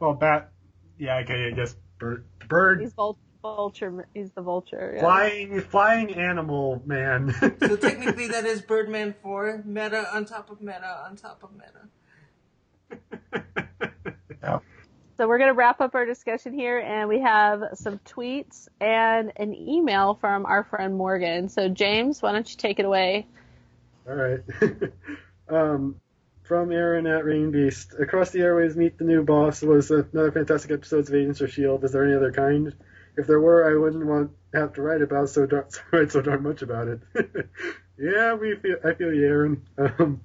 well, 0.00 0.14
Bat. 0.14 0.50
Yeah, 0.98 1.18
okay, 1.18 1.48
I 1.48 1.50
guess 1.54 1.76
Bird. 1.98 2.24
Bird. 2.48 2.80
he's 2.80 2.94
vul- 2.94 3.18
vulture. 3.54 4.08
He's 4.14 4.30
the 4.32 4.42
vulture. 4.42 4.92
yeah. 4.94 5.00
Flying, 5.00 5.60
flying 5.60 6.14
animal 6.14 6.82
man. 6.84 7.34
So 7.60 7.76
technically, 7.76 8.28
that 8.28 8.44
is 8.44 8.60
Birdman 8.62 9.14
Four. 9.22 9.62
Meta 9.64 10.14
on 10.14 10.24
top 10.24 10.50
of 10.50 10.60
meta 10.60 11.04
on 11.04 11.16
top 11.16 11.42
of 11.42 11.50
meta. 11.52 11.88
So 15.18 15.26
we're 15.26 15.38
going 15.38 15.48
to 15.48 15.54
wrap 15.54 15.80
up 15.80 15.94
our 15.94 16.04
discussion 16.04 16.52
here, 16.52 16.78
and 16.78 17.08
we 17.08 17.20
have 17.20 17.62
some 17.74 17.98
tweets 18.00 18.68
and 18.80 19.32
an 19.36 19.54
email 19.54 20.14
from 20.14 20.44
our 20.44 20.62
friend 20.62 20.94
Morgan. 20.94 21.48
So 21.48 21.70
James, 21.70 22.20
why 22.20 22.32
don't 22.32 22.48
you 22.50 22.56
take 22.56 22.78
it 22.78 22.84
away? 22.84 23.26
All 24.06 24.14
right. 24.14 24.40
um, 25.48 25.96
from 26.42 26.70
Aaron 26.70 27.06
at 27.06 27.24
Rain 27.24 27.50
Beast. 27.50 27.94
Across 27.98 28.30
the 28.30 28.40
airways, 28.40 28.76
Meet 28.76 28.98
the 28.98 29.04
New 29.04 29.24
Boss 29.24 29.62
was 29.62 29.90
another 29.90 30.32
fantastic 30.32 30.70
episode 30.70 31.08
of 31.08 31.14
Agents 31.14 31.40
of 31.40 31.48
S.H.I.E.L.D. 31.48 31.86
Is 31.86 31.92
there 31.92 32.04
any 32.04 32.14
other 32.14 32.32
kind? 32.32 32.74
If 33.16 33.26
there 33.26 33.40
were, 33.40 33.70
I 33.70 33.78
wouldn't 33.78 34.06
want 34.06 34.32
to 34.52 34.60
have 34.60 34.74
to 34.74 34.82
write 34.82 35.02
about 35.02 35.30
so 35.30 35.46
darn, 35.46 35.64
write 35.92 36.12
so 36.12 36.20
darn 36.22 36.42
much 36.42 36.62
about 36.62 36.88
it. 36.88 37.00
yeah, 37.98 38.34
we 38.34 38.56
feel, 38.56 38.76
I 38.84 38.94
feel 38.94 39.12
you, 39.12 39.26
Aaron. 39.26 39.66
Um, 39.98 40.20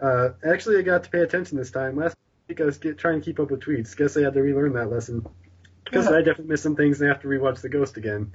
uh, 0.00 0.30
actually, 0.44 0.78
I 0.78 0.82
got 0.82 1.04
to 1.04 1.10
pay 1.10 1.20
attention 1.20 1.56
this 1.56 1.70
time. 1.70 1.96
Last 1.96 2.16
week 2.48 2.60
I 2.60 2.64
was 2.64 2.78
get, 2.78 2.98
trying 2.98 3.20
to 3.20 3.24
keep 3.24 3.38
up 3.38 3.52
with 3.52 3.60
tweets. 3.60 3.96
Guess 3.96 4.16
I 4.16 4.22
had 4.22 4.34
to 4.34 4.42
relearn 4.42 4.72
that 4.72 4.90
lesson. 4.90 5.24
Because 5.84 6.08
I 6.08 6.18
definitely 6.18 6.46
missed 6.46 6.64
some 6.64 6.74
things 6.74 7.00
and 7.00 7.08
I 7.08 7.12
have 7.12 7.22
to 7.22 7.28
rewatch 7.28 7.60
The 7.60 7.68
Ghost 7.68 7.96
again. 7.96 8.32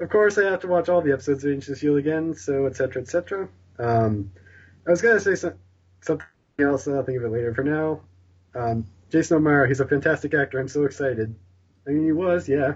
Of 0.00 0.10
course, 0.10 0.38
I 0.38 0.44
have 0.44 0.60
to 0.60 0.66
watch 0.66 0.88
all 0.88 1.02
the 1.02 1.12
episodes 1.12 1.44
of 1.44 1.52
of 1.52 1.58
S.H.I.E.L.D. 1.58 2.00
again, 2.00 2.34
so 2.34 2.66
etc. 2.66 3.02
etc. 3.02 3.48
Um, 3.78 4.32
I 4.86 4.90
was 4.90 5.02
gonna 5.02 5.20
say 5.20 5.34
some, 5.34 5.54
something 6.00 6.26
else, 6.58 6.86
and 6.86 6.96
I'll 6.96 7.04
think 7.04 7.18
of 7.18 7.24
it 7.24 7.30
later. 7.30 7.54
For 7.54 7.64
now, 7.64 8.00
um, 8.54 8.86
Jason 9.10 9.36
O'Mara, 9.36 9.68
he's 9.68 9.80
a 9.80 9.86
fantastic 9.86 10.34
actor. 10.34 10.58
I'm 10.58 10.68
so 10.68 10.84
excited. 10.84 11.34
I 11.86 11.90
mean, 11.90 12.04
he 12.04 12.12
was, 12.12 12.48
yeah. 12.48 12.74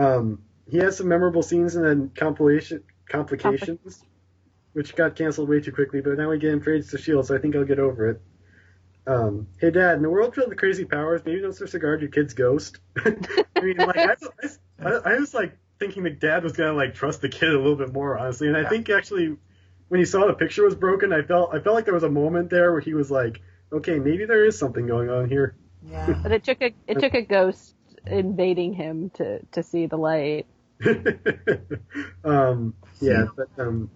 Um, 0.00 0.42
he 0.70 0.78
has 0.78 0.96
some 0.96 1.08
memorable 1.08 1.42
scenes 1.42 1.76
in 1.76 1.82
the 1.82 2.10
compilation 2.14 2.82
complications, 3.06 4.02
which 4.72 4.94
got 4.96 5.16
canceled 5.16 5.48
way 5.48 5.60
too 5.60 5.72
quickly. 5.72 6.00
But 6.00 6.16
now 6.16 6.30
we 6.30 6.38
get 6.38 6.52
him 6.52 6.60
for 6.60 6.72
Agents 6.72 6.94
of 6.94 7.00
Shield, 7.00 7.26
so 7.26 7.36
I 7.36 7.38
think 7.38 7.54
I'll 7.54 7.64
get 7.64 7.78
over 7.78 8.08
it. 8.08 8.22
Um, 9.06 9.48
hey, 9.58 9.70
Dad, 9.70 9.98
in 9.98 10.04
a 10.04 10.10
world 10.10 10.34
filled 10.34 10.48
with 10.48 10.58
crazy 10.58 10.84
powers, 10.84 11.22
maybe 11.24 11.40
don't 11.40 11.52
start 11.52 11.70
to 11.72 11.78
guard 11.78 12.00
your 12.00 12.10
kid's 12.10 12.32
ghost. 12.32 12.78
I 13.04 13.10
mean, 13.60 13.76
like, 13.76 13.96
I, 13.96 14.16
I, 14.78 14.90
I 14.90 15.18
was 15.18 15.34
like 15.34 15.58
thinking 15.78 16.04
that 16.04 16.20
Dad 16.20 16.44
was 16.44 16.52
gonna 16.52 16.72
like 16.72 16.94
trust 16.94 17.20
the 17.20 17.28
kid 17.28 17.50
a 17.50 17.58
little 17.58 17.76
bit 17.76 17.92
more, 17.92 18.16
honestly, 18.18 18.48
and 18.48 18.56
I 18.56 18.68
think 18.68 18.88
actually 18.88 19.36
when 19.88 20.00
he 20.00 20.06
saw 20.06 20.26
the 20.26 20.34
picture 20.34 20.64
was 20.64 20.76
broken, 20.76 21.12
I 21.12 21.22
felt 21.22 21.52
I 21.52 21.60
felt 21.60 21.74
like 21.74 21.84
there 21.84 21.94
was 21.94 22.04
a 22.04 22.10
moment 22.10 22.48
there 22.48 22.72
where 22.72 22.80
he 22.80 22.94
was 22.94 23.10
like, 23.10 23.42
okay, 23.72 23.98
maybe 23.98 24.24
there 24.24 24.44
is 24.46 24.58
something 24.58 24.86
going 24.86 25.10
on 25.10 25.28
here. 25.28 25.56
Yeah. 25.82 26.20
But 26.22 26.32
it 26.32 26.44
took 26.44 26.62
a 26.62 26.72
it 26.86 27.00
took 27.00 27.14
a 27.14 27.22
ghost 27.22 27.74
invading 28.06 28.74
him 28.74 29.10
to 29.10 29.40
to 29.52 29.62
see 29.62 29.86
the 29.86 29.96
light. 29.96 30.46
um, 32.24 32.74
yeah, 33.00 33.26
but 33.36 33.48
um, 33.58 33.90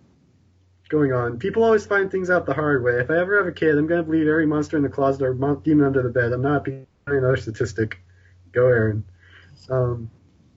going 0.89 1.13
on. 1.13 1.39
People 1.39 1.65
always 1.65 1.87
find 1.87 2.11
things 2.11 2.31
out 2.31 2.47
the 2.47 2.55
hard 2.55 2.85
way. 2.85 3.01
If 3.01 3.11
I 3.11 3.19
ever 3.19 3.39
have 3.39 3.47
a 3.47 3.53
kid, 3.53 3.77
I'm 3.77 3.87
gonna 3.87 4.03
believe 4.03 4.27
every 4.27 4.47
monster 4.47 4.77
in 4.77 4.83
the 4.83 4.89
closet 4.89 5.23
or 5.23 5.35
demon 5.57 5.87
under 5.87 6.03
the 6.03 6.11
bed. 6.11 6.33
I'm 6.33 6.43
not 6.43 6.65
being 6.65 6.87
another 7.07 7.37
statistic. 7.37 7.99
Go, 8.53 8.67
Aaron. 8.67 9.05
Um, 9.71 10.11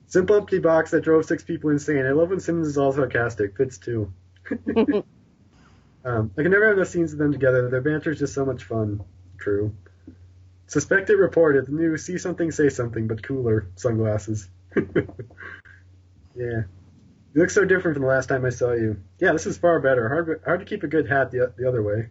simple 0.08 0.36
empty 0.36 0.60
box 0.60 0.92
that 0.92 1.02
drove 1.02 1.26
six 1.26 1.44
people 1.44 1.70
insane. 1.70 2.06
I 2.06 2.12
love 2.12 2.30
when 2.30 2.40
Simmons 2.40 2.68
is 2.68 2.78
all 2.78 2.92
sarcastic. 2.92 3.58
Fitz 3.58 3.78
too. 3.78 4.12
um, 6.06 6.32
I 6.38 6.42
can 6.42 6.52
never 6.52 6.68
have 6.68 6.78
those 6.78 6.90
scenes 6.90 7.14
of 7.14 7.20
them 7.20 7.32
together. 7.32 7.70
Their 7.70 7.82
banter 7.82 8.12
is 8.12 8.20
just 8.20 8.34
so 8.34 8.46
much 8.46 8.64
fun. 8.64 9.02
True. 9.38 9.74
Suspected 10.68 11.16
reported 11.16 11.66
the 11.66 11.72
new 11.72 11.98
see 11.98 12.18
something 12.18 12.52
say 12.52 12.70
something 12.70 13.08
but 13.08 13.24
cooler 13.24 13.68
sunglasses. 13.76 14.50
yeah. 14.76 14.84
You 16.36 17.42
look 17.42 17.50
so 17.50 17.66
different 17.66 17.96
from 17.96 18.04
the 18.04 18.10
last 18.10 18.28
time 18.28 18.46
I 18.46 18.50
saw 18.50 18.74
you. 18.74 18.98
Yeah, 19.20 19.32
this 19.32 19.46
is 19.46 19.58
far 19.58 19.80
better. 19.80 20.08
Hard, 20.10 20.42
hard 20.46 20.60
to 20.60 20.66
keep 20.66 20.84
a 20.84 20.88
good 20.88 21.08
hat 21.08 21.32
the, 21.32 21.54
the 21.58 21.68
other 21.68 21.84
way. 21.84 22.10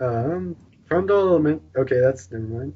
um, 0.00 0.56
element. 0.90 1.62
Okay, 1.76 2.00
that's 2.00 2.30
never 2.30 2.44
mind. 2.44 2.74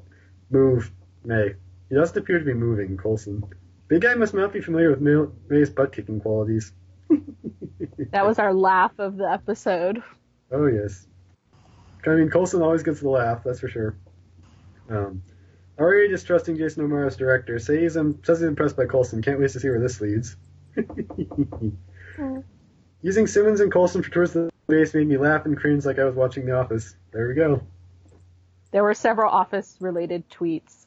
Move. 0.49 0.91
May. 1.23 1.53
He 1.89 1.95
doesn't 1.95 2.17
appear 2.17 2.39
to 2.39 2.45
be 2.45 2.53
moving, 2.53 2.97
Coulson. 2.97 3.43
Big 3.87 4.01
guy 4.01 4.13
must 4.15 4.33
not 4.33 4.53
be 4.53 4.61
familiar 4.61 4.95
with 4.95 5.01
May's 5.49 5.69
butt 5.69 5.93
kicking 5.93 6.19
qualities. 6.19 6.71
That 8.11 8.25
was 8.25 8.39
our 8.39 8.53
laugh 8.53 8.93
of 8.97 9.17
the 9.17 9.29
episode. 9.29 10.01
Oh 10.51 10.65
yes. 10.67 11.05
I 12.05 12.09
mean, 12.11 12.29
Coulson 12.29 12.61
always 12.61 12.83
gets 12.83 13.01
the 13.01 13.09
laugh, 13.09 13.43
that's 13.43 13.59
for 13.59 13.67
sure. 13.67 13.95
Um, 14.89 15.21
already 15.77 16.07
distrusting 16.09 16.57
Jason 16.57 16.83
O'Mara's 16.83 17.17
director. 17.17 17.59
Say 17.59 17.81
he's 17.81 17.97
um, 17.97 18.19
says 18.23 18.39
he's 18.39 18.47
impressed 18.47 18.77
by 18.77 18.85
Coulson. 18.85 19.21
Can't 19.21 19.39
wait 19.39 19.51
to 19.51 19.59
see 19.59 19.69
where 19.69 19.79
this 19.79 20.01
leads. 20.01 20.35
Using 23.01 23.27
Simmons 23.27 23.59
and 23.61 23.71
Coulson 23.71 24.03
for 24.03 24.09
tours 24.09 24.35
of 24.35 24.45
the 24.45 24.51
base 24.67 24.93
made 24.93 25.07
me 25.07 25.17
laugh 25.17 25.45
and 25.45 25.57
cringe 25.57 25.85
like 25.85 25.99
I 25.99 26.03
was 26.03 26.15
watching 26.15 26.45
The 26.45 26.57
Office. 26.57 26.95
There 27.11 27.27
we 27.27 27.33
go. 27.33 27.61
There 28.71 28.83
were 28.83 28.93
several 28.93 29.31
office 29.31 29.77
related 29.79 30.29
tweets 30.29 30.85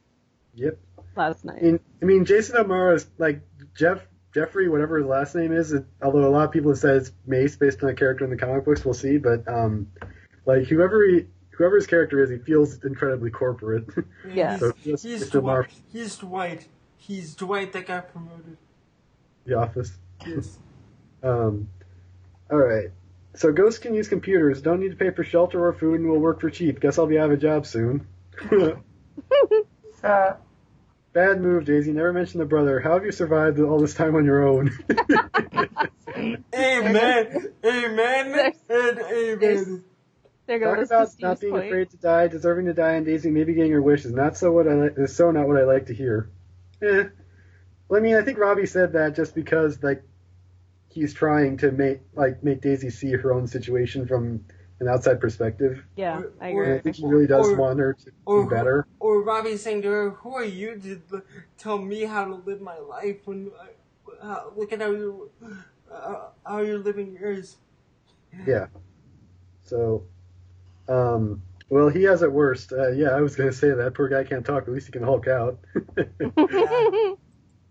Yep. 0.55 0.78
last 1.16 1.44
night. 1.44 1.80
I 2.01 2.05
mean 2.05 2.24
Jason 2.24 2.56
O'Mara 2.56 2.94
is 2.94 3.06
like 3.18 3.40
Jeff 3.74 4.06
Jeffrey, 4.34 4.68
whatever 4.68 4.98
his 4.98 5.06
last 5.06 5.34
name 5.34 5.52
is. 5.52 5.72
It, 5.72 5.84
although 6.02 6.26
a 6.26 6.30
lot 6.30 6.44
of 6.44 6.52
people 6.52 6.70
have 6.70 6.78
said 6.78 6.97
it's 6.97 7.12
Mace 7.26 7.56
based 7.56 7.82
on 7.82 7.90
a 7.90 7.94
character 7.94 8.24
in 8.24 8.30
the 8.30 8.36
comic 8.36 8.64
books, 8.64 8.84
we'll 8.84 8.94
see. 8.94 9.18
But 9.18 9.47
um, 9.48 9.89
like 10.47 10.64
whoever 10.64 11.05
he, 11.06 11.27
whoever 11.51 11.77
his 11.77 11.86
character 11.86 12.23
is, 12.23 12.31
he 12.31 12.39
feels 12.39 12.82
incredibly 12.85 13.31
corporate. 13.31 13.85
Yeah. 14.32 14.56
So 14.59 14.73
He's, 14.82 15.02
he's, 15.02 15.20
just 15.20 15.35
a 15.35 15.43
mark. 15.43 15.69
Dwight. 15.69 15.82
He's 15.93 16.16
Dwight. 16.16 16.69
He's 16.97 17.35
Dwight 17.35 17.73
that 17.73 17.86
got 17.86 18.12
promoted. 18.12 18.56
the 19.44 19.55
Office. 19.59 19.93
Yes. 20.27 20.59
Um, 21.24 21.69
all 22.51 22.59
right. 22.59 22.89
So 23.35 23.52
ghosts 23.52 23.78
can 23.78 23.94
use 23.94 24.09
computers. 24.09 24.60
Don't 24.60 24.81
need 24.81 24.90
to 24.90 24.97
pay 24.97 25.10
for 25.10 25.23
shelter 25.23 25.64
or 25.64 25.73
food, 25.73 26.01
and 26.01 26.09
will 26.10 26.19
work 26.19 26.40
for 26.40 26.51
cheap. 26.51 26.81
Guess 26.81 26.98
I'll 26.98 27.06
be 27.06 27.16
out 27.16 27.27
of 27.27 27.32
a 27.32 27.36
job 27.36 27.64
soon. 27.66 28.06
Uh, 30.02 30.35
Bad 31.12 31.40
move, 31.40 31.64
Daisy. 31.64 31.93
Never 31.93 32.12
mention 32.12 32.40
the 32.40 32.44
brother. 32.44 32.81
How 32.81 32.94
have 32.94 33.05
you 33.05 33.12
survived 33.12 33.60
all 33.60 33.78
this 33.78 33.94
time 33.94 34.16
on 34.16 34.24
your 34.24 34.44
own? 34.48 34.77
Amen. 36.52 37.52
Amen. 37.64 38.52
And 38.69 38.98
amen. 38.98 39.85
There 40.47 40.59
Talk 40.59 40.78
about 40.85 41.09
not 41.20 41.40
being 41.40 41.52
point. 41.52 41.66
afraid 41.66 41.90
to 41.90 41.97
die, 41.97 42.27
deserving 42.28 42.66
to 42.66 42.74
die, 42.74 42.93
and 42.94 43.06
Daisy 43.06 43.31
maybe 43.31 43.55
getting 43.55 43.73
her 43.73 43.82
wishes. 43.82 44.12
Not 44.12 44.36
so 44.36 44.51
what 44.52 44.66
I 44.69 44.74
like. 44.74 44.94
Is 44.98 45.14
so 45.14 45.31
not 45.31 45.47
what 45.47 45.56
I 45.56 45.62
like 45.64 45.86
to 45.86 45.94
hear. 45.94 46.28
Eh. 46.82 47.05
Well, 47.89 48.01
I 48.01 48.02
mean, 48.02 48.16
I 48.16 48.23
think 48.23 48.39
Robbie 48.39 48.66
said 48.66 48.93
that 48.94 49.14
just 49.14 49.35
because 49.35 49.82
like 49.82 50.02
he's 50.89 51.14
trying 51.14 51.56
to 51.59 51.70
make 51.70 52.01
like 52.14 52.43
make 52.43 52.60
Daisy 52.60 52.90
see 52.90 53.12
her 53.12 53.32
own 53.32 53.47
situation 53.47 54.06
from 54.06 54.44
an 54.81 54.89
outside 54.89 55.20
perspective. 55.20 55.85
Yeah, 55.97 56.23
I 56.40 56.51
Or- 56.51 56.64
And 56.64 56.73
I 56.73 56.77
agree. 56.77 56.81
think 56.82 56.97
he 56.97 57.06
really 57.06 57.28
does 57.28 57.48
Or- 57.48 57.56
want 57.56 57.78
her 57.78 57.93
to 57.94 58.10
Or 58.27 58.43
be 58.44 58.51
better. 58.51 58.86
Or 58.98 59.23
Robbie 59.23 59.56
saying 59.56 59.82
to 59.82 59.89
her, 59.89 60.10
"Who 60.10 60.35
are 60.35 60.44
you 60.44 60.77
to 60.81 61.01
l- 61.12 61.23
tell 61.56 61.78
me 61.78 62.02
how 62.02 62.24
to 62.24 62.35
live 62.35 62.60
my 62.60 62.78
life? 62.78 63.24
When 63.27 63.52
I, 63.60 63.69
uh, 64.27 64.44
look 64.56 64.73
at 64.73 64.81
how 64.81 64.90
you 64.90 65.31
uh, 65.89 66.31
how 66.44 66.62
you're 66.62 66.78
living 66.78 67.16
yours." 67.20 67.59
Yeah. 68.47 68.66
So, 69.62 70.02
um, 70.88 71.42
well, 71.68 71.88
he 71.88 72.02
has 72.04 72.22
it 72.22 72.30
worst. 72.32 72.72
Uh, 72.72 72.90
yeah, 72.90 73.10
I 73.10 73.20
was 73.20 73.34
gonna 73.36 73.52
say 73.52 73.70
that 73.70 73.94
poor 73.94 74.09
guy 74.09 74.24
can't 74.24 74.44
talk. 74.44 74.64
At 74.64 74.72
least 74.72 74.86
he 74.86 74.92
can 74.92 75.02
Hulk 75.02 75.26
out. 75.28 75.59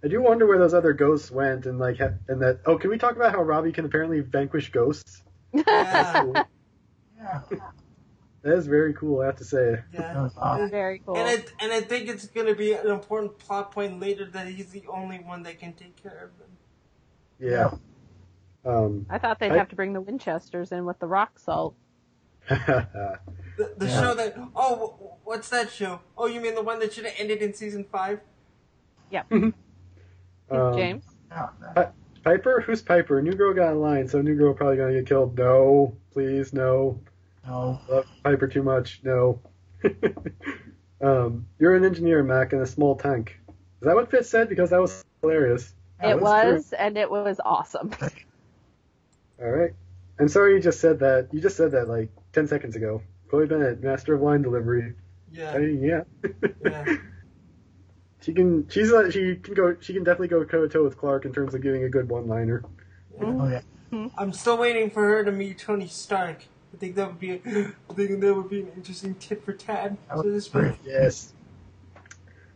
I 0.03 0.07
do 0.07 0.21
wonder 0.21 0.47
where 0.47 0.57
those 0.57 0.73
other 0.73 0.93
ghosts 0.93 1.29
went, 1.29 1.65
and 1.67 1.77
like, 1.77 1.99
and 1.99 2.41
that. 2.41 2.61
Oh, 2.65 2.77
can 2.77 2.89
we 2.89 2.97
talk 2.97 3.15
about 3.15 3.31
how 3.31 3.43
Robbie 3.43 3.71
can 3.71 3.85
apparently 3.85 4.21
vanquish 4.21 4.71
ghosts? 4.71 5.21
Yeah. 5.53 6.21
Cool. 6.23 6.33
yeah, 7.17 7.41
That 8.41 8.53
is 8.55 8.65
very 8.65 8.93
cool. 8.95 9.21
I 9.21 9.27
have 9.27 9.35
to 9.35 9.45
say. 9.45 9.79
Yeah. 9.93 10.29
awesome. 10.37 10.69
Very 10.71 10.99
cool. 11.05 11.17
And 11.17 11.27
I 11.27 11.63
and 11.63 11.71
I 11.71 11.81
think 11.81 12.09
it's 12.09 12.25
gonna 12.27 12.55
be 12.55 12.73
an 12.73 12.87
important 12.87 13.37
plot 13.37 13.71
point 13.71 13.99
later 13.99 14.25
that 14.31 14.47
he's 14.47 14.69
the 14.71 14.83
only 14.91 15.17
one 15.19 15.43
that 15.43 15.59
can 15.59 15.73
take 15.73 16.01
care 16.01 16.31
of 16.31 16.39
them. 16.39 16.49
Yeah. 17.39 17.71
Um. 18.65 19.05
I 19.09 19.19
thought 19.19 19.37
they'd 19.39 19.51
I- 19.51 19.57
have 19.57 19.69
to 19.69 19.75
bring 19.75 19.93
the 19.93 20.01
Winchesters 20.01 20.71
in 20.71 20.85
with 20.85 20.97
the 20.97 21.07
rock 21.07 21.37
salt. 21.37 21.75
The, 23.57 23.73
the 23.77 23.85
Yeah. 23.85 24.01
show 24.01 24.13
that 24.15 24.35
oh 24.55 25.17
what's 25.23 25.49
that 25.49 25.69
show? 25.69 25.99
Oh, 26.17 26.25
you 26.25 26.41
mean 26.41 26.55
the 26.55 26.63
one 26.63 26.79
that 26.79 26.93
should 26.93 27.05
have 27.05 27.13
ended 27.17 27.41
in 27.41 27.53
season 27.53 27.83
five? 27.83 28.19
um, 29.31 29.53
James? 30.49 31.03
Yeah, 31.29 31.49
that- 31.75 31.93
Piper? 32.23 32.61
Who's 32.61 32.81
Piper? 32.81 33.21
New 33.21 33.33
Girl 33.33 33.53
got 33.53 33.71
in 33.71 33.81
line, 33.81 34.07
so 34.07 34.21
New 34.21 34.35
Girl 34.35 34.53
probably 34.53 34.77
gonna 34.77 34.93
get 34.93 35.05
killed. 35.07 35.37
No, 35.37 35.95
please, 36.11 36.53
no. 36.53 36.99
no. 37.47 37.79
Love 37.89 38.05
Piper 38.23 38.47
too 38.47 38.63
much. 38.63 39.01
No. 39.03 39.39
um, 41.01 41.45
you're 41.59 41.75
an 41.75 41.83
engineer, 41.83 42.23
Mack, 42.23 42.53
in 42.53 42.61
a 42.61 42.65
small 42.65 42.95
tank. 42.95 43.39
Is 43.49 43.87
that 43.87 43.95
what 43.95 44.11
Fitz 44.11 44.29
said? 44.29 44.49
Because 44.49 44.69
that 44.69 44.79
was 44.79 45.03
hilarious. 45.21 45.73
That 45.99 46.11
it 46.11 46.21
was 46.21 46.53
was, 46.53 46.73
and 46.73 46.97
it 46.97 47.09
was 47.09 47.39
awesome. 47.43 47.91
All 49.41 49.49
right. 49.49 49.73
I'm 50.21 50.29
sorry 50.29 50.53
you 50.53 50.59
just 50.59 50.79
said 50.79 50.99
that. 50.99 51.29
You 51.31 51.41
just 51.41 51.57
said 51.57 51.71
that 51.71 51.89
like 51.89 52.09
10 52.33 52.47
seconds 52.47 52.75
ago. 52.75 53.01
Chloe 53.29 53.47
Bennet, 53.47 53.81
master 53.81 54.13
of 54.13 54.21
line 54.21 54.41
delivery. 54.41 54.93
I 54.93 54.93
Yeah. 55.33 55.57
mean, 55.57 55.81
yeah. 55.81 56.03
Yeah. 56.63 56.95
she 58.21 58.33
can. 58.33 58.67
She's 58.69 58.91
like 58.91 59.11
she 59.11 59.35
can 59.37 59.53
go. 59.53 59.75
She 59.79 59.93
can 59.93 60.03
definitely 60.03 60.27
go 60.27 60.43
toe 60.43 60.61
to 60.61 60.69
toe 60.69 60.83
with 60.83 60.97
Clark 60.97 61.25
in 61.25 61.33
terms 61.33 61.53
of 61.55 61.61
giving 61.61 61.85
a 61.85 61.89
good 61.89 62.07
one-liner. 62.09 62.63
Oh 63.19 63.47
yeah. 63.47 63.61
Mm-hmm. 63.91 63.95
Mm-hmm. 63.95 64.19
I'm 64.19 64.31
still 64.31 64.57
waiting 64.57 64.89
for 64.89 65.01
her 65.01 65.23
to 65.23 65.31
meet 65.31 65.57
Tony 65.57 65.87
Stark. 65.87 66.43
I 66.73 66.77
think 66.77 66.95
that 66.95 67.07
would 67.07 67.19
be. 67.19 67.31
A, 67.31 67.35
I 67.89 67.93
think 67.93 68.19
that 68.21 68.33
would 68.35 68.49
be 68.49 68.61
an 68.61 68.71
interesting 68.75 69.15
tip 69.15 69.43
for 69.43 69.53
Tad. 69.53 69.97
That 70.09 70.17
So 70.17 70.29
this 70.29 70.47
great. 70.49 70.75
Yes. 70.85 71.33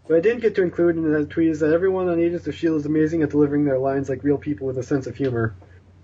What 0.05 0.17
I 0.17 0.19
didn't 0.21 0.41
get 0.41 0.53
to 0.55 0.61
include 0.61 0.97
in 0.97 1.11
that 1.13 1.31
tweet 1.31 1.49
is 1.49 1.59
that 1.61 1.73
everyone 1.73 2.07
on 2.09 2.19
Agents 2.19 2.45
of 2.45 2.53
S.H.I.E.L.D. 2.53 2.79
is 2.81 2.85
amazing 2.85 3.23
at 3.23 3.31
delivering 3.31 3.65
their 3.65 3.79
lines 3.79 4.07
like 4.07 4.23
real 4.23 4.37
people 4.37 4.67
with 4.67 4.77
a 4.77 4.83
sense 4.83 5.07
of 5.07 5.15
humor. 5.15 5.55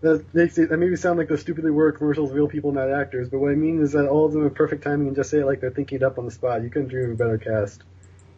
That 0.02 0.26
makes 0.34 0.57
it, 0.57 0.69
that 0.69 0.78
maybe 0.78 0.95
sound 0.95 1.19
like 1.19 1.28
those 1.30 1.41
stupidly 1.41 1.69
word 1.69 1.95
commercials, 1.98 2.32
real 2.32 2.48
people, 2.48 2.72
not 2.72 2.90
actors, 2.90 3.30
but 3.30 3.40
what 3.40 3.52
I 3.52 3.56
mean 3.56 3.82
is 3.82 3.91
that 3.91 4.07
all 4.07 4.26
of 4.26 4.34
them 4.34 4.44
have 4.44 4.56
perfect 4.56 4.84
timing 4.84 5.07
and 5.07 5.15
just 5.15 5.30
say 5.30 5.40
it 5.40 5.45
like 5.45 5.61
they're 5.61 5.69
thinking 5.69 5.98
it 5.98 6.03
up 6.03 6.18
on 6.18 6.26
the 6.26 6.32
spot. 6.32 6.64
You 6.64 6.69
couldn't 6.72 6.88
dream 6.88 7.06
of 7.06 7.11
a 7.11 7.15
better 7.15 7.38
cast. 7.38 7.84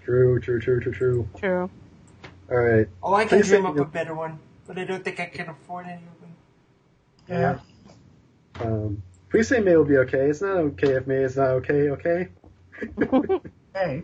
True, 0.03 0.41
true, 0.41 0.59
true, 0.59 0.81
true, 0.81 0.91
true. 0.91 1.29
True. 1.39 1.69
Alright. 2.51 2.89
Oh, 3.01 3.13
I 3.13 3.23
can 3.23 3.39
Please 3.39 3.47
dream 3.47 3.63
say- 3.63 3.69
up 3.69 3.77
a 3.77 3.85
better 3.85 4.13
one, 4.13 4.39
but 4.67 4.77
I 4.77 4.83
don't 4.83 5.03
think 5.05 5.21
I 5.21 5.25
can 5.27 5.47
afford 5.49 5.85
any 5.85 6.01
of 6.03 6.19
them. 6.19 7.59
Yeah. 8.59 8.65
Um, 8.65 9.01
please 9.29 9.47
say 9.47 9.61
May 9.61 9.77
will 9.77 9.85
be 9.85 9.97
okay. 9.99 10.29
It's 10.29 10.41
not 10.41 10.57
okay 10.57 10.91
if 10.95 11.07
May 11.07 11.23
is 11.23 11.37
not 11.37 11.47
okay, 11.61 11.89
okay? 11.91 12.27
Hey. 13.73 14.03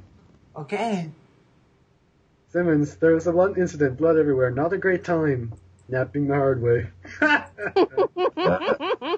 Okay. 0.55 1.09
Simmons, 2.51 2.95
there 2.95 3.13
was 3.13 3.27
a 3.27 3.31
blunt 3.33 3.57
incident, 3.57 3.97
blood 3.97 4.17
everywhere. 4.17 4.49
Not 4.49 4.73
a 4.73 4.77
great 4.77 5.03
time. 5.03 5.53
Napping 5.89 6.27
the 6.27 6.35
hard 6.35 6.61
way. 6.61 6.89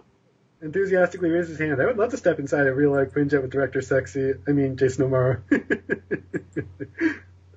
Enthusiastically 0.62 1.30
raised 1.30 1.50
his 1.50 1.60
hand. 1.60 1.82
I 1.82 1.86
would 1.86 1.98
love 1.98 2.12
to 2.12 2.18
step 2.18 2.40
inside 2.40 2.68
a 2.68 2.74
real 2.74 2.92
life 2.92 3.14
Quinjet 3.14 3.42
with 3.42 3.52
director 3.52 3.82
Sexy. 3.82 4.36
I 4.48 4.52
mean, 4.52 4.78
Jason 4.78 5.04
O'Mara. 5.04 5.42
I 5.52 5.58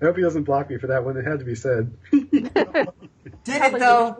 hope 0.05 0.16
he 0.16 0.23
doesn't 0.23 0.43
block 0.43 0.69
me 0.69 0.78
for 0.78 0.89
that 0.89 1.05
one. 1.05 1.16
It 1.16 1.24
had 1.24 1.39
to 1.39 1.45
be 1.45 1.55
said. 1.55 1.93
Did 2.11 2.53
Probably 2.53 3.09
it 3.45 3.78
though? 3.78 4.16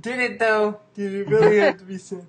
Did 0.00 0.20
it 0.20 0.38
though? 0.38 0.80
Did 0.94 1.14
it 1.14 1.28
really 1.28 1.58
have 1.58 1.78
to 1.78 1.84
be 1.84 1.98
said? 1.98 2.24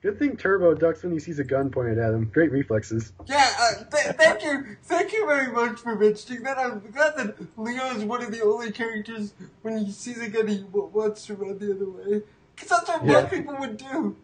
Good 0.00 0.18
thing 0.18 0.36
Turbo 0.36 0.74
ducks 0.74 1.02
when 1.02 1.12
he 1.12 1.18
sees 1.18 1.40
a 1.40 1.44
gun 1.44 1.70
pointed 1.70 1.98
at 1.98 2.14
him. 2.14 2.30
Great 2.32 2.52
reflexes. 2.52 3.12
Yeah, 3.26 3.50
uh, 3.60 3.74
th- 3.90 4.14
thank 4.14 4.44
you, 4.44 4.76
thank 4.84 5.12
you 5.12 5.26
very 5.26 5.50
much 5.50 5.80
for 5.80 5.96
mentioning 5.96 6.44
that. 6.44 6.56
I'm 6.56 6.78
glad 6.92 7.16
that 7.16 7.34
Leo 7.58 7.84
is 7.96 8.04
one 8.04 8.22
of 8.22 8.30
the 8.30 8.42
only 8.44 8.70
characters 8.70 9.32
when 9.62 9.78
he 9.78 9.90
sees 9.90 10.20
a 10.20 10.28
gun 10.28 10.46
he 10.46 10.58
w- 10.62 10.90
wants 10.94 11.26
to 11.26 11.34
run 11.34 11.58
the 11.58 11.74
other 11.74 11.90
way. 11.90 12.22
Because 12.54 12.68
that's 12.70 12.88
what 12.88 13.04
Yeah. 13.04 13.12
most 13.22 13.30
people 13.32 13.56
would 13.58 13.76
do. 13.76 14.16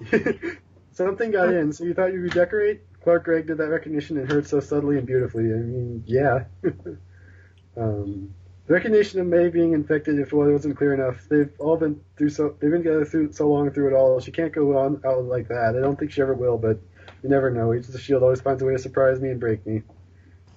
Something 0.92 1.30
got 1.30 1.52
in, 1.52 1.74
so 1.74 1.84
you 1.84 1.92
thought 1.92 2.12
you'd 2.14 2.22
redecorate? 2.22 2.80
Clark 3.02 3.24
Gregg 3.24 3.46
did 3.46 3.58
that 3.58 3.68
recognition 3.68 4.16
and 4.16 4.30
heard 4.32 4.46
so 4.48 4.60
subtly 4.60 4.96
and 4.96 5.06
beautifully. 5.06 5.44
I 5.44 5.56
mean, 5.56 6.02
yeah. 6.06 6.44
um, 7.76 8.34
recognition 8.68 9.20
of 9.20 9.26
May 9.26 9.48
being 9.48 9.72
infected, 9.72 10.18
if 10.18 10.32
it 10.32 10.36
wasn't 10.36 10.76
clear 10.76 10.94
enough, 10.94 11.26
they've 11.28 11.50
all 11.58 11.76
been 11.76 12.00
through 12.16 12.30
so 12.30 12.56
they've 12.60 12.70
been 12.70 12.82
together 12.82 13.04
through 13.04 13.32
so 13.32 13.48
long 13.48 13.70
through 13.70 13.88
it 13.88 13.94
all. 13.94 14.20
She 14.20 14.30
can't 14.32 14.52
go 14.52 14.76
on 14.78 15.00
out 15.04 15.24
like 15.24 15.48
that. 15.48 15.74
I 15.76 15.80
don't 15.80 15.98
think 15.98 16.10
she 16.12 16.22
ever 16.22 16.34
will, 16.34 16.58
but 16.58 16.78
you 17.22 17.28
never 17.28 17.50
know. 17.50 17.72
Agents 17.72 17.94
of 17.94 18.00
Shield 18.00 18.22
always 18.22 18.40
finds 18.40 18.62
a 18.62 18.66
way 18.66 18.72
to 18.72 18.78
surprise 18.78 19.20
me 19.20 19.30
and 19.30 19.40
break 19.40 19.66
me. 19.66 19.82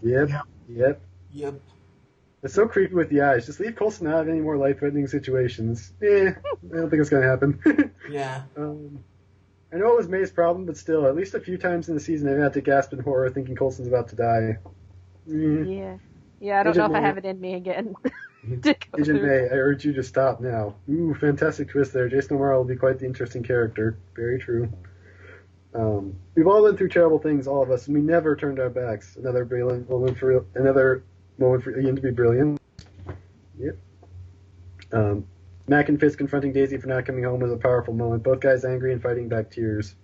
Yep, 0.02 0.30
Yeah. 0.30 0.42
yep. 0.68 1.02
Yep. 1.32 1.60
It's 2.42 2.54
so 2.54 2.68
creepy 2.68 2.96
with 2.96 3.10
the 3.10 3.22
eyes. 3.22 3.46
Just 3.46 3.60
leave 3.60 3.76
Coulson 3.76 4.08
out 4.08 4.22
of 4.22 4.30
any 4.30 4.40
more 4.40 4.56
life-threatening 4.56 5.08
situations. 5.08 5.92
Eh, 6.02 6.30
I 6.32 6.76
don't 6.76 6.90
think 6.90 7.02
it's 7.02 7.10
gonna 7.10 7.28
happen. 7.28 7.60
Yeah. 8.10 8.44
Um, 8.58 9.04
I 9.72 9.76
know 9.76 9.92
it 9.94 9.98
was 9.98 10.08
May's 10.08 10.32
problem, 10.32 10.66
but 10.66 10.78
still, 10.78 11.06
at 11.06 11.16
least 11.16 11.36
a 11.36 11.40
few 11.40 11.58
times 11.60 11.90
in 11.90 11.94
the 11.94 12.00
season, 12.02 12.28
I've 12.28 12.40
had 12.40 12.54
to 12.54 12.62
gasp 12.62 12.92
in 12.94 13.00
horror 13.00 13.30
thinking 13.30 13.56
Coulson's 13.56 13.88
about 13.88 14.08
to 14.08 14.16
die. 14.16 14.58
Mm. 15.30 15.78
Yeah. 15.78 15.98
Yeah, 16.40 16.60
I 16.60 16.64
don't 16.64 16.74
Agent 16.74 16.92
know 16.92 16.98
if 16.98 17.04
I 17.04 17.06
have 17.06 17.18
it 17.18 17.26
in 17.26 17.40
me 17.40 17.56
again. 17.56 17.96
Agent. 18.98 19.24
May, 19.24 19.48
I 19.52 19.56
urge 19.56 19.84
you 19.84 19.94
to 19.94 20.04
stop 20.04 20.40
now. 20.40 20.76
Ooh, 20.90 21.14
fantastic 21.14 21.70
twist 21.70 21.94
there. 21.94 22.08
Jason 22.08 22.38
O'Mara 22.38 22.58
will 22.58 22.66
be 22.66 22.76
quite 22.76 23.00
the 23.00 23.06
interesting 23.06 23.44
character. 23.44 23.98
Very 24.16 24.40
true. 24.40 24.72
Um, 25.74 26.16
we've 26.36 26.48
all 26.48 26.66
been 26.66 26.78
through 26.78 26.90
terrible 26.90 27.20
things, 27.20 27.48
all 27.48 27.62
of 27.62 27.70
us, 27.70 27.88
and 27.88 27.96
we 27.96 28.02
never 28.02 28.36
turned 28.36 28.60
our 28.60 28.70
backs. 28.70 29.18
Another 29.18 29.46
brilliant 29.46 29.90
moment 29.90 30.18
for 30.18 30.46
another 30.56 31.04
moment 31.38 31.64
for 31.64 31.78
Iain 31.78 31.96
to 31.96 32.02
be 32.02 32.12
brilliant. 32.12 32.60
Yep. 33.60 33.78
Um, 34.92 35.28
Mack 35.68 35.90
and 35.90 36.00
Fitz 36.00 36.16
confronting 36.16 36.52
Daisy 36.52 36.78
for 36.78 36.88
not 36.88 37.06
coming 37.06 37.24
home 37.24 37.42
was 37.42 37.52
a 37.52 37.58
powerful 37.58 37.94
moment. 37.94 38.24
Both 38.24 38.40
guys 38.40 38.66
angry 38.66 38.92
and 38.92 39.02
fighting 39.02 39.30
back 39.30 39.52
tears. 39.52 39.96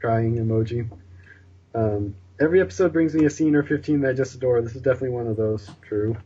Crying 0.00 0.36
emoji. 0.36 0.90
Um, 1.74 2.14
every 2.42 2.60
episode 2.60 2.92
brings 2.92 3.14
me 3.14 3.24
a 3.24 3.30
scene 3.30 3.54
or 3.54 3.62
15 3.62 4.00
that 4.00 4.10
I 4.10 4.12
just 4.12 4.34
adore. 4.34 4.60
This 4.62 4.74
is 4.74 4.82
definitely 4.82 5.10
one 5.10 5.26
of 5.28 5.36
those. 5.36 5.70
True. 5.82 6.16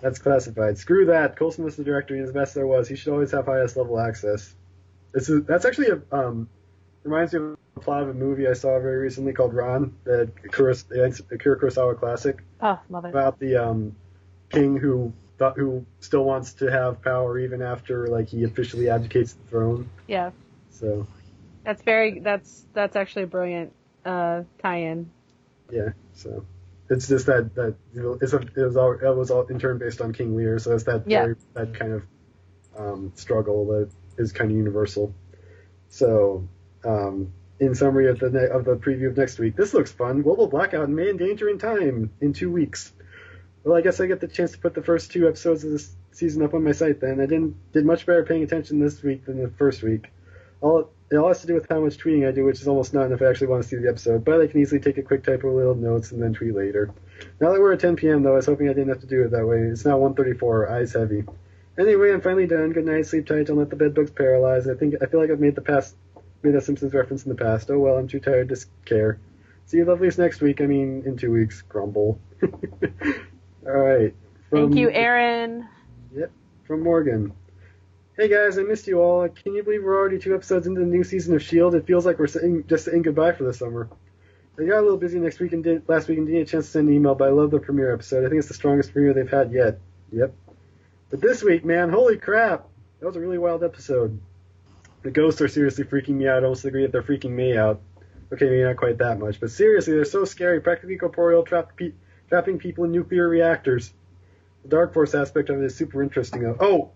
That's 0.00 0.18
classified. 0.18 0.78
Screw 0.78 1.06
that. 1.06 1.36
Coulson 1.36 1.64
was 1.64 1.76
the 1.76 1.84
director, 1.84 2.14
and 2.14 2.24
as 2.24 2.32
best 2.32 2.54
there 2.54 2.66
was, 2.66 2.88
he 2.88 2.96
should 2.96 3.12
always 3.12 3.30
have 3.32 3.46
highest 3.46 3.76
level 3.76 4.00
access. 4.00 4.54
This 5.12 5.28
is 5.28 5.44
that's 5.44 5.64
actually 5.64 5.88
a 5.88 6.00
um 6.16 6.48
reminds 7.04 7.32
me 7.34 7.40
of 7.40 7.56
a 7.76 7.80
plot 7.80 8.02
of 8.02 8.08
a 8.08 8.14
movie 8.14 8.48
I 8.48 8.54
saw 8.54 8.78
very 8.80 8.98
recently 8.98 9.32
called 9.32 9.54
Ran, 9.54 9.94
the 10.04 10.30
Kuros, 10.48 10.88
the 10.88 11.04
Akira 11.34 11.58
Kurosawa 11.60 11.98
classic 11.98 12.42
Oh, 12.60 12.80
mother. 12.88 13.08
about 13.08 13.38
the 13.38 13.56
um 13.56 13.94
king 14.50 14.76
who 14.76 15.12
thought 15.38 15.56
who 15.58 15.84
still 16.00 16.24
wants 16.24 16.54
to 16.54 16.70
have 16.70 17.02
power 17.02 17.38
even 17.38 17.62
after 17.62 18.06
like 18.08 18.28
he 18.28 18.44
officially 18.44 18.88
abdicates 18.88 19.34
the 19.34 19.44
throne. 19.48 19.88
Yeah. 20.06 20.30
So 20.70 21.06
That's 21.64 21.82
very, 21.82 22.18
that's, 22.20 22.66
that's 22.72 22.96
actually 22.96 23.22
a 23.24 23.26
brilliant, 23.28 23.72
uh, 24.04 24.42
tie-in. 24.62 25.10
yeah, 25.70 25.90
so 26.14 26.44
it's 26.90 27.08
just 27.08 27.26
that 27.26 27.54
that 27.54 27.76
you 27.94 28.02
know, 28.02 28.18
it's 28.20 28.32
a, 28.32 28.38
it 28.38 28.56
was 28.56 28.76
all 28.76 28.92
it 28.92 29.16
was 29.16 29.30
all 29.30 29.46
in 29.46 29.58
turn 29.58 29.78
based 29.78 30.00
on 30.00 30.12
King 30.12 30.36
Lear, 30.36 30.58
so 30.58 30.74
it's 30.74 30.84
that 30.84 31.04
Yeah. 31.06 31.22
very, 31.22 31.36
that 31.54 31.74
kind 31.74 31.92
of 31.92 32.02
um, 32.76 33.12
struggle 33.14 33.66
that 33.68 33.90
is 34.18 34.32
kind 34.32 34.50
of 34.50 34.56
universal. 34.56 35.14
So 35.88 36.48
um, 36.84 37.32
in 37.60 37.74
summary 37.74 38.08
of 38.08 38.18
the 38.18 38.30
ne- 38.30 38.48
of 38.48 38.64
the 38.64 38.76
preview 38.76 39.08
of 39.08 39.16
next 39.16 39.38
week, 39.38 39.56
this 39.56 39.72
looks 39.74 39.92
fun. 39.92 40.22
Global 40.22 40.48
blackout 40.48 40.84
and 40.84 40.96
May 40.96 41.10
endangering 41.10 41.58
time 41.58 42.10
in 42.20 42.32
two 42.32 42.50
weeks. 42.50 42.92
Well, 43.64 43.76
I 43.76 43.80
guess 43.80 44.00
I 44.00 44.06
get 44.06 44.20
the 44.20 44.26
chance 44.28 44.52
to 44.52 44.58
put 44.58 44.74
the 44.74 44.82
first 44.82 45.12
two 45.12 45.28
episodes 45.28 45.62
of 45.64 45.70
this 45.70 45.94
season 46.10 46.42
up 46.42 46.52
on 46.54 46.64
my 46.64 46.72
site. 46.72 47.00
Then 47.00 47.20
I 47.20 47.26
didn't 47.26 47.72
did 47.72 47.84
much 47.86 48.06
better 48.06 48.24
paying 48.24 48.42
attention 48.42 48.80
this 48.80 49.02
week 49.02 49.24
than 49.26 49.40
the 49.42 49.50
first 49.50 49.82
week. 49.82 50.08
All 50.60 50.90
it 51.12 51.16
all 51.18 51.28
has 51.28 51.42
to 51.42 51.46
do 51.46 51.54
with 51.54 51.68
how 51.68 51.78
much 51.78 51.98
tweeting 51.98 52.26
I 52.26 52.32
do, 52.32 52.46
which 52.46 52.62
is 52.62 52.66
almost 52.66 52.94
none 52.94 53.12
if 53.12 53.20
I 53.20 53.26
actually 53.26 53.48
want 53.48 53.62
to 53.62 53.68
see 53.68 53.76
the 53.76 53.88
episode. 53.88 54.24
But 54.24 54.40
I 54.40 54.46
can 54.46 54.60
easily 54.60 54.80
take 54.80 54.96
a 54.96 55.02
quick 55.02 55.22
type 55.22 55.44
of 55.44 55.52
little 55.52 55.74
notes 55.74 56.10
and 56.10 56.22
then 56.22 56.32
tweet 56.32 56.54
later. 56.54 56.90
Now 57.38 57.52
that 57.52 57.60
we're 57.60 57.74
at 57.74 57.80
10 57.80 57.96
p.m. 57.96 58.22
though, 58.22 58.32
I 58.32 58.36
was 58.36 58.46
hoping 58.46 58.70
I 58.70 58.72
didn't 58.72 58.88
have 58.88 59.00
to 59.00 59.06
do 59.06 59.22
it 59.22 59.30
that 59.32 59.46
way. 59.46 59.58
It's 59.58 59.84
now 59.84 59.98
1:34. 59.98 60.70
Eyes 60.70 60.94
heavy. 60.94 61.24
Anyway, 61.78 62.12
I'm 62.12 62.22
finally 62.22 62.46
done. 62.46 62.72
Good 62.72 62.86
night. 62.86 63.06
Sleep 63.06 63.26
tight. 63.26 63.46
Don't 63.46 63.58
let 63.58 63.68
the 63.68 63.76
bedbugs 63.76 64.10
paralyze. 64.10 64.66
I 64.66 64.74
think 64.74 64.94
I 65.02 65.06
feel 65.06 65.20
like 65.20 65.30
I've 65.30 65.38
made 65.38 65.54
the 65.54 65.60
past 65.60 65.94
made 66.42 66.54
a 66.54 66.62
Simpsons 66.62 66.94
reference 66.94 67.24
in 67.24 67.28
the 67.28 67.36
past. 67.36 67.70
Oh 67.70 67.78
well, 67.78 67.98
I'm 67.98 68.08
too 68.08 68.20
tired 68.20 68.48
to 68.48 68.56
care. 68.86 69.20
See 69.66 69.76
you 69.76 69.84
lovelies 69.84 70.18
next 70.18 70.40
week. 70.40 70.62
I 70.62 70.66
mean, 70.66 71.02
in 71.04 71.18
two 71.18 71.30
weeks. 71.30 71.60
Grumble. 71.60 72.18
All 72.42 73.72
right. 73.72 74.14
Thank 74.50 74.74
you, 74.74 74.90
Aaron. 74.90 75.68
Yep. 76.14 76.30
From 76.64 76.82
Morgan. 76.82 77.32
Hey 78.14 78.28
guys, 78.28 78.58
I 78.58 78.62
missed 78.62 78.86
you 78.86 79.00
all. 79.00 79.26
Can 79.26 79.54
you 79.54 79.62
believe 79.62 79.82
we're 79.82 79.98
already 79.98 80.18
two 80.18 80.34
episodes 80.34 80.66
into 80.66 80.80
the 80.80 80.86
new 80.86 81.02
season 81.02 81.34
of 81.34 81.40
S.H.I.E.L.D.? 81.40 81.78
It 81.78 81.86
feels 81.86 82.04
like 82.04 82.18
we're 82.18 82.26
saying, 82.26 82.64
just 82.68 82.84
saying 82.84 83.00
goodbye 83.00 83.32
for 83.32 83.44
the 83.44 83.54
summer. 83.54 83.88
I 84.58 84.64
got 84.64 84.80
a 84.80 84.82
little 84.82 84.98
busy 84.98 85.18
next 85.18 85.40
week 85.40 85.54
and 85.54 85.64
did, 85.64 85.88
last 85.88 86.08
week 86.08 86.18
and 86.18 86.26
didn't 86.26 86.40
get 86.40 86.48
a 86.48 86.52
chance 86.52 86.66
to 86.66 86.72
send 86.72 86.90
an 86.90 86.94
email, 86.94 87.14
but 87.14 87.28
I 87.28 87.30
love 87.30 87.50
the 87.50 87.58
premiere 87.58 87.90
episode. 87.90 88.26
I 88.26 88.28
think 88.28 88.40
it's 88.40 88.48
the 88.48 88.54
strongest 88.54 88.92
premiere 88.92 89.14
they've 89.14 89.30
had 89.30 89.50
yet. 89.50 89.78
Yep. 90.12 90.34
But 91.08 91.22
this 91.22 91.42
week, 91.42 91.64
man, 91.64 91.88
holy 91.88 92.18
crap! 92.18 92.68
That 93.00 93.06
was 93.06 93.16
a 93.16 93.20
really 93.20 93.38
wild 93.38 93.64
episode. 93.64 94.20
The 95.00 95.10
ghosts 95.10 95.40
are 95.40 95.48
seriously 95.48 95.84
freaking 95.84 96.16
me 96.16 96.28
out. 96.28 96.42
I 96.42 96.44
almost 96.44 96.66
agree 96.66 96.82
that 96.82 96.92
they're 96.92 97.02
freaking 97.02 97.30
me 97.30 97.56
out. 97.56 97.80
Okay, 98.30 98.44
maybe 98.44 98.62
not 98.62 98.76
quite 98.76 98.98
that 98.98 99.20
much, 99.20 99.40
but 99.40 99.50
seriously, 99.50 99.94
they're 99.94 100.04
so 100.04 100.26
scary. 100.26 100.60
Practically 100.60 100.98
corporeal, 100.98 101.44
trapped 101.44 101.76
pe- 101.76 101.94
trapping 102.28 102.58
people 102.58 102.84
in 102.84 102.92
nuclear 102.92 103.26
reactors. 103.26 103.90
The 104.64 104.68
Dark 104.68 104.92
Force 104.92 105.14
aspect 105.14 105.48
of 105.48 105.62
it 105.62 105.64
is 105.64 105.74
super 105.74 106.02
interesting. 106.02 106.44
Oh, 106.60 106.90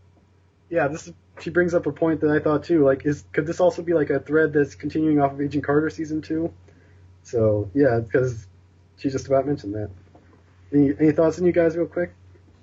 yeah, 0.70 0.88
this 0.88 1.08
is, 1.08 1.14
she 1.40 1.50
brings 1.50 1.74
up 1.74 1.86
a 1.86 1.92
point 1.92 2.20
that 2.20 2.30
I 2.30 2.38
thought 2.38 2.64
too. 2.64 2.84
Like, 2.84 3.04
is 3.06 3.24
could 3.32 3.46
this 3.46 3.60
also 3.60 3.82
be 3.82 3.94
like 3.94 4.10
a 4.10 4.20
thread 4.20 4.52
that's 4.52 4.74
continuing 4.74 5.20
off 5.20 5.32
of 5.32 5.40
Agent 5.40 5.64
Carter 5.64 5.90
season 5.90 6.22
two? 6.22 6.52
So 7.22 7.70
yeah, 7.74 8.00
because 8.00 8.46
she 8.98 9.10
just 9.10 9.26
about 9.26 9.46
mentioned 9.46 9.74
that. 9.74 9.90
Any, 10.72 10.94
any 10.98 11.12
thoughts 11.12 11.38
on 11.38 11.46
you 11.46 11.52
guys, 11.52 11.76
real 11.76 11.86
quick? 11.86 12.12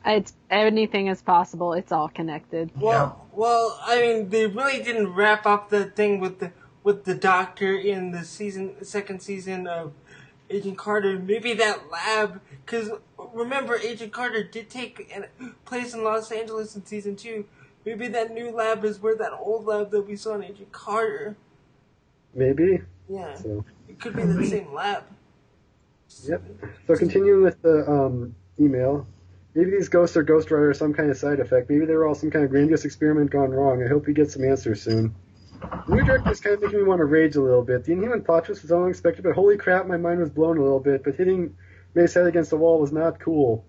It's 0.05 0.33
anything 0.49 1.07
is 1.07 1.21
possible. 1.21 1.73
It's 1.73 1.91
all 1.91 2.09
connected. 2.09 2.71
Well, 2.75 3.25
well, 3.31 3.79
I 3.85 4.01
mean, 4.01 4.29
they 4.29 4.47
really 4.47 4.83
didn't 4.83 5.13
wrap 5.13 5.45
up 5.45 5.69
the 5.69 5.85
thing 5.85 6.19
with 6.19 6.39
the 6.39 6.51
with 6.83 7.05
the 7.05 7.15
doctor 7.15 7.73
in 7.73 8.11
the 8.11 8.25
season, 8.25 8.83
second 8.83 9.21
season 9.21 9.67
of 9.67 9.93
Agent 10.49 10.77
Carter. 10.77 11.17
Maybe 11.17 11.53
that 11.53 11.89
lab, 11.89 12.41
because 12.65 12.91
remember, 13.33 13.77
Agent 13.77 14.11
Carter 14.11 14.43
did 14.43 14.69
take 14.69 15.09
an- 15.15 15.53
place 15.63 15.93
in 15.93 16.03
Los 16.03 16.31
Angeles 16.31 16.75
in 16.75 16.85
season 16.85 17.15
two. 17.15 17.45
Maybe 17.85 18.07
that 18.09 18.31
new 18.31 18.51
lab 18.51 18.85
is 18.85 19.01
where 19.01 19.15
that 19.17 19.33
old 19.33 19.65
lab 19.65 19.91
that 19.91 20.01
we 20.07 20.15
saw 20.15 20.35
in 20.35 20.43
Agent 20.43 20.71
Carter. 20.71 21.35
Maybe. 22.33 22.81
Yeah, 23.09 23.35
So 23.35 23.65
it 23.87 23.99
could 23.99 24.15
be 24.15 24.23
the 24.23 24.45
same 24.45 24.73
lab. 24.73 25.03
Yep. 26.23 26.43
So 26.87 26.95
continuing 26.95 27.43
with 27.43 27.61
the 27.61 27.89
um, 27.89 28.35
email, 28.59 29.05
maybe 29.55 29.71
these 29.71 29.89
ghosts 29.89 30.15
are 30.15 30.23
Ghost 30.23 30.51
Rider 30.51 30.69
or 30.69 30.73
some 30.73 30.93
kind 30.93 31.09
of 31.09 31.17
side 31.17 31.39
effect. 31.39 31.69
Maybe 31.69 31.85
they 31.85 31.93
were 31.93 32.07
all 32.07 32.15
some 32.15 32.31
kind 32.31 32.45
of 32.45 32.51
grandiose 32.51 32.85
experiment 32.85 33.31
gone 33.31 33.51
wrong. 33.51 33.83
I 33.83 33.89
hope 33.89 34.07
we 34.07 34.13
get 34.13 34.31
some 34.31 34.43
answers 34.43 34.81
soon. 34.81 35.13
The 35.87 35.95
new 35.95 36.03
director 36.03 36.31
is 36.31 36.39
kind 36.39 36.55
of 36.55 36.61
making 36.61 36.79
me 36.79 36.83
want 36.83 36.99
to 36.99 37.05
rage 37.05 37.35
a 37.35 37.41
little 37.41 37.63
bit. 37.63 37.85
The 37.85 37.93
Inhuman 37.93 38.23
plot 38.23 38.45
twist 38.45 38.61
was 38.63 38.71
unexpected, 38.71 39.23
but 39.23 39.33
holy 39.33 39.57
crap, 39.57 39.87
my 39.87 39.97
mind 39.97 40.19
was 40.19 40.29
blown 40.29 40.57
a 40.57 40.61
little 40.61 40.79
bit. 40.79 41.03
But 41.03 41.15
hitting 41.15 41.55
Mace 41.95 42.13
head 42.13 42.25
against 42.25 42.49
the 42.49 42.57
wall 42.57 42.79
was 42.79 42.91
not 42.91 43.19
cool. 43.19 43.65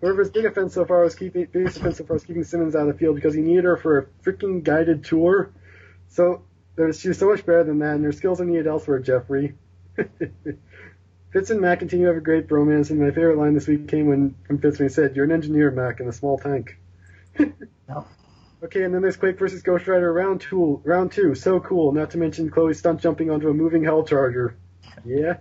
His 0.00 0.30
big 0.30 0.44
offense 0.44 0.74
so 0.74 0.84
far 0.84 1.02
was 1.02 1.14
keeping 1.14 1.46
biggest 1.50 1.78
offense 1.78 1.98
so 1.98 2.04
far 2.04 2.14
was 2.14 2.24
keeping 2.24 2.44
Simmons 2.44 2.76
out 2.76 2.88
of 2.88 2.94
the 2.94 2.98
field 2.98 3.16
because 3.16 3.34
he 3.34 3.40
needed 3.40 3.64
her 3.64 3.76
for 3.76 3.98
a 3.98 4.06
freaking 4.24 4.62
guided 4.62 5.04
tour. 5.04 5.52
So 6.08 6.44
there's 6.76 7.00
she's 7.00 7.18
so 7.18 7.30
much 7.30 7.44
better 7.44 7.64
than 7.64 7.80
that, 7.80 7.96
and 7.96 8.04
her 8.04 8.12
skills 8.12 8.40
are 8.40 8.44
needed 8.44 8.66
elsewhere, 8.66 9.00
Jeffrey. 9.00 9.54
Fitz 11.32 11.50
and 11.50 11.60
Mack 11.60 11.80
continue 11.80 12.06
to 12.06 12.12
have 12.12 12.18
a 12.18 12.24
great 12.24 12.48
bromance, 12.48 12.90
and 12.90 13.00
my 13.00 13.10
favorite 13.10 13.36
line 13.36 13.54
this 13.54 13.66
week 13.66 13.88
came 13.88 14.06
when 14.06 14.34
from 14.46 14.58
Fitz 14.58 14.78
when 14.78 14.88
he 14.88 14.94
said, 14.94 15.16
"You're 15.16 15.24
an 15.24 15.32
engineer, 15.32 15.70
Mack, 15.70 16.00
in 16.00 16.08
a 16.08 16.12
small 16.12 16.38
tank." 16.38 16.76
Okay, 18.60 18.82
and 18.82 18.92
then 18.92 19.02
there's 19.02 19.16
Quake 19.16 19.38
versus 19.38 19.62
Ghost 19.62 19.86
Rider 19.86 20.12
round 20.12 20.40
two. 20.40 20.82
Round 20.84 21.12
two, 21.12 21.36
so 21.36 21.60
cool. 21.60 21.92
Not 21.92 22.10
to 22.10 22.18
mention 22.18 22.50
Chloe 22.50 22.74
stunt 22.74 23.00
jumping 23.00 23.30
onto 23.30 23.48
a 23.48 23.54
moving 23.54 23.84
hell 23.84 24.02
charger. 24.02 24.56
Yeah. 25.04 25.36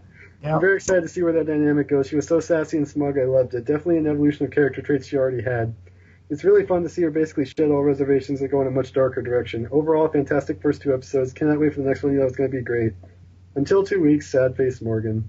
I'm 0.56 0.61
very 0.61 0.78
excited 0.78 1.02
to 1.02 1.07
see 1.07 1.24
where 1.24 1.34
that 1.34 1.45
dynamic 1.48 1.88
goes. 1.88 2.07
She 2.07 2.15
was 2.15 2.28
so 2.28 2.40
sassy 2.40 2.78
and 2.78 2.88
smug, 2.88 3.18
I 3.18 3.24
loved 3.26 3.53
it. 3.53 3.65
Definitely 3.65 3.98
an 3.98 4.07
evolution 4.07 4.45
of 4.45 4.52
character 4.52 4.82
traits 4.82 5.07
she 5.07 5.18
already 5.18 5.41
had. 5.44 5.74
It's 6.30 6.44
really 6.44 6.65
fun 6.65 6.84
to 6.84 6.90
see 6.90 7.02
her 7.03 7.11
basically 7.11 7.45
shed 7.45 7.72
all 7.72 7.84
reservations 7.84 8.41
and 8.41 8.49
go 8.52 8.61
in 8.61 8.68
a 8.68 8.72
much 8.72 8.91
darker 8.94 9.22
direction. 9.22 9.68
Overall, 9.72 10.07
fantastic 10.10 10.61
first 10.61 10.82
two 10.82 10.94
episodes. 10.94 11.32
Cannot 11.34 11.60
wait 11.60 11.74
for 11.74 11.82
the 11.82 11.88
next 11.88 12.03
one. 12.03 12.11
You 12.14 12.19
know 12.19 12.26
it's 12.26 12.36
going 12.36 12.52
to 12.52 12.57
be 12.57 12.64
great. 12.64 12.94
Until 13.56 13.84
two 13.84 14.02
weeks, 14.02 14.30
sad 14.30 14.56
face 14.57 14.82
Morgan. 14.82 15.28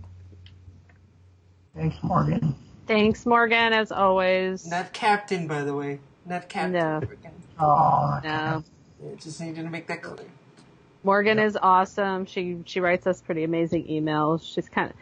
Thanks, 1.74 1.96
Morgan. 2.02 2.54
Thanks, 2.86 3.24
Morgan, 3.26 3.72
as 3.72 3.92
always. 3.92 4.66
Not 4.66 4.92
Captain, 4.92 5.46
by 5.46 5.62
the 5.62 5.74
way. 5.74 6.00
Not 6.26 6.48
Captain. 6.48 6.72
No. 6.72 7.00
Freaking- 7.00 7.30
Oh, 7.60 8.20
No. 8.22 8.62
Yeah, 9.02 9.14
just 9.18 9.40
needed 9.40 9.62
to 9.64 9.70
make 9.70 9.86
that 9.88 10.02
clear. 10.02 10.26
Morgan 11.04 11.38
is 11.38 11.56
awesome. 11.60 12.26
She 12.26 12.58
she 12.66 12.80
writes 12.80 13.06
us 13.06 13.20
pretty 13.22 13.44
amazing 13.44 13.86
emails. 13.86 14.42
She's 14.42 14.68
kind 14.68 14.90
of, 14.90 14.96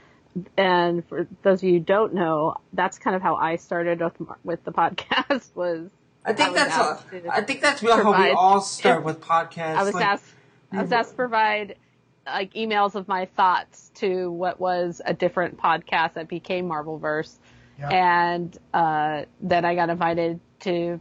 and 0.57 1.07
for 1.09 1.27
those 1.43 1.61
of 1.61 1.65
you 1.65 1.75
who 1.75 1.81
don't 1.81 2.15
know, 2.15 2.57
that's 2.73 2.99
kind 2.99 3.17
of 3.17 3.23
how 3.23 3.37
I 3.37 3.57
started 3.57 4.01
with 4.01 4.15
with 4.45 4.65
the 4.65 4.73
podcast. 4.73 5.51
Was 5.55 5.89
I 6.25 6.33
think 6.33 6.49
I 6.49 6.51
was 6.51 6.61
that's 6.61 6.75
asked 6.77 7.13
a, 7.13 7.21
to 7.21 7.29
I 7.33 7.43
think 7.43 7.61
that's 7.61 7.81
how 7.81 8.21
we 8.21 8.31
all 8.31 8.61
start 8.61 9.05
with 9.05 9.21
podcasts. 9.21 9.77
I 9.77 9.83
was 9.85 9.95
like, 9.95 10.05
asked 10.05 10.35
I 10.73 10.83
was 10.83 10.93
asked 10.93 11.11
to 11.11 11.17
provide 11.17 11.77
like 12.27 12.55
emails 12.55 12.97
of 12.97 13.07
my 13.07 13.27
thoughts 13.37 13.91
to 13.97 14.31
what 14.31 14.59
was 14.59 15.01
a 15.05 15.15
different 15.15 15.59
podcast 15.59 16.15
that 16.15 16.29
became 16.29 16.69
Marvelverse, 16.69 17.37
Yeah. 17.79 17.89
and 17.91 18.59
uh, 18.75 19.27
then 19.41 19.65
I 19.65 19.75
got 19.77 19.91
invited 19.91 20.41
to 20.61 21.01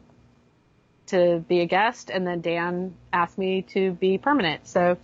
to 1.07 1.43
be 1.47 1.61
a 1.61 1.65
guest, 1.65 2.09
and 2.09 2.25
then 2.25 2.41
Dan 2.41 2.95
asked 3.13 3.37
me 3.37 3.61
to 3.73 3.91
be 3.93 4.17
permanent. 4.17 4.67
So, 4.67 4.97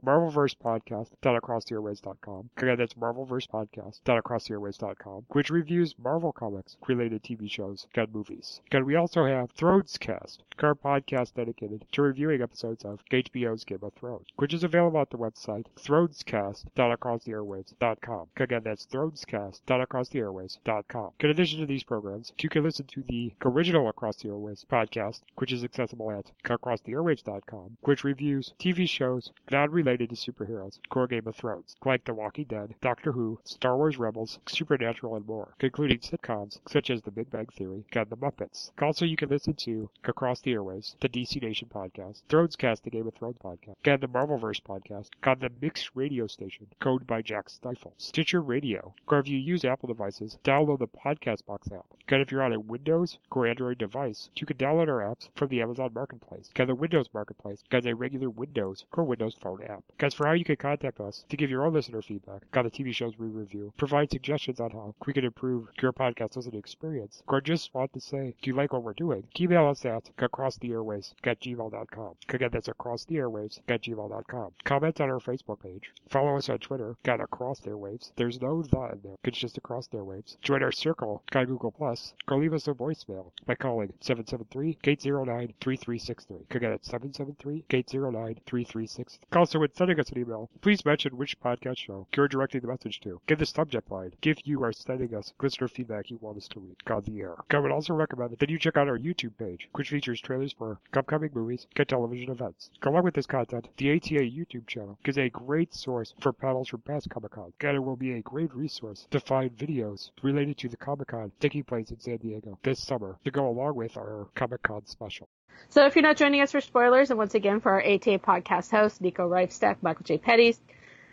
marvelversepodcast.acrosstheairways.com. 0.63 2.51
Again, 2.57 2.79
that's 2.79 2.95
marvelversepodcast.acrosstheairways.com, 2.95 5.27
which 5.29 5.51
reviews 5.51 5.95
Marvel 5.99 6.33
Comics 6.33 6.79
related 6.87 7.23
TV 7.23 7.51
shows 7.51 7.87
and 7.95 8.15
movies. 8.15 8.63
Again, 8.67 8.87
we 8.87 8.97
also 8.97 9.25
have 9.25 9.55
Thronescast, 9.55 10.39
our 10.63 10.75
podcast 10.75 11.35
dedicated 11.35 11.85
to 11.93 12.03
reviewing 12.03 12.41
episodes 12.41 12.85
of 12.85 13.05
HBO's 13.11 13.65
Game 13.65 13.81
of 13.83 13.93
Thrones, 13.95 14.29
which 14.37 14.55
is 14.55 14.63
available 14.63 15.01
at 15.01 15.11
the 15.11 15.19
website 15.19 15.67
thronescast.acrosstheairwaves.com. 15.77 18.29
Again, 18.37 18.63
that's 18.65 18.87
thronescast.acrosstheairways.com. 18.87 21.11
In 21.21 21.31
addition 21.31 21.61
to 21.61 21.67
these 21.67 21.83
programs, 21.83 22.33
you 22.41 22.49
can 22.49 22.63
listen 22.63 22.87
to 22.87 23.03
the 23.09 23.33
original 23.45 23.89
Across 23.89 24.19
the 24.19 24.29
Airwaves 24.29 24.65
podcast, 24.65 25.23
which 25.37 25.53
is 25.53 25.65
accessible 25.65 26.13
at 26.13 26.31
acrosstheairwaves.com, 26.45 27.77
which 27.81 28.05
reviews 28.05 28.53
TV 28.61 28.89
shows 28.89 29.33
not 29.51 29.73
related 29.73 30.11
to 30.11 30.17
superheroes, 30.17 30.52
core 30.89 31.07
Game 31.07 31.27
of 31.27 31.37
Thrones, 31.37 31.77
like 31.85 32.05
The 32.05 32.15
Walking 32.15 32.45
Dead, 32.45 32.75
Doctor 32.81 33.13
Who, 33.13 33.39
Star 33.45 33.77
Wars 33.77 33.99
Rebels, 33.99 34.39
Supernatural, 34.47 35.17
and 35.17 35.27
more, 35.27 35.55
including 35.61 35.99
sitcoms 35.99 36.59
such 36.69 36.91
as 36.91 37.03
The 37.03 37.11
Big 37.11 37.31
Bang 37.31 37.47
Theory 37.47 37.85
and 37.93 38.09
The 38.11 38.17
Muppets. 38.17 38.71
Also, 38.81 39.05
you 39.05 39.17
can 39.17 39.29
listen 39.29 39.55
to 39.55 39.89
Across 40.05 40.41
the 40.41 40.53
Airways, 40.53 40.97
the 41.01 41.09
DC 41.09 41.41
Nation 41.41 41.69
podcast, 41.73 42.23
Thronescast, 42.29 42.83
the 42.83 42.91
Game 42.91 43.07
of 43.07 43.15
Thrones 43.15 43.39
podcast, 43.43 43.77
and 43.85 44.01
the 44.01 44.09
Marvelverse 44.09 44.63
podcast 44.63 45.09
on 45.25 45.39
the 45.41 45.51
Mixed 45.61 45.91
Radio 45.95 46.27
Station, 46.27 46.67
code 46.81 47.07
by 47.07 47.23
Jack 47.23 47.49
Stifle, 47.49 47.95
Stitcher 47.97 48.41
Radio, 48.41 48.95
or 49.09 49.19
if 49.19 49.29
you 49.29 49.39
use 49.39 49.65
Apple 49.65 49.87
devices, 49.87 50.39
download 50.45 50.79
the 50.79 50.89
Podcast 50.89 51.47
Box 51.47 51.71
app. 51.73 51.87
And 52.09 52.21
if 52.21 52.31
you're 52.31 52.43
on 52.43 52.53
a 52.53 52.61
Windows 52.61 53.19
or 53.31 53.47
Android 53.47 53.79
device, 53.79 54.29
you 54.37 54.47
can 54.47 54.57
download 54.57 54.89
our 54.89 55.01
apps 55.01 55.29
from 55.35 55.49
the 55.49 55.63
Amazon 55.63 55.93
Marketplace, 55.95 56.51
and 56.57 56.69
the 56.69 56.75
Windows 56.75 57.09
Marketplace, 57.15 57.63
and 57.71 57.87
a 57.87 57.95
regular 57.95 58.29
Windows 58.29 58.85
or 58.93 59.05
Windows 59.05 59.35
Phone 59.41 59.63
app. 59.63 59.85
As 60.01 60.13
for 60.13 60.27
how 60.27 60.33
you 60.43 60.45
can 60.45 60.57
contact 60.57 60.99
us 60.99 61.25
to 61.29 61.37
give 61.37 61.51
your 61.51 61.65
own 61.65 61.73
listener 61.73 62.03
feedback 62.03 62.43
on 62.53 62.65
the 62.65 62.71
TV 62.71 62.93
shows 62.93 63.17
we 63.17 63.29
review, 63.29 63.73
provide 63.77 64.11
suggestions 64.11 64.59
on 64.59 64.73
how 64.73 64.93
we 65.07 65.13
can 65.13 65.25
improve 65.25 65.69
your 65.81 65.93
podcast 65.93 66.35
listening 66.35 66.59
experience, 66.59 67.23
or 67.29 67.41
just 67.41 67.73
want 67.73 67.93
to 67.93 68.01
say, 68.01 68.35
do 68.43 68.51
you 68.51 68.57
like 68.57 68.73
what 68.73 68.83
we're 68.83 68.93
doing? 68.93 69.23
Email 69.39 69.69
us 69.69 69.85
at 69.85 70.11
acrosstheairways 70.17 71.15
at 71.23 71.41
gmail.com. 71.41 72.15
Again, 72.29 72.51
that's 72.53 72.67
acrosstheairways 72.67 73.61
at 73.69 73.83
gmail.com. 73.83 74.51
Comment 74.65 75.01
on 75.01 75.11
our 75.11 75.21
Facebook 75.21 75.61
page. 75.61 75.93
Follow 76.09 76.37
us 76.37 76.49
on 76.49 76.59
Twitter, 76.59 76.97
got 77.05 77.21
Across 77.21 77.61
the 77.61 77.71
Airwaves. 77.71 78.11
There's 78.17 78.43
no 78.43 78.63
the 78.63 78.95
in 78.95 79.01
there. 79.05 79.15
It's 79.23 79.39
just 79.39 79.59
Across 79.59 79.87
the 79.87 79.99
Airwaves. 79.99 80.41
Join 80.43 80.65
our 80.65 80.73
circle 80.73 81.23
on 81.37 81.47
Google 81.47 81.71
Plus, 81.71 82.15
or 82.27 82.39
leave 82.39 82.53
us 82.53 82.67
a 82.67 82.73
voicemail 82.73 83.31
by 83.47 83.55
calling 83.55 83.93
773-809-3363. 84.01 86.51
Again, 86.51 86.73
it's 86.73 86.89
773-809-3363. 86.89 89.19
Also, 89.35 89.61
when 89.61 89.73
sending 89.75 90.01
us 90.01 90.11
an 90.11 90.19
email, 90.19 90.32
please 90.61 90.85
mention 90.85 91.17
which 91.17 91.39
podcast 91.41 91.79
show 91.79 92.07
you're 92.17 92.29
directing 92.29 92.61
the 92.61 92.69
message 92.69 93.01
to. 93.01 93.21
Give 93.27 93.39
the 93.39 93.47
subject 93.47 93.91
line 93.91 94.13
if 94.23 94.47
you 94.47 94.63
are 94.65 94.73
sending 94.73 95.15
us 95.15 95.33
listener 95.41 95.69
feedback 95.69 96.11
you 96.11 96.19
want 96.21 96.39
us 96.39 96.49
to 96.49 96.61
read 96.61 96.77
on 96.91 97.03
the 97.03 97.21
air. 97.21 97.35
I 97.51 97.59
would 97.59 97.71
also 97.71 97.95
recommend 97.95 98.37
that 98.39 98.51
you 98.51 98.59
check 98.59 98.77
out 98.77 98.89
our 98.89 98.99
YouTube 98.99 99.37
page, 99.39 99.69
which 99.75 99.91
features 99.91 100.21
trailers 100.21 100.53
for 100.53 100.79
upcoming 100.95 101.31
movies 101.35 101.67
and 101.77 101.89
television 101.89 102.31
events. 102.31 102.71
Along 102.83 103.05
with 103.05 103.15
this 103.15 103.27
content, 103.27 103.69
the 103.77 103.93
ATA 103.93 104.21
YouTube 104.21 104.67
channel 104.67 104.99
is 105.05 105.19
a 105.19 105.29
great 105.29 105.75
source 105.75 106.15
for 106.21 106.33
panels 106.33 106.69
from 106.69 106.81
past 106.81 107.11
Comic 107.11 107.33
Con, 107.33 107.53
and 107.61 107.77
it 107.77 107.81
will 107.81 107.97
be 107.97 108.13
a 108.13 108.23
great 108.23 108.55
resource 108.55 109.07
to 109.11 109.21
find 109.21 109.57
videos 109.57 110.11
related 110.23 110.57
to 110.59 110.69
the 110.69 110.77
Comic 110.77 111.09
Con 111.09 111.33
taking 111.41 111.65
place 111.65 111.91
in 111.91 112.01
San 112.01 112.17
Diego 112.17 112.59
this 112.63 112.83
summer 112.83 113.19
to 113.25 113.31
go 113.31 113.49
along 113.49 113.75
with 113.75 113.97
our 113.97 114.29
Comic 114.35 114.63
Con 114.63 114.87
special. 114.87 115.29
So 115.69 115.87
if 115.87 115.97
you're 115.97 116.03
not 116.03 116.17
joining 116.17 116.41
us 116.41 116.53
for 116.53 116.61
spoilers, 116.61 117.11
and 117.11 117.19
once 117.19 117.35
again 117.35 117.61
for 117.61 117.73
our 117.73 117.81
ATA 117.81 118.19
podcast 118.19 118.71
hosts, 118.71 119.01
Nico 119.01 119.29
Reifstack, 119.29 119.77
Michael 119.83 120.05
J. 120.05 120.19
Petty 120.19 120.55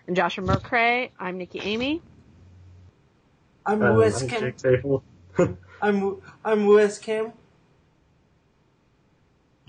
and 0.07 0.15
Joshua 0.15 0.43
McCrae. 0.43 1.11
I'm 1.19 1.37
Nicki 1.37 1.59
Amy. 1.59 2.01
I'm 3.65 3.81
Uh, 3.81 3.93
Wes 3.95 4.21
I'm 4.23 4.29
Kim. 4.29 5.57
I'm 5.81 6.21
I'm 6.43 6.65
Wes 6.65 6.97
Kim. 6.97 7.31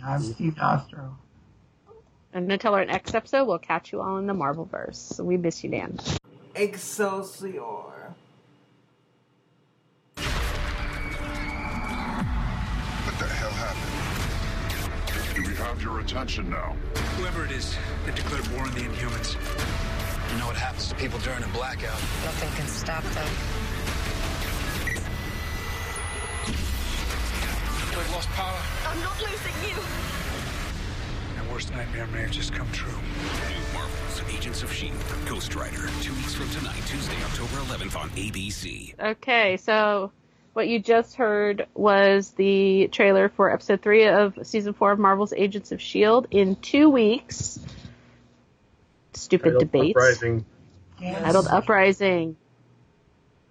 I'm 0.04 0.22
Steve 0.22 0.56
Nostro. 0.56 1.16
And 2.32 2.50
until 2.50 2.74
our 2.74 2.84
next 2.84 3.14
episode, 3.14 3.44
we'll 3.44 3.58
catch 3.58 3.92
you 3.92 4.00
all 4.00 4.16
in 4.18 4.26
the 4.26 4.32
Marvelverse. 4.32 5.22
We 5.22 5.36
miss 5.36 5.62
you, 5.62 5.70
Dan. 5.70 5.98
Excelsior. 6.54 8.14
Have 15.60 15.82
your 15.82 16.00
attention 16.00 16.48
now? 16.50 16.76
Whoever 17.16 17.44
it 17.44 17.52
is, 17.52 17.76
they've 18.04 18.14
declared 18.14 18.46
war 18.48 18.62
on 18.62 18.72
the 18.72 18.80
Inhumans. 18.80 19.34
You 20.32 20.38
know 20.38 20.46
what 20.46 20.56
happens 20.56 20.88
to 20.88 20.94
people 20.94 21.18
during 21.20 21.42
a 21.42 21.48
blackout? 21.48 22.00
Nothing 22.24 22.50
can 22.56 22.66
stop 22.66 23.02
them. 23.02 23.28
We've 27.96 28.10
lost 28.12 28.28
power. 28.30 28.58
I'm 28.86 29.00
not 29.00 29.20
losing 29.20 29.54
you. 29.68 29.76
My 31.36 31.52
worst 31.52 31.72
nightmare 31.72 32.06
may 32.06 32.22
have 32.22 32.30
just 32.30 32.52
come 32.52 32.70
true. 32.72 32.90
New 32.92 33.74
Marvels, 33.74 34.22
Agents 34.34 34.62
of 34.62 34.70
S.H.I.E.L.D., 34.70 35.28
Ghost 35.28 35.54
Rider, 35.54 35.88
two 36.00 36.14
weeks 36.14 36.34
from 36.34 36.48
tonight, 36.50 36.80
Tuesday, 36.86 37.16
October 37.24 37.56
11th 37.72 37.96
on 37.98 38.08
ABC. 38.10 38.94
Okay, 38.98 39.56
so 39.56 40.10
what 40.52 40.68
you 40.68 40.78
just 40.80 41.16
heard 41.16 41.66
was 41.74 42.30
the 42.32 42.88
trailer 42.92 43.28
for 43.28 43.52
episode 43.52 43.82
three 43.82 44.06
of 44.08 44.38
season 44.42 44.72
four 44.72 44.92
of 44.92 44.98
Marvel's 44.98 45.32
Agents 45.32 45.72
of 45.72 45.80
S.H.I.E.L.D. 45.80 46.26
in 46.30 46.56
two 46.56 46.90
weeks. 46.90 47.60
Stupid 49.12 49.52
Titled 49.52 49.60
debates. 49.60 49.96
Uprising. 49.96 50.44
Titled 51.00 51.46
Uprising. 51.48 52.36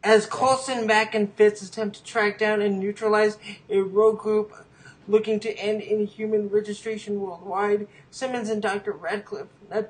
As 0.04 0.26
Coulson, 0.26 0.88
Mack, 0.88 1.14
and 1.14 1.34
Fitz 1.34 1.62
attempt 1.62 1.98
to 1.98 2.04
track 2.04 2.38
down 2.38 2.62
and 2.62 2.80
neutralize 2.80 3.38
a 3.70 3.80
rogue 3.80 4.20
group 4.20 4.54
looking 5.08 5.40
to 5.42 5.58
end 5.58 5.82
inhuman 5.82 6.50
registration 6.50 7.20
worldwide, 7.20 7.88
Simmons 8.12 8.50
and 8.50 8.62
Dr. 8.62 8.92
Radcliffe, 8.92 9.48
not, 9.70 9.90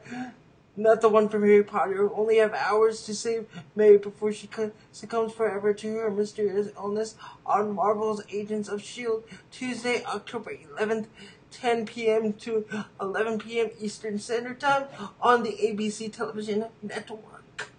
not 0.80 1.02
the 1.02 1.10
one 1.10 1.30
from 1.30 1.44
Harry 1.44 1.64
Potter, 1.64 1.96
who 1.96 2.14
only 2.16 2.38
have 2.38 2.54
hours 2.54 3.04
to 3.04 3.14
save 3.14 3.48
May 3.76 3.98
before 3.98 4.32
she 4.32 4.50
succumbs 4.92 5.34
forever 5.34 5.74
to 5.74 5.96
her 5.98 6.10
mysterious 6.10 6.70
illness 6.78 7.16
on 7.46 7.76
Marvel's 7.76 8.24
Agents 8.32 8.70
of 8.70 8.80
S.H.I.E.L.D. 8.80 9.36
Tuesday, 9.52 10.04
October 10.06 10.54
11th, 10.78 11.08
10 11.52 11.86
p.m. 11.86 12.34
to 12.34 12.66
11 13.02 13.40
p.m. 13.40 13.70
Eastern 13.80 14.20
Standard 14.20 14.60
Time 14.60 14.86
on 15.22 15.44
the 15.44 15.52
ABC 15.52 16.12
television 16.12 16.66
network. 16.82 17.72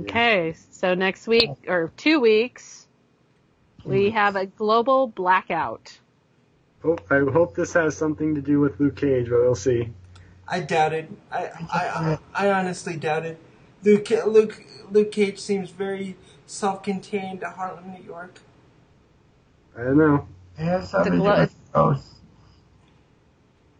Okay, 0.00 0.54
so 0.70 0.94
next 0.94 1.26
week 1.26 1.50
or 1.66 1.92
two 1.96 2.20
weeks, 2.20 2.88
we 3.84 4.10
have 4.10 4.36
a 4.36 4.46
global 4.46 5.06
blackout. 5.06 5.98
Hope, 6.82 7.00
I 7.10 7.18
hope 7.18 7.54
this 7.54 7.72
has 7.72 7.96
something 7.96 8.34
to 8.34 8.40
do 8.40 8.60
with 8.60 8.78
Luke 8.78 8.96
Cage, 8.96 9.28
but 9.30 9.40
we'll 9.40 9.54
see. 9.54 9.88
I 10.50 10.60
doubt 10.60 10.92
it. 10.92 11.10
I, 11.30 11.46
I, 11.72 12.18
I, 12.34 12.46
I 12.48 12.50
honestly 12.52 12.96
doubt 12.96 13.26
it. 13.26 13.38
Luke, 13.84 14.08
Luke, 14.26 14.64
Luke 14.90 15.12
Cage 15.12 15.38
seems 15.38 15.70
very 15.70 16.16
self-contained 16.46 17.40
to 17.40 17.50
Harlem, 17.50 17.92
New 17.92 18.02
York. 18.02 18.40
I 19.76 19.82
don't 19.84 19.98
know. 19.98 20.26
It 20.58 20.64
has 20.64 20.90
something 20.90 21.12
The 21.12 21.18
glo- 21.18 21.46
ghosts. 21.72 22.14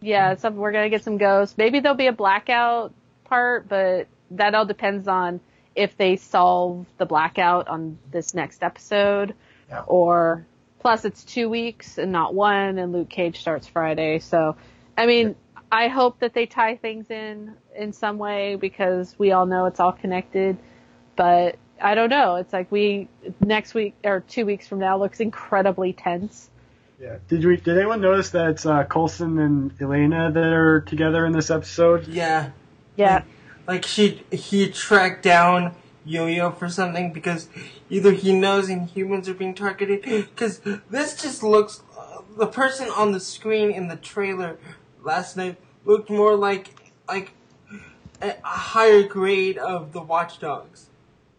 Yeah, 0.01 0.35
some, 0.35 0.55
we're 0.55 0.71
gonna 0.71 0.89
get 0.89 1.03
some 1.03 1.17
ghosts. 1.17 1.57
Maybe 1.57 1.79
there'll 1.81 1.97
be 1.97 2.07
a 2.07 2.13
blackout 2.13 2.93
part, 3.25 3.67
but 3.67 4.07
that 4.31 4.55
all 4.55 4.65
depends 4.65 5.07
on 5.07 5.41
if 5.75 5.97
they 5.97 6.15
solve 6.15 6.85
the 6.97 7.05
blackout 7.05 7.67
on 7.67 7.97
this 8.11 8.33
next 8.33 8.63
episode, 8.63 9.33
Yeah. 9.69 9.81
or 9.87 10.45
plus 10.79 11.03
it's 11.03 11.23
two 11.25 11.49
weeks 11.49 11.97
and 11.97 12.11
not 12.13 12.33
one, 12.33 12.77
and 12.77 12.93
Luke 12.93 13.09
Cage 13.09 13.39
starts 13.41 13.67
Friday. 13.67 14.19
So, 14.19 14.55
I 14.97 15.05
mean, 15.05 15.35
I 15.71 15.87
hope 15.87 16.19
that 16.19 16.33
they 16.33 16.45
tie 16.45 16.75
things 16.75 17.09
in 17.11 17.55
in 17.75 17.93
some 17.93 18.17
way 18.17 18.55
because 18.55 19.15
we 19.19 19.31
all 19.31 19.45
know 19.45 19.65
it's 19.65 19.79
all 19.79 19.91
connected. 19.91 20.57
But 21.15 21.57
I 21.81 21.95
don't 21.95 22.09
know. 22.09 22.35
It's 22.37 22.51
like 22.53 22.71
we 22.71 23.07
next 23.39 23.73
week 23.73 23.95
or 24.03 24.21
two 24.21 24.45
weeks 24.45 24.67
from 24.67 24.79
now 24.79 24.97
looks 24.97 25.19
incredibly 25.19 25.93
tense. 25.93 26.49
Yeah. 26.99 27.17
Did 27.27 27.45
we? 27.45 27.57
Did 27.57 27.77
anyone 27.77 28.01
notice 28.01 28.31
that 28.31 28.49
it's 28.49 28.65
uh, 28.65 28.83
Coulson 28.83 29.39
and 29.39 29.73
Elena 29.81 30.31
that 30.31 30.43
are 30.53 30.81
together 30.81 31.25
in 31.25 31.31
this 31.31 31.49
episode? 31.49 32.07
Yeah, 32.07 32.49
Yeah. 32.97 33.23
like 33.67 33.85
she, 33.85 34.23
he 34.31 34.69
tracked 34.69 35.23
down 35.23 35.75
Yo-Yo 36.03 36.51
for 36.51 36.67
something 36.67 37.13
because 37.13 37.47
either 37.89 38.11
he 38.11 38.33
knows 38.33 38.67
Inhumans 38.67 39.27
are 39.29 39.33
being 39.33 39.53
targeted. 39.55 40.01
Because 40.01 40.59
this 40.89 41.21
just 41.21 41.41
looks, 41.41 41.83
uh, 41.97 42.21
the 42.37 42.47
person 42.47 42.89
on 42.89 43.13
the 43.13 43.19
screen 43.21 43.71
in 43.71 43.87
the 43.87 43.95
trailer 43.95 44.57
last 45.03 45.37
night 45.37 45.57
looked 45.85 46.09
more 46.09 46.35
like 46.35 46.69
like 47.07 47.31
a, 48.21 48.29
a 48.29 48.47
higher 48.47 49.03
grade 49.03 49.57
of 49.57 49.93
the 49.93 50.01
Watchdogs. 50.01 50.87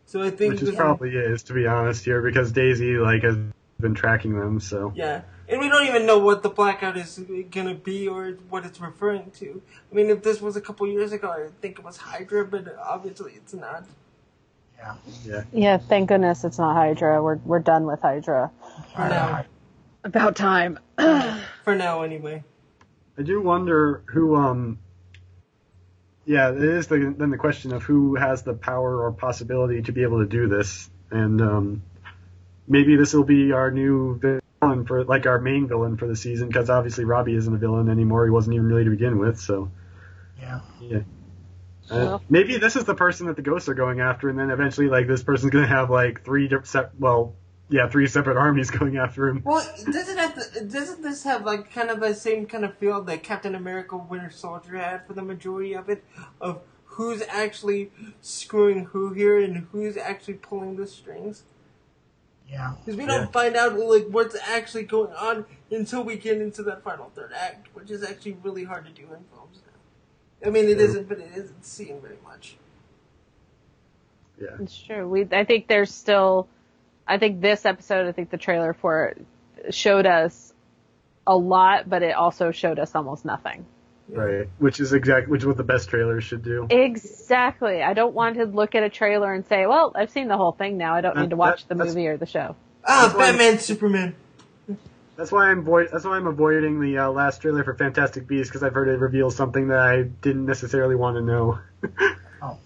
So 0.06 0.22
I 0.22 0.30
think 0.30 0.54
Which 0.54 0.62
is 0.62 0.68
this- 0.70 0.76
probably 0.76 1.10
is, 1.16 1.42
to 1.44 1.52
be 1.52 1.66
honest 1.66 2.04
here, 2.04 2.20
because 2.22 2.50
Daisy 2.52 2.96
like 2.96 3.22
has 3.22 3.36
been 3.78 3.94
tracking 3.94 4.38
them. 4.38 4.60
So 4.60 4.92
Yeah. 4.94 5.22
And 5.48 5.58
we 5.58 5.68
don't 5.68 5.84
even 5.86 6.06
know 6.06 6.18
what 6.18 6.44
the 6.44 6.48
blackout 6.48 6.96
is 6.96 7.20
gonna 7.50 7.74
be 7.74 8.06
or 8.06 8.38
what 8.50 8.64
it's 8.64 8.80
referring 8.80 9.32
to. 9.32 9.60
I 9.90 9.94
mean, 9.94 10.08
if 10.08 10.22
this 10.22 10.40
was 10.40 10.54
a 10.56 10.60
couple 10.60 10.86
years 10.86 11.10
ago, 11.10 11.28
I 11.30 11.48
think 11.60 11.78
it 11.78 11.84
was 11.84 11.96
Hydra, 11.96 12.44
but 12.44 12.76
obviously 12.78 13.32
it's 13.32 13.52
not. 13.52 13.84
Yeah. 14.78 14.94
yeah. 15.24 15.42
Yeah, 15.52 15.78
thank 15.78 16.08
goodness 16.08 16.44
it's 16.44 16.58
not 16.58 16.74
Hydra. 16.74 17.22
We're 17.22 17.36
we're 17.44 17.58
done 17.58 17.84
with 17.84 18.00
Hydra. 18.00 18.50
For 18.94 19.08
now. 19.08 19.44
About 20.04 20.34
time. 20.36 20.78
For 21.64 21.74
now, 21.74 22.02
anyway. 22.02 22.42
I 23.18 23.22
do 23.22 23.40
wonder 23.40 24.02
who. 24.06 24.36
Um. 24.36 24.78
Yeah, 26.26 26.50
it 26.50 26.62
is 26.62 26.86
the, 26.86 27.14
then 27.16 27.30
the 27.30 27.38
question 27.38 27.72
of 27.72 27.82
who 27.82 28.14
has 28.14 28.42
the 28.42 28.52
power 28.52 29.02
or 29.02 29.10
possibility 29.10 29.82
to 29.82 29.92
be 29.92 30.02
able 30.02 30.20
to 30.20 30.26
do 30.26 30.48
this, 30.48 30.88
and 31.10 31.40
um, 31.40 31.82
maybe 32.68 32.94
this 32.94 33.14
will 33.14 33.24
be 33.24 33.52
our 33.52 33.70
new 33.70 34.18
villain 34.18 34.86
for 34.86 35.02
like 35.02 35.26
our 35.26 35.40
main 35.40 35.66
villain 35.66 35.96
for 35.96 36.06
the 36.06 36.14
season, 36.14 36.46
because 36.46 36.70
obviously 36.70 37.04
Robbie 37.04 37.34
isn't 37.34 37.52
a 37.52 37.58
villain 37.58 37.88
anymore. 37.88 38.26
He 38.26 38.30
wasn't 38.30 38.54
even 38.54 38.66
really 38.66 38.84
to 38.84 38.90
begin 38.90 39.18
with, 39.18 39.40
so. 39.40 39.72
Yeah. 40.40 40.60
Yeah. 40.80 41.00
Uh, 41.90 42.18
maybe 42.28 42.58
this 42.58 42.76
is 42.76 42.84
the 42.84 42.94
person 42.94 43.26
that 43.26 43.34
the 43.34 43.42
ghosts 43.42 43.68
are 43.68 43.74
going 43.74 43.98
after, 43.98 44.28
and 44.28 44.38
then 44.38 44.50
eventually, 44.50 44.88
like 44.88 45.08
this 45.08 45.24
person's 45.24 45.50
gonna 45.50 45.66
have 45.66 45.90
like 45.90 46.22
three 46.24 46.44
different, 46.44 46.68
sep- 46.68 46.92
well, 46.98 47.34
yeah, 47.70 47.88
three 47.88 48.06
separate 48.06 48.36
armies 48.36 48.70
going 48.78 48.96
after 48.96 49.28
him. 49.28 49.42
Well, 49.44 49.66
doesn't 49.84 50.18
have 50.18 50.52
to, 50.52 50.64
doesn't 50.64 51.02
this 51.02 51.22
have 51.24 51.44
like 51.44 51.72
kind 51.72 51.88
of 51.88 52.00
the 52.00 52.14
same 52.14 52.46
kind 52.46 52.64
of 52.64 52.76
feel 52.78 53.02
that 53.02 53.22
Captain 53.22 53.54
America 53.54 53.96
Winter 53.96 54.30
Soldier 54.30 54.76
had 54.76 55.06
for 55.06 55.14
the 55.14 55.22
majority 55.22 55.74
of 55.74 55.88
it, 55.88 56.04
of 56.40 56.60
who's 56.84 57.22
actually 57.28 57.90
screwing 58.20 58.86
who 58.86 59.12
here 59.14 59.40
and 59.40 59.68
who's 59.72 59.96
actually 59.96 60.34
pulling 60.34 60.76
the 60.76 60.86
strings? 60.86 61.44
Yeah. 62.48 62.74
Because 62.84 62.98
we 62.98 63.06
don't 63.06 63.32
find 63.32 63.54
out 63.54 63.78
like 63.78 64.06
what's 64.08 64.36
actually 64.48 64.82
going 64.82 65.12
on 65.12 65.46
until 65.70 66.02
we 66.02 66.16
get 66.16 66.40
into 66.40 66.64
that 66.64 66.82
final 66.82 67.10
third 67.14 67.32
act, 67.32 67.68
which 67.74 67.90
is 67.90 68.02
actually 68.02 68.36
really 68.42 68.64
hard 68.64 68.84
to 68.86 68.90
do 68.90 69.02
in 69.02 69.24
films 69.32 69.60
now. 69.64 70.48
I 70.48 70.50
mean, 70.50 70.68
it 70.68 70.80
isn't, 70.80 71.08
but 71.08 71.18
it 71.18 71.30
isn't 71.36 71.64
seen 71.64 72.00
very 72.00 72.18
much. 72.24 72.56
Yeah. 74.40 74.56
It's 74.58 74.76
true. 74.76 75.08
We 75.08 75.28
I 75.30 75.44
think 75.44 75.68
there's 75.68 75.94
still 75.94 76.48
I 77.10 77.18
think 77.18 77.40
this 77.40 77.66
episode, 77.66 78.06
I 78.06 78.12
think 78.12 78.30
the 78.30 78.38
trailer 78.38 78.72
for 78.72 79.14
it 79.64 79.74
showed 79.74 80.06
us 80.06 80.52
a 81.26 81.36
lot, 81.36 81.88
but 81.88 82.02
it 82.02 82.14
also 82.14 82.50
showed 82.52 82.78
us 82.78 82.94
almost 82.94 83.24
nothing. 83.24 83.66
Right. 84.08 84.48
Which 84.58 84.80
is 84.80 84.92
exactly 84.92 85.30
which 85.30 85.42
is 85.42 85.46
what 85.46 85.56
the 85.56 85.62
best 85.64 85.88
trailers 85.88 86.24
should 86.24 86.42
do. 86.42 86.66
Exactly. 86.70 87.82
I 87.82 87.92
don't 87.94 88.14
want 88.14 88.36
to 88.36 88.44
look 88.44 88.74
at 88.74 88.82
a 88.82 88.88
trailer 88.88 89.32
and 89.32 89.46
say, 89.46 89.66
"Well, 89.66 89.92
I've 89.94 90.10
seen 90.10 90.26
the 90.28 90.36
whole 90.36 90.52
thing 90.52 90.78
now. 90.78 90.94
I 90.96 91.00
don't 91.00 91.16
need 91.16 91.30
to 91.30 91.36
watch 91.36 91.66
the 91.66 91.74
movie 91.76 92.06
or 92.08 92.16
the 92.16 92.26
show." 92.26 92.56
Ah, 92.84 93.02
That's 93.02 93.14
why- 93.14 93.30
Batman, 93.30 93.58
Superman. 93.58 94.14
That's 95.16 95.30
why 95.30 95.50
I'm 95.50 95.58
avoid- 95.60 95.90
That's 95.92 96.04
why 96.04 96.16
I'm 96.16 96.26
avoiding 96.26 96.80
the 96.80 96.98
uh, 96.98 97.10
last 97.10 97.42
trailer 97.42 97.62
for 97.62 97.74
Fantastic 97.74 98.26
Beasts 98.26 98.48
because 98.50 98.62
I've 98.62 98.72
heard 98.72 98.88
it 98.88 98.98
reveals 98.98 99.36
something 99.36 99.68
that 99.68 99.78
I 99.78 100.02
didn't 100.02 100.46
necessarily 100.46 100.96
want 100.96 101.16
to 101.18 101.22
know. 101.22 101.58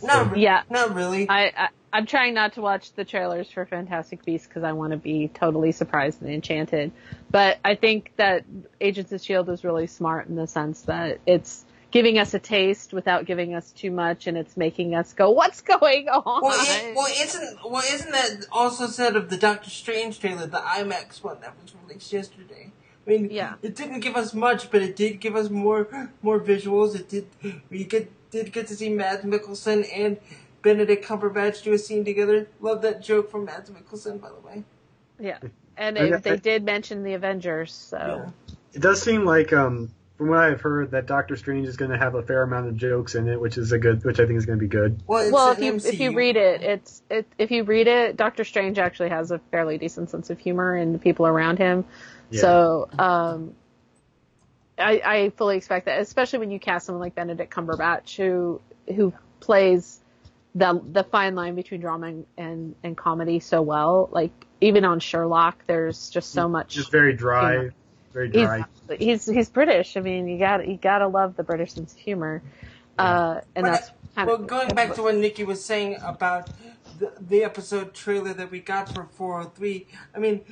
Not, 0.02 0.30
re- 0.32 0.40
Yeah. 0.40 0.62
not 0.70 0.94
really. 0.94 1.28
I, 1.28 1.52
I 1.56 1.68
I'm 1.94 2.06
trying 2.06 2.34
not 2.34 2.54
to 2.54 2.60
watch 2.60 2.92
the 2.94 3.04
trailers 3.04 3.48
for 3.48 3.64
Fantastic 3.66 4.24
Beasts 4.24 4.48
because 4.48 4.64
I 4.64 4.72
want 4.72 4.90
to 4.90 4.96
be 4.96 5.28
totally 5.28 5.70
surprised 5.70 6.20
and 6.22 6.30
enchanted. 6.30 6.90
But 7.30 7.58
I 7.64 7.76
think 7.76 8.10
that 8.16 8.44
Agents 8.80 9.12
of 9.12 9.22
Shield 9.22 9.48
is 9.48 9.62
really 9.62 9.86
smart 9.86 10.26
in 10.26 10.34
the 10.34 10.48
sense 10.48 10.82
that 10.82 11.20
it's 11.24 11.64
giving 11.92 12.18
us 12.18 12.34
a 12.34 12.40
taste 12.40 12.92
without 12.92 13.26
giving 13.26 13.54
us 13.54 13.70
too 13.70 13.92
much, 13.92 14.26
and 14.26 14.36
it's 14.36 14.56
making 14.56 14.96
us 14.96 15.12
go, 15.12 15.30
"What's 15.30 15.60
going 15.60 16.08
on?" 16.08 16.42
Well, 16.42 16.58
it, 16.58 16.96
well, 16.96 17.06
isn't 17.06 17.58
well, 17.64 17.84
isn't 17.86 18.10
that 18.10 18.46
also 18.50 18.88
said 18.88 19.14
of 19.14 19.30
the 19.30 19.36
Doctor 19.36 19.70
Strange 19.70 20.18
trailer, 20.18 20.46
the 20.46 20.58
IMAX 20.58 21.22
one 21.22 21.40
that 21.42 21.54
was 21.62 21.76
released 21.86 22.12
yesterday? 22.12 22.72
I 23.06 23.10
mean, 23.10 23.28
Yeah. 23.30 23.54
it 23.62 23.76
didn't 23.76 24.00
give 24.00 24.16
us 24.16 24.34
much, 24.34 24.72
but 24.72 24.82
it 24.82 24.96
did 24.96 25.20
give 25.20 25.36
us 25.36 25.48
more 25.48 25.86
more 26.22 26.40
visuals. 26.40 26.96
It 26.96 27.08
did 27.08 27.28
we 27.70 27.84
get 27.84 28.10
did 28.32 28.52
get 28.52 28.66
to 28.66 28.74
see 28.74 28.88
Mads 28.88 29.24
Mikkelsen 29.24 29.86
and 29.94 30.16
Benedict 30.64 31.04
Cumberbatch 31.04 31.62
do 31.62 31.72
a 31.74 31.78
scene 31.78 32.04
together. 32.04 32.48
Love 32.60 32.82
that 32.82 33.02
joke 33.02 33.30
from 33.30 33.44
Mads 33.44 33.70
Mikkelsen, 33.70 34.20
by 34.20 34.30
the 34.30 34.46
way. 34.46 34.64
Yeah. 35.20 35.38
And 35.76 35.98
I- 35.98 36.16
they, 36.16 36.36
did 36.36 36.64
mention 36.64 37.04
the 37.04 37.12
Avengers, 37.14 37.72
so 37.72 38.32
It 38.72 38.80
does 38.80 39.00
seem 39.00 39.24
like, 39.24 39.52
um, 39.52 39.92
from 40.16 40.28
what 40.28 40.38
I've 40.38 40.60
heard, 40.60 40.92
that 40.92 41.06
Doctor 41.06 41.36
Strange 41.36 41.68
is 41.68 41.76
going 41.76 41.90
to 41.90 41.98
have 41.98 42.14
a 42.14 42.22
fair 42.22 42.42
amount 42.42 42.68
of 42.68 42.76
jokes 42.76 43.14
in 43.14 43.28
it, 43.28 43.40
which 43.40 43.58
is 43.58 43.72
a 43.72 43.78
good, 43.78 44.04
which 44.04 44.18
I 44.20 44.26
think 44.26 44.38
is 44.38 44.46
going 44.46 44.58
to 44.58 44.62
be 44.62 44.68
good. 44.68 45.00
Well, 45.06 45.30
well, 45.30 45.52
if 45.52 45.58
you 45.58 45.74
if 45.74 46.00
you 46.00 46.12
read 46.14 46.36
it, 46.36 46.62
it's 46.62 47.02
it 47.10 47.26
if 47.38 47.50
you 47.50 47.64
read 47.64 47.86
it, 47.86 48.16
Doctor 48.16 48.44
Strange 48.44 48.78
actually 48.78 49.10
has 49.10 49.30
a 49.32 49.38
fairly 49.50 49.76
decent 49.78 50.10
sense 50.10 50.30
of 50.30 50.38
humor 50.38 50.74
and 50.74 50.94
the 50.94 50.98
people 50.98 51.26
around 51.26 51.58
him. 51.58 51.84
Yeah. 52.30 52.40
So, 52.40 52.88
um, 52.98 53.54
I 54.78 55.02
I 55.04 55.32
fully 55.36 55.56
expect 55.56 55.86
that, 55.86 56.00
especially 56.00 56.38
when 56.38 56.50
you 56.52 56.60
cast 56.60 56.86
someone 56.86 57.00
like 57.00 57.14
Benedict 57.16 57.52
Cumberbatch, 57.52 58.16
who 58.16 58.60
who 58.94 59.12
plays 59.40 60.00
the 60.55 60.81
the 60.93 61.05
fine 61.05 61.35
line 61.35 61.55
between 61.55 61.81
drama 61.81 62.09
and 62.09 62.26
and, 62.39 62.74
and 62.82 62.97
comedy 62.97 63.40
so 63.40 63.62
well. 63.62 64.09
Like 64.12 64.47
even 64.60 64.85
on 64.85 65.01
Sherlock, 65.01 65.64
there's 65.66 66.10
just 66.10 66.32
so 66.32 66.48
much. 66.48 66.74
Just 66.74 66.90
very 66.90 67.12
dry, 67.12 67.52
humor. 67.52 67.74
very 68.12 68.28
dry. 68.28 68.64
he's 68.98 69.26
he's 69.26 69.48
British. 69.51 69.97
I 69.97 70.01
mean, 70.01 70.28
you 70.28 70.39
got 70.39 70.66
you 70.66 70.76
gotta 70.76 71.09
love 71.09 71.36
the 71.36 71.44
British 71.44 71.72
sense 71.72 71.93
of 71.93 71.98
humor, 71.98 72.43
uh, 72.98 73.40
and 73.55 73.64
But, 73.64 73.70
that's 73.72 73.90
kind 74.14 74.28
well, 74.28 74.36
of 74.36 74.47
going 74.47 74.68
back 74.68 74.94
to 74.94 75.02
what 75.02 75.16
Nicki 75.16 75.44
was 75.44 75.64
saying 75.64 75.97
about 76.02 76.51
the, 76.98 77.12
the 77.20 77.44
episode 77.44 77.94
trailer 77.94 78.32
that 78.35 78.51
we 78.51 78.60
got 78.60 78.94
for 78.94 79.05
403, 79.05 79.86
I 80.14 80.18
mean, 80.18 80.43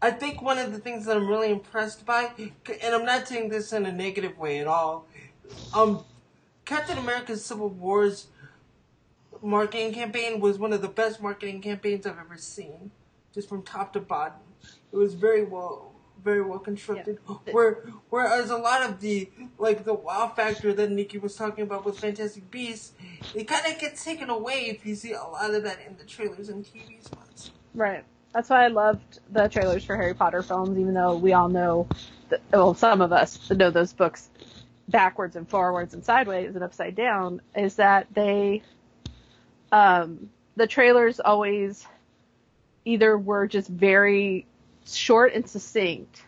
I 0.00 0.10
think 0.10 0.40
one 0.40 0.58
of 0.58 0.72
the 0.72 0.78
things 0.78 1.06
that 1.06 1.16
I'm 1.16 1.28
really 1.28 1.50
impressed 1.50 2.06
by, 2.06 2.30
and 2.36 2.94
I'm 2.94 3.04
not 3.04 3.26
saying 3.26 3.48
this 3.48 3.72
in 3.72 3.86
a 3.86 3.92
negative 3.92 4.38
way 4.38 4.60
at 4.60 4.66
all, 4.66 5.06
um, 5.74 6.04
Captain 6.64 6.98
America's 6.98 7.44
Civil 7.44 7.68
War's 7.68 8.28
marketing 9.42 9.92
campaign 9.92 10.40
was 10.40 10.58
one 10.58 10.72
of 10.72 10.82
the 10.82 10.88
best 10.88 11.22
marketing 11.22 11.60
campaigns 11.60 12.06
I've 12.06 12.18
ever 12.18 12.36
seen, 12.36 12.90
just 13.34 13.48
from 13.48 13.62
top 13.62 13.92
to 13.94 14.00
bottom. 14.00 14.40
It 14.92 14.96
was 14.96 15.14
very 15.14 15.44
well, 15.44 15.92
very 16.22 16.42
well 16.42 16.58
constructed. 16.58 17.18
Where, 17.52 17.84
whereas 18.10 18.50
a 18.50 18.56
lot 18.56 18.82
of 18.82 19.00
the 19.00 19.30
like 19.58 19.84
the 19.84 19.94
wow 19.94 20.32
factor 20.34 20.72
that 20.74 20.90
Nicki 20.90 21.18
was 21.18 21.36
talking 21.36 21.64
about 21.64 21.84
with 21.84 21.98
Fantastic 21.98 22.50
Beasts, 22.50 22.92
it 23.34 23.44
kind 23.44 23.66
of 23.66 23.78
gets 23.78 24.04
taken 24.04 24.30
away 24.30 24.68
if 24.68 24.84
you 24.84 24.94
see 24.94 25.12
a 25.12 25.22
lot 25.22 25.54
of 25.54 25.62
that 25.62 25.78
in 25.86 25.96
the 25.96 26.04
trailers 26.04 26.48
and 26.48 26.64
TV 26.64 27.02
spots. 27.04 27.50
Right. 27.74 28.04
That's 28.32 28.48
why 28.48 28.64
I 28.64 28.68
loved 28.68 29.18
the 29.30 29.48
trailers 29.48 29.84
for 29.84 29.96
Harry 29.96 30.14
Potter 30.14 30.42
films, 30.42 30.78
even 30.78 30.94
though 30.94 31.16
we 31.16 31.32
all 31.32 31.48
know, 31.48 31.88
that, 32.28 32.40
well, 32.52 32.74
some 32.74 33.00
of 33.00 33.12
us 33.12 33.50
know 33.50 33.70
those 33.70 33.92
books 33.92 34.30
backwards 34.88 35.34
and 35.34 35.48
forwards 35.48 35.94
and 35.94 36.04
sideways 36.04 36.54
and 36.54 36.62
upside 36.62 36.94
down, 36.94 37.40
is 37.56 37.76
that 37.76 38.06
they, 38.14 38.62
um, 39.72 40.30
the 40.56 40.66
trailers 40.66 41.20
always 41.20 41.86
either 42.84 43.16
were 43.16 43.46
just 43.46 43.68
very 43.68 44.46
short 44.86 45.32
and 45.34 45.48
succinct, 45.48 46.22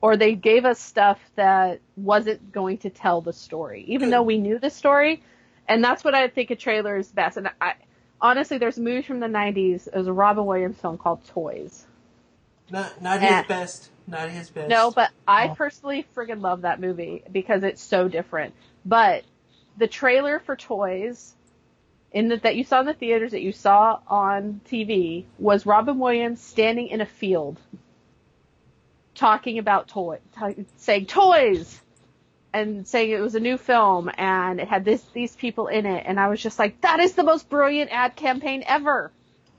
or 0.00 0.16
they 0.16 0.34
gave 0.34 0.64
us 0.64 0.78
stuff 0.78 1.18
that 1.36 1.80
wasn't 1.96 2.52
going 2.52 2.78
to 2.78 2.90
tell 2.90 3.20
the 3.20 3.32
story, 3.32 3.84
even 3.88 4.10
though 4.10 4.22
we 4.22 4.38
knew 4.38 4.58
the 4.58 4.70
story. 4.70 5.22
And 5.68 5.82
that's 5.82 6.04
what 6.04 6.14
I 6.14 6.28
think 6.28 6.50
a 6.50 6.56
trailer 6.56 6.96
is 6.96 7.08
best. 7.08 7.36
And 7.36 7.50
I, 7.60 7.74
honestly, 8.20 8.58
there's 8.58 8.78
a 8.78 8.82
movie 8.82 9.02
from 9.02 9.20
the 9.20 9.26
90s. 9.26 9.88
It 9.88 9.94
was 9.94 10.06
a 10.06 10.12
Robin 10.12 10.46
Williams 10.46 10.78
film 10.78 10.98
called 10.98 11.24
Toys. 11.26 11.86
Not 12.70 13.00
not 13.00 13.22
Yeah. 13.22 13.38
his 13.42 13.48
best, 13.48 13.90
not 14.06 14.28
his 14.28 14.50
best. 14.50 14.68
No, 14.68 14.90
but 14.90 15.10
I 15.26 15.48
personally 15.48 16.04
friggin' 16.16 16.40
love 16.40 16.62
that 16.62 16.80
movie 16.80 17.22
because 17.30 17.62
it's 17.62 17.82
so 17.82 18.08
different. 18.08 18.54
But 18.84 19.24
the 19.76 19.86
trailer 19.86 20.40
for 20.40 20.56
Toys 20.56 21.35
in 22.12 22.28
the, 22.28 22.36
that 22.38 22.56
you 22.56 22.64
saw 22.64 22.80
in 22.80 22.86
the 22.86 22.94
theaters 22.94 23.32
that 23.32 23.42
you 23.42 23.52
saw 23.52 24.00
on 24.06 24.60
TV 24.68 25.24
was 25.38 25.66
Robin 25.66 25.98
Williams 25.98 26.40
standing 26.40 26.88
in 26.88 27.00
a 27.00 27.06
field 27.06 27.58
talking 29.14 29.58
about 29.58 29.88
toy, 29.88 30.18
t- 30.38 30.66
saying 30.76 31.06
toys 31.06 31.80
and 32.52 32.86
saying 32.86 33.10
it 33.10 33.20
was 33.20 33.34
a 33.34 33.40
new 33.40 33.58
film 33.58 34.10
and 34.16 34.60
it 34.60 34.68
had 34.68 34.84
this 34.84 35.02
these 35.12 35.36
people 35.36 35.66
in 35.66 35.84
it 35.84 36.04
and 36.06 36.18
I 36.18 36.28
was 36.28 36.40
just 36.42 36.58
like 36.58 36.80
that 36.82 37.00
is 37.00 37.14
the 37.14 37.24
most 37.24 37.48
brilliant 37.48 37.90
ad 37.92 38.16
campaign 38.16 38.62
ever. 38.66 39.10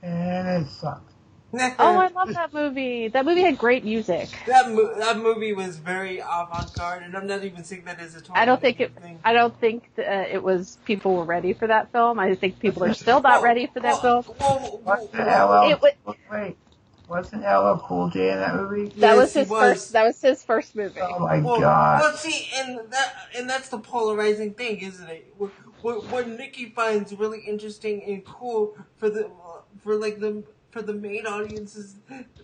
And 0.02 0.48
it 0.48 0.68
sucked. 0.70 1.07
Oh, 1.52 1.98
I 1.98 2.08
love 2.08 2.34
that 2.34 2.52
movie. 2.52 3.08
That 3.08 3.24
movie 3.24 3.40
had 3.40 3.56
great 3.56 3.82
music. 3.82 4.28
That 4.46 4.70
mo- 4.70 4.94
that 4.98 5.16
movie 5.16 5.54
was 5.54 5.78
very 5.78 6.18
avant 6.18 6.74
garde, 6.74 7.02
and 7.02 7.16
I'm 7.16 7.26
not 7.26 7.42
even 7.42 7.64
saying 7.64 7.84
that 7.84 7.98
as 8.00 8.14
a 8.14 8.20
total 8.20 8.36
I 8.36 8.44
don't 8.44 8.60
think 8.60 8.80
it. 8.80 8.94
thing. 8.96 9.18
I 9.24 9.32
don't 9.32 9.58
think 9.58 9.88
uh, 9.98 10.02
it 10.02 10.42
was 10.42 10.76
people 10.84 11.16
were 11.16 11.24
ready 11.24 11.54
for 11.54 11.66
that 11.66 11.90
film. 11.90 12.18
I 12.18 12.34
think 12.34 12.58
people 12.58 12.84
are 12.84 12.92
still 12.92 13.22
not 13.22 13.42
ready 13.42 13.66
for 13.66 13.80
that 13.80 14.00
film. 14.02 14.24
Wasn't 14.84 15.14
LL, 15.14 15.70
It 15.70 15.80
wa- 16.04 16.14
wait, 16.30 16.56
wasn't 17.08 17.42
LL 17.44 17.78
Cool 17.78 18.10
J 18.10 18.30
in 18.32 18.38
that 18.40 18.54
movie? 18.54 18.92
That 19.00 19.16
was 19.16 19.32
his 19.32 19.48
was. 19.48 19.60
first. 19.60 19.92
That 19.92 20.04
was 20.04 20.20
his 20.20 20.44
first 20.44 20.76
movie. 20.76 21.00
Oh 21.00 21.18
my 21.20 21.38
well, 21.38 21.60
god. 21.60 22.00
Well, 22.02 22.16
see, 22.16 22.48
and 22.56 22.78
that 22.90 23.14
and 23.34 23.48
that's 23.48 23.70
the 23.70 23.78
polarizing 23.78 24.52
thing, 24.52 24.80
isn't 24.80 25.08
it? 25.08 25.32
What, 25.38 25.50
what, 25.80 26.04
what 26.10 26.28
Nicki 26.28 26.66
finds 26.66 27.14
really 27.14 27.40
interesting 27.40 28.02
and 28.04 28.22
cool 28.24 28.76
for 28.96 29.08
the 29.08 29.30
for 29.82 29.96
like 29.96 30.20
the 30.20 30.44
for 30.70 30.82
the 30.82 30.92
main 30.92 31.26
audiences, 31.26 31.96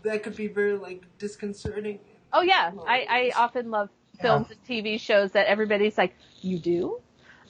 that 0.02 0.22
could 0.22 0.36
be 0.36 0.48
very 0.48 0.74
like 0.76 1.02
disconcerting. 1.18 1.98
Oh 2.32 2.42
yeah, 2.42 2.72
I, 2.86 3.06
I 3.08 3.32
often 3.36 3.70
love 3.70 3.90
films 4.20 4.48
and 4.50 4.62
TV 4.64 4.98
shows 4.98 5.32
that 5.32 5.46
everybody's 5.46 5.98
like, 5.98 6.14
"You 6.40 6.58
do," 6.58 7.00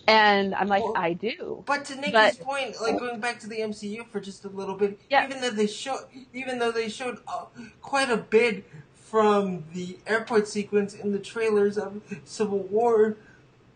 and 0.07 0.55
I'm 0.55 0.69
like, 0.69 0.83
"I 0.95 1.13
do." 1.15 1.63
But 1.67 1.85
to 1.87 1.97
Nicki's 1.97 2.13
But- 2.13 2.41
point, 2.41 2.81
like 2.81 2.99
going 2.99 3.21
back 3.21 3.41
to 3.41 3.49
the 3.49 3.61
MCU 3.61 4.07
for 4.09 4.21
just 4.21 4.45
a 4.45 4.49
little 4.49 4.75
bit, 4.75 4.99
yeah. 5.09 5.25
even 5.27 5.41
though 5.41 5.51
they 5.51 5.67
show, 5.67 6.01
even 6.33 6.59
though 6.59 6.73
they 6.73 6.89
showed 6.89 7.19
uh, 7.29 7.47
quite 7.81 8.11
a 8.11 8.17
bit 8.17 8.65
from 8.95 9.65
the 9.73 9.99
airport 10.07 10.49
sequence 10.49 10.93
in 10.95 11.13
the 11.13 11.19
trailers 11.19 11.79
of 11.79 12.03
Civil 12.25 12.59
War, 12.59 13.17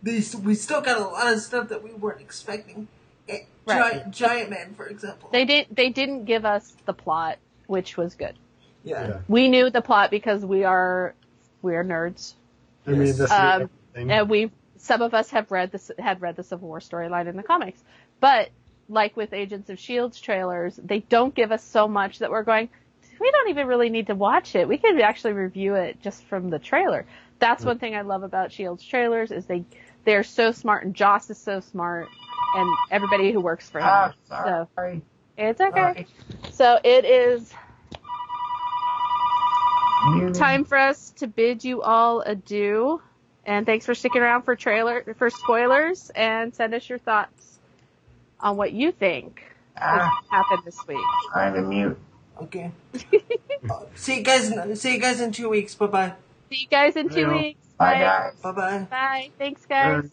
these 0.02 0.34
we 0.34 0.54
still 0.54 0.80
got 0.80 0.98
a 0.98 1.04
lot 1.04 1.32
of 1.32 1.40
stuff 1.40 1.68
that 1.68 1.82
we 1.82 1.92
weren't 1.92 2.20
expecting. 2.20 2.88
Right. 3.28 3.92
Giant, 3.92 4.14
Giant 4.14 4.50
Man, 4.50 4.74
for 4.74 4.86
example. 4.86 5.28
They 5.30 5.44
didn't. 5.44 5.76
They 5.76 5.90
didn't 5.90 6.24
give 6.24 6.44
us 6.44 6.74
the 6.86 6.94
plot, 6.94 7.38
which 7.66 7.96
was 7.96 8.14
good. 8.14 8.34
Yeah. 8.84 9.20
We 9.28 9.48
knew 9.48 9.70
the 9.70 9.82
plot 9.82 10.10
because 10.10 10.44
we 10.44 10.64
are 10.64 11.14
we 11.60 11.74
are 11.76 11.84
nerds. 11.84 12.34
I 12.86 12.90
mean, 12.92 13.00
this 13.00 13.30
Um, 13.30 13.70
and 13.94 14.30
we 14.30 14.50
some 14.78 15.02
of 15.02 15.12
us 15.12 15.30
have 15.30 15.50
read 15.50 15.72
the 15.72 15.94
had 16.02 16.22
read 16.22 16.36
the 16.36 16.42
Civil 16.42 16.68
War 16.68 16.80
storyline 16.80 17.28
in 17.28 17.36
the 17.36 17.42
comics, 17.42 17.82
but 18.20 18.48
like 18.88 19.16
with 19.16 19.34
Agents 19.34 19.68
of 19.68 19.78
Shield's 19.78 20.20
trailers, 20.20 20.76
they 20.82 21.00
don't 21.00 21.34
give 21.34 21.52
us 21.52 21.62
so 21.62 21.86
much 21.86 22.20
that 22.20 22.30
we're 22.30 22.44
going. 22.44 22.70
We 23.20 23.30
don't 23.30 23.50
even 23.50 23.66
really 23.66 23.90
need 23.90 24.06
to 24.06 24.14
watch 24.14 24.54
it. 24.54 24.66
We 24.68 24.78
can 24.78 24.98
actually 25.00 25.32
review 25.32 25.74
it 25.74 26.00
just 26.00 26.24
from 26.24 26.50
the 26.50 26.58
trailer. 26.58 27.04
That's 27.40 27.64
one 27.64 27.78
thing 27.78 27.94
I 27.94 28.02
love 28.02 28.22
about 28.22 28.52
Shield's 28.52 28.84
trailers 28.84 29.30
is 29.30 29.46
they 29.46 29.64
they're 30.08 30.24
so 30.24 30.52
smart 30.52 30.84
and 30.84 30.94
Joss 30.94 31.28
is 31.28 31.36
so 31.38 31.60
smart 31.60 32.08
and 32.56 32.74
everybody 32.90 33.30
who 33.30 33.40
works 33.40 33.68
for 33.68 33.78
him. 33.80 34.12
So 34.28 34.66
sorry. 34.74 35.02
it's 35.36 35.60
okay. 35.60 36.06
So 36.52 36.78
it 36.82 37.04
is 37.04 37.52
Muted. 40.12 40.34
time 40.34 40.64
for 40.64 40.78
us 40.78 41.10
to 41.18 41.26
bid 41.26 41.62
you 41.62 41.82
all 41.82 42.22
adieu. 42.22 43.02
And 43.44 43.66
thanks 43.66 43.84
for 43.86 43.94
sticking 43.94 44.22
around 44.22 44.42
for 44.42 44.56
trailer 44.56 45.04
for 45.18 45.28
spoilers 45.30 46.10
and 46.14 46.54
send 46.54 46.72
us 46.74 46.88
your 46.88 46.98
thoughts 46.98 47.58
on 48.40 48.56
what 48.56 48.72
you 48.72 48.92
think 48.92 49.42
Ah. 49.80 50.20
happened 50.30 50.62
this 50.64 50.78
week. 50.88 50.98
Trying 51.32 51.54
to 51.54 51.62
mute. 51.62 51.98
Okay. 52.42 52.70
See 53.94 54.18
you 54.18 54.22
guys. 54.22 54.80
See 54.80 54.94
you 54.94 55.00
guys 55.00 55.20
in 55.20 55.32
two 55.32 55.48
weeks. 55.50 55.74
Bye 55.74 55.86
bye. 55.86 56.12
See 56.50 56.62
you 56.62 56.68
guys 56.68 56.96
in 56.96 57.08
two 57.10 57.20
Yeah. 57.20 57.32
weeks. 57.36 57.60
Bye, 57.78 57.96
guys. 57.96 58.34
Bye 58.42 58.52
bye. 58.52 58.88
Bye. 58.90 59.32
Thanks 59.38 59.62
guys. 59.68 60.10